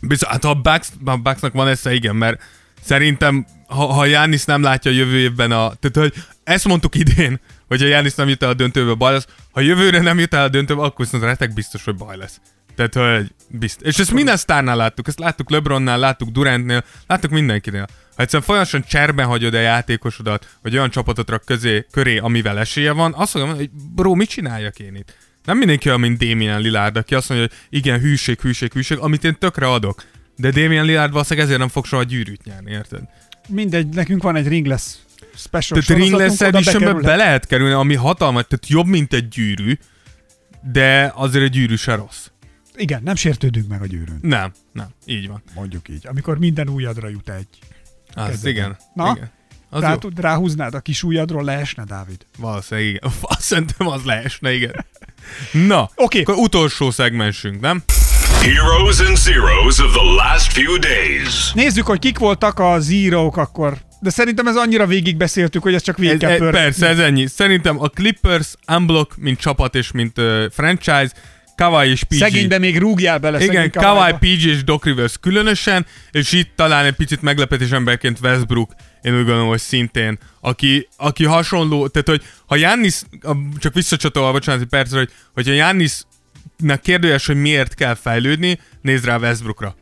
biztos, 0.00 0.28
hát 0.28 0.44
a, 0.44 0.54
Bucks, 0.54 0.88
a 1.04 1.16
Bucksnak 1.16 1.52
van 1.52 1.68
esze, 1.68 1.94
igen, 1.94 2.16
mert 2.16 2.42
szerintem, 2.86 3.46
ha, 3.66 3.86
ha 3.86 4.04
Jánisz 4.04 4.44
nem 4.44 4.62
látja 4.62 4.90
jövő 4.90 5.18
évben 5.18 5.50
a... 5.50 5.74
Tehát, 5.74 6.12
hogy 6.12 6.24
ezt 6.44 6.64
mondtuk 6.64 6.94
idén, 6.94 7.40
hogy 7.68 7.80
ha 7.80 7.86
Jánisz 7.86 8.14
nem 8.14 8.28
jut 8.28 8.42
el 8.42 8.48
a 8.48 8.54
döntőbe, 8.54 8.94
baj 8.94 9.12
lesz. 9.12 9.26
Ha 9.50 9.60
jövőre 9.60 10.00
nem 10.00 10.18
jut 10.18 10.34
el 10.34 10.44
a 10.44 10.48
döntőbe, 10.48 10.82
akkor 10.82 11.04
viszont 11.04 11.24
retek 11.24 11.54
biztos, 11.54 11.84
hogy 11.84 11.94
baj 11.94 12.16
lesz. 12.16 12.40
Tehát, 12.76 12.94
hogy 12.94 13.32
biztos. 13.48 13.88
És 13.88 13.98
ezt 13.98 14.12
minden 14.12 14.36
sztárnál 14.36 14.76
láttuk. 14.76 15.08
Ezt 15.08 15.18
láttuk 15.18 15.50
LeBronnál, 15.50 15.98
láttuk 15.98 16.28
Durantnél, 16.28 16.84
láttuk 17.06 17.30
mindenkinél. 17.30 17.86
Ha 18.16 18.22
egyszerűen 18.22 18.46
folyamatosan 18.46 18.84
cserben 18.88 19.26
hagyod 19.26 19.54
a 19.54 19.60
játékosodat, 19.60 20.48
vagy 20.62 20.76
olyan 20.76 20.90
csapatot 20.90 21.30
rak 21.30 21.44
közé, 21.44 21.86
köré, 21.90 22.18
amivel 22.18 22.58
esélye 22.58 22.92
van, 22.92 23.14
azt 23.16 23.34
mondani, 23.34 23.58
hogy 23.58 23.70
bro, 23.94 24.14
mit 24.14 24.28
csináljak 24.28 24.78
én 24.78 24.94
itt? 24.94 25.16
Nem 25.44 25.58
mindenki 25.58 25.88
olyan, 25.88 26.00
mint 26.00 26.18
Damien 26.18 26.60
Lillard, 26.60 26.96
aki 26.96 27.14
azt 27.14 27.28
mondja, 27.28 27.46
hogy 27.48 27.78
igen, 27.78 28.00
hűség, 28.00 28.40
hűség, 28.40 28.72
hűség, 28.72 28.98
amit 28.98 29.24
én 29.24 29.38
tökre 29.38 29.66
adok. 29.66 30.02
De 30.36 30.50
Damien 30.50 30.84
Lillard 30.84 31.12
valószínűleg 31.12 31.44
ezért 31.44 31.60
nem 31.60 31.68
fog 31.68 31.84
soha 31.84 32.02
gyűrűt 32.02 32.44
nyerni, 32.44 32.70
érted? 32.70 33.02
Mindegy, 33.48 33.88
nekünk 33.88 34.22
van 34.22 34.36
egy 34.36 34.48
ringless 34.48 34.94
special 35.34 35.82
Tehát 35.82 36.02
Ringless 36.02 36.40
Editionbe 36.40 36.92
be 36.92 37.16
lehet 37.16 37.46
kerülni, 37.46 37.72
ami 37.72 37.94
hatalmas, 37.94 38.44
tehát 38.48 38.68
jobb, 38.68 38.86
mint 38.86 39.12
egy 39.12 39.28
gyűrű, 39.28 39.78
de 40.72 41.12
azért 41.14 41.44
egy 41.44 41.50
gyűrű 41.50 41.76
se 41.76 41.94
rossz. 41.94 42.26
Igen, 42.76 43.02
nem 43.02 43.14
sértődünk 43.14 43.68
meg 43.68 43.82
a 43.82 43.86
gyűrűn. 43.86 44.18
Nem, 44.22 44.52
nem, 44.72 44.88
így 45.04 45.28
van. 45.28 45.42
Mondjuk 45.54 45.88
így. 45.88 46.06
Amikor 46.06 46.38
minden 46.38 46.68
ujjadra 46.68 47.08
jut 47.08 47.28
egy. 47.28 47.46
Az 48.14 48.28
Kezdetben. 48.28 48.52
igen. 48.52 48.76
Na? 48.94 49.12
igen. 49.16 49.30
Az 49.70 49.82
Rá, 49.82 49.94
tud, 49.94 50.20
ráhúznád 50.20 50.74
a 50.74 50.80
kis 50.80 51.02
ujjadról, 51.02 51.44
leesne, 51.44 51.84
Dávid. 51.84 52.26
Valószínűleg 52.38 52.88
igen. 52.88 53.12
Azt 53.20 53.40
szerintem 53.50 53.86
az 53.86 54.04
leesne, 54.04 54.52
igen. 54.52 54.84
Na, 55.52 55.90
Oké. 55.94 56.20
akkor 56.20 56.34
utolsó 56.34 56.90
szegmensünk, 56.90 57.60
nem? 57.60 57.82
Heroes 58.42 59.00
and 59.00 59.16
zeros 59.16 59.78
of 59.78 59.92
the 59.92 60.02
last 60.02 60.52
few 60.52 60.78
days. 60.78 61.52
Nézzük, 61.52 61.86
hogy 61.86 61.98
kik 61.98 62.18
voltak 62.18 62.58
a 62.58 62.80
zero 62.80 63.30
akkor. 63.34 63.76
De 64.00 64.10
szerintem 64.10 64.46
ez 64.46 64.56
annyira 64.56 64.86
végigbeszéltük, 64.86 65.62
hogy 65.62 65.74
ez 65.74 65.82
csak 65.82 65.96
végig 65.96 66.22
Ez, 66.22 66.38
kell 66.38 66.46
ez, 66.46 66.52
persze, 66.52 66.86
ez 66.86 66.98
ennyi. 66.98 67.26
Szerintem 67.26 67.80
a 67.80 67.88
Clippers, 67.88 68.54
Unblock, 68.68 69.16
mint 69.16 69.38
csapat 69.38 69.74
és 69.74 69.90
mint 69.90 70.18
uh, 70.18 70.44
franchise, 70.50 71.10
Kawhi 71.56 71.90
és 71.90 72.04
PG. 72.04 72.16
Szegény, 72.16 72.48
de 72.48 72.58
még 72.58 72.78
rúgjál 72.78 73.18
bele. 73.18 73.44
Igen, 73.44 73.70
Kawhiba. 73.70 74.18
PG 74.18 74.44
és 74.44 74.64
Doc 74.64 74.84
Rivers 74.84 75.18
különösen, 75.20 75.86
és 76.10 76.32
itt 76.32 76.50
talán 76.56 76.84
egy 76.84 76.94
picit 76.94 77.22
meglepetés 77.22 77.70
emberként 77.70 78.18
Westbrook, 78.22 78.72
én 79.02 79.12
úgy 79.12 79.24
gondolom, 79.24 79.48
hogy 79.48 79.60
szintén, 79.60 80.18
aki, 80.40 80.88
aki 80.96 81.24
hasonló, 81.24 81.88
tehát 81.88 82.08
hogy 82.08 82.22
ha 82.46 82.56
Jannis, 82.56 83.02
csak 83.58 83.74
visszacsatolva, 83.74 84.32
bocsánat, 84.32 84.60
egy 84.60 84.68
percre, 84.68 84.98
hogy 84.98 85.10
hogyha 85.34 85.52
Jannisnak 86.58 86.80
kérdőjes, 86.80 87.26
hogy 87.26 87.36
miért 87.36 87.74
kell 87.74 87.94
fejlődni, 87.94 88.60
nézd 88.80 89.04
rá 89.04 89.18
Westbrookra. 89.18 89.74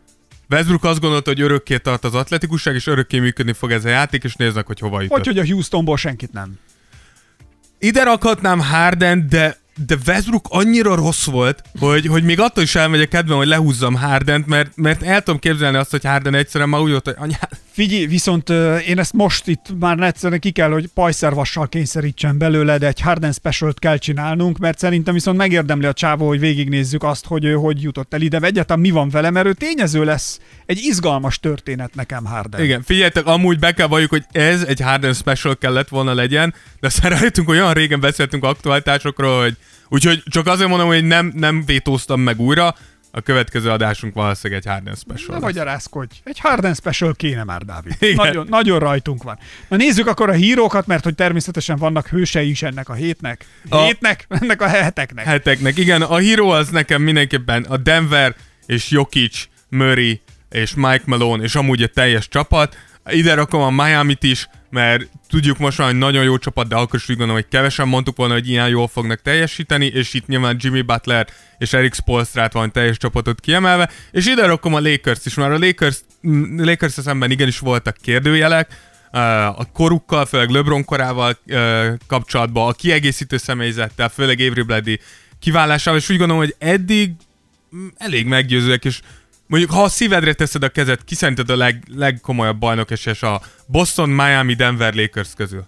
Westbrook 0.51 0.85
azt 0.85 1.01
gondolta, 1.01 1.31
hogy 1.31 1.41
örökké 1.41 1.77
tart 1.77 2.05
az 2.05 2.15
atletikusság, 2.15 2.75
és 2.75 2.87
örökké 2.87 3.19
működni 3.19 3.53
fog 3.53 3.73
ez 3.73 3.85
a 3.85 3.89
játék, 3.89 4.25
és 4.25 4.35
néznek, 4.35 4.67
hogy 4.67 4.79
hova 4.79 5.01
jutott. 5.01 5.17
Hogy, 5.17 5.27
hogy 5.27 5.39
a 5.39 5.53
Houstonból 5.53 5.97
senkit 5.97 6.33
nem. 6.33 6.59
Ide 7.79 8.03
rakhatnám 8.03 8.61
Harden, 8.61 9.29
de 9.29 9.62
de 9.87 9.97
Westbrook 10.07 10.47
annyira 10.49 10.95
rossz 10.95 11.25
volt, 11.25 11.62
hogy, 11.79 12.07
hogy 12.07 12.23
még 12.23 12.41
attól 12.41 12.62
is 12.62 12.75
elmegy 12.75 13.01
a 13.01 13.07
kedvem, 13.07 13.37
hogy 13.37 13.47
lehúzzam 13.47 13.95
Hardent, 13.95 14.47
mert, 14.47 14.77
mert 14.77 15.03
el 15.03 15.23
tudom 15.23 15.41
képzelni 15.41 15.77
azt, 15.77 15.91
hogy 15.91 16.05
Harden 16.05 16.35
egyszerűen 16.35 16.69
már 16.69 16.81
úgy 16.81 16.91
volt, 16.91 17.05
hogy 17.05 17.15
anyád, 17.19 17.49
Figyelj, 17.75 18.07
viszont 18.07 18.49
én 18.87 18.99
ezt 18.99 19.12
most 19.12 19.47
itt 19.47 19.66
már 19.79 20.01
egyszerűen 20.01 20.41
ki 20.41 20.51
kell, 20.51 20.70
hogy 20.70 20.87
pajszervassal 20.87 21.68
kényszerítsen 21.68 22.39
belőle, 22.39 22.79
de 22.79 22.87
egy 22.87 23.01
Harden 23.01 23.33
special 23.33 23.75
kell 23.77 23.97
csinálnunk, 23.97 24.59
mert 24.59 24.79
szerintem 24.79 25.14
viszont 25.14 25.37
megérdemli 25.37 25.87
a 25.87 25.93
csávó, 25.93 26.27
hogy 26.27 26.41
végignézzük 26.41 27.03
azt, 27.03 27.27
hogy 27.27 27.45
ő 27.45 27.53
hogy 27.53 27.83
jutott 27.83 28.14
el 28.14 28.20
ide, 28.20 28.39
vagy 28.39 28.49
egyáltalán 28.49 28.83
mi 28.83 28.91
van 28.91 29.09
vele, 29.09 29.31
mert 29.31 29.47
ő 29.47 29.53
tényező 29.53 30.05
lesz. 30.05 30.41
Egy 30.66 30.79
izgalmas 30.83 31.39
történet 31.41 31.95
nekem 31.95 32.25
Harden. 32.25 32.64
Igen, 32.64 32.83
figyeljetek, 32.83 33.27
amúgy 33.27 33.59
be 33.59 33.72
kell 33.72 33.87
valljuk, 33.87 34.11
hogy 34.11 34.25
ez 34.33 34.62
egy 34.62 34.81
Harden 34.81 35.14
Special 35.14 35.57
kellett 35.57 35.89
volna 35.89 36.14
legyen, 36.14 36.55
de 36.81 36.87
aztán 36.87 37.11
rájöttünk, 37.11 37.49
olyan 37.49 37.72
régen 37.72 38.01
beszéltünk 38.01 38.45
aktualitásokról, 38.45 39.43
hogy 39.43 39.57
úgyhogy 39.89 40.22
csak 40.25 40.47
azért 40.47 40.68
mondom, 40.68 40.89
hogy 40.89 41.05
nem, 41.05 41.33
nem 41.35 41.64
vétóztam 41.66 42.20
meg 42.20 42.41
újra, 42.41 42.75
a 43.17 43.21
következő 43.21 43.71
adásunk 43.71 44.15
valószínűleg 44.15 44.62
egy 44.65 44.73
Harden 44.73 44.95
Special. 44.95 45.35
Ne 45.39 45.45
magyarázkodj. 45.45 46.15
Egy 46.25 46.39
Harden 46.39 46.75
special 46.75 47.15
kéne 47.15 47.45
már, 47.45 47.62
Dávid. 47.62 47.97
Igen. 47.99 48.15
Nagyon, 48.15 48.47
nagyon 48.51 48.78
rajtunk 48.78 49.23
van. 49.23 49.39
Na 49.69 49.77
nézzük 49.77 50.07
akkor 50.07 50.28
a 50.28 50.32
hírókat, 50.32 50.86
mert 50.86 51.05
hogy 51.05 51.15
természetesen 51.15 51.77
vannak 51.77 52.09
hősei 52.09 52.51
is 52.51 52.62
ennek 52.62 52.89
a 52.89 52.93
hétnek. 52.95 53.45
A- 53.69 53.85
Hétnek? 53.85 54.27
Ennek 54.41 54.61
a 54.62 54.66
heteknek. 54.66 55.24
heteknek. 55.24 55.77
Igen, 55.77 56.03
a 56.03 56.16
híró 56.16 56.49
az 56.51 56.69
nekem 56.69 57.03
mindenképpen 57.03 57.62
a 57.62 57.77
Denver 57.77 58.35
és 58.66 58.91
Jokic, 58.91 59.45
Murray 59.69 60.20
és 60.51 60.74
Mike 60.74 61.03
Malone, 61.05 61.43
és 61.43 61.55
amúgy 61.55 61.82
a 61.82 61.86
teljes 61.86 62.28
csapat. 62.28 62.77
Ide 63.07 63.35
rakom 63.35 63.61
a 63.78 63.85
Miami-t 63.85 64.23
is, 64.23 64.49
mert 64.74 65.09
tudjuk 65.28 65.59
most 65.59 65.78
már, 65.78 65.88
hogy 65.88 65.98
nagyon 65.98 66.24
jó 66.24 66.38
csapat, 66.38 66.68
de 66.68 66.74
akkor 66.74 66.98
is 66.98 67.09
úgy 67.09 67.16
gondolom, 67.16 67.42
hogy 67.42 67.51
kevesen 67.51 67.88
mondtuk 67.88 68.16
volna, 68.16 68.32
hogy 68.32 68.48
ilyen 68.48 68.68
jól 68.68 68.88
fognak 68.88 69.22
teljesíteni, 69.22 69.86
és 69.86 70.14
itt 70.14 70.26
nyilván 70.26 70.56
Jimmy 70.59 70.82
Butler 70.82 71.26
és 71.59 71.72
Eric 71.72 71.94
Spolstrát 71.94 72.52
van 72.52 72.72
teljes 72.72 72.96
csapatot 72.96 73.40
kiemelve, 73.40 73.90
és 74.10 74.26
ide 74.26 74.46
rakom 74.46 74.74
a 74.74 74.80
Lakers 74.80 75.20
is, 75.24 75.34
már 75.34 75.51
a 75.51 75.59
Lakers, 75.59 76.01
lakers 76.56 76.92
szemben 76.92 77.30
igenis 77.30 77.59
voltak 77.59 77.96
kérdőjelek, 78.02 78.68
uh, 79.12 79.20
a 79.46 79.68
korukkal, 79.72 80.26
főleg 80.26 80.48
LeBron 80.48 80.84
korával 80.84 81.38
uh, 81.46 81.86
kapcsolatban, 82.06 82.68
a 82.68 82.72
kiegészítő 82.72 83.36
személyzettel, 83.36 84.09
főleg 84.09 84.40
Avery 84.40 84.62
Bradley 84.62 84.94
kiválásával, 85.40 86.01
és 86.01 86.09
úgy 86.09 86.18
gondolom, 86.18 86.42
hogy 86.42 86.55
eddig 86.59 87.10
mm, 87.76 87.86
elég 87.96 88.26
meggyőzőek, 88.26 88.84
és 88.84 89.01
mondjuk 89.47 89.71
ha 89.71 89.83
a 89.83 89.89
szívedre 89.89 90.33
teszed 90.33 90.62
a 90.62 90.69
kezed, 90.69 91.05
ki 91.05 91.15
szerinted 91.15 91.51
a 91.51 91.57
leg, 91.57 91.83
legkomolyabb 91.97 92.59
bajnok 92.59 92.91
esélyes 92.91 93.23
a 93.23 93.41
Boston, 93.66 94.09
Miami, 94.09 94.55
Denver 94.55 94.95
Lakers 94.95 95.29
közül? 95.37 95.66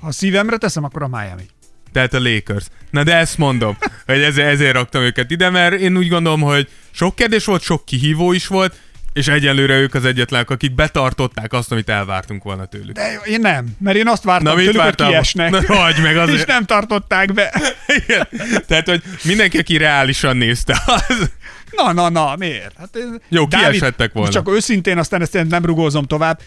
Ha 0.00 0.06
a 0.06 0.12
szívemre 0.12 0.56
teszem, 0.56 0.84
akkor 0.84 1.02
a 1.02 1.08
Miami. 1.08 1.46
Tehát 1.92 2.14
a 2.14 2.20
Lakers. 2.20 2.64
Na 2.90 3.02
de 3.02 3.16
ezt 3.16 3.38
mondom, 3.38 3.76
hogy 4.06 4.22
ezért, 4.22 4.48
ezért 4.48 4.72
raktam 4.74 5.02
őket 5.02 5.30
ide, 5.30 5.50
mert 5.50 5.74
én 5.80 5.96
úgy 5.96 6.08
gondolom, 6.08 6.40
hogy 6.40 6.68
sok 6.90 7.14
kérdés 7.16 7.44
volt, 7.44 7.62
sok 7.62 7.84
kihívó 7.84 8.32
is 8.32 8.46
volt, 8.46 8.74
és 9.12 9.28
egyelőre 9.28 9.74
ők 9.78 9.94
az 9.94 10.04
egyetlenek, 10.04 10.50
akik 10.50 10.74
betartották 10.74 11.52
azt, 11.52 11.72
amit 11.72 11.88
elvártunk 11.88 12.42
volna 12.42 12.64
tőlük. 12.66 12.94
De 12.94 13.20
én 13.24 13.40
nem, 13.40 13.66
mert 13.78 13.96
én 13.96 14.08
azt 14.08 14.22
vártam 14.24 14.46
Na, 14.46 14.54
tőlük, 14.54 14.66
hogy 14.70 14.76
vártál? 14.76 15.08
kiesnek. 15.08 15.50
Na, 15.50 15.74
hagyj 15.76 16.00
meg, 16.00 16.16
azért- 16.16 16.38
És 16.40 16.44
nem 16.44 16.64
tartották 16.64 17.32
be. 17.32 17.74
Igen. 17.86 18.28
Tehát, 18.66 18.88
hogy 18.88 19.02
mindenki, 19.24 19.58
aki 19.58 19.76
reálisan 19.76 20.36
nézte, 20.36 20.82
az... 20.86 21.30
Na, 21.70 21.92
na, 21.92 22.08
na, 22.08 22.36
miért? 22.38 22.76
Hát, 22.78 22.98
Jó, 23.28 23.46
kiesettek 23.46 24.12
volna. 24.12 24.30
Csak 24.30 24.48
őszintén, 24.50 24.98
aztán 24.98 25.20
ezt 25.22 25.44
nem 25.48 25.64
rugózom 25.64 26.04
tovább. 26.04 26.40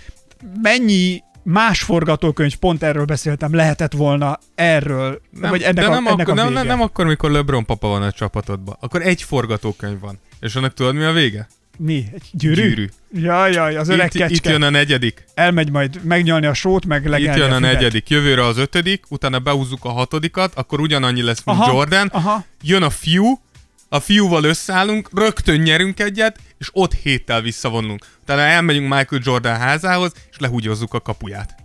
Mennyi 0.61 1.23
más 1.43 1.81
forgatókönyv, 1.81 2.55
pont 2.55 2.83
erről 2.83 3.05
beszéltem, 3.05 3.55
lehetett 3.55 3.93
volna 3.93 4.39
erről, 4.55 5.21
Nem, 5.39 5.49
vagy 5.49 5.61
ennek, 5.61 5.73
de 5.75 5.85
a, 5.85 5.89
nem, 5.89 6.07
ennek 6.07 6.27
akkor, 6.27 6.39
a 6.39 6.43
vége. 6.43 6.53
nem, 6.55 6.67
nem 6.67 6.81
akkor, 6.81 7.05
mikor 7.05 7.31
LeBron 7.31 7.65
papa 7.65 7.87
van 7.87 8.01
a 8.01 8.11
csapatodban. 8.11 8.77
Akkor 8.79 9.01
egy 9.01 9.21
forgatókönyv 9.23 9.99
van. 9.99 10.19
És 10.39 10.55
annak 10.55 10.73
tudod, 10.73 10.95
mi 10.95 11.03
a 11.03 11.11
vége? 11.11 11.47
Mi? 11.77 12.05
Egy 12.13 12.23
gyűrű? 12.31 12.61
Gyűrű. 12.67 12.89
Jaj, 13.13 13.51
jaj, 13.51 13.75
az 13.77 13.89
öreg 13.89 14.05
Itt, 14.05 14.13
itt 14.13 14.27
kecske. 14.27 14.49
jön 14.51 14.61
a 14.61 14.69
negyedik. 14.69 15.25
Elmegy 15.33 15.71
majd 15.71 16.03
megnyalni 16.03 16.45
a 16.45 16.53
sót, 16.53 16.85
meg 16.85 17.03
Itt 17.03 17.09
legelni 17.09 17.39
jön 17.41 17.51
a 17.51 17.55
füvet. 17.55 17.73
negyedik, 17.73 18.09
jövőre 18.09 18.45
az 18.45 18.57
ötödik, 18.57 19.03
utána 19.09 19.39
behúzzuk 19.39 19.85
a 19.85 19.89
hatodikat, 19.89 20.53
akkor 20.55 20.79
ugyanannyi 20.79 21.21
lesz, 21.21 21.41
mint 21.45 21.57
Aha, 21.59 21.71
Jordan. 21.71 22.07
aha. 22.07 22.45
Jön 22.61 22.83
a 22.83 22.89
fiú, 22.89 23.39
a 23.89 23.99
fiúval 23.99 24.43
összeállunk, 24.43 25.09
rögtön 25.13 25.59
nyerünk 25.59 25.99
egyet, 25.99 26.39
és 26.57 26.69
ott 26.73 26.93
héttel 26.93 27.41
visszavonulunk. 27.41 28.05
Utána 28.21 28.41
elmegyünk 28.41 28.93
Michael 28.93 29.21
Jordan 29.23 29.57
házához, 29.57 30.11
és 30.31 30.37
lehúgyozzuk 30.39 30.93
a 30.93 30.99
kapuját. 30.99 31.55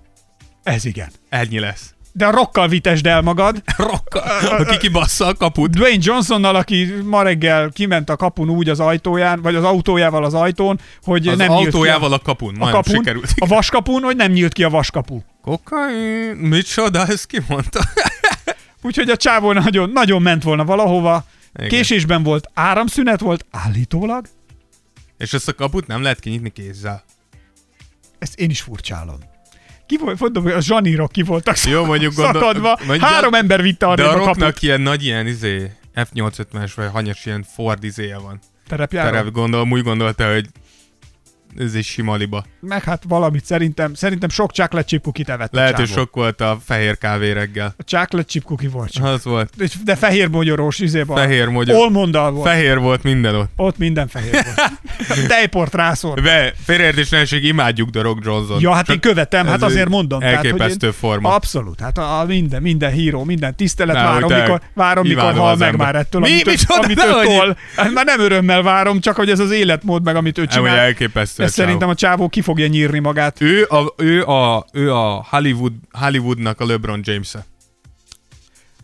Ez 0.62 0.84
igen. 0.84 1.10
Ennyi 1.28 1.58
lesz. 1.58 1.94
De 2.12 2.26
a 2.26 2.30
rokkal 2.30 2.68
vitesd 2.68 3.06
el 3.06 3.20
magad. 3.20 3.62
Rokka, 3.76 4.20
aki 4.48 4.76
kibassza 4.76 5.26
a 5.26 5.34
kaput. 5.34 5.70
Dwayne 5.70 5.98
Johnsonnal, 6.00 6.56
aki 6.56 6.94
ma 7.04 7.22
reggel 7.22 7.70
kiment 7.70 8.10
a 8.10 8.16
kapun 8.16 8.50
úgy 8.50 8.68
az 8.68 8.80
ajtóján, 8.80 9.42
vagy 9.42 9.54
az 9.54 9.64
autójával 9.64 10.24
az 10.24 10.34
ajtón, 10.34 10.80
hogy 11.02 11.28
Az 11.28 11.38
nem 11.38 11.50
autójával 11.50 12.08
nyílt 12.08 12.20
a 12.20 12.24
kapun, 12.24 12.52
ki 12.54 12.60
a, 12.60 12.62
a 12.62 12.64
majdnem 12.64 12.82
kapun, 12.82 12.94
sikerült. 12.94 13.32
a 13.38 13.46
vaskapun, 13.46 14.02
hogy 14.02 14.16
nem 14.16 14.32
nyílt 14.32 14.52
ki 14.52 14.62
a 14.62 14.68
vaskapu. 14.68 15.20
Kokain, 15.42 16.36
micsoda, 16.36 17.06
ezt 17.06 17.26
ki 17.26 17.38
mondta? 17.48 17.80
Úgyhogy 18.82 19.10
a 19.10 19.16
csávó 19.16 19.52
nagyon, 19.52 19.90
nagyon 19.90 20.22
ment 20.22 20.42
volna 20.42 20.64
valahova. 20.64 21.24
Igen. 21.56 21.68
Késésben 21.68 22.22
volt, 22.22 22.50
áramszünet 22.54 23.20
volt, 23.20 23.46
állítólag. 23.50 24.26
És 25.18 25.32
ezt 25.32 25.48
a 25.48 25.54
kaput 25.54 25.86
nem 25.86 26.02
lehet 26.02 26.20
kinyitni 26.20 26.50
kézzel. 26.50 27.04
Ezt 28.18 28.38
én 28.38 28.50
is 28.50 28.60
furcsálom. 28.60 29.18
Ki 29.86 29.96
volt, 29.98 30.20
mondom, 30.20 30.42
hogy 30.42 30.52
a 30.52 30.60
zsanírok 30.60 31.12
ki 31.12 31.22
voltak 31.22 31.62
Jó, 31.64 31.84
mondjuk 31.84 32.14
gondol- 32.14 32.42
szakadva. 32.42 32.78
mondjuk- 32.86 33.08
Három 33.10 33.34
ember 33.34 33.62
vitte 33.62 33.86
De 33.86 33.92
arra 34.02 34.08
a 34.08 34.12
a 34.12 34.16
rocknak 34.16 34.36
kaput. 34.36 34.62
ilyen 34.62 34.80
nagy 34.80 35.04
ilyen 35.04 35.26
izé, 35.26 35.70
F850-es 35.94 36.72
vagy 36.74 36.88
hanyas 36.92 37.26
ilyen 37.26 37.42
Ford 37.54 37.84
izéje 37.84 38.18
van. 38.18 38.40
Terepjára. 38.68 39.10
Terep 39.10 39.32
gondolom, 39.32 39.70
úgy 39.72 39.82
gondolta, 39.82 40.32
hogy 40.32 40.48
ez 41.58 41.74
egy 41.74 41.84
sima 41.84 42.14
liba. 42.16 42.44
Meg 42.60 42.82
hát 42.82 43.02
valamit 43.08 43.44
szerintem, 43.44 43.94
szerintem 43.94 44.28
sok 44.28 44.52
chocolate 44.52 44.86
chip 44.86 45.02
cookie 45.02 45.24
evett 45.28 45.52
Lehet, 45.52 45.76
hogy 45.76 45.88
sok 45.88 46.14
volt 46.14 46.40
a 46.40 46.58
fehér 46.64 46.98
kávé 46.98 47.30
reggel. 47.32 47.74
A 47.78 47.82
chocolate 47.82 48.28
chip 48.28 48.44
cookie 48.44 48.68
volt 48.68 48.90
csak. 48.90 49.04
Az 49.04 49.24
volt. 49.24 49.52
De 49.84 49.96
fehér 49.96 50.28
mogyorós 50.28 50.78
izéban. 50.78 51.16
Fehér 51.16 51.48
mogyor- 51.48 51.78
Olmondal 51.78 52.30
volt. 52.30 52.48
Fehér 52.48 52.78
volt 52.78 53.02
minden 53.02 53.34
ott. 53.34 53.50
Ott 53.56 53.78
minden 53.78 54.08
fehér 54.08 54.32
volt. 54.32 54.72
Tejport 55.28 55.74
rászor. 55.74 56.22
Be, 56.22 56.52
félreértés 56.64 57.08
nehesség, 57.08 57.44
imádjuk 57.44 57.90
The 57.90 58.02
Rock 58.02 58.24
Johnson. 58.24 58.60
Ja, 58.60 58.72
hát 58.72 58.84
Csak 58.86 58.94
én 58.94 59.00
követem, 59.00 59.46
hát 59.46 59.62
azért 59.62 59.88
mondom. 59.88 60.20
tehát, 60.20 60.36
hogy 60.36 60.46
Elképesztő 60.46 60.86
én, 60.86 60.92
forma. 60.92 61.34
Abszolút, 61.34 61.80
hát 61.80 61.98
a, 61.98 62.20
a 62.20 62.24
minden, 62.24 62.62
minden 62.62 62.92
híró, 62.92 63.24
minden 63.24 63.56
tisztelet 63.56 63.96
Na, 63.96 64.02
várom, 64.02 64.28
te- 64.28 64.40
mikor, 64.42 64.60
várom, 64.74 65.06
mikor 65.06 65.22
hal 65.34 65.56
meg 65.56 65.68
ember. 65.68 65.86
már 65.86 65.94
ettől, 65.94 66.20
Mi? 66.20 66.30
amit, 66.30 66.44
Micsoda? 66.46 66.80
amit 66.82 66.98
ő 66.98 67.24
tol. 67.24 67.56
Hát 67.76 67.92
már 67.92 68.04
nem 68.04 68.20
örömmel 68.20 68.62
várom, 68.62 69.00
csak 69.00 69.16
hogy 69.16 69.30
ez 69.30 69.38
az 69.38 69.50
életmód 69.50 70.04
meg, 70.04 70.16
amit 70.16 70.38
ő 70.38 70.46
csinál. 70.46 70.76
elképesztő. 70.78 71.42
A 71.44 71.46
Ez 71.46 71.52
szerintem 71.52 71.88
a 71.88 71.94
csávó 71.94 72.28
ki 72.28 72.40
fogja 72.40 72.66
nyírni 72.66 72.98
magát. 72.98 73.40
Ő 73.40 73.64
a, 73.68 73.94
ő 73.96 74.24
a, 74.24 74.66
ő 74.72 74.92
a 74.92 75.26
Hollywood, 75.30 75.72
Hollywoodnak 75.90 76.60
a 76.60 76.66
LeBron 76.66 77.00
James-e. 77.04 77.46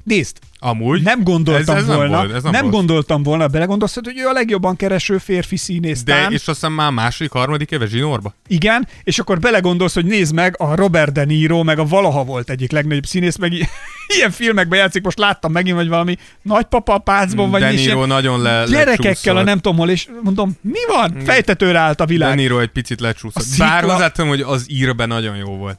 Nézd, 0.03 0.39
Amúgy. 0.63 1.03
nem 1.03 1.23
gondoltam 1.23 1.77
ez, 1.77 1.83
ez 1.83 1.89
volna, 1.89 2.03
Nem, 2.11 2.21
volt, 2.21 2.35
ez 2.35 2.43
nem, 2.43 2.53
nem 2.53 2.61
volt. 2.63 2.75
gondoltam 2.75 3.23
volna, 3.23 3.47
belegondolsz, 3.49 3.95
hogy 3.95 4.13
ő 4.19 4.27
a 4.27 4.33
legjobban 4.33 4.77
kereső 4.77 5.19
férfi 5.19 5.57
színész. 5.57 6.03
De, 6.03 6.27
és 6.29 6.35
azt 6.35 6.45
hiszem 6.47 6.73
már 6.73 6.91
második, 6.93 7.33
harmadik 7.33 7.71
éve 7.71 7.87
zsinórba? 7.87 8.35
Igen, 8.47 8.89
és 9.03 9.19
akkor 9.19 9.39
belegondolsz, 9.39 9.95
hogy 9.95 10.05
nézd 10.05 10.35
meg, 10.35 10.55
a 10.59 10.75
Robert 10.75 11.13
De 11.13 11.25
Niro, 11.25 11.63
meg 11.63 11.79
a 11.79 11.85
valaha 11.85 12.25
volt 12.25 12.51
egyik 12.51 12.71
legnagyobb 12.73 13.07
színész, 13.07 13.37
meg 13.37 13.53
i- 13.53 13.69
ilyen 14.17 14.31
filmekben 14.31 14.79
játszik, 14.79 15.03
most 15.03 15.19
láttam 15.19 15.53
megint, 15.53 15.77
hogy 15.77 15.89
valami 15.89 16.17
nagypapa 16.43 16.99
pácban, 16.99 17.51
vagy 17.51 17.61
De 17.61 17.71
Niro 17.71 18.07
nagyon 18.07 18.43
le, 18.43 18.65
gyerekekkel 18.71 19.37
a 19.37 19.43
nem 19.43 19.59
tudom 19.59 19.79
hol, 19.79 19.91
és 19.91 20.09
mondom, 20.23 20.53
mi 20.61 20.79
van? 20.89 21.17
Fejtetőre 21.25 21.79
állt 21.79 22.01
a 22.01 22.05
De 22.05 22.13
világ. 22.13 22.37
Niro 22.37 22.59
egy 22.59 22.69
picit 22.71 23.01
lecsúszott. 23.01 23.43
Szikla- 23.43 23.69
Bár 23.69 23.83
hozzáteszem, 23.83 24.29
hogy 24.29 24.41
az 24.41 24.65
írben 24.69 25.09
nagyon 25.09 25.37
jó 25.37 25.57
volt. 25.57 25.79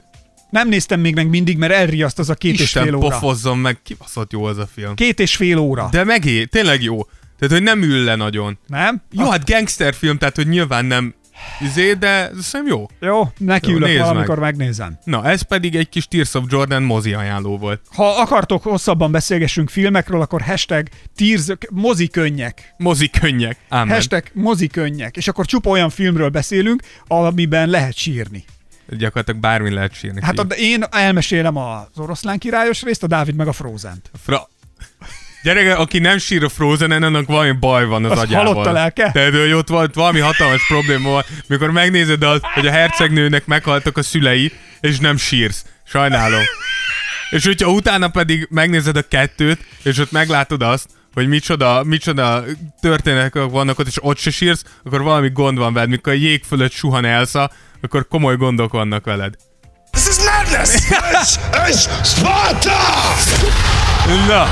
Nem 0.51 0.67
néztem 0.69 0.99
még 0.99 1.15
meg 1.15 1.29
mindig, 1.29 1.57
mert 1.57 1.73
elriaszt 1.73 2.19
az 2.19 2.29
a 2.29 2.33
két 2.35 2.53
és 2.53 2.59
Isten 2.59 2.83
fél 2.83 2.95
óra. 2.95 3.07
pofozzon 3.07 3.57
meg, 3.57 3.79
kibaszott 3.83 4.31
jó 4.31 4.43
az 4.43 4.57
a 4.57 4.67
film. 4.73 4.95
Két 4.95 5.19
és 5.19 5.35
fél 5.35 5.57
óra. 5.57 5.87
De 5.91 6.03
megé, 6.03 6.45
tényleg 6.45 6.83
jó. 6.83 7.03
Tehát, 7.39 7.53
hogy 7.53 7.63
nem 7.63 7.81
ül 7.81 8.03
le 8.03 8.15
nagyon. 8.15 8.57
Nem? 8.67 9.01
Jó, 9.11 9.29
hát 9.29 9.49
gangster 9.49 9.93
film, 9.93 10.17
tehát, 10.17 10.35
hogy 10.35 10.47
nyilván 10.47 10.85
nem 10.85 11.13
izé, 11.61 11.93
de 11.93 12.31
szerintem 12.41 12.77
jó. 12.77 12.85
Jó, 12.99 13.31
nekiülök 13.37 13.87
nézd 13.87 13.99
valamikor 13.99 14.39
megnézem. 14.39 14.99
Na, 15.03 15.29
ez 15.29 15.41
pedig 15.41 15.75
egy 15.75 15.89
kis 15.89 16.07
Tears 16.07 16.33
of 16.33 16.43
Jordan 16.47 16.83
mozi 16.83 17.13
ajánló 17.13 17.57
volt. 17.57 17.81
Ha 17.95 18.09
akartok 18.09 18.63
hosszabban 18.63 19.11
beszélgessünk 19.11 19.69
filmekről, 19.69 20.21
akkor 20.21 20.41
hashtag 20.41 20.87
tears, 21.15 21.47
mozikönnyek. 21.69 22.73
Mozi 22.77 23.09
könnyek. 23.09 23.57
Ámen. 23.69 23.93
Hashtag 23.93 24.23
mozikönnyek. 24.33 25.17
És 25.17 25.27
akkor 25.27 25.45
csupa 25.45 25.69
olyan 25.69 25.89
filmről 25.89 26.29
beszélünk, 26.29 26.81
amiben 27.07 27.69
lehet 27.69 27.95
sírni. 27.95 28.43
Gyakorlatilag 28.97 29.39
bármi 29.39 29.69
lehet 29.73 29.93
sírni. 29.93 30.21
Hát 30.23 30.39
a, 30.39 30.43
én 30.43 30.83
elmesélem 30.91 31.57
az 31.57 31.87
oroszlán 31.95 32.37
királyos 32.37 32.81
részt, 32.81 33.03
a 33.03 33.07
Dávid 33.07 33.35
meg 33.35 33.47
a 33.47 33.51
Frozen-t. 33.53 34.11
Fra... 34.23 34.49
Gyerek, 35.43 35.77
aki 35.79 35.99
nem 35.99 36.17
sír 36.17 36.43
a 36.43 36.49
Frozen-en, 36.49 37.03
annak 37.03 37.27
valami 37.27 37.51
baj 37.51 37.85
van 37.85 38.05
az, 38.05 38.11
Az 38.11 38.17
agyával. 38.19 38.45
halott 38.45 38.65
a 38.65 38.71
lelke? 38.71 39.11
Tehát, 39.11 39.31
hogy 39.31 39.51
ott 39.51 39.67
volt 39.67 39.93
valami 39.93 40.19
hatalmas 40.19 40.67
probléma 40.67 41.09
van, 41.09 41.23
mikor 41.47 41.71
megnézed 41.71 42.23
az, 42.23 42.39
hogy 42.53 42.67
a 42.67 42.71
hercegnőnek 42.71 43.45
meghaltak 43.45 43.97
a 43.97 44.03
szülei, 44.03 44.51
és 44.81 44.99
nem 44.99 45.17
sírsz. 45.17 45.65
Sajnálom. 45.83 46.41
És 47.29 47.45
hogyha 47.45 47.71
utána 47.71 48.09
pedig 48.09 48.47
megnézed 48.49 48.97
a 48.97 49.07
kettőt, 49.07 49.59
és 49.83 49.97
ott 49.97 50.11
meglátod 50.11 50.61
azt, 50.61 50.89
hogy 51.13 51.27
micsoda, 51.27 51.83
micsoda 51.83 52.43
történetek 52.81 53.33
vannak 53.33 53.79
ott, 53.79 53.87
és 53.87 54.03
ott 54.03 54.17
se 54.17 54.31
sírsz, 54.31 54.63
akkor 54.83 55.01
valami 55.01 55.29
gond 55.29 55.57
van 55.57 55.73
veled. 55.73 55.89
Mikor 55.89 56.13
a 56.13 56.15
jég 56.15 56.43
fölött 56.43 56.71
suhan 56.71 57.05
Elsa, 57.05 57.51
akkor 57.81 58.07
komoly 58.07 58.35
gondok 58.35 58.71
vannak 58.71 59.05
veled. 59.05 59.35
This 59.91 60.07
is 60.07 60.15
madness! 60.17 60.69
this 61.51 61.69
is 61.69 61.87
Sparta! 62.03 62.77
Na, 64.27 64.47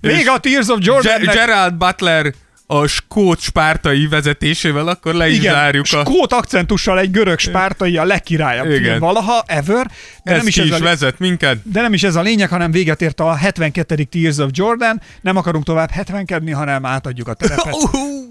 Még 0.00 0.28
a 0.28 0.38
Tears 0.38 0.68
of 0.68 0.78
Jordan. 0.80 1.20
Gerald 1.20 1.74
Butler 1.74 2.34
a 2.70 2.86
skót 2.86 3.40
spártai 3.40 4.06
vezetésével, 4.06 4.88
akkor 4.88 5.14
le 5.14 5.28
is 5.28 5.36
igen, 5.36 5.52
zárjuk 5.52 5.84
a... 5.84 6.04
skót 6.04 6.32
akcentussal 6.32 6.98
egy 6.98 7.10
görög 7.10 7.38
spártai 7.38 7.96
a 7.96 8.04
legkirályabb 8.04 8.66
Igen. 8.66 8.82
film 8.82 8.98
valaha, 8.98 9.44
ever. 9.46 9.90
De 10.24 10.30
Ez 10.32 10.36
nem, 10.36 10.46
is 10.46 10.58
ez 10.58 10.64
is 10.64 10.72
a, 10.72 10.78
vezet 10.78 11.18
minket. 11.18 11.58
de 11.64 11.80
nem 11.80 11.92
is 11.92 12.02
ez 12.02 12.14
a 12.14 12.20
lényeg, 12.20 12.48
hanem 12.48 12.70
véget 12.70 13.02
ért 13.02 13.20
a 13.20 13.34
72. 13.34 14.02
Tears 14.02 14.38
of 14.38 14.50
Jordan. 14.52 15.00
Nem 15.20 15.36
akarunk 15.36 15.64
tovább 15.64 15.90
70 15.90 16.54
hanem 16.54 16.86
átadjuk 16.86 17.28
a 17.28 17.34
terepet 17.34 17.74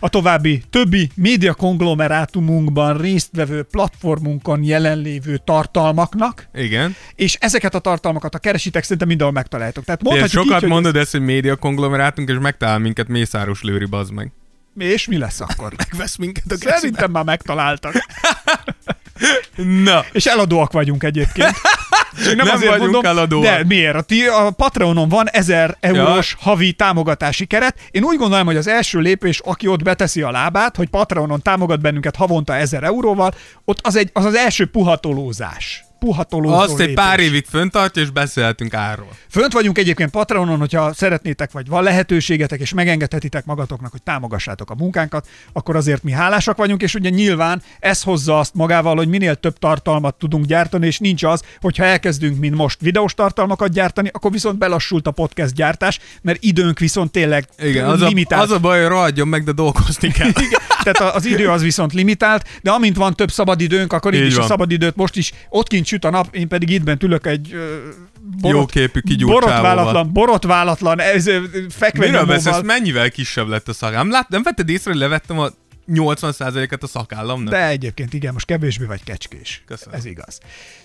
a 0.00 0.08
további 0.08 0.62
többi 0.70 1.10
média 1.14 1.54
konglomerátumunkban 1.54 2.96
résztvevő 2.96 3.62
platformunkon 3.62 4.62
jelenlévő 4.62 5.40
tartalmaknak, 5.44 6.48
Igen. 6.54 6.96
és 7.14 7.34
ezeket 7.40 7.74
a 7.74 7.78
tartalmakat, 7.78 8.32
ha 8.32 8.38
keresitek, 8.38 8.82
szerintem 8.82 9.08
mindenhol 9.08 9.34
megtaláltok. 9.34 9.84
Tehát 9.84 10.02
Mondhatjuk 10.02 10.42
sokat 10.42 10.56
így, 10.56 10.60
hogy 10.60 10.70
mondod 10.70 10.96
ezt, 10.96 11.10
hogy 11.10 11.20
média 11.20 11.56
konglomerátunk, 11.56 12.28
és 12.28 12.36
megtalál 12.40 12.78
minket 12.78 13.08
Mészáros 13.08 13.62
Lőri, 13.62 13.84
bazd 13.84 14.12
meg. 14.12 14.32
és 14.78 15.06
mi 15.06 15.18
lesz 15.18 15.40
akkor? 15.40 15.72
Megvesz 15.88 16.16
minket 16.16 16.44
a 16.52 16.56
Szerintem 16.56 17.10
már 17.10 17.24
megtaláltak. 17.24 17.94
Na, 19.84 20.04
És 20.12 20.26
eladóak 20.26 20.72
vagyunk 20.72 21.02
egyébként. 21.02 21.54
Csak 22.24 22.34
Nem 22.34 22.60
vagyunk 22.78 23.04
eladóak. 23.04 23.44
De 23.44 23.64
miért? 23.66 23.94
A, 23.94 24.00
ti, 24.00 24.26
a 24.26 24.50
Patreonon 24.50 25.08
van 25.08 25.28
1000 25.28 25.76
eurós 25.80 26.36
havi 26.40 26.72
támogatási 26.72 27.46
keret. 27.46 27.78
Én 27.90 28.02
úgy 28.02 28.18
gondolom, 28.18 28.46
hogy 28.46 28.56
az 28.56 28.66
első 28.66 28.98
lépés, 28.98 29.40
aki 29.44 29.66
ott 29.66 29.82
beteszi 29.82 30.22
a 30.22 30.30
lábát, 30.30 30.76
hogy 30.76 30.88
Patreonon 30.88 31.42
támogat 31.42 31.80
bennünket 31.80 32.16
havonta 32.16 32.54
1000 32.54 32.84
euróval, 32.84 33.34
ott 33.64 33.78
az 33.82 33.96
egy, 33.96 34.10
az, 34.12 34.24
az 34.24 34.34
első 34.34 34.66
puhatolózás. 34.66 35.84
Puhatolózó 36.00 36.54
azt 36.54 36.72
egy 36.72 36.78
lépés. 36.78 36.94
pár 36.94 37.20
évig 37.20 37.44
föntartja, 37.48 38.02
és 38.02 38.10
beszélhetünk 38.10 38.74
árról. 38.74 39.08
Fönt 39.28 39.52
vagyunk 39.52 39.78
egyébként 39.78 40.10
Patreonon, 40.10 40.58
hogyha 40.58 40.92
szeretnétek, 40.92 41.52
vagy 41.52 41.68
van 41.68 41.82
lehetőségetek, 41.82 42.60
és 42.60 42.72
megengedhetitek 42.74 43.44
magatoknak, 43.44 43.90
hogy 43.90 44.02
támogassátok 44.02 44.70
a 44.70 44.74
munkánkat, 44.74 45.28
akkor 45.52 45.76
azért 45.76 46.02
mi 46.02 46.12
hálásak 46.12 46.56
vagyunk, 46.56 46.82
és 46.82 46.94
ugye 46.94 47.08
nyilván 47.08 47.62
ez 47.80 48.02
hozza 48.02 48.38
azt 48.38 48.54
magával, 48.54 48.96
hogy 48.96 49.08
minél 49.08 49.34
több 49.34 49.58
tartalmat 49.58 50.14
tudunk 50.14 50.44
gyártani, 50.44 50.86
és 50.86 50.98
nincs 50.98 51.22
az, 51.22 51.42
hogyha 51.60 51.84
elkezdünk, 51.84 52.38
mint 52.38 52.54
most 52.54 52.80
videós 52.80 53.14
tartalmakat 53.14 53.72
gyártani, 53.72 54.08
akkor 54.12 54.30
viszont 54.30 54.58
belassult 54.58 55.06
a 55.06 55.10
podcast 55.10 55.54
gyártás, 55.54 55.98
mert 56.22 56.42
időnk 56.42 56.78
viszont 56.78 57.10
tényleg 57.12 57.48
Igen, 57.58 57.88
az 57.88 58.00
a, 58.02 58.06
limitált. 58.06 58.42
az 58.42 58.50
a 58.50 58.58
baj, 58.58 58.80
hogy 58.80 58.88
rohadjon 58.88 59.28
meg, 59.28 59.44
de 59.44 59.52
dolgozni 59.52 60.10
kell. 60.18 60.28
Igen, 60.28 60.60
tehát 60.82 61.14
az 61.14 61.24
idő 61.26 61.48
az 61.48 61.62
viszont 61.62 61.92
limitált, 61.92 62.48
de 62.62 62.70
amint 62.70 62.96
van 62.96 63.14
több 63.14 63.30
szabadidőnk, 63.30 63.92
akkor 63.92 64.14
így 64.14 64.20
Így 64.20 64.26
is 64.26 64.34
a 64.34 64.38
van. 64.38 64.46
szabadidőt 64.48 64.96
most 64.96 65.16
is 65.16 65.32
ott 65.48 65.68
kint 65.68 65.86
süt 65.90 66.04
a 66.04 66.10
nap, 66.10 66.34
én 66.34 66.48
pedig 66.48 66.70
itt 66.70 66.82
bent 66.82 67.02
ülök 67.02 67.26
egy 67.26 67.52
ö, 67.52 67.76
Jó 68.42 68.66
képű, 68.66 69.00
borotválatlan, 69.26 70.12
borotválatlan, 70.12 71.00
ez 71.00 71.26
ö, 71.26 71.40
Miről 71.98 72.24
beszélsz? 72.24 72.62
Mennyivel 72.62 73.10
kisebb 73.10 73.48
lett 73.48 73.68
a 73.68 73.72
szakám? 73.72 74.10
Lát, 74.10 74.28
nem 74.28 74.42
vetted 74.42 74.68
észre, 74.68 74.90
hogy 74.90 75.00
levettem 75.00 75.38
a 75.38 75.48
80%-et 75.92 76.82
a 76.82 76.86
szakállamnak? 76.86 77.52
De 77.52 77.66
egyébként 77.66 78.14
igen, 78.14 78.32
most 78.32 78.46
kevésbé 78.46 78.84
vagy 78.84 79.04
kecskés. 79.04 79.62
Köszönöm. 79.66 79.98
Ez 79.98 80.04
igaz. 80.04 80.40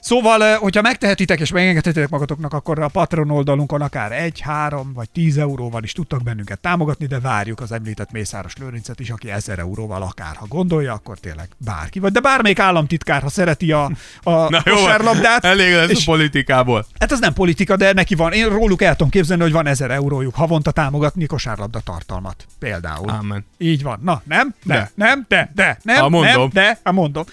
Szóval, 0.06 0.58
hogyha 0.58 0.82
megtehetitek 0.82 1.40
és 1.40 1.52
megengedhetitek 1.52 2.10
magatoknak, 2.10 2.54
akkor 2.54 2.80
a 2.80 2.88
Patreon 2.88 3.30
oldalunkon 3.32 3.82
akár 3.82 4.12
1, 4.12 4.40
3 4.40 4.94
vagy 4.94 5.10
10 5.10 5.38
euróval 5.38 5.84
is 5.84 5.92
tudtak 5.92 6.24
bennünket 6.24 6.60
támogatni, 6.60 7.06
de 7.06 7.20
várjuk 7.20 7.60
az 7.62 7.72
említett 7.72 8.12
Mészáros 8.12 8.54
Lőrincet 8.58 9.00
is, 9.00 9.10
aki 9.10 9.32
1000 9.32 9.60
euróval 9.60 10.02
akár, 10.02 10.36
ha 10.36 10.46
gondolja, 10.48 10.94
akkor 10.94 11.18
tényleg 11.20 11.50
bárki. 11.58 12.00
Vagy 12.00 12.12
de 12.12 12.20
bármelyik 12.20 12.60
államtitkár, 12.60 13.22
ha 13.22 13.30
szereti 13.30 13.72
a, 13.72 13.84
a 14.24 14.32
Na 14.50 14.62
jó, 14.66 14.74
kosárlabdát. 14.76 15.46
elég 15.46 15.74
lesz 15.74 15.90
és- 15.90 16.08
a 16.08 16.12
politikából. 16.12 16.86
Hát 17.00 17.12
ez 17.12 17.20
nem 17.20 17.34
politika, 17.34 17.76
de 17.76 17.94
neki 17.94 18.16
van. 18.16 18.32
Én 18.34 18.50
róluk 18.50 18.82
el 18.82 18.96
tudom 18.96 19.10
képzelni, 19.12 19.42
hogy 19.44 19.52
van 19.52 19.68
1000 19.68 19.92
eurójuk 19.92 20.36
havonta 20.36 20.72
támogatni 20.72 21.26
kosárlabda 21.26 21.80
tartalmat. 21.80 22.46
Például. 22.60 23.10
Amen. 23.10 23.46
Így 23.58 23.84
van. 23.84 24.00
Na, 24.04 24.22
nem? 24.26 24.54
De, 24.64 24.74
De. 24.74 24.92
nem? 24.96 25.26
De, 25.28 25.52
de, 25.56 25.78
nem? 25.84 26.02
Ha, 26.02 26.10
mondom. 26.10 26.32
Nem? 26.40 26.50
De, 26.54 26.80
ha 26.84 26.92
mondom. 26.92 27.24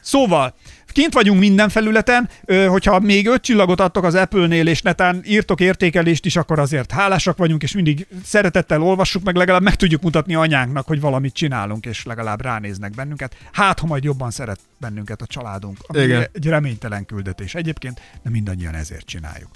Szóval, 0.00 0.54
Kint 0.92 1.12
vagyunk 1.12 1.40
minden 1.40 1.68
felületen, 1.68 2.28
hogyha 2.68 2.98
még 2.98 3.26
öt 3.26 3.42
csillagot 3.42 3.80
adtok 3.80 4.04
az 4.04 4.14
Apple-nél, 4.14 4.66
és 4.66 4.82
netán 4.82 5.22
írtok 5.24 5.60
értékelést 5.60 6.26
is, 6.26 6.36
akkor 6.36 6.58
azért 6.58 6.92
hálásak 6.92 7.36
vagyunk, 7.36 7.62
és 7.62 7.72
mindig 7.72 8.06
szeretettel 8.24 8.82
olvassuk, 8.82 9.22
meg 9.22 9.34
legalább 9.34 9.62
meg 9.62 9.74
tudjuk 9.74 10.02
mutatni 10.02 10.34
anyánknak, 10.34 10.86
hogy 10.86 11.00
valamit 11.00 11.34
csinálunk, 11.34 11.86
és 11.86 12.04
legalább 12.04 12.42
ránéznek 12.42 12.94
bennünket. 12.94 13.36
Hát, 13.52 13.78
ha 13.78 13.86
majd 13.86 14.04
jobban 14.04 14.30
szeret 14.30 14.60
bennünket 14.78 15.22
a 15.22 15.26
családunk. 15.26 15.78
Ami 15.86 16.02
Igen. 16.02 16.28
egy 16.32 16.46
reménytelen 16.46 17.06
küldetés 17.06 17.54
egyébként, 17.54 18.00
de 18.22 18.30
mindannyian 18.30 18.74
ezért 18.74 19.06
csináljuk. 19.06 19.48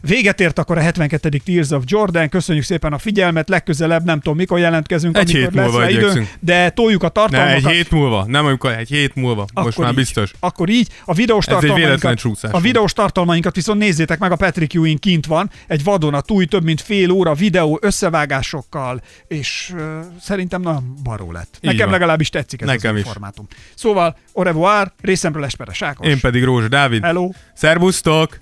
Véget 0.00 0.40
ért 0.40 0.58
akkor 0.58 0.78
a 0.78 0.80
72. 0.80 1.38
Tears 1.44 1.70
of 1.70 1.82
Jordan, 1.86 2.28
köszönjük 2.28 2.64
szépen 2.64 2.92
a 2.92 2.98
figyelmet, 2.98 3.48
legközelebb 3.48 4.04
nem 4.04 4.20
tudom 4.20 4.36
mikor 4.36 4.58
jelentkezünk, 4.58 5.16
Egy 5.18 5.30
hét 5.30 5.54
lesz 5.54 5.64
múlva 5.64 5.80
rá 5.80 5.88
időnk, 5.90 6.28
de 6.40 6.70
toljuk 6.70 7.02
a 7.02 7.06
Ne, 7.06 7.12
tartalmakat. 7.12 7.70
egy 7.70 7.76
hét 7.76 7.90
múlva. 7.90 8.24
Nem 8.28 8.46
amikor, 8.46 8.72
egy 8.72 8.88
hét 8.88 9.14
múlva. 9.14 9.46
Most 9.54 9.78
már 9.78 9.90
így, 9.90 9.96
biztos. 9.96 10.30
Akkor 10.40 10.68
így. 10.68 10.88
A 11.04 11.14
videós 11.14 11.44
tartalmainkat, 11.44 12.20
a 12.50 12.60
videós 12.60 12.92
tartalmainkat 12.92 13.54
viszont 13.54 13.78
nézzétek 13.78 14.18
meg, 14.18 14.32
a 14.32 14.36
Patrick 14.36 14.74
Ewing 14.74 14.98
kint 14.98 15.26
van, 15.26 15.50
egy 15.66 15.84
vadonatúj, 15.84 16.44
több 16.44 16.64
mint 16.64 16.80
fél 16.80 17.10
óra 17.10 17.34
videó 17.34 17.78
összevágásokkal, 17.82 19.02
és 19.28 19.72
uh, 19.74 19.80
szerintem 20.20 20.60
nagyon 20.60 20.94
baró 21.02 21.32
lett. 21.32 21.54
Így 21.60 21.70
Nekem 21.70 21.78
van. 21.88 21.90
legalábbis 21.90 22.28
tetszik 22.28 22.60
ez 22.60 22.66
Nekem 22.66 22.94
az 22.94 23.00
is. 23.00 23.06
formátum. 23.06 23.46
Szóval, 23.74 24.16
au 24.32 24.42
revoir, 24.42 24.92
részemről 25.00 25.44
Esperes 25.44 25.82
Ákos. 25.82 26.06
Én 26.08 26.20
pedig 26.20 26.44
Rózsa 26.44 26.68
Dávid. 26.68 27.04
Hello. 27.04 27.30
Szerbusztok! 27.54 28.38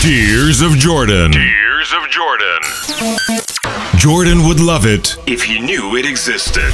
Tears 0.00 0.62
of 0.62 0.76
Jordan. 0.76 1.32
Tears 1.32 1.92
of 1.92 2.08
Jordan. 2.08 2.60
Jordan 3.96 4.46
would 4.46 4.60
love 4.60 4.86
it 4.86 5.16
if 5.26 5.42
he 5.42 5.58
knew 5.58 5.96
it 5.96 6.06
existed. 6.06 6.72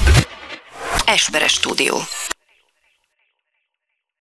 Esperes 1.07 1.53
stúdió. 1.53 2.07